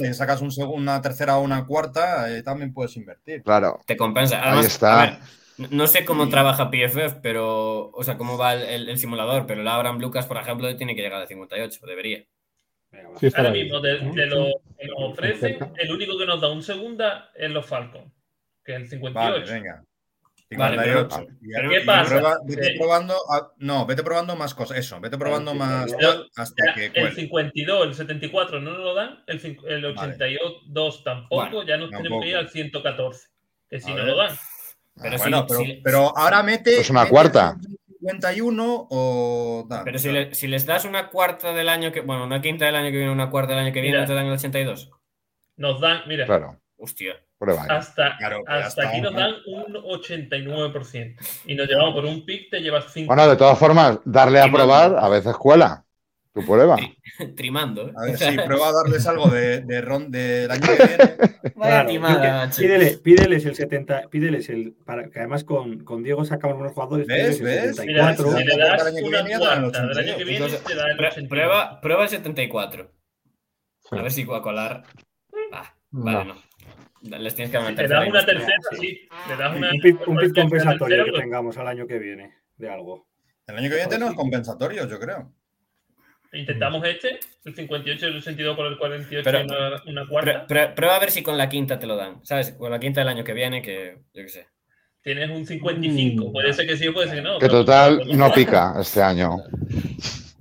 y 0.00 0.14
sacas 0.14 0.40
una 0.40 1.02
tercera 1.02 1.36
o 1.36 1.42
una 1.42 1.66
cuarta, 1.66 2.30
eh, 2.34 2.42
también 2.42 2.72
puedes 2.72 2.96
invertir. 2.96 3.42
claro. 3.42 3.80
Te 3.86 3.96
compensa. 3.96 4.40
Ahí 4.42 4.60
está. 4.64 5.02
a 5.02 5.06
ver, 5.06 5.18
no- 5.70 5.86
sé 5.86 6.04
cómo 6.04 6.28
trabaja 6.28 6.70
PFF, 6.70 7.16
pero. 7.20 7.90
O 7.90 8.02
sea, 8.04 8.16
cómo 8.16 8.38
va 8.38 8.54
el, 8.54 8.62
el- 8.62 8.88
el 8.88 8.98
simulador, 8.98 9.46
pero 9.46 9.60
el 9.60 9.68
Abraham 9.68 9.98
Lucas, 9.98 10.24
por 10.26 10.36
ejemplo, 10.38 10.74
tiene 10.76 10.94
que 10.94 11.02
llegar 11.02 11.20
al 11.20 11.28
58, 11.28 11.80
debería. 11.86 12.24
Sí, 13.20 13.28
Ahora 13.34 13.50
mismo, 13.50 13.80
de, 13.80 13.98
de 14.00 14.26
lo 14.26 14.46
que 14.78 14.86
nos 14.86 14.96
ofrecen, 15.12 15.58
el 15.76 15.90
único 15.92 16.18
que 16.18 16.26
nos 16.26 16.40
da 16.40 16.50
un 16.50 16.62
segunda 16.62 17.30
es 17.34 17.50
los 17.50 17.64
Falcons, 17.66 18.12
que 18.64 18.72
es 18.74 18.80
el 18.82 18.88
58. 18.88 19.32
Vale, 19.46 19.52
venga. 19.52 19.82
Vale, 20.56 20.76
58. 20.76 21.26
Y- 21.42 21.52
pero 21.52 21.72
y 21.72 21.78
¿qué 21.78 21.84
pasa? 21.84 22.10
prueba- 22.10 22.38
vete 22.44 22.74
probando, 22.78 23.14
a- 23.32 23.52
no, 23.58 23.84
vete 23.86 24.02
probando 24.04 24.36
más 24.36 24.54
cosas. 24.54 24.78
Eso, 24.78 25.00
vete 25.00 25.18
probando 25.18 25.54
más 25.54 25.92
pero- 25.98 26.12
tal 26.12 26.30
hasta 26.36 26.74
que 26.74 26.84
el 26.86 26.92
cuele. 26.92 27.12
52, 27.14 27.86
el 27.88 27.94
74 27.94 28.60
no 28.60 28.70
nos 28.72 28.80
lo 28.80 28.94
dan, 28.94 29.24
el, 29.26 29.58
el 29.66 29.84
82 29.86 31.02
tampoco, 31.04 31.42
Bueno, 31.42 31.62
ya 31.66 31.76
nos 31.78 31.90
tenemos 31.90 32.22
que 32.22 32.28
ir 32.28 32.34
tampoco. 32.34 32.48
al 32.48 32.52
114, 32.52 33.28
que 33.70 33.80
si 33.80 33.90
A 33.90 33.94
no 33.94 33.96
ver. 33.96 34.06
lo 34.06 34.16
dan. 34.16 34.36
Pero, 34.98 35.14
Ah, 35.14 35.18
si, 35.18 35.22
bueno, 35.24 35.46
pero, 35.48 35.60
si- 35.60 35.80
pero 35.84 36.16
ahora 36.18 36.42
mete. 36.42 36.76
Pues 36.76 36.90
una 36.90 37.00
mete 37.00 37.10
cuarta. 37.10 37.56
51 38.00 38.86
o. 38.90 39.66
tal, 39.68 39.84
pero 39.84 39.98
si, 39.98 40.10
le- 40.10 40.34
si 40.34 40.46
les 40.48 40.66
das 40.66 40.84
una 40.84 41.08
cuarta 41.08 41.52
del 41.52 41.68
año 41.68 41.92
que. 41.92 42.00
Bueno, 42.00 42.24
una 42.24 42.40
quinta 42.42 42.66
del 42.66 42.76
año 42.76 42.90
que 42.90 42.98
viene, 42.98 43.12
una 43.12 43.30
cuarta 43.30 43.52
del 43.54 43.64
año 43.64 43.72
que 43.72 43.80
viene, 43.80 43.96
Mira. 43.98 44.02
¿no 44.02 44.06
te 44.08 44.14
dan 44.14 44.26
el 44.26 44.32
82? 44.32 44.90
Nos 45.56 45.80
dan, 45.80 46.02
mira, 46.06 46.26
Claro, 46.26 46.60
Hostia. 46.76 47.14
prueba 47.38 47.62
ahí. 47.62 47.68
hasta, 47.70 48.16
Claro, 48.18 48.42
hasta 48.46 48.66
hasta 48.66 48.88
aquí 48.90 49.00
nos 49.00 49.14
dan 49.14 49.34
un 49.46 49.74
89%. 49.74 51.16
Y 51.46 51.54
nos 51.54 51.66
llevamos 51.68 51.94
por 51.94 52.04
un 52.04 52.24
pick, 52.26 52.50
te 52.50 52.60
llevas 52.60 52.92
5. 52.92 53.06
Bueno, 53.06 53.26
de 53.28 53.36
todas 53.36 53.58
formas, 53.58 53.98
darle 54.04 54.40
a 54.40 54.50
probar 54.52 54.96
a 54.98 55.08
veces 55.08 55.34
cuela. 55.36 55.85
Tu 56.36 56.44
prueba. 56.44 56.76
Trimando, 57.36 57.88
¿eh? 57.88 57.92
A 57.96 58.02
ver 58.04 58.18
si 58.18 58.36
prueba 58.36 58.68
a 58.68 58.72
darles 58.72 59.06
algo 59.06 59.28
de, 59.28 59.62
de 59.62 59.80
ron 59.80 60.10
del 60.10 60.50
año 60.50 60.60
que 60.66 60.86
viene. 60.86 60.96
Vaya 61.54 61.54
Claro, 61.54 61.88
timada, 61.88 62.14
yo 62.16 62.20
que- 62.22 62.28
macho. 62.28 62.62
pídele, 62.62 62.98
pídeles 62.98 63.44
el 63.46 63.54
70, 63.56 64.08
pídeles 64.10 64.48
el, 64.50 64.74
para 64.84 65.08
que 65.08 65.18
además 65.20 65.44
con, 65.44 65.82
con 65.84 66.02
Diego 66.02 66.24
sacamos 66.26 66.58
buenos 66.58 66.74
jugadores, 66.74 67.06
¿Ves? 67.06 67.38
pídeles 67.38 67.40
el 67.40 67.44
¿Ves? 67.46 67.86
Mira, 67.86 68.14
74. 68.14 68.38
si 68.38 68.44
le 68.44 68.56
das 68.58 68.80
el 68.82 68.86
año 68.88 68.96
que 68.96 69.02
una 69.08 69.38
cuarta 69.38 69.86
del 69.86 69.98
año 69.98 70.16
que 70.16 70.22
82. 70.22 70.26
viene, 70.26 70.34
Entonces, 70.36 70.64
te 70.64 70.74
da 70.74 70.90
el 70.90 70.96
Prue- 70.98 71.06
82. 71.08 71.28
prueba, 71.30 71.80
prueba 71.80 72.02
el 72.02 72.08
74. 72.10 72.92
Sí. 73.88 73.96
A 73.98 74.02
ver 74.02 74.12
si 74.12 74.24
va 74.24 74.36
a 74.38 74.42
colar. 74.42 74.82
Ah, 75.52 75.74
vale, 75.90 76.24
no. 76.26 77.16
Les 77.18 77.34
tienes 77.34 77.50
que 77.50 77.56
dar 77.56 77.62
una 77.62 77.70
Le 77.70 77.76
tercera. 77.76 78.00
das 78.00 78.08
una 78.10 78.26
tercera, 78.26 78.58
sí. 78.78 79.08
Le 79.28 79.36
das 79.36 79.56
una. 79.56 79.70
un 79.70 79.80
un 80.06 80.18
una 80.18 80.32
compensatorio 80.34 81.04
que 81.06 81.12
tengamos 81.12 81.56
al 81.56 81.68
año 81.68 81.86
que 81.86 81.98
viene 81.98 82.34
de 82.56 82.68
algo. 82.68 83.06
El 83.46 83.56
año 83.56 83.70
que 83.70 83.76
viene 83.76 83.88
tenemos 83.90 84.14
compensatorios, 84.14 84.90
yo 84.90 84.98
creo. 84.98 85.32
Intentamos 86.32 86.84
este, 86.86 87.18
el 87.44 87.54
58 87.54 88.06
y 88.06 88.08
el 88.10 88.16
82 88.18 88.56
por 88.56 88.66
el 88.66 88.76
48 88.78 89.22
Pero- 89.24 89.40
y 89.84 89.90
una, 89.90 90.06
cuarta. 90.08 90.46
prue- 90.46 90.74
prueba 90.74 90.96
a 90.96 90.98
ver 90.98 91.10
si 91.10 91.22
con 91.22 91.38
la 91.38 91.48
quinta 91.48 91.78
te 91.78 91.86
lo 91.86 91.96
dan. 91.96 92.24
¿Sabes? 92.24 92.52
Con 92.52 92.70
la 92.70 92.78
quinta 92.78 93.00
del 93.00 93.08
año 93.08 93.24
que 93.24 93.32
viene, 93.32 93.62
que 93.62 93.98
yo 94.12 94.22
qué 94.22 94.28
sé. 94.28 94.46
Tienes 95.02 95.30
un 95.30 95.46
55. 95.46 96.32
Puede 96.32 96.52
ser 96.52 96.66
que 96.66 96.76
sí 96.76 96.88
o 96.88 96.92
puede 96.92 97.06
ser 97.08 97.16
que 97.18 97.22
no. 97.22 97.38
Que 97.38 97.48
total 97.48 98.02
no 98.16 98.32
pica 98.32 98.74
este 98.80 99.00
año. 99.02 99.36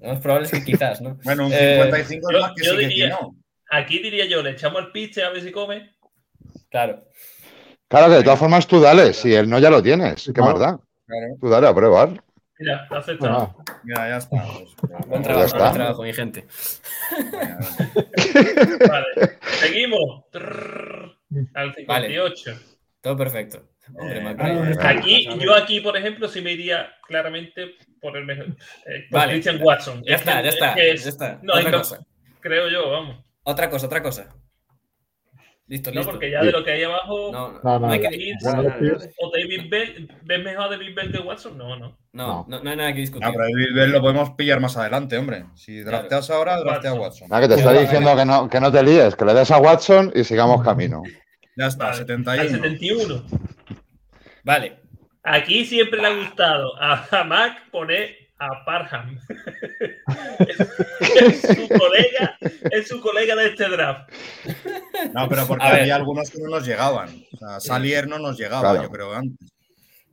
Lo 0.01 0.07
más 0.09 0.19
probable 0.19 0.45
es 0.47 0.51
que 0.51 0.63
quizás, 0.63 1.01
¿no? 1.01 1.17
Bueno, 1.23 1.45
un 1.47 1.53
Eh, 1.53 1.75
55 1.83 2.31
yo- 2.31 2.37
es 2.37 2.41
más 2.43 2.53
que 2.55 2.65
yo 2.65 2.71
sí 2.71 2.77
diría- 2.77 3.05
que 3.05 3.11
no. 3.11 3.35
Aquí 3.71 3.99
diría 3.99 4.25
yo, 4.25 4.41
le 4.43 4.51
echamos 4.51 4.81
al 4.81 4.91
pitch 4.91 5.19
a 5.19 5.29
ver 5.29 5.41
si 5.41 5.51
come. 5.51 5.91
Claro. 6.69 7.03
Claro 7.87 8.07
que 8.09 8.17
de 8.17 8.23
todas 8.23 8.39
formas 8.39 8.67
tú 8.67 8.79
dale, 8.81 9.13
si 9.13 9.33
él 9.33 9.47
no 9.49 9.59
ya 9.59 9.69
lo 9.69 9.81
tienes. 9.83 10.25
¿Qué 10.25 10.33
Claro. 10.33 10.51
más 10.51 10.59
da? 10.59 10.79
Claro. 11.05 11.27
Tú 11.39 11.49
dale 11.49 11.67
a 11.67 11.73
probar. 11.75 12.23
Mira. 12.57 12.88
Ah, 12.90 13.53
Mira, 13.84 14.10
ya 14.10 14.18
está. 14.18 14.38
Pues, 14.45 14.76
Buen 15.07 15.22
ya 15.22 15.27
trabajo, 15.27 15.45
está. 15.45 15.57
buen 15.60 15.73
trabajo, 15.73 16.03
mi 16.03 16.14
gente. 16.14 16.45
Vale. 18.88 19.06
Seguimos. 19.60 20.30
Trrr, 20.32 21.18
al 21.53 21.76
58. 21.76 22.52
Todo 23.02 23.18
perfecto. 23.18 23.69
Hombre, 23.94 24.18
Eh. 24.19 24.76
Aquí, 24.82 25.27
yo 25.40 25.53
aquí, 25.56 25.80
por 25.80 25.95
ejemplo, 25.95 26.27
sí 26.27 26.41
me 26.41 26.53
iría 26.53 26.90
claramente 27.07 27.76
por 28.02 28.18
el 28.18 28.26
mejor. 28.26 28.48
eh, 28.86 29.06
por 29.11 29.19
Vale. 29.19 29.34
Christian 29.34 29.61
Watson. 29.61 30.02
Ya 30.03 30.15
Es 30.15 30.22
está, 30.22 30.38
que- 30.38 30.44
ya 30.44 30.49
es 30.49 30.53
está. 30.56 30.73
es- 30.73 31.03
Ya 31.03 31.10
está. 31.10 31.40
no, 31.44 31.53
hay 31.53 31.65
Otra 31.65 31.77
cosa. 31.80 31.99
Creo 32.40 32.68
yo, 32.69 32.90
vamos. 32.90 33.23
Otra 33.44 33.69
cosa, 33.69 33.86
otra 33.86 34.02
cosa. 34.02 34.27
Listo, 35.67 35.89
No, 35.89 35.95
listo. 36.01 36.11
porque 36.11 36.29
ya 36.29 36.43
de 36.43 36.51
lo 36.51 36.63
que 36.63 36.71
hay 36.71 36.83
abajo. 36.83 37.31
No, 37.31 37.51
no, 37.53 37.59
No, 37.63 37.79
no, 37.79 37.87
no 37.87 37.91
hay 37.93 37.99
que 37.99 38.05
David, 38.05 38.33
discutir. 38.39 38.97
o 39.17 39.31
David 39.31 39.69
Bell, 39.69 40.11
¿ves 40.23 40.43
mejor 40.43 40.65
a 40.65 40.69
David 40.69 40.95
Bell 40.95 41.11
que 41.11 41.17
Watson? 41.19 41.57
No, 41.57 41.75
no. 41.75 41.97
No, 42.13 42.45
no, 42.47 42.61
no 42.61 42.69
hay 42.69 42.77
nada 42.77 42.93
que 42.93 42.99
discutir. 42.99 43.25
No, 43.27 43.33
pero 43.33 43.45
el 43.47 43.73
Bell 43.73 43.91
lo 43.91 44.01
podemos 44.01 44.29
pillar 44.31 44.59
más 44.59 44.77
adelante, 44.77 45.17
hombre. 45.17 45.45
Si 45.55 45.79
drafteas 45.81 46.29
ahora, 46.29 46.59
draftea 46.59 46.91
a 46.91 46.93
Watson. 46.93 47.29
Nada, 47.29 47.41
que 47.41 47.53
te 47.55 47.59
está 47.59 47.73
diciendo 47.73 48.15
que 48.15 48.25
no, 48.25 48.47
que 48.47 48.59
no 48.59 48.71
te 48.71 48.83
líes, 48.83 49.15
que 49.15 49.25
le 49.25 49.33
des 49.33 49.49
a 49.49 49.57
Watson 49.57 50.11
y 50.13 50.23
sigamos 50.23 50.63
camino. 50.63 51.01
Ya 51.57 51.65
está, 51.67 51.85
Vale. 51.85 51.97
71. 51.97 52.41
Al 52.41 52.49
71. 52.49 53.23
Vale. 54.43 54.79
Aquí 55.23 55.65
siempre 55.65 55.99
le 55.99 56.07
ha 56.07 56.15
gustado 56.15 56.79
a, 56.79 57.05
a 57.11 57.23
Mac 57.23 57.71
poner 57.71 58.15
a 58.39 58.65
Parham. 58.65 59.19
es 61.15 61.41
su 61.41 61.67
colega, 61.69 62.37
es 62.71 62.87
su 62.87 63.01
colega 63.01 63.35
de 63.35 63.47
este 63.47 63.67
draft. 63.69 64.09
No, 65.13 65.27
pero 65.29 65.47
porque 65.47 65.65
A 65.65 65.71
ver. 65.71 65.81
había 65.81 65.95
algunos 65.95 66.29
que 66.29 66.39
no 66.41 66.49
nos 66.49 66.65
llegaban. 66.65 67.09
O 67.33 67.37
sea, 67.37 67.59
Salier 67.59 68.07
no 68.07 68.19
nos 68.19 68.37
llegaba, 68.37 68.71
Claro. 68.71 68.83
yo 68.83 68.89
creo, 68.91 69.13
antes. 69.13 69.49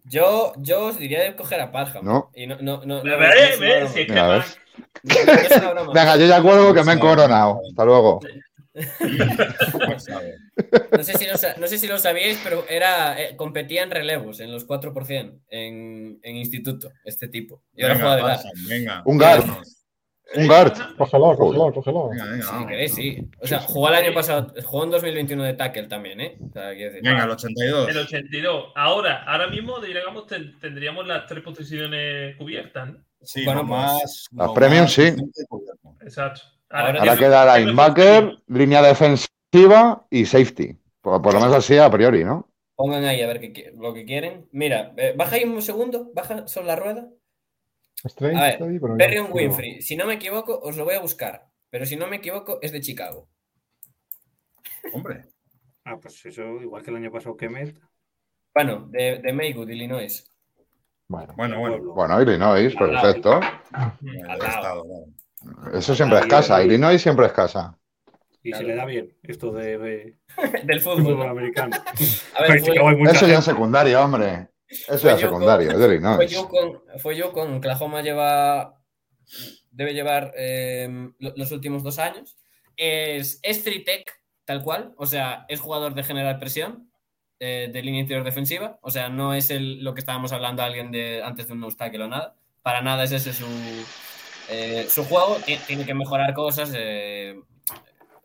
Yo, 0.05 0.53
yo 0.59 0.87
os 0.87 0.99
diría 0.99 1.23
de 1.23 1.37
coger 1.37 1.61
a 1.61 1.71
Parham. 1.71 2.05
No. 2.05 2.31
Y 2.35 2.47
no, 2.47 2.57
no, 2.61 2.79
no, 2.85 2.97
no, 2.99 3.03
Ve, 3.05 3.11
no 3.19 3.25
es 3.25 3.59
ve, 3.61 3.79
una 3.83 3.89
si 3.89 4.01
es 4.01 4.07
que 4.07 4.13
Mira, 4.13 4.27
Mac- 4.29 4.47
ves. 4.47 4.59
broma. 5.03 5.25
No 5.25 5.33
es 5.43 5.57
una 5.57 5.71
broma. 5.71 5.93
Venga, 5.93 6.17
yo 6.17 6.27
ya 6.27 6.43
cuelgo 6.43 6.75
que 6.75 6.83
me 6.85 6.93
he 6.95 6.99
coronado. 6.99 7.61
Hasta 7.69 7.85
luego. 7.85 8.21
Pues. 9.87 10.07
No 10.97 11.03
sé 11.05 11.15
si 11.19 11.27
lo, 11.27 11.33
no 11.61 11.67
sé 11.67 11.79
si 11.79 11.87
lo 11.87 11.99
sabíais, 11.99 12.41
pero 12.43 12.65
era, 12.69 13.21
eh, 13.21 13.37
competía 13.37 13.83
en 13.83 13.91
relevos, 13.91 14.41
en 14.41 14.51
los 14.53 14.67
4%, 14.67 15.41
en, 15.49 16.19
en 16.23 16.37
instituto, 16.37 16.91
este 17.05 17.29
tipo. 17.29 17.63
Y 17.75 17.83
ahora 17.83 17.95
juega 17.97 18.17
de 18.17 18.23
bar. 18.23 18.39
Barça, 18.39 18.69
venga. 18.69 19.03
Un 19.05 19.19
guard. 19.19 19.45
Un 20.35 20.47
guard. 20.47 20.73
cógelo, 20.97 21.37
cógelo, 21.37 21.73
cógelo. 21.75 22.09
Venga, 22.09 22.25
venga, 22.25 22.45
Sí, 22.45 22.51
vamos. 22.53 22.69
queréis, 22.69 22.95
sí. 22.95 23.19
O 23.41 23.47
sea, 23.47 23.59
jugó 23.61 23.89
el 23.89 23.95
año 23.97 24.15
pasado, 24.15 24.55
jugó 24.65 24.85
en 24.85 24.91
2021 24.91 25.45
de 25.45 25.53
tackle 25.55 25.89
también, 25.89 26.21
¿eh? 26.23 26.39
O 26.49 26.51
sea, 26.53 26.69
decir, 26.69 27.03
Venga, 27.03 27.25
el 27.25 27.31
82. 27.31 27.89
El 27.91 27.99
82. 27.99 28.73
Ahora, 28.75 29.25
ahora 29.25 29.49
mismo, 29.49 29.79
digamos, 29.81 30.27
ten- 30.27 30.59
tendríamos 30.59 31.07
las 31.07 31.27
tres 31.27 31.43
posiciones 31.43 32.35
cubiertas. 32.37 32.89
¿no? 32.89 33.05
Sí, 33.21 33.45
Bueno, 33.45 33.61
pues, 33.61 33.71
más. 33.71 34.27
las 34.33 34.47
lo 34.49 34.55
premium, 34.55 34.83
más 34.85 34.93
sí. 34.93 35.13
Exacto. 36.01 36.41
Ahora 36.73 37.17
queda 37.17 37.59
linebacker, 37.59 38.39
línea 38.49 38.83
defensiva 38.83 40.07
y 40.11 40.25
safety. 40.27 40.79
Por, 41.01 41.21
por 41.21 41.35
lo 41.35 41.41
menos 41.41 41.55
así 41.55 41.77
a 41.79 41.91
priori, 41.91 42.25
¿no? 42.25 42.49
Pongan 42.75 43.05
ahí 43.05 43.21
a 43.21 43.27
ver 43.27 43.41
qué 43.41 43.73
lo 43.77 43.93
que 43.93 44.05
quieren. 44.05 44.49
Mira, 44.53 44.95
eh, 44.97 45.15
baja 45.17 45.37
ahí 45.37 45.45
un 45.45 45.61
segundo, 45.61 46.11
baja 46.15 46.49
sobre 46.49 46.67
la 46.69 46.77
rueda. 46.77 47.09
Strange 48.05 48.37
A 48.39 48.43
ver, 48.43 48.53
está 48.55 48.65
ahí, 48.65 48.79
pero 48.81 48.97
Perrion 48.97 49.29
no- 49.29 49.35
Winfrey, 49.35 49.83
si 49.83 49.97
no 49.97 50.07
me 50.07 50.15
equivoco, 50.15 50.59
os 50.61 50.77
lo 50.77 50.85
voy 50.85 50.95
a 50.95 51.01
buscar. 51.01 51.47
Pero 51.71 51.87
si 51.87 51.97
no 51.97 52.07
me 52.07 52.17
equivoco, 52.17 52.59
es 52.63 52.73
de 52.73 52.81
Chicago. 52.81 53.29
Hombre, 54.93 55.25
Ah, 55.85 55.97
pues 56.01 56.25
eso, 56.25 56.43
igual 56.63 56.83
que 56.85 56.91
el 56.91 56.97
año 56.97 57.11
pasado 57.11 57.37
Kemet. 57.37 57.77
Bueno, 58.55 58.87
de, 58.89 59.19
de 59.19 59.33
Maywood, 59.33 59.69
Illinois. 59.69 60.25
Bueno, 61.09 61.35
bueno, 61.37 61.59
bueno. 61.59 61.93
Bueno, 61.93 62.23
Illinois, 62.23 62.75
perfecto. 62.77 63.41
Al 63.73 64.39
lado. 64.39 64.85
Eso 65.75 65.95
siempre 65.95 66.19
es 66.19 66.27
casa. 66.27 66.63
Illinois 66.63 67.01
siempre 67.01 67.27
es 67.27 67.33
casa. 67.33 67.77
Y 68.45 68.51
Claro. 68.51 68.67
se 68.67 68.69
le 68.73 68.77
da 68.77 68.85
bien 68.87 69.17
esto 69.23 69.53
de, 69.53 69.79
de 69.79 70.17
Del 70.65 70.81
fútbol 70.81 71.03
fútbol. 71.05 71.29
americano. 71.29 71.77
A 72.37 72.43
ver, 72.43 72.61
fue, 72.61 73.11
Eso 73.13 73.27
ya 73.29 73.39
es 73.39 73.45
secundario, 73.45 74.03
hombre. 74.03 74.49
Eso 74.69 74.99
Fue 74.99 75.11
ya 75.11 75.15
es 75.15 75.21
secundario, 75.21 75.67
con- 75.69 75.77
es 75.77 75.81
de 75.81 75.87
fue 75.87 75.95
Illinois. 75.97 76.31
yo 76.31 76.49
con, 76.49 76.83
fue 76.99 77.17
yo 77.17 77.33
con 77.33 77.55
Oklahoma 77.55 78.03
lleva 78.03 78.79
debe 79.71 79.95
llevar 79.95 80.33
eh, 80.37 80.89
lo- 81.19 81.33
los 81.37 81.53
últimos 81.53 81.83
dos 81.83 81.99
años 81.99 82.37
es, 82.77 83.39
es 83.43 83.63
three 83.65 83.85
tech, 83.85 84.11
tal 84.45 84.63
cual. 84.63 84.93
O 84.97 85.07
sea, 85.07 85.45
es 85.49 85.61
jugador 85.61 85.95
de 85.95 86.03
generar 86.03 86.39
presión, 86.39 86.91
eh, 87.39 87.71
de 87.73 87.83
línea 87.83 88.01
interior 88.01 88.25
defensiva. 88.25 88.79
O 88.83 88.91
sea, 88.91 89.09
no 89.09 89.35
es 89.35 89.51
el, 89.51 89.85
lo 89.85 89.95
que 89.95 90.01
estábamos 90.01 90.33
hablando 90.33 90.63
alguien 90.63 90.91
de 90.91 91.23
antes 91.23 91.47
de 91.49 91.53
un 91.53 91.63
obstáculo 91.65 92.07
o 92.07 92.09
nada. 92.09 92.35
Para 92.63 92.81
nada 92.83 93.05
es 93.05 93.13
ese 93.13 93.33
su, 93.33 93.47
eh, 94.53 94.87
su 94.89 95.05
juego. 95.05 95.37
Ti- 95.45 95.59
Tiene 95.67 95.85
que 95.87 95.95
mejorar 95.95 96.35
cosas. 96.35 96.73
eh, 96.77 97.37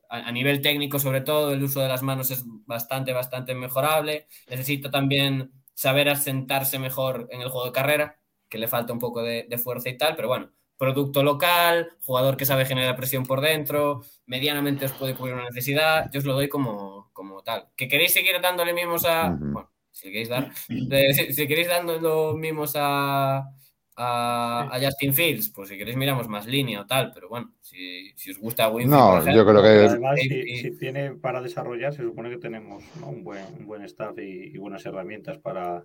a, 0.09 0.17
a 0.27 0.31
nivel 0.31 0.61
técnico, 0.61 0.99
sobre 0.99 1.21
todo, 1.21 1.51
el 1.53 1.63
uso 1.63 1.81
de 1.81 1.87
las 1.89 2.01
manos 2.03 2.31
es 2.31 2.43
bastante, 2.65 3.13
bastante 3.13 3.55
mejorable. 3.55 4.27
Necesita 4.49 4.89
también 4.91 5.51
saber 5.73 6.09
asentarse 6.09 6.79
mejor 6.79 7.27
en 7.31 7.41
el 7.41 7.49
juego 7.49 7.65
de 7.67 7.71
carrera, 7.73 8.19
que 8.49 8.57
le 8.57 8.67
falta 8.67 8.93
un 8.93 8.99
poco 8.99 9.21
de, 9.21 9.45
de 9.49 9.57
fuerza 9.57 9.89
y 9.89 9.97
tal, 9.97 10.15
pero 10.15 10.27
bueno, 10.29 10.51
producto 10.77 11.23
local, 11.23 11.89
jugador 12.01 12.37
que 12.37 12.45
sabe 12.45 12.65
generar 12.65 12.95
presión 12.95 13.25
por 13.25 13.41
dentro, 13.41 14.03
medianamente 14.25 14.85
os 14.85 14.93
puede 14.93 15.13
cubrir 15.15 15.33
una 15.35 15.43
necesidad, 15.45 16.09
yo 16.11 16.19
os 16.19 16.25
lo 16.25 16.33
doy 16.33 16.47
como, 16.49 17.09
como 17.13 17.43
tal. 17.43 17.67
¿Que 17.75 17.87
queréis 17.87 18.13
seguir 18.13 18.39
dándole 18.41 18.73
mimos 18.73 19.05
a... 19.05 19.29
Bueno, 19.39 19.69
si 19.91 20.07
queréis 20.09 20.29
dar... 20.29 20.51
de- 20.69 21.13
si, 21.15 21.33
si 21.33 21.47
queréis 21.47 21.67
dándole 21.67 21.99
mimos 22.39 22.73
a, 22.75 23.49
a, 23.97 24.69
a 24.71 24.79
Justin 24.79 25.13
Fields, 25.13 25.49
pues 25.49 25.69
si 25.69 25.77
queréis 25.77 25.97
miramos 25.97 26.27
más 26.27 26.45
línea 26.45 26.81
o 26.81 26.85
tal, 26.85 27.11
pero 27.13 27.29
bueno, 27.29 27.53
si, 27.61 28.11
si 28.15 28.29
os 28.31 28.37
gusta 28.37 28.69
Winfield, 28.69 28.91
No, 28.91 29.33
yo 29.33 29.45
creo 29.45 29.61
que- 29.63 29.87
Además, 29.89 30.19
si, 30.21 30.27
y- 30.33 30.57
si 30.59 30.77
tiene 30.77 31.11
para 31.15 31.41
desarrollar, 31.41 31.93
se 31.93 32.03
supone 32.03 32.29
que 32.29 32.37
tenemos 32.37 32.83
¿no? 32.99 33.07
un, 33.07 33.23
buen, 33.23 33.43
un 33.57 33.65
buen 33.65 33.81
staff 33.83 34.17
y, 34.19 34.51
y 34.53 34.57
buenas 34.57 34.85
herramientas 34.85 35.37
para. 35.39 35.83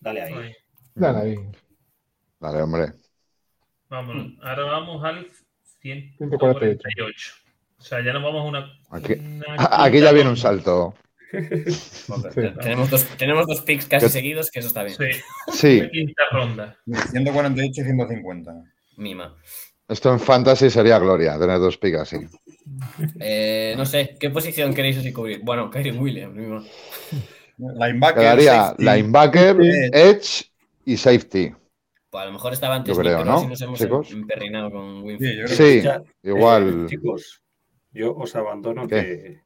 Dale 0.00 0.22
ahí. 0.22 0.52
Dale 0.94 1.18
ahí. 1.18 1.36
Dale, 2.38 2.62
hombre. 2.62 2.92
Vámonos. 3.88 4.32
Ahora 4.40 4.64
vamos 4.64 5.04
al 5.04 5.26
148. 5.80 6.18
148. 6.18 7.32
O 7.78 7.82
sea, 7.82 8.04
ya 8.04 8.12
nos 8.12 8.22
vamos 8.22 8.42
a 8.42 8.44
una. 8.48 8.72
Aquí- 8.90 9.14
una 9.14 9.56
Aquí 9.84 10.00
ya 10.00 10.12
viene 10.12 10.30
un 10.30 10.36
salto. 10.36 10.94
Sí. 11.30 12.40
tenemos, 12.60 12.90
dos, 12.90 13.04
tenemos 13.16 13.46
dos 13.46 13.60
picks 13.62 13.86
casi 13.86 14.06
¿Qué? 14.06 14.10
seguidos, 14.12 14.50
que 14.50 14.58
eso 14.60 14.68
está 14.68 14.82
bien. 14.84 14.96
Sí, 15.52 15.82
quinta 15.92 16.22
ronda. 16.32 16.76
148 17.10 17.80
y 17.80 17.84
150. 17.84 18.52
Mima. 18.96 19.36
esto 19.88 20.12
en 20.12 20.20
fantasy 20.20 20.70
sería 20.70 20.98
gloria, 20.98 21.38
tener 21.38 21.58
dos 21.58 21.78
picas 21.78 22.02
así. 22.02 22.26
Eh, 23.18 23.74
no 23.76 23.86
sé, 23.86 24.16
¿qué 24.20 24.30
posición 24.30 24.74
queréis 24.74 24.98
así 24.98 25.12
cubrir? 25.12 25.40
Bueno, 25.42 25.70
Kyrie 25.70 25.92
Williams, 25.92 26.34
mima. 26.34 26.64
Linebacker. 27.58 28.20
Quedaría 28.22 28.74
linebacker, 28.78 29.56
Edge. 29.60 29.90
edge 29.92 30.44
y 30.84 30.96
safety. 30.96 31.52
Pues 32.10 32.22
a 32.22 32.26
lo 32.26 32.32
mejor 32.32 32.52
estaba 32.52 32.74
antes 32.76 32.96
Yo 32.96 33.00
creo, 33.02 33.18
Nick, 33.18 33.26
¿no, 33.26 33.40
si 33.40 33.46
nos 33.46 33.60
hemos 33.62 33.78
chicos? 33.78 34.10
emperrinado 34.10 34.70
con 34.72 35.02
Winfield. 35.04 35.20
Sí, 35.30 35.36
yo 35.38 35.44
creo 35.44 35.56
Sí, 35.56 35.80
Ya, 35.82 36.02
igual. 36.24 36.84
eh, 36.84 36.86
chicos, 36.88 37.42
yo 37.92 38.16
os 38.16 38.34
abandono 38.34 38.88
que, 38.88 39.40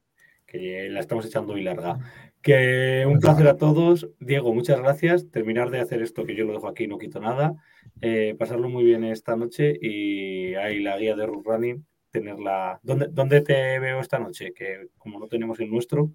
que 0.55 0.89
la 0.89 1.01
estamos 1.01 1.26
echando 1.26 1.52
muy 1.52 1.62
larga. 1.62 1.98
Que 2.40 3.05
un 3.09 3.18
placer 3.18 3.48
a 3.48 3.56
todos. 3.56 4.09
Diego, 4.20 4.55
muchas 4.55 4.78
gracias. 4.78 5.28
Terminar 5.31 5.70
de 5.70 5.81
hacer 5.81 6.01
esto, 6.01 6.24
que 6.24 6.36
yo 6.36 6.44
lo 6.44 6.52
dejo 6.52 6.68
aquí, 6.68 6.86
no 6.86 6.97
quito 6.97 7.18
nada. 7.18 7.56
Eh, 8.01 8.36
pasarlo 8.39 8.68
muy 8.68 8.85
bien 8.85 9.02
esta 9.02 9.35
noche 9.35 9.76
y 9.81 10.55
ahí 10.55 10.78
la 10.78 10.97
guía 10.97 11.16
de 11.16 11.26
Root 11.26 11.44
Running, 11.44 11.85
tenerla. 12.10 12.78
¿Dónde, 12.85 13.09
¿Dónde 13.10 13.40
te 13.40 13.81
veo 13.81 13.98
esta 13.98 14.20
noche? 14.20 14.52
Que 14.55 14.89
como 14.97 15.18
no 15.18 15.26
tenemos 15.26 15.59
el 15.59 15.70
nuestro, 15.70 16.12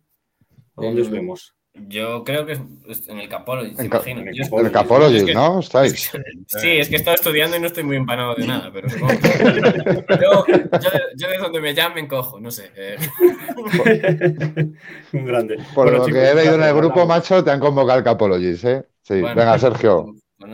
¿a 0.78 0.84
¿dónde 0.84 1.02
os 1.02 1.10
vemos? 1.10 1.56
Yo 1.88 2.24
creo 2.24 2.46
que 2.46 2.54
es 2.88 3.08
en 3.08 3.20
el 3.20 3.30
Capology, 3.30 3.76
te 3.76 3.84
En 3.84 3.90
ca- 3.90 3.98
imagino. 3.98 4.22
en 4.22 4.28
el. 4.30 4.66
El 4.66 4.72
Capology, 4.72 5.18
es 5.18 5.24
que- 5.26 5.34
¿no? 5.34 5.60
Estáis. 5.60 6.12
Sí, 6.48 6.68
es 6.80 6.90
que 6.90 6.96
estaba 6.96 7.16
estudiando 7.16 7.56
y 7.58 7.60
no 7.60 7.68
estoy 7.68 7.84
muy 7.84 7.96
empanado 7.96 8.34
de 8.36 8.46
nada, 8.48 8.72
pero 8.74 8.90
supongo 8.90 9.14
que- 9.20 9.20
yo, 10.22 10.46
yo 10.48 10.90
de, 10.90 11.02
yo 11.16 11.30
de 11.30 11.38
donde 11.38 11.62
me 11.62 11.74
llamen 11.76 12.08
cojo, 12.08 12.40
no 12.40 12.50
sé. 12.52 12.72
eh. 12.76 12.98
un 15.14 15.26
grande. 15.26 15.58
Por 15.76 15.86
Bueno, 15.86 16.00
lo 16.00 16.06
chicos, 16.06 16.22
que 16.22 16.30
he 16.30 16.36
leído 16.36 16.56
en 16.56 16.64
el 16.64 16.74
grupo, 16.76 17.06
macho, 17.06 17.44
te 17.44 17.52
han 17.52 17.60
convocado 17.60 18.00
al 18.00 18.04
Capologis, 18.04 18.64
¿eh? 18.66 18.84
Sí, 19.04 19.22
Bueno, 19.22 19.36
venga, 19.36 19.58
Sergio. 19.60 20.14
pues. 20.38 20.50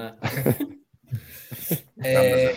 Eh, 2.04 2.56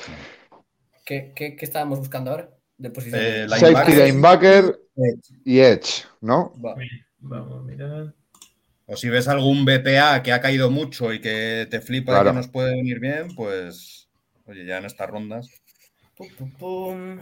¿qué, 1.05 1.33
qué, 1.35 1.57
qué 1.57 1.65
estábamos 1.65 1.99
buscando 2.01 2.31
ahora? 2.33 2.51
De 2.77 2.91
posición. 2.91 3.21
Eh, 3.23 3.47
la- 3.49 3.57
Safety, 3.59 3.93
linebacker. 3.93 4.65
linebacker 4.65 4.81
y 5.45 5.59
edge, 5.61 6.05
¿no? 6.21 6.53
Va. 6.65 6.75
Vamos 7.21 7.59
a 7.61 7.63
mirar. 7.63 8.15
O 8.91 8.97
si 8.97 9.11
ves 9.11 9.29
algún 9.29 9.67
BPA 9.67 10.23
que 10.23 10.33
ha 10.33 10.41
caído 10.41 10.71
mucho 10.71 11.13
y 11.13 11.21
que 11.21 11.67
te 11.71 11.83
flipa 11.83 12.23
y 12.23 12.25
que 12.25 12.33
nos 12.33 12.49
puede 12.49 12.75
venir 12.75 13.01
bien, 13.01 13.35
pues. 13.37 14.09
Oye, 14.47 14.65
ya 14.65 14.79
en 14.79 14.87
estas 14.87 15.11
rondas. 15.11 15.51
Pum, 16.17 16.29
pum, 16.39 16.51
pum. 16.53 17.19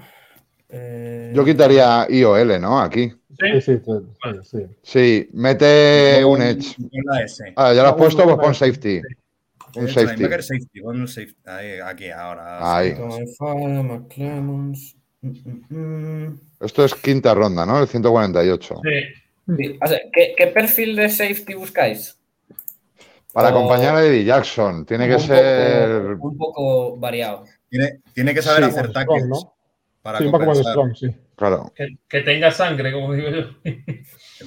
Eh, 0.69 1.33
Yo 1.35 1.45
quitaría 1.45 2.07
IOL, 2.09 2.61
¿no? 2.61 2.81
Aquí. 2.81 3.13
Sí, 3.39 3.61
sí, 3.61 3.81
sí, 3.85 3.93
sí. 4.45 4.59
Sí, 4.83 5.29
mete 5.33 6.25
un 6.25 6.41
edge. 6.41 6.77
Ah, 7.57 7.73
ya 7.73 7.83
lo 7.83 7.89
has 7.89 7.95
puesto, 7.95 8.23
pues 8.23 8.37
pon 8.37 8.55
safety. 8.55 9.01
Un 9.75 9.89
safety. 9.89 10.23
safety. 10.23 10.81
Pon 10.81 11.01
el 11.01 11.09
safety. 11.09 11.37
Ahí, 11.47 11.81
aquí, 11.85 12.11
ahora. 12.11 12.77
Ahí. 12.77 12.95
Mm, 15.23 15.33
mm, 15.33 15.77
mm. 15.77 16.41
Esto 16.61 16.85
es 16.85 16.95
quinta 16.95 17.35
ronda, 17.35 17.67
¿no? 17.67 17.81
El 17.81 17.89
148. 17.89 18.81
Sí, 18.83 18.91
O 19.81 19.87
sea, 19.87 20.01
¿qué, 20.13 20.35
qué 20.37 20.47
perfil 20.49 20.97
de 20.97 21.09
safety 21.09 21.55
buscáis? 21.55 22.19
Para 23.33 23.49
O- 23.49 23.51
acompañar 23.51 23.97
a 23.97 24.05
Eddie 24.05 24.25
Jackson, 24.25 24.85
tiene 24.87 25.09
que 25.09 25.15
un 25.17 25.21
ser. 25.21 26.17
Poco, 26.19 26.29
un 26.29 26.37
poco 26.39 26.97
variado. 26.99 27.45
Tiene, 27.69 28.01
tiene 28.13 28.35
que 28.35 28.43
saber 28.43 28.65
Sí, 28.65 28.71
hacer 28.71 28.91
Strong, 28.91 28.93
tackles 28.93 29.27
¿no? 29.27 29.55
para 30.03 30.21
Sí, 30.21 30.25
un 30.25 30.31
poco 30.33 30.47
más 30.47 30.59
de 30.59 30.65
compensar. 30.65 30.73
strong, 30.73 30.95
sí. 30.97 31.09
Claro. 31.37 31.73
que, 31.75 31.99
que 32.09 32.21
tenga 32.23 32.51
sangre, 32.51 32.93
como 32.93 33.13
digo 33.15 33.31
yo. 33.31 33.43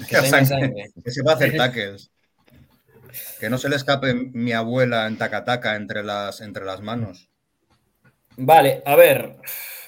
Que, 0.07 0.21
tenga 0.21 0.45
sangre, 0.45 0.45
sangre. 0.45 0.93
que 1.03 1.11
sepa 1.11 1.33
hacer 1.33 1.55
tackles. 1.55 2.11
Que 3.39 3.49
no 3.49 3.57
se 3.57 3.69
le 3.69 3.75
escape 3.75 4.13
mi 4.13 4.51
abuela 4.53 5.07
en 5.07 5.17
tacataca 5.17 5.75
entre 5.75 6.03
las, 6.03 6.41
entre 6.41 6.65
las 6.65 6.81
manos. 6.81 7.29
Vale, 8.37 8.81
a 8.85 8.95
ver. 8.95 9.37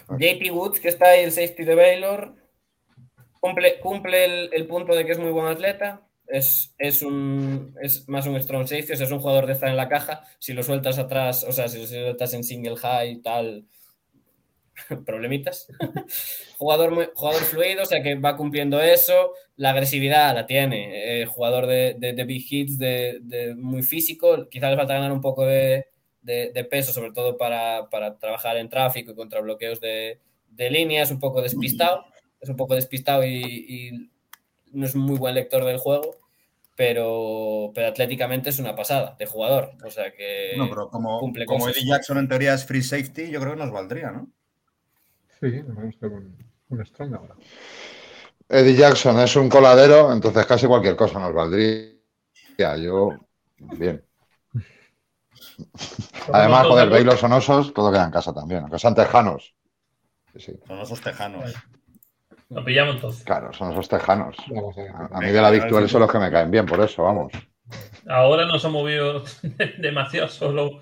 JP 0.09 0.51
Woods, 0.51 0.79
que 0.79 0.89
está 0.89 1.09
ahí 1.09 1.23
el 1.23 1.31
safety 1.31 1.63
de 1.63 1.75
Baylor, 1.75 2.35
cumple, 3.41 3.81
cumple 3.81 4.25
el, 4.25 4.51
el 4.53 4.67
punto 4.67 4.95
de 4.95 5.05
que 5.05 5.13
es 5.13 5.19
muy 5.19 5.31
buen 5.31 5.47
atleta. 5.47 6.07
Es, 6.27 6.73
es, 6.77 7.01
un, 7.01 7.75
es 7.81 8.07
más 8.07 8.27
un 8.27 8.41
strong 8.41 8.65
safety, 8.67 8.93
o 8.93 8.97
sea, 8.97 9.05
es 9.07 9.11
un 9.11 9.19
jugador 9.19 9.47
de 9.47 9.53
estar 9.53 9.69
en 9.69 9.77
la 9.77 9.89
caja. 9.89 10.23
Si 10.39 10.53
lo 10.53 10.63
sueltas 10.63 10.97
atrás, 10.99 11.43
o 11.43 11.51
sea, 11.51 11.67
si 11.69 11.79
lo 11.79 11.87
sueltas 11.87 12.33
en 12.33 12.45
single 12.45 12.77
high 12.77 13.11
y 13.11 13.21
tal, 13.21 13.67
problemitas. 15.05 15.67
jugador, 16.57 16.91
muy- 16.91 17.09
jugador 17.13 17.41
fluido, 17.43 17.83
o 17.83 17.85
sea, 17.85 18.01
que 18.03 18.15
va 18.15 18.37
cumpliendo 18.37 18.79
eso. 18.81 19.33
La 19.55 19.71
agresividad 19.71 20.33
la 20.35 20.45
tiene. 20.45 21.21
Eh, 21.21 21.25
jugador 21.25 21.67
de, 21.67 21.95
de- 21.97 22.23
big 22.25 22.45
hits, 22.49 22.77
de, 22.77 23.19
muy 23.57 23.83
físico. 23.83 24.47
Quizás 24.49 24.71
le 24.71 24.77
falta 24.77 24.93
ganar 24.93 25.11
un 25.11 25.21
poco 25.21 25.45
de, 25.45 25.87
peso, 26.69 26.93
sobre 26.93 27.11
todo 27.11 27.37
para, 27.37 27.89
para 27.89 28.17
trabajar 28.17 28.57
en 28.57 28.69
tráfico 28.69 29.11
y 29.11 29.15
contra 29.15 29.41
bloqueos 29.41 29.79
de, 29.81 30.19
de 30.49 30.69
línea. 30.69 31.03
Es 31.03 31.11
un 31.11 31.19
poco 31.19 31.41
despistado. 31.41 32.05
Es 32.41 32.49
un 32.49 32.57
poco 32.57 32.75
despistado 32.75 33.23
y, 33.23 33.29
y 33.37 34.11
no 34.73 34.85
es 34.85 34.95
muy 34.95 35.17
buen 35.17 35.35
lector 35.35 35.63
del 35.65 35.77
juego. 35.77 36.15
Pero, 36.75 37.71
pero 37.75 37.87
atléticamente 37.89 38.49
es 38.49 38.57
una 38.59 38.75
pasada 38.75 39.15
de 39.19 39.25
jugador. 39.25 39.71
O 39.85 39.91
sea 39.91 40.11
que. 40.11 40.55
No, 40.57 40.69
pero 40.69 40.89
como, 40.89 41.19
cumple 41.19 41.45
como 41.45 41.65
cosas. 41.65 41.77
Eddie 41.77 41.89
Jackson 41.89 42.17
en 42.17 42.27
teoría 42.27 42.53
es 42.53 42.65
free 42.65 42.81
safety, 42.81 43.29
yo 43.29 43.39
creo 43.39 43.53
que 43.53 43.59
nos 43.59 43.71
valdría, 43.71 44.11
¿no? 44.11 44.31
Sí, 45.39 45.61
vamos 45.67 45.83
a 45.83 45.87
hacer 45.89 46.11
un, 46.11 46.37
un 46.69 46.85
strong 46.85 47.13
ahora. 47.15 47.35
Eddie 48.49 48.75
Jackson 48.75 49.19
es 49.19 49.35
un 49.35 49.49
coladero, 49.49 50.11
entonces 50.11 50.45
casi 50.45 50.67
cualquier 50.67 50.95
cosa 50.95 51.19
nos 51.19 51.33
valdría. 51.33 51.91
Yo, 52.77 53.09
bien. 53.57 54.03
Además, 56.33 56.67
joder, 56.67 56.89
Baylor 56.89 57.17
son 57.17 57.33
osos, 57.33 57.73
todo 57.73 57.91
queda 57.91 58.05
en 58.05 58.11
casa 58.11 58.33
también, 58.33 58.61
aunque 58.61 58.79
sean 58.79 58.95
tejanos. 58.95 59.55
Sí, 60.33 60.39
sí, 60.39 60.53
Son 60.67 60.99
tejanos. 61.01 61.53
Lo 62.51 62.63
pillamos 62.65 62.95
entonces. 62.95 63.23
claro, 63.23 63.53
son 63.53 63.71
esos 63.71 63.87
tejanos. 63.87 64.35
Vamos 64.49 64.75
a 65.11 65.19
mí 65.19 65.27
de 65.27 65.41
la 65.41 65.49
Victual 65.49 65.87
son 65.89 66.01
los 66.01 66.11
que 66.11 66.19
me 66.19 66.29
caen 66.29 66.51
bien, 66.51 66.65
por 66.65 66.79
eso, 66.81 67.03
vamos. 67.03 67.31
Ahora 68.07 68.45
nos 68.45 68.63
hemos 68.65 68.81
movido 68.83 69.23
demasiado 69.79 70.27
solo 70.27 70.81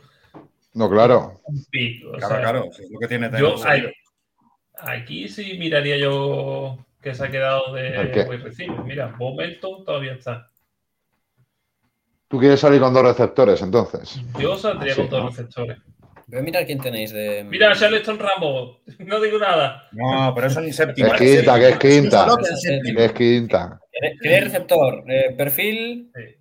No, 0.73 0.89
claro. 0.89 1.39
un 1.43 1.63
Claro, 2.17 2.19
sea, 2.27 2.39
claro. 2.41 2.65
es 2.71 2.89
lo 2.89 2.99
que 2.99 3.07
tiene 3.07 3.29
Yo 3.39 3.55
ahí- 3.67 3.91
aquí 4.79 5.27
sí 5.27 5.57
miraría 5.59 5.97
yo 5.97 6.77
que 7.01 7.13
se 7.13 7.25
ha 7.25 7.29
quedado 7.31 7.73
de 7.73 8.25
wide 8.27 8.37
receiver. 8.43 8.83
Mira, 8.83 9.15
Momentum 9.19 9.85
todavía 9.85 10.13
está. 10.13 10.49
¿Tú 12.27 12.39
quieres 12.39 12.59
salir 12.59 12.79
con 12.81 12.93
dos 12.93 13.03
receptores, 13.03 13.61
entonces? 13.61 14.19
Yo 14.39 14.57
saldría 14.57 14.93
Ah, 14.93 14.95
con 14.97 15.09
dos 15.09 15.23
¿no? 15.23 15.29
receptores. 15.29 15.77
Voy 16.29 16.39
a 16.39 16.43
mirar 16.43 16.65
quién 16.65 16.79
tenéis 16.79 17.11
de. 17.11 17.43
Mira, 17.43 17.73
Charleston 17.75 18.19
Rambo. 18.19 18.81
No 18.99 19.19
digo 19.19 19.39
nada. 19.39 19.87
No, 19.93 20.31
pero 20.35 20.47
eso 20.47 20.61
ni 20.61 20.71
séptimo. 20.71 21.13
Es 21.13 21.19
quinta, 21.19 21.59
que 21.59 21.69
es 21.69 21.77
quinta. 21.79 22.27
Que 22.37 22.53
es 22.53 22.97
es 22.97 23.11
quinta. 23.13 23.79
¿Queréis 24.21 24.43
receptor? 24.45 25.03
Eh, 25.07 25.33
perfil. 25.35 26.11
Sí. 26.15 26.35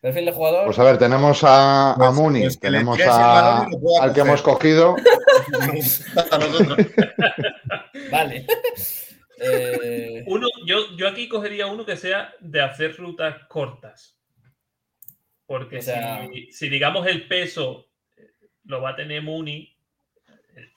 Perfil 0.00 0.24
de 0.26 0.32
jugador. 0.32 0.64
Pues 0.66 0.78
a 0.78 0.84
ver, 0.84 0.98
tenemos 0.98 1.42
a, 1.44 1.92
a 1.92 1.96
Pues- 1.96 2.18
pues 2.20 2.32
le 2.44 2.50
tenemos 2.60 2.98
a- 3.00 3.66
pueda 3.80 4.02
al 4.02 4.12
que 4.12 4.20
hemos 4.20 4.42
cogido. 4.42 4.96
Vale. 8.10 8.46
Eh, 9.40 10.24
Uno, 10.26 10.46
yo, 10.66 10.96
yo 10.96 11.08
aquí 11.08 11.28
cogería 11.28 11.66
uno 11.66 11.84
que 11.84 11.96
sea 11.96 12.32
de 12.40 12.60
hacer 12.60 12.96
rutas 12.96 13.36
cortas. 13.48 14.16
Porque 15.46 15.78
O 15.78 15.82
sea- 15.82 16.26
si, 16.32 16.52
si, 16.52 16.68
digamos 16.68 17.06
el 17.06 17.26
peso 17.28 17.87
lo 18.68 18.80
va 18.80 18.90
a 18.90 18.96
tener 18.96 19.22
Muni, 19.22 19.74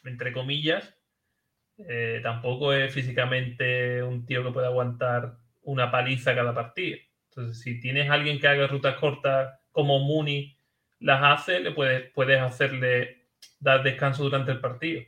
entre 0.05 0.33
comillas, 0.33 0.93
eh, 1.77 2.19
tampoco 2.23 2.73
es 2.73 2.93
físicamente 2.93 4.01
un 4.03 4.25
tío 4.25 4.43
que 4.43 4.51
pueda 4.51 4.67
aguantar 4.67 5.37
una 5.63 5.91
paliza 5.91 6.33
cada 6.33 6.53
partido. 6.55 6.97
Entonces, 7.29 7.61
si 7.61 7.79
tienes 7.79 8.09
a 8.09 8.13
alguien 8.13 8.39
que 8.39 8.47
haga 8.47 8.67
rutas 8.67 8.95
cortas 8.97 9.59
como 9.71 9.99
Muni 9.99 10.57
las 10.99 11.21
hace, 11.23 11.59
le 11.59 11.71
puedes, 11.71 12.09
puedes 12.11 12.39
hacerle 12.41 13.25
dar 13.59 13.83
descanso 13.83 14.23
durante 14.23 14.51
el 14.51 14.59
partido. 14.59 15.03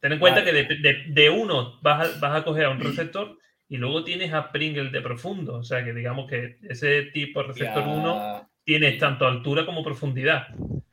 Ten 0.00 0.12
en 0.12 0.18
cuenta 0.18 0.40
Vale. 0.40 0.52
que 0.66 0.74
de, 0.76 0.92
de- 0.92 1.04
de 1.08 1.30
uno 1.30 1.78
vas 1.82 2.16
a, 2.16 2.18
vas 2.20 2.40
a 2.40 2.44
coger 2.44 2.66
a 2.66 2.70
un 2.70 2.80
receptor 2.80 3.38
y 3.68 3.76
luego 3.78 4.04
tienes 4.04 4.32
a 4.32 4.52
Pringle 4.52 4.90
de 4.90 5.00
profundo. 5.00 5.54
O 5.56 5.64
sea 5.64 5.84
que 5.84 5.92
digamos 5.92 6.28
que 6.28 6.58
ese 6.68 7.04
tipo 7.04 7.42
de 7.42 7.48
receptor 7.48 7.84
ya- 7.84 7.90
1 7.90 8.50
tienes 8.66 8.98
tanto 8.98 9.26
altura 9.26 9.64
como 9.64 9.82
profundidad. 9.82 10.48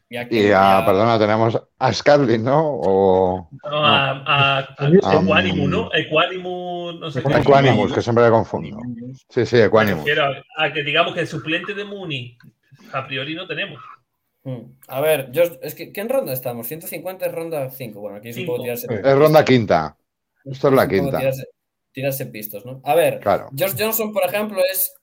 ya 0.10 0.30
que- 0.30 0.36
Y 0.36 0.45
a, 0.48 0.80
ya- 0.80 0.86
perdona, 0.86 1.18
tenemos 1.18 1.60
a 1.80 1.91
Scarlin, 1.91 2.44
¿no? 2.44 2.62
O 2.64 3.50
No, 3.64 3.86
a, 3.86 4.12
a, 4.12 4.60
a- 4.60 4.88
Equanimus, 4.88 5.68
¿no? 5.70 5.90
Equanimus, 5.91 7.00
no 7.00 7.10
sé 7.10 7.20
Equanimus. 7.20 7.45
cómo- 7.45 7.58
Equanimus, 7.60 7.94
que 7.94 8.02
siempre 8.04 8.24
le 8.26 8.30
confundo. 8.30 8.78
Sí, 9.30 9.44
sí, 9.48 9.60
Equanimus. 9.60 10.06
a, 10.20 10.64
a 10.66 10.72
que 10.72 10.84
digamos 10.84 11.16
que 11.16 11.22
el 11.22 11.28
suplente 11.28 11.74
de 11.74 11.84
Muni 11.84 12.38
a 12.94 13.08
priori 13.08 13.34
no 13.34 13.48
tenemos. 13.48 13.82
Mm. 14.44 14.60
A 14.88 15.02
ver, 15.02 15.32
yo, 15.32 15.41
es 15.64 15.74
que, 15.74 15.91
¿qué 15.91 16.02
en 16.02 16.10
ronda 16.10 16.32
estamos? 16.32 16.68
150 16.68 17.26
es 17.26 17.32
ronda 17.32 17.72
5. 17.72 18.00
Bueno, 18.00 18.18
aquí 18.18 18.34
Cinco. 18.34 18.52
poco 18.52 18.64
tirarse. 18.66 18.86
Es 18.94 19.16
ronda 19.18 19.44
quinta. 19.44 19.98
Esto 20.45 20.68
es 20.68 20.74
la 20.76 20.88
quinta. 20.88 21.18
Tirarse, 21.18 21.48
tirarse 21.91 22.26
pistos, 22.28 22.66
¿no? 22.68 22.82
A 22.84 22.94
ver, 22.94 23.20
Claro. 23.20 23.50
Josh 23.58 23.74
Johnson, 23.80 24.14
por 24.14 24.24
ejemplo, 24.26 24.62
es, 24.72 24.94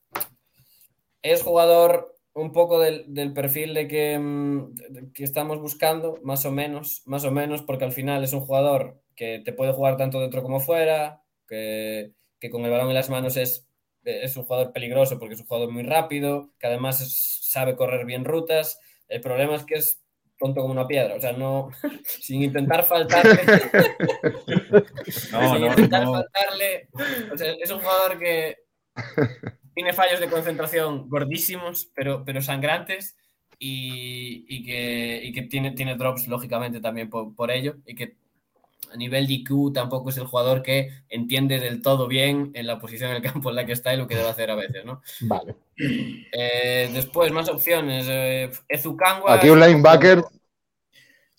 es 1.23 1.43
jugador 1.43 2.15
un 2.35 2.53
poco 2.53 2.79
del, 2.81 3.05
del 3.13 3.33
perfil 3.33 3.75
de 3.75 3.89
que, 3.89 4.19
mm, 4.19 5.13
que 5.13 5.25
estamos 5.25 5.59
buscando, 5.61 6.19
más 6.23 6.45
o 6.47 6.53
menos, 6.53 7.03
más 7.07 7.25
o 7.25 7.31
menos, 7.31 7.63
porque 7.63 7.85
al 7.85 7.93
final 7.93 8.23
es 8.25 8.33
un 8.33 8.41
jugador 8.41 9.01
que 9.17 9.41
te 9.45 9.53
puede 9.53 9.73
jugar 9.73 9.97
tanto 9.97 10.21
dentro 10.21 10.43
como 10.43 10.61
fuera, 10.61 11.23
que, 11.49 12.13
que 12.39 12.51
con 12.51 12.65
el 12.65 12.71
balón 12.71 12.89
en 12.89 12.95
las 12.95 13.11
manos 13.11 13.37
es, 13.37 13.67
es 14.05 14.37
un 14.37 14.45
jugador 14.45 14.73
peligroso 14.73 15.19
porque 15.19 15.35
es 15.35 15.41
un 15.41 15.47
jugador 15.47 15.71
muy 15.73 15.83
rápido, 15.83 16.51
que 16.59 16.67
además 16.69 17.01
es- 17.01 17.39
sabe 17.51 17.77
correr 17.77 18.07
bien 18.07 18.25
rutas. 18.25 18.79
El 19.09 19.21
problema 19.21 19.57
es 19.57 19.65
que 19.65 19.75
es 19.75 20.01
tonto 20.39 20.63
como 20.63 20.73
una 20.73 20.87
piedra, 20.87 21.17
o 21.17 21.21
sea, 21.21 21.33
no, 21.33 21.71
sin 22.05 22.43
intentar 22.43 22.83
faltarle. 22.85 23.41
No, 25.33 25.53
sin 25.53 25.61
no, 25.61 25.67
intentar 25.69 26.05
no. 26.05 26.13
faltarle. 26.15 26.89
O 27.33 27.37
sea, 27.37 27.53
es 27.53 27.71
un 27.71 27.81
jugador 27.81 28.19
que 28.19 28.57
tiene 29.75 29.93
fallos 29.93 30.21
de 30.21 30.29
concentración 30.29 31.09
gordísimos, 31.09 31.89
pero, 31.95 32.25
pero 32.25 32.43
sangrantes. 32.43 33.17
Y, 33.63 34.47
y 34.49 34.65
que, 34.65 35.21
y 35.23 35.33
que 35.33 35.43
tiene, 35.43 35.73
tiene 35.73 35.95
drops, 35.97 36.27
lógicamente, 36.29 36.81
también 36.81 37.11
por, 37.11 37.35
por 37.35 37.51
ello. 37.51 37.77
Y 37.85 37.95
que 37.95 38.17
a 38.93 38.97
nivel 38.97 39.27
de 39.27 39.35
IQ 39.35 39.73
tampoco 39.75 40.11
es 40.11 40.17
el 40.17 40.25
jugador 40.27 40.63
que 40.63 40.91
entiende 41.09 41.61
del 41.61 41.83
todo 41.83 42.09
bien 42.09 42.51
en 42.55 42.67
la 42.67 42.79
posición 42.79 43.11
en 43.11 43.17
el 43.17 43.23
campo 43.23 43.51
en 43.51 43.57
la 43.57 43.67
que 43.67 43.73
está 43.73 43.93
y 43.93 43.99
lo 43.99 44.07
que 44.07 44.17
debe 44.17 44.29
hacer 44.29 44.51
a 44.51 44.55
veces, 44.55 44.85
¿no? 44.85 45.03
Vale. 45.21 45.55
Eh, 45.77 46.91
después, 46.93 47.31
más 47.33 47.49
opciones. 47.49 48.07
Eh, 48.09 48.51
Aquí 49.29 49.51
un 49.51 49.61
linebacker, 49.61 50.23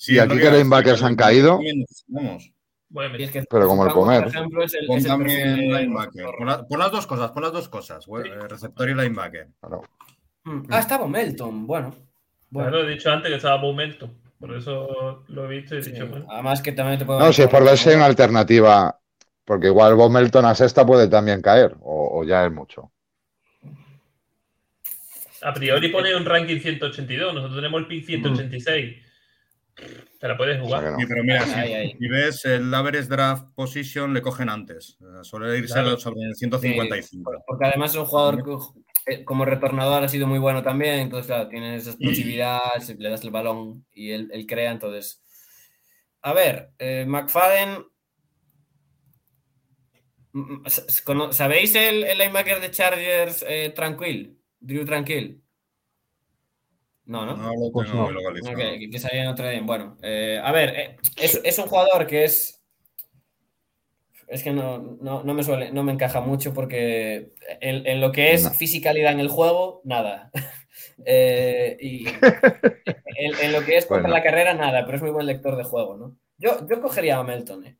Sí, 0.01 0.13
¿Y 0.13 0.17
es 0.17 0.23
aquí 0.23 0.39
que 0.39 0.49
linebackers 0.49 1.03
han 1.03 1.15
caído? 1.15 1.59
y 1.61 1.85
es 3.17 3.31
que 3.31 3.43
Pero 3.49 3.67
como 3.67 3.85
el 3.85 3.91
comer. 3.93 4.23
Por 4.23 4.27
ejemplo, 4.35 4.63
es 4.63 4.73
el, 4.73 4.85
Pon 4.87 4.97
es 4.97 5.03
el 5.05 5.09
también 5.11 5.43
perfil 5.43 5.71
de- 5.73 5.79
linebacker. 5.81 6.25
Pon, 6.37 6.47
la- 6.47 6.67
pon 6.67 6.79
las 6.79 6.91
dos 6.91 7.07
cosas, 7.07 7.31
pon 7.31 7.43
las 7.43 7.51
dos 7.53 7.69
cosas. 7.69 8.05
Receptor 8.49 8.89
y 8.89 8.93
linebacker. 8.95 9.47
claro. 9.59 9.83
Mm. 10.43 10.61
Ah, 10.69 10.79
estaba 10.79 11.07
Melton. 11.07 11.67
Bueno. 11.67 11.93
bueno. 12.49 12.77
He 12.79 12.87
dicho 12.89 13.11
antes 13.11 13.29
que 13.29 13.35
estaba 13.37 13.57
Momentum. 13.57 14.09
Por 14.39 14.55
eso 14.55 15.23
lo 15.27 15.45
he 15.45 15.47
visto 15.59 15.75
y 15.75 15.79
he 15.79 15.83
Sí, 15.83 15.91
dicho, 15.91 16.07
bueno. 16.07 16.25
Además 16.29 16.61
que 16.63 16.71
también 16.71 16.97
te 16.97 17.05
puedo 17.05 17.19
No, 17.19 17.31
si 17.31 17.43
es 17.43 17.47
por 17.47 17.63
ver 17.63 17.77
si 17.77 17.89
hay 17.89 17.95
una 17.95 18.05
alternativa, 18.07 18.99
porque 19.45 19.67
igual 19.67 19.93
Bob 19.95 20.09
Melton 20.11 20.45
a 20.45 20.55
sexta 20.55 20.83
puede 20.83 21.07
también 21.07 21.41
caer, 21.43 21.75
o, 21.81 22.19
o 22.19 22.23
ya 22.23 22.43
es 22.45 22.51
mucho. 22.51 22.91
A 25.43 25.53
priori 25.53 25.89
pone 25.89 26.15
un 26.15 26.25
ranking 26.25 26.59
182, 26.59 27.33
nosotros 27.33 27.57
tenemos 27.57 27.81
el 27.81 27.87
pick 27.87 28.05
186. 28.05 28.95
Te 30.19 30.27
la 30.27 30.37
puedes 30.37 30.59
O 30.61 30.67
sea 30.67 30.77
jugar. 30.77 30.91
no. 30.93 30.99
Sí, 30.99 31.05
pero 31.07 31.23
mira, 31.23 31.45
si, 31.45 32.07
ves 32.07 32.45
el 32.45 32.73
average 32.73 33.07
draft 33.07 33.53
position, 33.55 34.13
le 34.13 34.21
cogen 34.21 34.49
antes. 34.49 34.97
Suele 35.23 35.57
irse 35.57 35.73
Claro. 35.73 35.97
sobre 35.97 36.21
el 36.21 36.35
155. 36.35 37.43
Porque 37.47 37.65
además 37.65 37.91
es 37.91 37.97
un 37.97 38.05
jugador 38.05 38.43
que, 38.43 39.13
eh, 39.13 39.25
como 39.25 39.45
retornador 39.45 40.03
ha 40.03 40.07
sido 40.09 40.27
muy 40.27 40.37
bueno 40.39 40.61
también, 40.61 40.99
entonces 40.99 41.25
claro, 41.27 41.47
tiene 41.49 41.75
esa 41.75 41.89
explosividad, 41.91 42.59
si 42.79 42.93
le 42.95 43.09
das 43.09 43.23
el 43.23 43.31
balón 43.31 43.85
y 43.93 44.11
él, 44.11 44.29
él 44.31 44.45
crea, 44.45 44.71
entonces... 44.71 45.23
A 46.21 46.33
ver, 46.33 46.71
eh, 46.77 47.05
McFadden... 47.07 47.83
Mm, 50.33 50.63
cono- 51.03 51.33
¿Sabéis 51.33 51.75
el, 51.75 52.03
el 52.03 52.17
linebacker 52.17 52.61
de 52.61 52.71
Chargers 52.71 53.43
eh, 53.47 53.71
Tranquil? 53.75 54.37
Drew 54.59 54.85
Tranquil. 54.85 55.41
No, 57.11 57.25
¿no? 57.25 57.35
No 57.35 57.53
lo 57.55 57.71
Pues 57.71 57.87
tengo 57.89 58.03
no. 58.05 58.05
muy 58.05 58.13
localizado. 58.23 58.55
Ok, 58.55 58.79
que, 58.79 58.89
que 58.89 58.99
salía 58.99 59.23
en 59.23 59.27
otro 59.27 59.49
día. 59.49 59.61
Bueno, 59.63 59.97
eh, 60.01 60.39
a 60.41 60.51
ver, 60.53 60.69
eh, 60.79 60.97
es, 61.17 61.41
es 61.43 61.59
un 61.59 61.65
jugador 61.67 62.07
que 62.07 62.23
es. 62.23 62.57
Es 64.27 64.43
que 64.43 64.51
no, 64.53 64.77
no, 65.01 65.23
no 65.23 65.33
me 65.33 65.43
suele, 65.43 65.71
no 65.73 65.83
me 65.83 65.91
encaja 65.91 66.21
mucho 66.21 66.53
porque 66.53 67.33
en, 67.59 67.85
en 67.85 67.99
lo 67.99 68.13
que 68.13 68.33
es 68.33 68.43
No. 68.45 68.51
fisicalidad 68.51 69.11
en 69.11 69.19
el 69.19 69.27
juego, 69.29 69.81
nada. 69.83 70.31
Eh, 71.05 71.77
y 71.81 72.05
en, 73.17 73.35
en 73.43 73.51
lo 73.51 73.63
que 73.65 73.77
es 73.77 73.85
contra 73.85 74.03
Bueno. 74.03 74.15
la 74.15 74.23
carrera, 74.23 74.53
nada, 74.53 74.85
pero 74.85 74.97
es 74.97 75.01
muy 75.03 75.11
buen 75.11 75.25
lector 75.25 75.55
de 75.57 75.63
juego, 75.63 75.97
¿no? 75.97 76.15
Yo, 76.37 76.65
yo 76.67 76.81
cogería 76.81 77.17
a 77.17 77.23
Melton, 77.23 77.65
¿eh? 77.65 77.77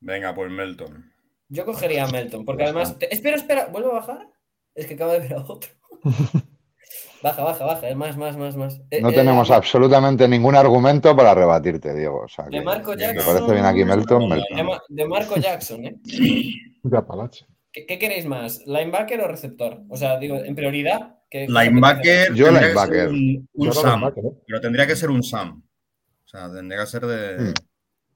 Venga, 0.00 0.34
pues 0.34 0.50
Melton. 0.50 1.12
Yo 1.48 1.64
cogería 1.64 2.04
a 2.04 2.10
Melton, 2.10 2.44
porque 2.44 2.64
además. 2.64 2.98
te- 2.98 3.12
espera, 3.14 3.36
espera, 3.36 3.66
¿vuelvo 3.66 3.90
a 3.90 3.94
bajar? 4.00 4.28
Es 4.74 4.86
que 4.86 4.94
acabo 4.94 5.12
de 5.12 5.20
ver 5.20 5.34
a 5.34 5.42
otro. 5.46 5.70
baja, 7.22 7.42
baja, 7.44 7.64
baja, 7.64 7.88
eh, 7.88 7.94
más, 7.94 8.16
más, 8.16 8.36
más, 8.36 8.56
más. 8.56 8.80
Eh, 8.90 9.00
No 9.02 9.10
eh, 9.10 9.14
tenemos 9.14 9.50
absolutamente 9.50 10.26
ningún 10.28 10.54
argumento 10.56 11.14
para 11.16 11.34
rebatirte, 11.34 11.94
Diego. 11.94 12.22
O 12.24 12.28
sea, 12.28 12.46
que 12.46 12.58
De 12.58 12.64
Marco 12.64 12.92
me 12.92 12.96
Jackson. 12.98 13.34
parece 13.34 13.52
bien 13.52 13.64
aquí 13.66 13.84
Melton. 13.84 14.22
De, 14.22 14.28
Melton. 14.36 14.66
Ma- 14.66 14.82
de 14.88 15.06
Marco 15.08 15.36
Jackson, 15.36 15.84
¿eh? 15.84 15.96
De 16.82 16.96
Apalache. 16.98 17.46
¿Qué, 17.72 17.86
qué 17.86 17.98
queréis 17.98 18.26
más? 18.26 18.66
¿Linebacker 18.66 19.20
o 19.20 19.28
receptor? 19.28 19.82
O 19.88 19.96
sea, 19.96 20.18
digo, 20.18 20.36
en 20.36 20.54
prioridad. 20.54 21.18
¿qué- 21.30 21.46
Linebacker. 21.46 22.34
Yo 22.34 22.50
linebacker. 22.50 23.08
Un, 23.08 23.48
un 23.52 23.66
Yo 23.66 23.72
Sam. 23.72 24.00
linebacker, 24.00 24.24
¿eh? 24.24 24.32
Pero 24.46 24.60
tendría 24.60 24.86
que 24.86 24.96
ser 24.96 25.10
un 25.10 25.22
Sam. 25.22 25.62
O 26.24 26.28
sea, 26.28 26.52
tendría 26.52 26.80
que 26.80 26.86
ser 26.86 27.06
de. 27.06 27.50
Hmm. 27.50 27.54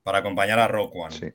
Para 0.03 0.19
acompañar 0.19 0.59
a 0.59 0.69
Rock 0.69 0.95
One. 0.97 1.11
Sí. 1.15 1.27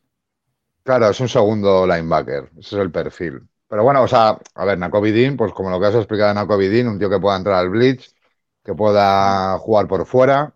Claro, 0.84 1.10
es 1.10 1.20
un 1.20 1.30
segundo 1.30 1.86
linebacker. 1.88 2.50
Ese 2.60 2.76
es 2.76 2.82
el 2.82 2.92
perfil. 2.92 3.42
Pero 3.70 3.84
bueno, 3.84 4.04
o 4.04 4.08
sea, 4.08 4.40
a 4.56 4.66
ver, 4.66 4.78
Nakovidin, 4.80 5.38
pues 5.38 5.54
como 5.54 5.70
lo 5.70 5.80
que 5.80 5.88
has 5.88 5.96
explicado 5.96 6.30
de 6.30 6.36
Nakovidin, 6.36 6.88
un 6.88 7.00
tío 7.00 7.10
que 7.10 7.20
pueda 7.20 7.38
entrar 7.38 7.56
al 7.58 7.70
blitz, 7.70 8.16
que 8.64 8.74
pueda 8.76 9.58
jugar 9.60 9.88
por 9.88 10.06
fuera. 10.06 10.56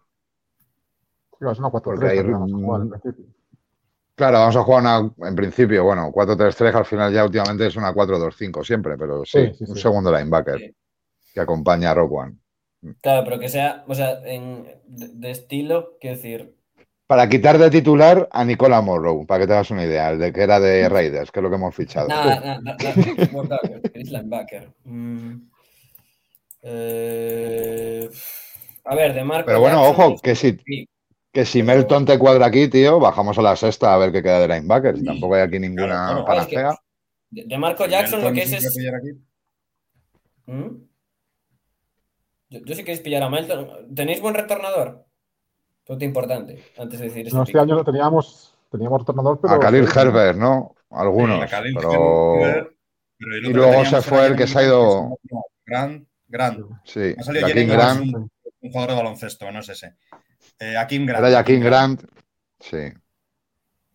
Sí, 1.39 1.45
es 1.51 1.59
una 1.59 1.69
4-3 1.69 2.09
Porque 2.09 2.19
hay- 2.19 2.25
que 2.25 2.31
vamos 2.31 2.51
a 2.53 2.55
jugar 2.57 2.81
en 2.81 2.89
principio. 2.89 3.25
Claro, 4.15 4.39
vamos 4.39 4.55
a 4.55 4.63
jugar 4.63 4.81
una, 4.83 5.27
en 5.29 5.35
principio, 5.35 5.83
bueno, 5.83 6.11
4-3-3, 6.11 6.75
al 6.75 6.85
final 6.85 7.11
ya 7.13 7.25
últimamente 7.25 7.65
es 7.67 7.75
una 7.75 7.93
4-2-5 7.93 8.63
siempre, 8.63 8.95
pero 8.97 9.25
sí, 9.25 9.39
Sí, 9.39 9.53
sí, 9.53 9.65
un 9.65 9.75
sí. 9.75 9.81
segundo 9.81 10.11
linebacker 10.11 10.59
Sí. 10.59 10.75
que 11.33 11.41
acompaña 11.41 11.91
a 11.91 11.95
Rock 11.95 12.13
One. 12.13 12.37
Claro, 13.03 13.23
pero 13.25 13.39
que 13.39 13.49
sea, 13.49 13.83
o 13.87 13.95
sea, 13.95 14.09
en, 14.35 14.65
de, 14.85 15.07
de 15.09 15.31
estilo, 15.31 15.97
quiero 15.99 16.15
decir. 16.17 16.55
Para 17.13 17.29
quitar 17.29 17.59
de 17.59 17.69
titular 17.69 18.27
a 18.31 18.43
Nicola 18.43 18.81
Morrow, 18.81 19.23
para 19.27 19.41
que 19.41 19.45
te 19.45 19.53
hagas 19.53 19.69
una 19.69 19.85
idea, 19.85 20.09
el 20.09 20.17
de 20.17 20.33
que 20.33 20.41
era 20.41 20.59
de 20.59 20.89
Raiders, 20.89 21.29
que 21.31 21.41
es 21.41 21.43
lo 21.43 21.49
que 21.51 21.57
hemos 21.57 21.75
fichado. 21.75 22.07
Nada, 22.07 22.39
nada, 22.39 22.59
nada, 22.59 22.77
nada, 23.31 23.59
queréis 23.83 24.11
linebacker. 24.11 24.73
Mm. 24.83 25.35
Eh, 26.63 28.09
a 28.85 28.95
ver, 28.95 29.13
de 29.13 29.23
Marco. 29.23 29.45
Pero 29.45 29.59
bueno, 29.59 29.83
Jackson, 29.83 30.05
ojo, 30.05 30.21
que 30.23 30.33
si, 30.33 30.57
sí. 30.65 30.89
que 31.31 31.45
si 31.45 31.61
Melton 31.61 32.03
te 32.03 32.17
cuadra 32.17 32.47
aquí, 32.47 32.67
tío, 32.67 32.99
bajamos 32.99 33.37
a 33.37 33.43
la 33.43 33.55
sexta 33.55 33.93
a 33.93 33.97
ver 33.99 34.11
qué 34.11 34.23
queda 34.23 34.39
de 34.39 34.47
linebackers. 34.47 34.99
Y 34.99 35.05
tampoco 35.05 35.35
hay 35.35 35.41
aquí 35.41 35.59
ninguna 35.59 35.85
Claro, 35.85 36.25
claro. 36.25 36.25
panacea. 36.25 36.75
De, 37.29 37.43
de 37.45 37.57
Marco 37.59 37.85
Jackson 37.85 38.23
lo 38.23 38.31
Melton 38.31 38.49
que 38.49 38.55
es 38.55 38.63
sí 38.63 38.79
es. 38.79 39.17
¿Mm? 40.47 40.67
Yo, 42.49 42.59
yo 42.65 42.73
sí 42.73 42.81
queréis 42.81 43.01
pillar 43.01 43.21
a 43.21 43.29
Melton. 43.29 43.93
¿Tenéis 43.93 44.19
buen 44.19 44.33
retornador? 44.33 45.05
Punto 45.85 46.05
importante, 46.05 46.63
antes 46.77 46.99
de 46.99 47.05
decir 47.07 47.33
No, 47.33 47.41
este 47.43 47.51
este 47.51 47.59
año 47.59 47.75
no 47.75 47.83
teníamos, 47.83 48.55
teníamos 48.71 49.01
retornador, 49.01 49.39
pero. 49.41 49.53
A 49.53 49.59
Khalil 49.59 49.87
sí, 49.87 49.99
Herbert, 49.99 50.37
¿no? 50.37 50.75
Algunos, 50.89 51.41
A 51.41 51.47
Khalil 51.47 51.73
pero 51.75 52.35
Herbert, 52.35 52.75
pero 53.17 53.35
el 53.35 53.45
y 53.45 53.53
luego 53.53 53.85
se 53.85 54.01
fue 54.01 54.27
el 54.27 54.35
que 54.35 54.47
se 54.47 54.59
ha 54.59 54.63
ido- 54.63 55.17
Grant, 55.65 56.07
Grant, 56.27 56.65
sí, 56.85 57.13
Ha 57.17 57.23
salido 57.23 57.47
Jaquín 57.47 57.67
Jalen 57.67 57.69
Grant, 57.69 58.15
un 58.61 58.71
jugador 58.71 58.89
de 58.91 58.95
baloncesto, 58.95 59.51
no 59.51 59.59
es 59.59 59.69
ese. 59.69 59.95
Eh, 60.59 60.77
Akeem 60.77 61.05
Grant. 61.05 61.25
Era 61.25 61.37
Jaquín 61.37 61.61
Grant, 61.61 62.03
sí. 62.59 62.77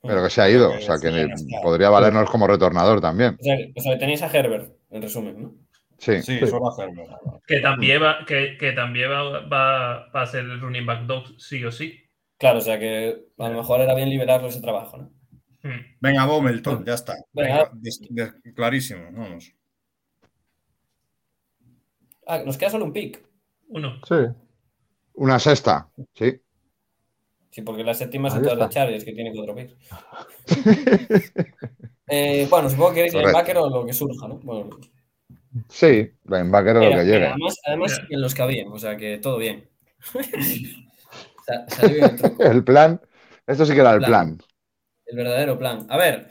Pero 0.03 0.23
que 0.23 0.31
se 0.31 0.43
ha 0.43 0.49
ido, 0.49 0.71
o 0.71 0.81
sea 0.81 0.99
que 0.99 1.29
podría 1.63 1.91
valernos 1.91 2.31
como 2.31 2.47
retornador 2.47 3.01
también. 3.01 3.37
O 3.41 3.43
sea, 3.43 3.57
o 3.77 3.81
sea, 3.81 3.99
tenéis 3.99 4.23
a 4.23 4.27
Herbert, 4.31 4.73
en 4.91 5.03
resumen, 5.03 5.43
¿no? 5.43 5.55
Sí. 5.99 6.23
Sí, 6.23 6.39
solo 6.47 6.71
hacerlo. 6.71 7.05
Que 7.47 7.61
también 7.61 8.03
va, 8.03 8.25
que, 8.25 8.57
que 8.59 8.73
también 8.73 9.11
va, 9.11 9.41
va, 9.49 10.11
va 10.11 10.23
a 10.23 10.27
ser 10.27 10.45
el 10.45 10.61
running 10.61 10.87
back 10.87 11.07
2, 11.07 11.35
sí 11.39 11.65
o 11.65 11.73
sí. 11.73 12.01
Claro, 12.39 12.59
o 12.59 12.63
sea 12.63 12.79
que 12.79 13.27
a 13.37 13.49
lo 13.49 13.57
mejor 13.57 13.81
era 13.81 13.95
bien 13.95 14.09
liberarlo 14.09 14.49
ese 14.49 14.61
trabajo, 14.61 14.97
¿no? 14.97 15.11
Mm. 15.63 15.97
Venga, 16.01 16.25
Bomelton, 16.25 16.85
ya 16.85 16.95
está. 16.95 17.17
Venga. 17.33 17.71
Clarísimo, 18.55 19.11
vamos. 19.13 19.53
Ah, 22.27 22.43
nos 22.45 22.57
queda 22.57 22.71
solo 22.71 22.85
un 22.85 22.93
pick. 22.93 23.27
Uno. 23.69 24.01
Sí. 24.07 24.15
Una 25.15 25.39
sexta, 25.41 25.91
sí. 26.15 26.41
Sí, 27.51 27.63
porque 27.63 27.83
las 27.83 27.99
séptimas 27.99 28.33
son 28.33 28.43
todas 28.43 28.55
está. 28.55 28.69
Chargers, 28.69 29.05
que 29.05 29.13
tiene 29.13 29.33
cuatro 29.35 29.55
picks. 29.55 29.75
Eh, 32.11 32.47
bueno, 32.49 32.71
supongo 32.71 32.89
que 32.89 32.95
queréis 32.95 33.13
Correcto. 33.13 33.29
linebacker 33.29 33.59
o 33.59 33.69
lo 33.69 33.85
que 33.85 33.93
surja, 33.93 34.27
¿no? 34.27 34.39
Bueno, 34.39 34.71
Sí, 35.69 36.11
linebacker 36.25 36.77
o 36.77 36.85
lo 36.85 36.91
que 36.91 37.05
llegue. 37.05 37.27
además, 37.65 38.01
en 38.09 38.21
los 38.21 38.35
que 38.35 38.43
habían, 38.43 38.69
o 38.69 38.79
sea 38.79 38.97
que 38.97 39.19
todo 39.19 39.39
bien. 39.39 39.69
Sa- 41.47 41.69
salió 41.69 41.95
bien 41.97 42.11
el 42.11 42.17
truco, 42.17 42.43
El 42.43 42.65
plan, 42.65 43.01
esto 43.47 43.65
sí 43.65 43.73
que 43.75 43.81
era 43.81 43.93
el 43.93 43.99
Plan. 43.99 44.37
plan. 44.37 44.49
el 45.07 45.17
verdadero 45.17 45.59
plan. 45.59 45.87
A 45.89 45.97
ver, 45.97 46.31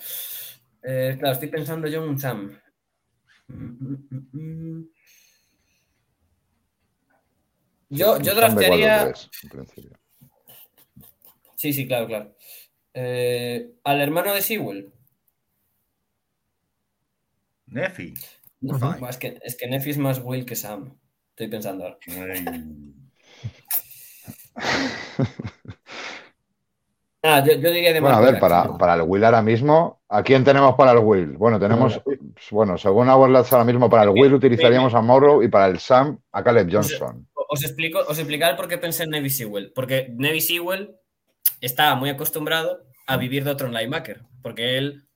eh, 0.83 1.15
claro, 1.19 1.33
estoy 1.33 1.49
pensando 1.49 1.87
yo 1.87 2.03
en 2.03 2.09
un 2.09 2.19
Sam. 2.19 2.59
Yo, 7.89 8.19
yo 8.19 8.35
draftearía. 8.35 9.13
Sí, 11.55 11.73
sí, 11.73 11.87
claro, 11.87 12.07
claro. 12.07 12.35
Eh, 12.93 13.71
al 13.83 14.01
hermano 14.01 14.33
de 14.33 14.41
Sewell. 14.41 14.91
Nefi. 17.67 18.13
Es 19.09 19.17
que, 19.17 19.39
es 19.43 19.55
que 19.55 19.67
Nefi 19.67 19.91
es 19.91 19.97
más 19.97 20.21
Will 20.23 20.45
que 20.45 20.55
Sam. 20.55 20.97
Estoy 21.29 21.47
pensando 21.47 21.85
ahora. 21.85 21.97
Ah, 27.23 27.43
yo, 27.45 27.53
yo 27.53 27.71
diría 27.71 27.91
de 27.93 27.99
Bueno, 27.99 28.17
a 28.17 28.21
ver, 28.21 28.39
para, 28.39 28.77
para 28.77 28.93
el 28.93 29.01
Will 29.01 29.23
ahora 29.23 29.41
mismo, 29.41 30.01
¿a 30.07 30.23
quién 30.23 30.43
tenemos 30.43 30.75
para 30.75 30.91
el 30.93 30.99
Will? 30.99 31.35
Bueno, 31.35 31.59
tenemos, 31.59 31.99
bueno, 32.51 32.77
según 32.77 33.09
Hourglass 33.09 33.51
ahora 33.51 33.65
mismo 33.65 33.89
para 33.89 34.03
el 34.03 34.09
Will 34.09 34.35
utilizaríamos 34.35 34.93
a 34.93 35.01
Morrow 35.01 35.43
y 35.43 35.49
para 35.49 35.67
el 35.67 35.79
Sam 35.79 36.19
a 36.31 36.43
Caleb 36.43 36.69
Johnson. 36.71 37.27
Os 37.49 37.63
explico, 37.63 37.99
os 38.07 38.17
explicaré 38.17 38.55
por 38.55 38.67
qué 38.67 38.77
pensé 38.77 39.03
en 39.03 39.09
Nevi 39.09 39.29
Sewell. 39.29 39.71
Porque 39.73 40.13
Nevi 40.15 40.41
Sewell 40.41 40.95
estaba 41.59 41.95
muy 41.95 42.09
acostumbrado 42.09 42.83
a 43.07 43.17
vivir 43.17 43.43
de 43.43 43.51
otro 43.51 43.67
linebacker. 43.67 44.21
Porque 44.41 44.77
él 44.77 45.06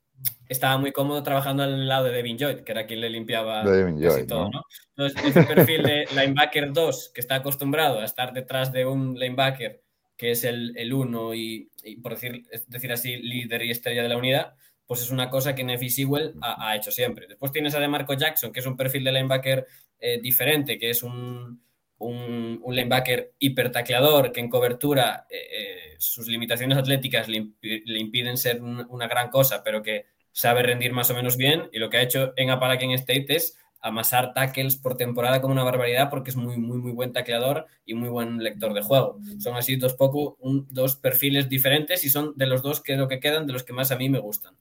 estaba 0.50 0.78
muy 0.78 0.92
cómodo 0.92 1.24
trabajando 1.24 1.64
al 1.64 1.88
lado 1.88 2.06
de 2.06 2.12
Devin 2.12 2.38
Lloyd, 2.38 2.62
que 2.62 2.72
era 2.72 2.86
quien 2.86 3.02
le 3.02 3.10
limpiaba 3.10 3.64
Devin 3.64 4.02
casi 4.02 4.28
todo, 4.28 4.50
¿no? 4.50 4.66
¿no? 4.98 5.06
Entonces, 5.06 5.24
ese 5.26 5.44
perfil 5.44 5.84
de 5.84 6.06
linebacker 6.16 6.74
2, 6.74 7.12
que 7.14 7.22
está 7.22 7.36
acostumbrado 7.36 8.00
a 8.00 8.06
estar 8.06 8.34
detrás 8.34 8.72
de 8.72 8.86
un 8.86 9.18
linebacker 9.18 9.82
que 10.18 10.32
es 10.32 10.44
el, 10.44 10.74
el 10.78 10.94
uno 10.94 11.34
y, 11.34 11.72
y, 11.84 11.96
por 11.96 12.14
decir, 12.14 12.44
decir 12.68 12.92
así, 12.92 13.18
líder 13.18 13.64
y 13.64 13.72
estrella 13.72 14.04
de 14.04 14.10
la 14.10 14.18
unidad, 14.18 14.54
pues 14.86 15.02
es 15.02 15.10
una 15.10 15.30
cosa 15.30 15.56
que 15.56 15.64
Nefi 15.64 15.90
Sewell 15.90 16.36
ha, 16.42 16.70
ha 16.70 16.76
hecho 16.76 16.92
siempre. 16.92 17.26
Después 17.28 17.52
tienes 17.52 17.74
a 17.74 17.80
DeMarco 17.80 18.14
Jackson, 18.14 18.52
que 18.52 18.60
es 18.60 18.66
un 18.66 18.78
perfil 18.78 19.04
de 19.06 19.14
linebacker 19.14 19.66
eh, 20.00 20.20
diferente, 20.22 20.78
que 20.78 20.90
es 20.90 21.02
un, 21.02 21.64
un, 22.02 22.60
un 22.64 22.76
linebacker 22.76 23.34
hipertacleador, 23.40 24.32
que 24.32 24.40
en 24.40 24.50
cobertura 24.50 25.26
eh, 25.30 25.36
eh, 25.38 25.96
sus 26.00 26.28
limitaciones 26.28 26.78
atléticas 26.78 27.28
le, 27.28 27.38
impi- 27.44 27.82
le 27.86 28.00
impiden 28.00 28.38
ser 28.38 28.62
un- 28.62 28.86
una 28.90 29.08
gran 29.08 29.30
cosa, 29.30 29.64
pero 29.64 29.82
que 29.82 30.06
sabe 30.32 30.64
rendir 30.64 30.94
más 30.94 31.10
o 31.12 31.14
menos 31.16 31.38
bien. 31.38 31.70
Y 31.72 31.80
lo 31.80 31.90
que 31.90 31.98
ha 31.98 32.02
hecho 32.02 32.34
en 32.38 32.50
Appalachian 32.50 32.92
State 32.92 33.26
es 33.36 33.58
amasar 33.84 34.34
tackles 34.34 34.78
por 34.78 34.96
temporada 34.96 35.42
como 35.42 35.54
una 35.54 35.64
barbaridad 35.64 36.10
porque 36.12 36.30
es 36.30 36.36
muy, 36.36 36.56
muy, 36.58 36.78
muy 36.78 36.92
buen 36.92 37.14
tacleador 37.14 37.66
y 37.86 37.96
muy 37.96 38.10
buen 38.10 38.38
lector 38.44 38.74
de 38.76 38.82
juego. 38.84 39.18
Son 39.40 39.56
así 39.56 39.76
dos, 39.76 39.96
poco, 39.96 40.38
un- 40.40 40.68
dos 40.70 40.96
perfiles 40.98 41.50
diferentes 41.50 42.04
y 42.06 42.10
son 42.10 42.34
de 42.36 42.46
los 42.46 42.62
dos 42.62 42.82
que 42.82 42.96
lo 42.96 43.08
que 43.08 43.20
quedan 43.20 43.48
de 43.48 43.54
los 43.54 43.64
que 43.64 43.74
más 43.74 43.92
a 43.92 43.96
mí 43.98 44.08
me 44.10 44.20
gustan. 44.20 44.56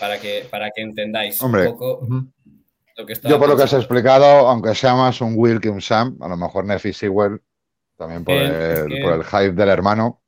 Para 0.00 0.20
que, 0.20 0.44
para 0.50 0.70
que 0.70 0.82
entendáis 0.82 1.40
Hombre. 1.40 1.66
un 1.66 1.72
poco. 1.72 2.06
Lo 2.98 3.06
que 3.06 3.12
estaba 3.14 3.32
Yo 3.32 3.38
por 3.38 3.48
lo 3.48 3.56
que 3.56 3.62
pensando. 3.62 3.82
explicado, 3.84 4.48
aunque 4.48 4.74
sea 4.74 4.94
más 4.94 5.20
un 5.20 5.34
Will 5.36 5.60
que 5.60 5.70
un 5.70 5.80
Sam, 5.80 6.16
a 6.20 6.28
lo 6.28 6.36
mejor 6.36 6.64
Nefi 6.64 6.92
Sewell, 6.92 7.40
también 7.96 8.24
por, 8.24 8.34
el, 8.34 8.98
por 9.02 9.12
el 9.14 9.24
hype 9.24 9.52
del 9.52 9.68
hermano. 9.70 10.22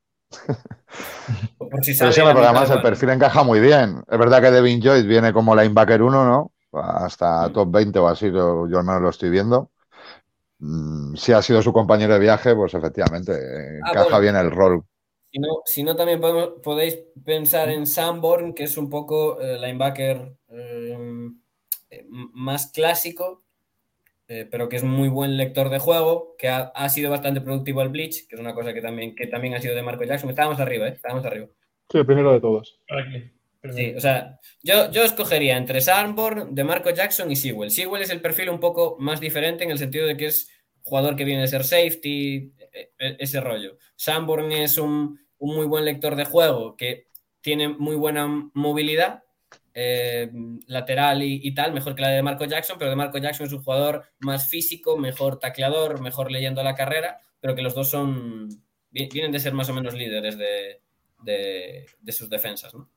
Por 1.58 1.84
si 1.84 1.94
Pero 1.98 2.12
sí, 2.12 2.20
mitad 2.20 2.44
además 2.44 2.68
de 2.68 2.74
el 2.76 2.82
perfil 2.82 3.10
encaja 3.10 3.42
muy 3.44 3.60
bien. 3.60 4.02
Es 4.08 4.18
verdad 4.18 4.40
que 4.42 4.50
Devin 4.50 4.80
Lloyd 4.80 5.06
viene 5.06 5.32
como 5.32 5.54
linebacker 5.54 6.02
1, 6.02 6.24
¿no? 6.24 6.52
Hasta 6.72 7.52
top 7.52 7.70
20 7.70 7.98
o 7.98 8.08
así, 8.08 8.26
yo, 8.30 8.68
yo 8.68 8.78
al 8.78 8.84
menos 8.84 9.02
lo 9.02 9.10
estoy 9.10 9.30
viendo. 9.30 9.70
Mm, 10.60 11.16
Si 11.16 11.32
ha 11.32 11.42
sido 11.42 11.62
su 11.62 11.72
compañero 11.72 12.14
de 12.14 12.20
viaje, 12.20 12.54
pues 12.54 12.74
efectivamente 12.74 13.32
eh, 13.32 13.80
Ah, 13.82 13.90
encaja 13.90 14.04
bueno. 14.04 14.20
bien 14.20 14.36
el 14.36 14.50
rol. 14.50 14.84
Si 15.32 15.38
no, 15.38 15.48
si 15.64 15.82
no, 15.84 15.94
también 15.96 16.20
podemos- 16.20 16.60
podéis 16.62 16.98
pensar 17.24 17.68
en 17.70 17.86
Sanborn, 17.86 18.52
que 18.52 18.64
es 18.64 18.76
un 18.76 18.90
poco 18.90 19.40
eh, 19.40 19.58
linebacker 19.60 20.34
eh, 20.48 20.96
más 22.10 22.70
clásico, 22.72 23.42
eh, 24.28 24.46
pero 24.50 24.68
que 24.68 24.76
es 24.76 24.84
muy 24.84 25.08
buen 25.08 25.36
lector 25.36 25.70
de 25.70 25.78
juego, 25.78 26.36
que 26.38 26.48
ha, 26.48 26.72
ha 26.74 26.88
sido 26.88 27.10
bastante 27.10 27.40
productivo 27.40 27.80
al 27.80 27.88
Bleach, 27.88 28.26
que 28.28 28.36
es 28.36 28.40
una 28.40 28.54
cosa 28.54 28.72
que 28.72 28.80
también, 28.80 29.14
que 29.14 29.26
también 29.26 29.54
ha 29.54 29.60
sido 29.60 29.74
de 29.74 29.82
Marco 29.82 30.04
Jackson. 30.04 30.30
Estábamos 30.30 30.60
arriba, 30.60 30.86
¿eh? 30.86 30.92
Estábamos 30.94 31.24
arriba. 31.24 31.48
Sí, 31.90 31.98
el 31.98 32.06
primero 32.06 32.32
de 32.32 32.40
todos. 32.40 32.78
Aquí. 32.88 33.30
Sí, 33.74 33.92
o 33.94 34.00
sea, 34.00 34.38
yo, 34.62 34.90
yo 34.90 35.04
escogería 35.04 35.56
entre 35.56 35.80
Sanborn, 35.82 36.54
de 36.54 36.64
Marco 36.64 36.90
Jackson 36.90 37.30
y 37.30 37.36
Sewell. 37.36 37.70
Sewell 37.70 38.02
es 38.02 38.10
el 38.10 38.22
perfil 38.22 38.48
un 38.48 38.58
poco 38.60 38.96
más 38.98 39.20
diferente 39.20 39.64
en 39.64 39.70
el 39.70 39.78
sentido 39.78 40.06
de 40.06 40.16
que 40.16 40.26
es 40.26 40.50
jugador 40.82 41.14
que 41.14 41.24
viene 41.24 41.42
de 41.42 41.48
ser 41.48 41.64
safety, 41.64 42.54
e- 42.72 42.92
e- 42.98 43.16
ese 43.18 43.40
rollo. 43.40 43.76
Sanborn 43.96 44.50
es 44.52 44.78
un, 44.78 45.20
un 45.38 45.54
muy 45.56 45.66
buen 45.66 45.84
lector 45.84 46.16
de 46.16 46.24
juego 46.24 46.74
que 46.76 47.08
tiene 47.42 47.68
muy 47.68 47.96
buena 47.96 48.26
movilidad 48.54 49.24
eh, 49.74 50.30
lateral 50.66 51.22
y, 51.22 51.40
y 51.42 51.54
tal, 51.54 51.72
mejor 51.72 51.94
que 51.94 52.02
la 52.02 52.08
de 52.08 52.22
Marco 52.22 52.44
Jackson, 52.44 52.76
pero 52.78 52.90
de 52.90 52.96
Marco 52.96 53.18
Jackson 53.18 53.46
es 53.46 53.52
un 53.52 53.62
jugador 53.62 54.04
más 54.18 54.48
físico, 54.48 54.96
mejor 54.96 55.38
tacleador, 55.38 56.00
mejor 56.00 56.30
leyendo 56.30 56.62
la 56.62 56.74
carrera, 56.74 57.20
pero 57.40 57.54
que 57.54 57.62
los 57.62 57.74
dos 57.74 57.88
son 57.90 58.48
vi- 58.90 59.08
vienen 59.12 59.32
de 59.32 59.40
ser 59.40 59.54
más 59.54 59.68
o 59.70 59.74
menos 59.74 59.94
líderes 59.94 60.36
de, 60.38 60.80
de- 61.22 61.86
de 62.00 62.12
sus 62.12 62.28
defensas, 62.28 62.74
¿no? 62.74 62.88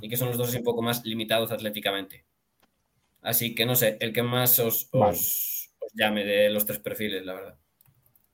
Y 0.00 0.08
que 0.08 0.16
son 0.16 0.28
los 0.28 0.38
dos 0.38 0.54
un 0.54 0.64
poco 0.64 0.80
más 0.82 1.04
limitados 1.04 1.52
atléticamente. 1.52 2.24
Así 3.22 3.54
que 3.54 3.66
no 3.66 3.74
sé, 3.74 3.98
el 4.00 4.12
que 4.12 4.22
más 4.22 4.58
os, 4.58 4.88
Vale. 4.90 5.12
os- 5.12 5.74
os 5.80 5.92
llame 5.94 6.24
de 6.24 6.48
los 6.50 6.64
tres 6.64 6.78
perfiles, 6.78 7.24
la 7.26 7.34
verdad. 7.34 7.58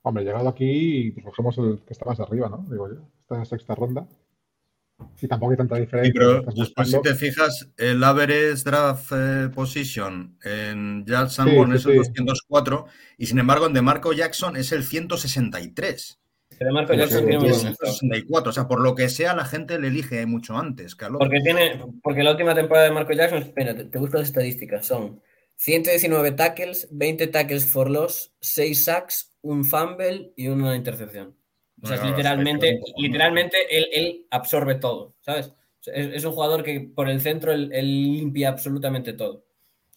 Hombre, 0.02 0.24
llegado 0.24 0.48
aquí, 0.48 1.10
pues 1.12 1.24
cogemos 1.27 1.59
el 1.59 1.81
que 1.86 1.93
está 1.93 2.05
más 2.05 2.20
arriba, 2.20 2.48
¿no? 2.48 2.64
Digo 2.70 2.89
yo. 2.89 3.01
Esta 3.20 3.44
sexta 3.44 3.74
ronda. 3.74 4.06
Y 5.20 5.29
tampoco 5.29 5.53
hay 5.53 5.57
tanta 5.59 5.77
Sí, 5.77 5.81
diferencia. 5.83 6.12
pero 6.15 6.43
después 6.55 6.91
si 6.91 7.01
te 7.03 7.15
fijas, 7.15 7.69
el 7.77 8.03
average 8.05 8.62
draft 8.65 9.12
eh, 9.15 9.49
position 9.55 10.37
en 10.45 11.05
Jack 11.07 11.29
Sanborn 11.31 11.70
sí, 11.73 11.77
es 11.77 11.87
el 11.87 11.93
sí. 11.93 11.97
204 11.99 12.87
y 13.19 13.27
sin 13.27 13.39
embargo 13.39 13.66
en 13.66 13.73
de 13.73 13.83
Marco 13.83 14.12
Jackson 14.12 14.57
es 14.57 14.73
el 14.73 14.85
163. 14.85 16.19
Que 16.59 16.65
de 16.66 16.73
Marco 16.73 16.93
Sí, 16.93 16.99
Jackson 16.99 17.20
sí, 17.20 17.27
tiene 17.27 17.49
stock. 17.49 17.77
164, 17.77 18.51
o 18.51 18.53
sea, 18.53 18.69
por 18.69 18.81
lo 18.81 18.95
que 18.95 19.09
sea 19.09 19.35
la 19.35 19.45
gente 19.45 19.79
le 19.79 19.89
elige 19.89 20.24
mucho 20.27 20.57
antes 20.59 20.95
que 20.95 21.05
al 21.07 21.16
otro. 21.16 21.27
Porque 21.27 21.41
tiene, 21.41 21.81
porque 22.03 22.23
la 22.23 22.33
última 22.33 22.55
temporada 22.55 22.87
de 22.87 22.93
Marco 22.93 23.12
Jackson, 23.12 23.39
espera, 23.43 23.74
te, 23.74 23.85
te 23.87 23.99
busco 23.99 24.19
las 24.19 24.29
estadísticas, 24.29 24.87
son 24.87 25.20
119 25.57 26.33
tackles, 26.33 26.89
20 26.91 27.27
tackles 27.29 27.66
for 27.66 27.89
loss, 27.91 28.35
6 28.41 28.85
sacks, 28.85 29.33
un 29.43 29.65
fumble 29.65 30.33
y 30.37 30.49
una 30.49 30.77
intercepción. 30.77 31.37
O 31.83 31.87
sea, 31.87 31.97
es 31.97 32.05
literalmente, 32.05 32.81
literalmente 32.97 33.59
él, 33.71 33.89
él 33.93 34.27
absorbe 34.31 34.77
todo, 34.77 35.17
¿sabes? 35.21 35.53
Es, 35.87 36.15
es 36.15 36.25
un 36.25 36.33
jugador 36.33 36.63
que 36.63 36.81
por 36.81 37.09
el 37.09 37.21
centro 37.21 37.53
él, 37.53 37.71
él 37.73 37.87
limpia 37.87 38.51
absolutamente 38.51 39.13
todo. 39.13 39.45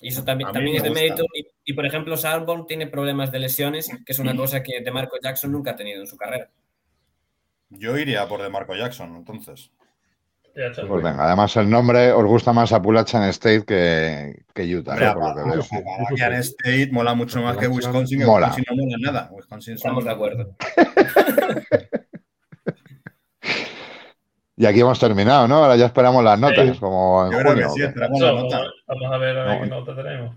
Y 0.02 0.10
eso 0.10 0.24
también, 0.24 0.50
es 0.50 0.84
de 0.84 0.90
gusta. 0.90 0.90
mérito. 0.90 1.24
Y, 1.34 1.48
y, 1.64 1.74
por 1.74 1.86
ejemplo, 1.86 2.18
Sanborn 2.18 2.68
tiene 2.68 2.88
problemas 2.88 3.32
de 3.32 3.40
lesiones, 3.40 3.90
que 4.06 4.12
es 4.12 4.20
una 4.20 4.36
cosa 4.36 4.62
que 4.62 4.82
de 4.82 4.92
Marco 4.92 5.18
Jackson 5.22 5.52
nunca 5.52 5.72
ha 5.72 5.76
tenido 5.76 6.02
en 6.02 6.08
su 6.08 6.18
carrera. 6.18 6.50
Yo 7.70 7.98
iría 7.98 8.28
por 8.28 8.42
de 8.42 8.50
Marco 8.50 8.76
Jackson, 8.76 9.16
entonces. 9.16 9.72
Pues 10.56 11.04
venga, 11.04 11.26
además 11.26 11.54
el 11.58 11.70
nombre 11.70 12.14
os 12.14 12.24
gusta 12.26 12.54
más 12.54 12.72
Appalachian 12.72 13.24
State 13.24 13.66
que, 13.66 14.44
que 14.54 14.76
Utah, 14.76 14.96
¿no? 14.96 15.14
por 15.14 15.28
lo 15.30 15.36
que 15.36 15.42
Apa- 15.42 15.52
veo. 15.52 15.62
sí, 15.62 15.76
eso 15.76 15.92
Appalachian 15.92 16.34
State 16.36 16.90
mola 16.94 17.14
mucho 17.14 17.42
más 17.42 17.58
que 17.58 17.68
Wisconsin, 17.68 18.20
que 18.20 18.26
mola. 18.26 18.48
Wisconsin 18.48 18.66
no 18.78 18.84
mola 18.86 18.98
nada. 19.02 19.30
Wisconsin 19.34 19.74
Estamos 19.76 20.04
de 20.06 20.12
acuerdo. 20.12 20.56
Y 24.58 24.66
aquí 24.66 24.80
hemos 24.80 24.98
terminado, 24.98 25.50
¿no? 25.50 25.56
Ahora 25.58 25.76
ya 25.76 25.88
esperamos 25.88 26.24
las 26.24 26.40
notas, 26.40 26.66
Sí. 26.76 26.80
como 26.80 27.26
en 27.26 27.32
Yo 27.34 27.40
creo 27.40 27.52
junio. 27.52 27.68
que 27.68 27.74
sí, 27.74 27.82
esperamos 27.84 28.22
Vamos, 28.22 28.54
a 29.12 29.18
ver 29.18 29.38
a 29.38 29.44
ver 29.44 29.56
No. 29.58 29.62
qué 29.64 29.70
nota 29.70 29.96
tenemos. 29.98 30.36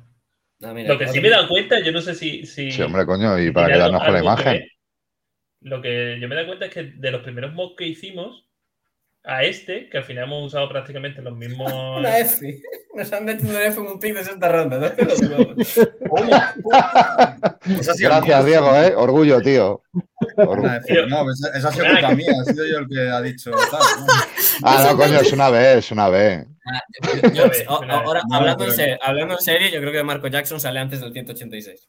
No, 0.59 0.75
mira, 0.75 0.89
Lo 0.93 0.99
que 0.99 1.07
sí 1.07 1.21
me 1.21 1.29
he 1.29 1.31
dado 1.31 1.47
cuenta, 1.49 1.79
yo 1.79 1.93
no 1.93 2.01
sé 2.01 2.17
si. 2.17 2.45
si 2.45 2.73
Sí, 2.73 2.83
hombre, 2.83 3.07
coño, 3.07 3.39
y 3.39 3.53
para 3.53 3.69
quedarnos 3.73 4.03
con 4.03 4.13
la 4.13 4.19
que 4.19 4.25
imagen. 4.25 4.63
lo 5.61 5.81
que 5.81 6.19
yo 6.21 6.27
me 6.29 6.35
doy 6.35 6.47
cuenta 6.47 6.67
es 6.67 6.75
que 6.75 6.83
de 6.83 7.11
los 7.13 7.23
primeros 7.23 7.55
mocks 7.55 7.77
que 7.77 7.87
hicimos 7.87 8.48
a 9.25 9.43
este, 9.45 9.89
que 9.91 9.99
al 9.99 10.05
final 10.05 10.25
hemos 10.25 10.47
usado 10.47 10.69
prácticamente 10.69 11.21
los 11.23 11.37
mismos. 11.37 11.71
Una 11.99 12.19
F. 12.19 12.61
Nos 12.95 13.13
han 13.13 13.25
metido 13.27 13.51
una 13.51 13.65
F 13.67 13.79
en 13.81 13.87
un 13.87 14.01
pick 14.01 14.15
de 14.15 14.25
sexta 14.25 14.49
ronda. 14.51 14.79
Gracias. 17.65 18.45
Diego, 18.45 18.75
¿eh? 18.77 18.95
Orgullo, 18.97 19.41
tío. 19.41 19.83
Orgullo. 20.37 20.75
F. 20.75 21.07
No, 21.07 21.31
esa, 21.31 21.57
esa 21.57 21.69
ha 21.69 21.73
sido 21.73 21.87
culpa 21.87 22.15
mía, 22.15 22.33
ha 22.41 22.45
sido 22.45 22.67
yo 22.67 22.79
el 22.79 22.89
que 22.89 23.01
ha 23.01 23.21
dicho 23.23 23.51
tal. 23.71 23.81
¿no? 24.01 24.07
Ah, 24.65 24.89
no, 24.91 24.97
coño, 24.97 25.21
es 25.21 25.33
una 25.33 25.51
B, 25.51 25.79
es 25.79 25.91
una 25.93 26.09
B. 26.09 26.47
Yo- 27.33 27.45
A 27.45 27.49
ver, 27.49 27.67
o- 27.69 27.79
una 27.81 27.99
vez. 27.99 28.07
ahora, 28.07 28.23
hablando, 28.33 28.65
en 28.65 28.71
pero- 28.71 28.73
serio, 28.73 28.99
hablando 29.03 29.35
en 29.35 29.41
serio, 29.41 29.69
yo 29.69 29.81
creo 29.81 29.93
que 29.93 30.03
Marco 30.03 30.27
Jackson 30.29 30.61
sale 30.61 30.81
antes 30.81 31.01
del 31.01 31.13
186. 31.13 31.89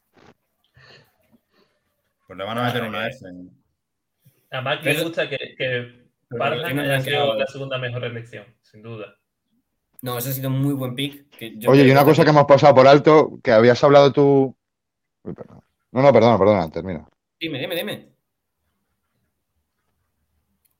Pues 2.26 2.38
le 2.38 2.44
van 2.44 2.58
a 2.58 2.64
meter 2.66 2.82
una 2.84 3.08
F. 3.08 3.18
A 4.52 4.60
Mac 4.60 4.80
Pero- 4.82 4.98
le 4.98 5.04
gusta 5.04 5.28
que, 5.28 5.38
que 5.56 5.99
Sido 6.30 7.34
la 7.34 7.46
segunda 7.46 7.78
mejor 7.78 8.04
elección, 8.04 8.44
sin 8.62 8.82
duda. 8.82 9.16
No, 10.02 10.16
ese 10.16 10.30
ha 10.30 10.32
sido 10.32 10.48
un 10.48 10.62
muy 10.62 10.74
buen 10.74 10.94
pick. 10.94 11.28
que 11.36 11.58
yo 11.58 11.70
Oye, 11.70 11.84
y 11.86 11.90
una 11.90 12.00
que- 12.00 12.06
cosa 12.06 12.24
que 12.24 12.30
hemos 12.30 12.44
pasado 12.46 12.74
por 12.74 12.86
alto, 12.86 13.38
que 13.42 13.52
habías 13.52 13.82
hablado 13.84 14.12
tú. 14.12 14.56
Uy, 15.24 15.34
perdón. 15.34 15.60
No, 15.92 16.02
no, 16.02 16.12
perdona, 16.12 16.38
perdona, 16.38 16.70
termina. 16.70 17.06
Dime, 17.38 17.58
dime, 17.58 17.74
dime. 17.74 18.08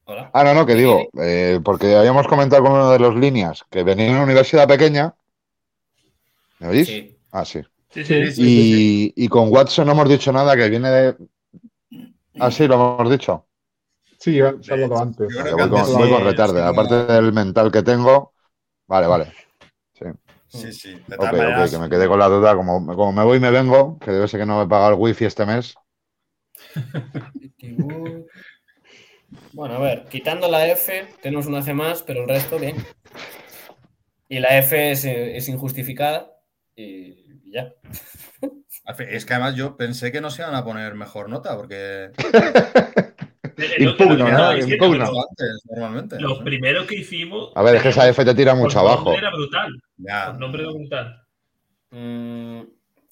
Hola. 0.05 0.31
Ah, 0.32 0.44
no, 0.44 0.55
no, 0.55 0.66
que 0.66 0.74
digo, 0.74 1.09
eh, 1.20 1.60
porque 1.64 1.94
habíamos 1.94 2.27
comentado 2.27 2.62
con 2.62 2.72
uno 2.72 2.90
de 2.90 2.98
los 2.98 3.14
líneas 3.16 3.64
que 3.70 3.82
venía 3.85 4.06
en 4.06 4.12
una 4.12 4.24
universidad 4.24 4.66
pequeña. 4.66 5.14
¿Me 6.59 6.68
oís? 6.68 6.86
Sí. 6.89 7.16
Ah, 7.32 7.44
sí. 7.44 7.60
Sí, 7.90 8.05
Sí. 8.05 8.32
sí. 8.32 9.12
Y, 9.16 9.24
y 9.24 9.28
con 9.28 9.52
Watson 9.52 9.86
no 9.86 9.93
hemos 9.93 10.09
dicho 10.09 10.32
nada, 10.32 10.56
que 10.56 10.68
viene 10.68 10.89
de. 10.90 11.16
Ah, 12.39 12.51
sí, 12.51 12.66
lo 12.66 12.74
hemos 12.74 13.10
dicho. 13.10 13.47
Sí, 14.20 14.40
ha 14.40 14.48
hablado 14.48 14.98
antes. 14.98 15.32
Yo 15.32 15.38
Vale, 15.38 15.55
voy, 15.55 15.70
con, 15.70 15.78
antes 15.78 15.94
voy 15.94 16.09
sí, 16.09 16.14
con 16.14 16.24
retarde. 16.24 16.60
sí, 16.60 16.66
Aparte 16.66 17.12
del 17.12 17.32
mental 17.32 17.72
que 17.72 17.82
tengo. 17.82 18.34
Vale, 18.86 19.06
vale. 19.06 19.32
Sí, 20.48 20.72
sí. 20.72 20.92
De 21.09 21.16
Ok, 21.16 21.32
ok, 21.32 21.70
que 21.70 21.78
me 21.78 21.88
quedé 21.88 22.06
con 22.06 22.18
la 22.18 22.28
duda. 22.28 22.55
Como, 22.55 22.86
como 22.86 23.12
me 23.12 23.24
voy 23.24 23.38
y 23.38 23.40
me 23.40 23.51
vengo, 23.51 23.98
que 23.98 24.10
debe 24.10 24.28
ser 24.28 24.40
que 24.40 24.47
no 24.47 24.62
he 24.62 24.68
pagado 24.68 24.90
el 24.90 24.98
wifi 25.01 25.24
este 25.24 25.47
mes. 25.47 25.74
Bueno, 29.52 29.74
a 29.76 29.78
ver, 29.80 30.06
quitando 30.09 30.48
la 30.48 30.66
F, 30.68 31.06
tenemos 31.22 31.47
una 31.47 31.62
C 31.62 31.74
más, 31.74 32.02
pero 32.02 32.22
el 32.22 32.28
resto 32.28 32.59
bien. 32.59 32.76
Y 34.28 34.38
la 34.38 34.59
F 34.59 34.92
es, 34.92 35.05
eh, 35.05 35.36
es 35.36 35.48
injustificada 35.48 36.32
y 36.76 37.51
ya. 37.51 37.72
es 39.09 39.24
que 39.24 39.34
además 39.34 39.56
yo 39.56 39.76
pensé 39.76 40.12
que 40.12 40.20
no 40.20 40.30
se 40.30 40.42
iban 40.42 40.55
a 40.55 40.64
poner 40.64 40.94
mejor 40.94 41.28
nota, 41.28 41.56
porque 41.56 42.10
Eh, 43.62 43.85
Impugno, 43.85 44.27
estaba 44.28 44.51
¿no? 44.51 44.55
diciendo, 44.57 44.85
Impugno. 44.87 45.05
los- 45.12 45.27
antes, 45.28 45.62
normalmente. 45.70 46.20
Los 46.20 46.39
¿no? 46.39 46.45
primeros 46.45 46.87
que 46.87 46.97
hicimos. 46.97 47.53
A 47.55 47.62
ver, 47.62 47.77
es 47.77 47.82
que 47.82 47.89
esa 47.91 48.09
F 48.09 48.24
te 48.24 48.35
tira 48.35 48.55
mucho 48.55 48.81
abajo. 48.81 49.12
era 49.12 49.31
brutal. 49.31 49.81
Ya. 49.97 50.32
Nombre 50.32 50.62
era 50.62 50.73
brutal. 50.73 51.23
Mm, 51.91 52.61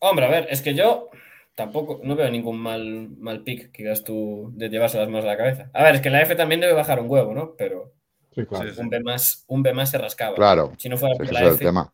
hombre, 0.01 0.27
a 0.27 0.31
ver, 0.31 0.47
es 0.51 0.62
que 0.62 0.75
yo 0.75 1.09
tampoco 1.55 2.01
no 2.05 2.15
veo 2.16 2.31
ningún 2.31 2.59
mal, 2.59 3.09
mal 3.19 3.43
pick 3.43 3.73
que 3.73 3.83
digas 3.83 4.05
tú 4.05 4.51
de 4.55 4.69
llevarse 4.69 4.99
las 4.99 5.09
manos 5.09 5.25
a 5.25 5.29
la 5.29 5.37
cabeza. 5.37 5.70
A 5.75 5.83
ver, 5.83 5.97
es 5.97 6.01
que 6.01 6.11
la 6.11 6.23
F 6.23 6.35
también 6.37 6.61
debe 6.61 6.73
bajar 6.75 7.01
un 7.01 7.11
huevo, 7.11 7.35
¿no? 7.35 7.55
Pero 7.57 7.93
Sí, 8.35 8.47
claro. 8.47 8.70
Un 8.79 8.89
B 8.89 9.01
más, 9.01 9.45
un 9.49 9.62
B 9.62 9.73
más 9.75 9.91
se 9.91 9.99
rascaba. 9.99 10.37
Claro. 10.37 10.73
Si 10.79 10.89
no 10.89 10.97
fuera 10.97 11.15
Sí, 11.16 11.19
por 11.25 11.33
la 11.33 11.41
es 11.41 11.47
el 11.49 11.55
F. 11.55 11.65
tema. 11.65 11.93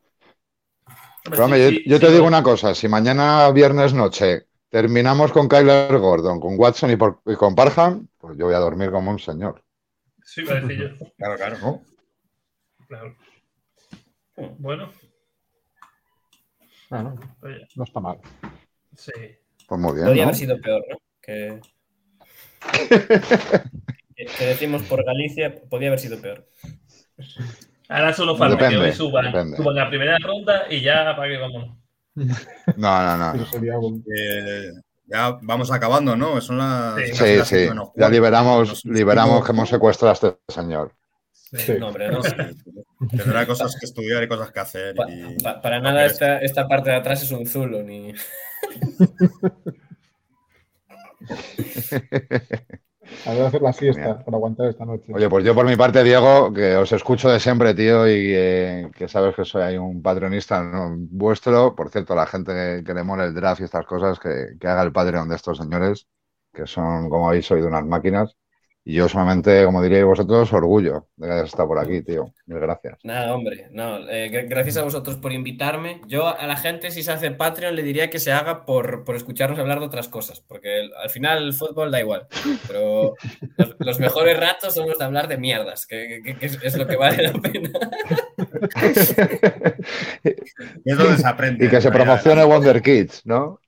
Hombre, 1.26 1.30
Pero, 1.30 1.44
hombre, 1.44 1.70
sí, 1.70 1.82
yo, 1.86 1.98
te 2.00 2.06
sí, 2.08 2.12
digo 2.12 2.26
una 2.26 2.42
cosa, 2.42 2.74
si 2.74 2.86
mañana 2.88 3.50
viernes 3.50 3.94
noche 3.94 4.46
terminamos 4.74 5.30
con 5.30 5.46
Kyler 5.46 5.96
Gordon, 5.98 6.40
con 6.40 6.58
Watson 6.58 6.90
y, 6.90 6.96
por- 6.96 7.20
y 7.26 7.36
con 7.36 7.54
Parham, 7.54 8.08
pues 8.18 8.36
yo 8.36 8.46
voy 8.46 8.56
a 8.56 8.58
dormir 8.58 8.90
como 8.90 9.08
un 9.12 9.20
señor. 9.20 9.62
Sí, 10.24 10.40
iba 10.40 10.54
a 10.54 10.60
decir 10.60 10.96
yo. 10.98 11.06
Claro, 11.16 11.36
claro. 11.36 11.58
¿no? 11.62 11.82
Claro. 12.88 13.16
Bueno, 14.58 14.90
Bueno, 16.90 17.14
oye, 17.42 17.68
no 17.76 17.84
está 17.84 18.00
mal. 18.00 18.18
sí. 18.96 19.12
Pues 19.68 19.80
muy 19.80 19.94
bien, 19.94 20.06
Podría 20.06 20.22
¿no? 20.24 20.28
haber 20.30 20.34
sido 20.34 20.60
peor, 20.60 20.84
¿no? 20.90 20.96
Que... 21.22 21.60
que- 24.16 24.44
decimos 24.44 24.82
por 24.82 25.04
Galicia, 25.04 25.54
podía 25.70 25.86
haber 25.88 26.00
sido 26.00 26.20
peor. 26.20 26.48
Ahora 27.88 28.12
solo 28.12 28.36
falta 28.36 28.68
que 28.68 28.76
hoy 28.76 28.90
suban, 28.92 29.54
suban 29.56 29.74
la 29.76 29.88
primera 29.88 30.18
ronda 30.18 30.66
y 30.68 30.80
ya 30.80 31.14
para 31.14 31.28
que 31.28 31.38
vámonos. 31.38 31.78
No, 32.14 32.26
no, 32.76 33.34
no. 33.34 33.44
Eh, 34.16 34.70
ya 35.06 35.36
vamos 35.42 35.70
acabando, 35.70 36.16
¿no? 36.16 36.40
Son 36.40 36.58
las. 36.58 36.96
Sí. 36.96 37.14
Sí, 37.14 37.36
las 37.36 37.48
sí. 37.48 37.56
cinco 37.58 37.70
menos 37.74 37.88
Ya 37.96 38.08
liberamos, 38.08 38.68
Nos- 38.68 38.84
liberamos 38.86 39.44
que 39.44 39.52
hemos 39.52 39.68
secuestrado 39.68 40.10
a 40.10 40.14
este 40.14 40.36
señor. 40.48 40.92
Sí. 41.32 41.74
No, 41.78 41.88
hombre, 41.88 42.10
no. 42.10 42.20
Tendrá 43.10 43.46
cosas 43.46 43.76
que 43.78 43.86
estudiar 43.86 44.22
y 44.22 44.28
cosas 44.28 44.50
que 44.50 44.60
hacer. 44.60 44.94
Pa- 44.96 45.10
y- 45.10 45.36
pa- 45.42 45.60
para 45.60 45.78
nada 45.80 46.04
esta, 46.06 46.38
esta 46.38 46.66
parte 46.66 46.90
de 46.90 46.96
atrás 46.96 47.22
es 47.22 47.30
un 47.30 47.46
zulo, 47.46 47.82
ni... 47.82 48.12
Habrá 53.26 53.46
hacer 53.46 53.62
la 53.62 53.72
siesta 53.72 54.02
Genial. 54.02 54.24
para 54.24 54.36
aguantar 54.36 54.68
esta 54.68 54.84
noche. 54.84 55.12
Oye, 55.12 55.28
pues 55.28 55.44
yo 55.44 55.54
por 55.54 55.66
mi 55.66 55.76
parte, 55.76 56.02
Diego, 56.02 56.52
que 56.52 56.76
os 56.76 56.92
escucho 56.92 57.28
de 57.28 57.40
siempre, 57.40 57.74
tío, 57.74 58.06
y 58.06 58.32
eh, 58.34 58.90
que 58.94 59.08
sabes 59.08 59.34
que 59.34 59.44
soy 59.44 59.62
ahí 59.62 59.76
un 59.78 60.02
patronista 60.02 60.62
¿no? 60.62 60.94
vuestro. 60.96 61.74
Por 61.74 61.90
cierto, 61.90 62.14
la 62.14 62.26
gente 62.26 62.82
que, 62.84 62.94
le 62.94 63.02
mole 63.02 63.24
el 63.24 63.34
draft 63.34 63.60
y 63.60 63.64
estas 63.64 63.86
cosas, 63.86 64.18
que, 64.18 64.56
que 64.58 64.66
haga 64.68 64.82
el 64.82 64.92
Patreon 64.92 65.28
de 65.28 65.36
estos 65.36 65.58
señores, 65.58 66.06
que 66.52 66.66
son, 66.66 67.08
como 67.08 67.28
habéis 67.28 67.50
oído, 67.50 67.68
unas 67.68 67.86
máquinas. 67.86 68.36
Y 68.86 68.92
yo 68.96 69.08
solamente, 69.08 69.64
como 69.64 69.82
diríais 69.82 70.04
vosotros, 70.04 70.52
orgullo 70.52 71.06
de 71.16 71.26
que 71.26 71.40
estar 71.46 71.66
por 71.66 71.78
aquí, 71.78 72.02
tío. 72.02 72.34
Mil 72.44 72.58
gracias. 72.60 72.98
Nada, 73.02 73.34
hombre, 73.34 73.68
no. 73.72 73.96
eh, 74.10 74.30
gra- 74.30 74.46
gracias 74.46 74.76
a 74.76 74.82
vosotros 74.82 75.16
por 75.16 75.32
invitarme. 75.32 76.02
Yo 76.06 76.28
a 76.28 76.46
la 76.46 76.56
gente, 76.56 76.90
si 76.90 77.02
se 77.02 77.10
hace 77.10 77.30
Patreon, 77.30 77.74
le 77.76 77.82
diría 77.82 78.10
que 78.10 78.18
se 78.18 78.30
haga 78.30 78.66
por, 78.66 79.04
por 79.04 79.16
escucharnos 79.16 79.58
hablar 79.58 79.80
de 79.80 79.86
otras 79.86 80.08
cosas, 80.08 80.40
porque 80.40 80.80
el- 80.80 80.92
al 81.02 81.08
final 81.08 81.44
el 81.44 81.54
fútbol 81.54 81.90
da 81.90 82.00
igual. 82.00 82.26
Pero 82.66 83.14
los, 83.56 83.74
los 83.78 83.98
mejores 84.00 84.38
ratos 84.38 84.74
son 84.74 84.86
los 84.86 84.98
de 84.98 85.04
hablar 85.06 85.28
de 85.28 85.38
mierdas, 85.38 85.86
que, 85.86 86.20
que- 86.22 86.36
que 86.36 86.44
es, 86.46 86.58
es 86.62 86.76
lo 86.76 86.86
que 86.86 86.96
vale 86.96 87.22
la 87.22 87.32
pena. 87.32 87.70
Es 90.84 90.98
donde 90.98 91.16
se 91.18 91.26
aprende. 91.26 91.64
Y 91.64 91.68
que 91.68 91.80
se 91.80 91.90
promocione 91.90 92.44
Wonder 92.44 92.82
Kids, 92.82 93.22
¿no? 93.24 93.60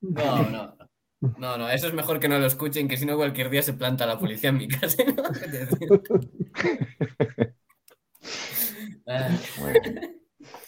No, 0.00 0.42
no. 0.50 0.75
No, 1.20 1.56
no, 1.56 1.68
eso 1.70 1.86
es 1.88 1.94
mejor 1.94 2.20
que 2.20 2.28
no 2.28 2.38
lo 2.38 2.46
escuchen, 2.46 2.88
que 2.88 2.96
si 2.96 3.06
no 3.06 3.16
cualquier 3.16 3.50
día 3.50 3.62
se 3.62 3.72
planta 3.72 4.06
la 4.06 4.18
policía 4.18 4.50
en 4.50 4.58
mi 4.58 4.68
casa. 4.68 5.02
¿no? 5.16 5.24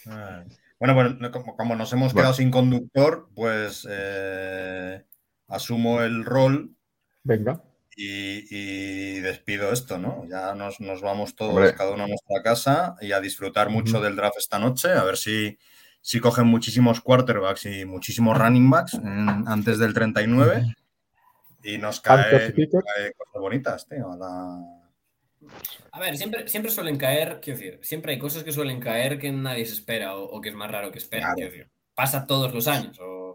Ah. 0.09 0.43
Bueno, 0.79 0.95
pues 0.95 1.19
no- 1.19 1.31
como, 1.31 1.55
como 1.57 1.75
nos 1.75 1.91
hemos 1.93 2.13
Bueno. 2.13 2.23
quedado 2.23 2.33
sin 2.33 2.51
conductor, 2.51 3.29
pues 3.35 3.85
eh, 3.89 5.03
asumo 5.47 6.01
el 6.01 6.23
rol 6.25 6.75
Venga. 7.23 7.61
y, 7.95 8.45
y 8.49 9.19
despido 9.19 9.71
esto, 9.73 9.97
¿no? 9.97 10.25
Ya 10.29 10.53
nos, 10.55 10.79
nos 10.79 11.01
vamos 11.01 11.35
todos, 11.35 11.53
Hombre. 11.55 11.75
cada 11.75 11.91
uno 11.91 12.05
a 12.05 12.07
nuestra 12.07 12.41
casa 12.41 12.95
y 13.01 13.11
a 13.11 13.19
disfrutar 13.19 13.69
mucho 13.69 13.99
del 14.01 14.15
draft 14.15 14.37
esta 14.37 14.57
noche, 14.57 14.91
a 14.93 15.03
ver 15.03 15.17
si, 15.17 15.57
si 16.01 16.19
cogen 16.19 16.47
muchísimos 16.47 17.01
quarterbacks 17.01 17.65
y 17.65 17.85
muchísimos 17.85 18.37
running 18.37 18.69
backs 18.69 18.93
en- 18.95 19.47
antes 19.47 19.77
del 19.79 19.93
39 19.93 20.75
y 21.63 21.77
nos 21.77 21.99
cae, 21.99 22.53
cae 22.53 23.13
cosas 23.13 23.33
bonitas, 23.41 23.87
tío. 23.87 24.11
a 24.11 24.17
la- 24.17 24.65
A 25.91 25.99
ver, 25.99 26.17
siempre, 26.17 26.47
siempre 26.47 26.71
suelen 26.71 26.97
caer, 26.97 27.39
quiero 27.41 27.59
decir, 27.59 27.79
siempre 27.81 28.13
hay 28.13 28.19
cosas 28.19 28.43
que 28.43 28.51
suelen 28.51 28.79
caer 28.79 29.19
que 29.19 29.31
nadie 29.31 29.65
se 29.65 29.73
espera 29.73 30.15
o, 30.15 30.23
o 30.23 30.41
que 30.41 30.49
es 30.49 30.55
más 30.55 30.71
raro 30.71 30.91
que 30.91 30.99
espera. 30.99 31.21
Claro. 31.23 31.35
quiero 31.35 31.51
decir. 31.51 31.69
Pasa 31.95 32.25
todos 32.25 32.53
los 32.53 32.67
años 32.67 32.97
o 33.01 33.28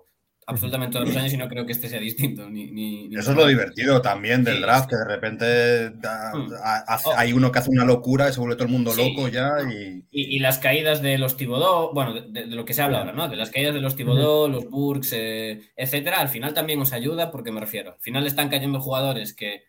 absolutamente 0.47 0.93
todos 0.93 1.09
los 1.09 1.17
años 1.17 1.33
y 1.33 1.37
no 1.37 1.49
creo 1.49 1.65
que 1.67 1.73
este 1.73 1.89
sea 1.89 2.01
distinto. 2.01 2.49
Ni, 2.51 2.71
ni- 2.71 3.09
ni 3.09 3.17
Eso 3.17 3.31
es 3.33 3.37
lo 3.37 3.47
divertido 3.47 4.01
también 4.03 4.45
del 4.45 4.57
Sí, 4.57 4.63
draft, 4.63 4.85
sí. 4.85 4.91
que 4.91 4.97
de 4.97 5.05
repente 5.05 5.91
da- 6.01 6.33
Mm. 6.35 6.53
ha- 6.63 6.85
hace- 6.87 7.09
Oh. 7.09 7.15
hay 7.17 7.33
uno 7.33 7.51
que 7.53 7.59
hace 7.59 7.71
una 7.71 7.85
locura 7.85 8.29
y 8.29 8.33
se 8.33 8.41
vuelve 8.41 8.57
todo 8.57 8.67
el 8.67 8.73
mundo 8.73 8.93
Sí. 8.93 9.03
loco 9.15 9.29
ya 9.29 9.51
y... 9.71 10.05
Y, 10.11 10.37
y 10.37 10.39
las 10.39 10.59
caídas 10.59 11.03
de 11.03 11.19
los 11.19 11.37
Tibodó, 11.37 11.93
bueno, 11.93 12.15
de, 12.15 12.23
de- 12.29 12.47
de 12.47 12.57
lo 12.57 12.65
que 12.65 12.75
se 12.75 12.83
habla 12.83 12.99
ahora, 12.99 13.13
¿no? 13.13 13.29
De 13.29 13.37
las 13.37 13.51
caídas 13.51 13.75
de 13.75 13.81
los 13.81 13.97
Tibodó, 13.97 14.49
los 14.49 14.69
Burks, 14.69 15.13
eh, 15.15 15.61
etcétera, 15.77 16.21
al 16.21 16.29
final 16.29 16.55
también 16.55 16.81
os 16.81 16.93
ayuda, 16.93 17.31
porque 17.31 17.51
me 17.53 17.61
refiero, 17.61 17.93
al 17.93 18.01
final 18.01 18.27
están 18.27 18.49
cayendo 18.49 18.81
jugadores 18.81 19.35
que 19.35 19.63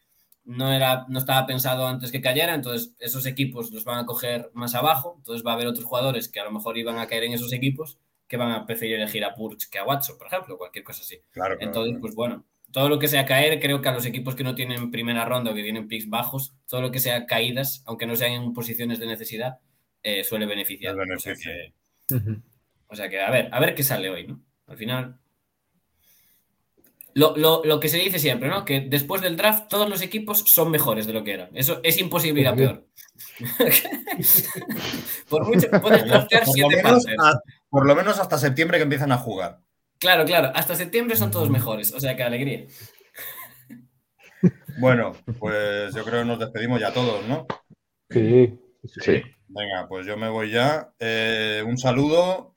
no, 0.47 0.71
era, 0.71 1.05
no 1.09 1.17
estaba 1.17 1.47
pensado 1.47 1.87
antes 1.87 2.11
que 2.11 2.21
cayera, 2.21 2.53
entonces 2.53 2.93
esos 2.99 3.25
equipos 3.25 3.71
los 3.71 3.83
van 3.83 3.97
a 3.97 4.05
coger 4.05 4.51
más 4.53 4.75
abajo, 4.75 5.15
entonces 5.17 5.43
va 5.43 5.51
a 5.51 5.55
haber 5.55 5.65
otros 5.65 5.85
jugadores 5.85 6.29
que 6.29 6.39
a 6.39 6.43
lo 6.43 6.51
mejor 6.51 6.77
iban 6.77 6.99
a 6.99 7.07
caer 7.07 7.23
en 7.23 7.33
esos 7.33 7.51
equipos 7.51 7.97
que 8.27 8.37
van 8.37 8.51
a 8.51 8.65
preferir 8.65 8.95
elegir 8.95 9.23
a 9.23 9.35
Burks 9.35 9.67
que 9.67 9.79
a 9.79 9.85
Watson, 9.85 10.17
por 10.17 10.27
ejemplo, 10.27 10.57
cualquier 10.57 10.83
cosa 10.83 11.01
así. 11.01 11.19
Claro, 11.31 11.57
Entonces, 11.59 11.91
claro. 11.91 12.01
pues 12.01 12.15
bueno, 12.15 12.45
todo 12.71 12.89
lo 12.89 12.99
que 12.99 13.07
sea 13.07 13.25
caer, 13.25 13.59
creo 13.59 13.81
que 13.81 13.89
a 13.89 13.93
los 13.93 14.05
equipos 14.05 14.35
que 14.35 14.43
no 14.43 14.55
tienen 14.55 14.91
primera 14.91 15.25
ronda 15.25 15.51
o 15.51 15.55
que 15.55 15.63
tienen 15.63 15.87
picks 15.87 16.09
bajos, 16.09 16.55
todo 16.67 16.81
lo 16.81 16.91
que 16.91 16.99
sea 16.99 17.25
caídas, 17.25 17.83
aunque 17.85 18.05
no 18.05 18.15
sean 18.15 18.33
en 18.33 18.53
posiciones 18.53 18.99
de 18.99 19.07
necesidad, 19.07 19.59
eh, 20.03 20.23
suele 20.23 20.45
beneficiar. 20.45 20.95
O 20.95 21.19
sea, 21.19 21.33
o 22.87 22.95
sea 22.95 23.09
que, 23.09 23.21
a 23.21 23.31
ver, 23.31 23.49
a 23.51 23.59
ver 23.59 23.75
qué 23.75 23.83
sale 23.83 24.09
hoy, 24.09 24.27
¿no? 24.27 24.41
Al 24.67 24.77
final. 24.77 25.19
Lo, 27.15 27.35
lo- 27.35 27.63
lo 27.65 27.79
que 27.79 27.89
se 27.89 27.97
dice 27.97 28.19
siempre, 28.19 28.49
¿no? 28.49 28.63
Que 28.65 28.81
después 28.81 29.21
del 29.21 29.35
draft 29.37 29.67
todos 29.69 29.89
los 29.89 30.01
equipos 30.03 30.39
son 30.45 30.69
mejores 30.69 31.07
de 31.07 31.13
lo 31.13 31.23
que 31.23 31.33
eran. 31.33 31.49
Eso 31.53 31.79
es 31.83 31.97
imposible 31.97 32.41
ir 32.41 32.47
a 32.47 32.55
peor. 32.55 32.85
Por 35.29 35.47
mucho 35.47 35.69
puedes 35.81 36.05
draftear 36.05 36.43
Por 36.43 36.47
lo, 36.59 36.69
siete 36.69 36.83
menos, 36.83 37.05
a- 37.19 37.39
por 37.69 37.85
lo 37.87 37.95
menos 37.95 38.19
hasta 38.19 38.37
septiembre 38.37 38.77
que 38.77 38.83
empiezan 38.83 39.11
a 39.11 39.17
jugar. 39.17 39.59
Claro, 39.99 40.25
claro. 40.25 40.51
Hasta 40.53 40.75
septiembre 40.75 41.15
son 41.15 41.31
todos 41.31 41.49
mejores. 41.49 41.93
O 41.93 41.99
sea, 41.99 42.15
que 42.15 42.23
alegría. 42.23 42.65
Bueno, 44.77 45.13
pues 45.39 45.93
yo 45.95 46.03
creo 46.03 46.19
que 46.21 46.25
nos 46.25 46.39
despedimos 46.39 46.79
ya 46.81 46.91
todos, 46.93 47.25
¿no? 47.27 47.47
Sí, 48.09 48.59
sí, 48.83 48.99
Sí. 49.01 49.21
Venga, 49.47 49.87
pues 49.87 50.05
yo 50.05 50.17
me 50.17 50.27
voy 50.27 50.51
ya. 50.51 50.91
Eh, 50.99 51.63
un 51.65 51.77
saludo. 51.77 52.53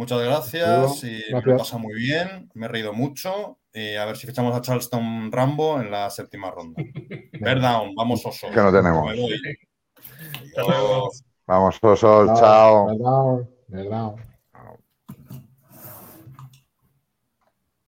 Muchas 0.00 0.22
gracias. 0.22 1.04
Y 1.04 1.06
me 1.06 1.12
lo 1.12 1.18
he 1.18 1.42
Gracias. 1.42 1.58
pasado 1.58 1.78
muy 1.80 1.94
bien. 1.94 2.48
Me 2.54 2.64
he 2.64 2.68
reído 2.70 2.94
mucho. 2.94 3.58
Y 3.70 3.96
a 3.96 4.06
ver 4.06 4.16
si 4.16 4.26
fichamos 4.26 4.56
a 4.56 4.62
Charleston 4.62 5.30
Rambo 5.30 5.78
en 5.78 5.90
la 5.90 6.08
séptima 6.08 6.50
ronda. 6.50 6.82
Verdown, 7.38 7.94
vamos 7.94 8.24
oso. 8.24 8.48
Que 8.48 8.56
no 8.56 8.72
tenemos. 8.72 9.04
Me. 9.14 9.56
Vamos, 11.46 11.76
osos, 11.82 12.40
chao. 12.40 12.86
Verdad, 12.86 13.48
verdad. 13.68 14.14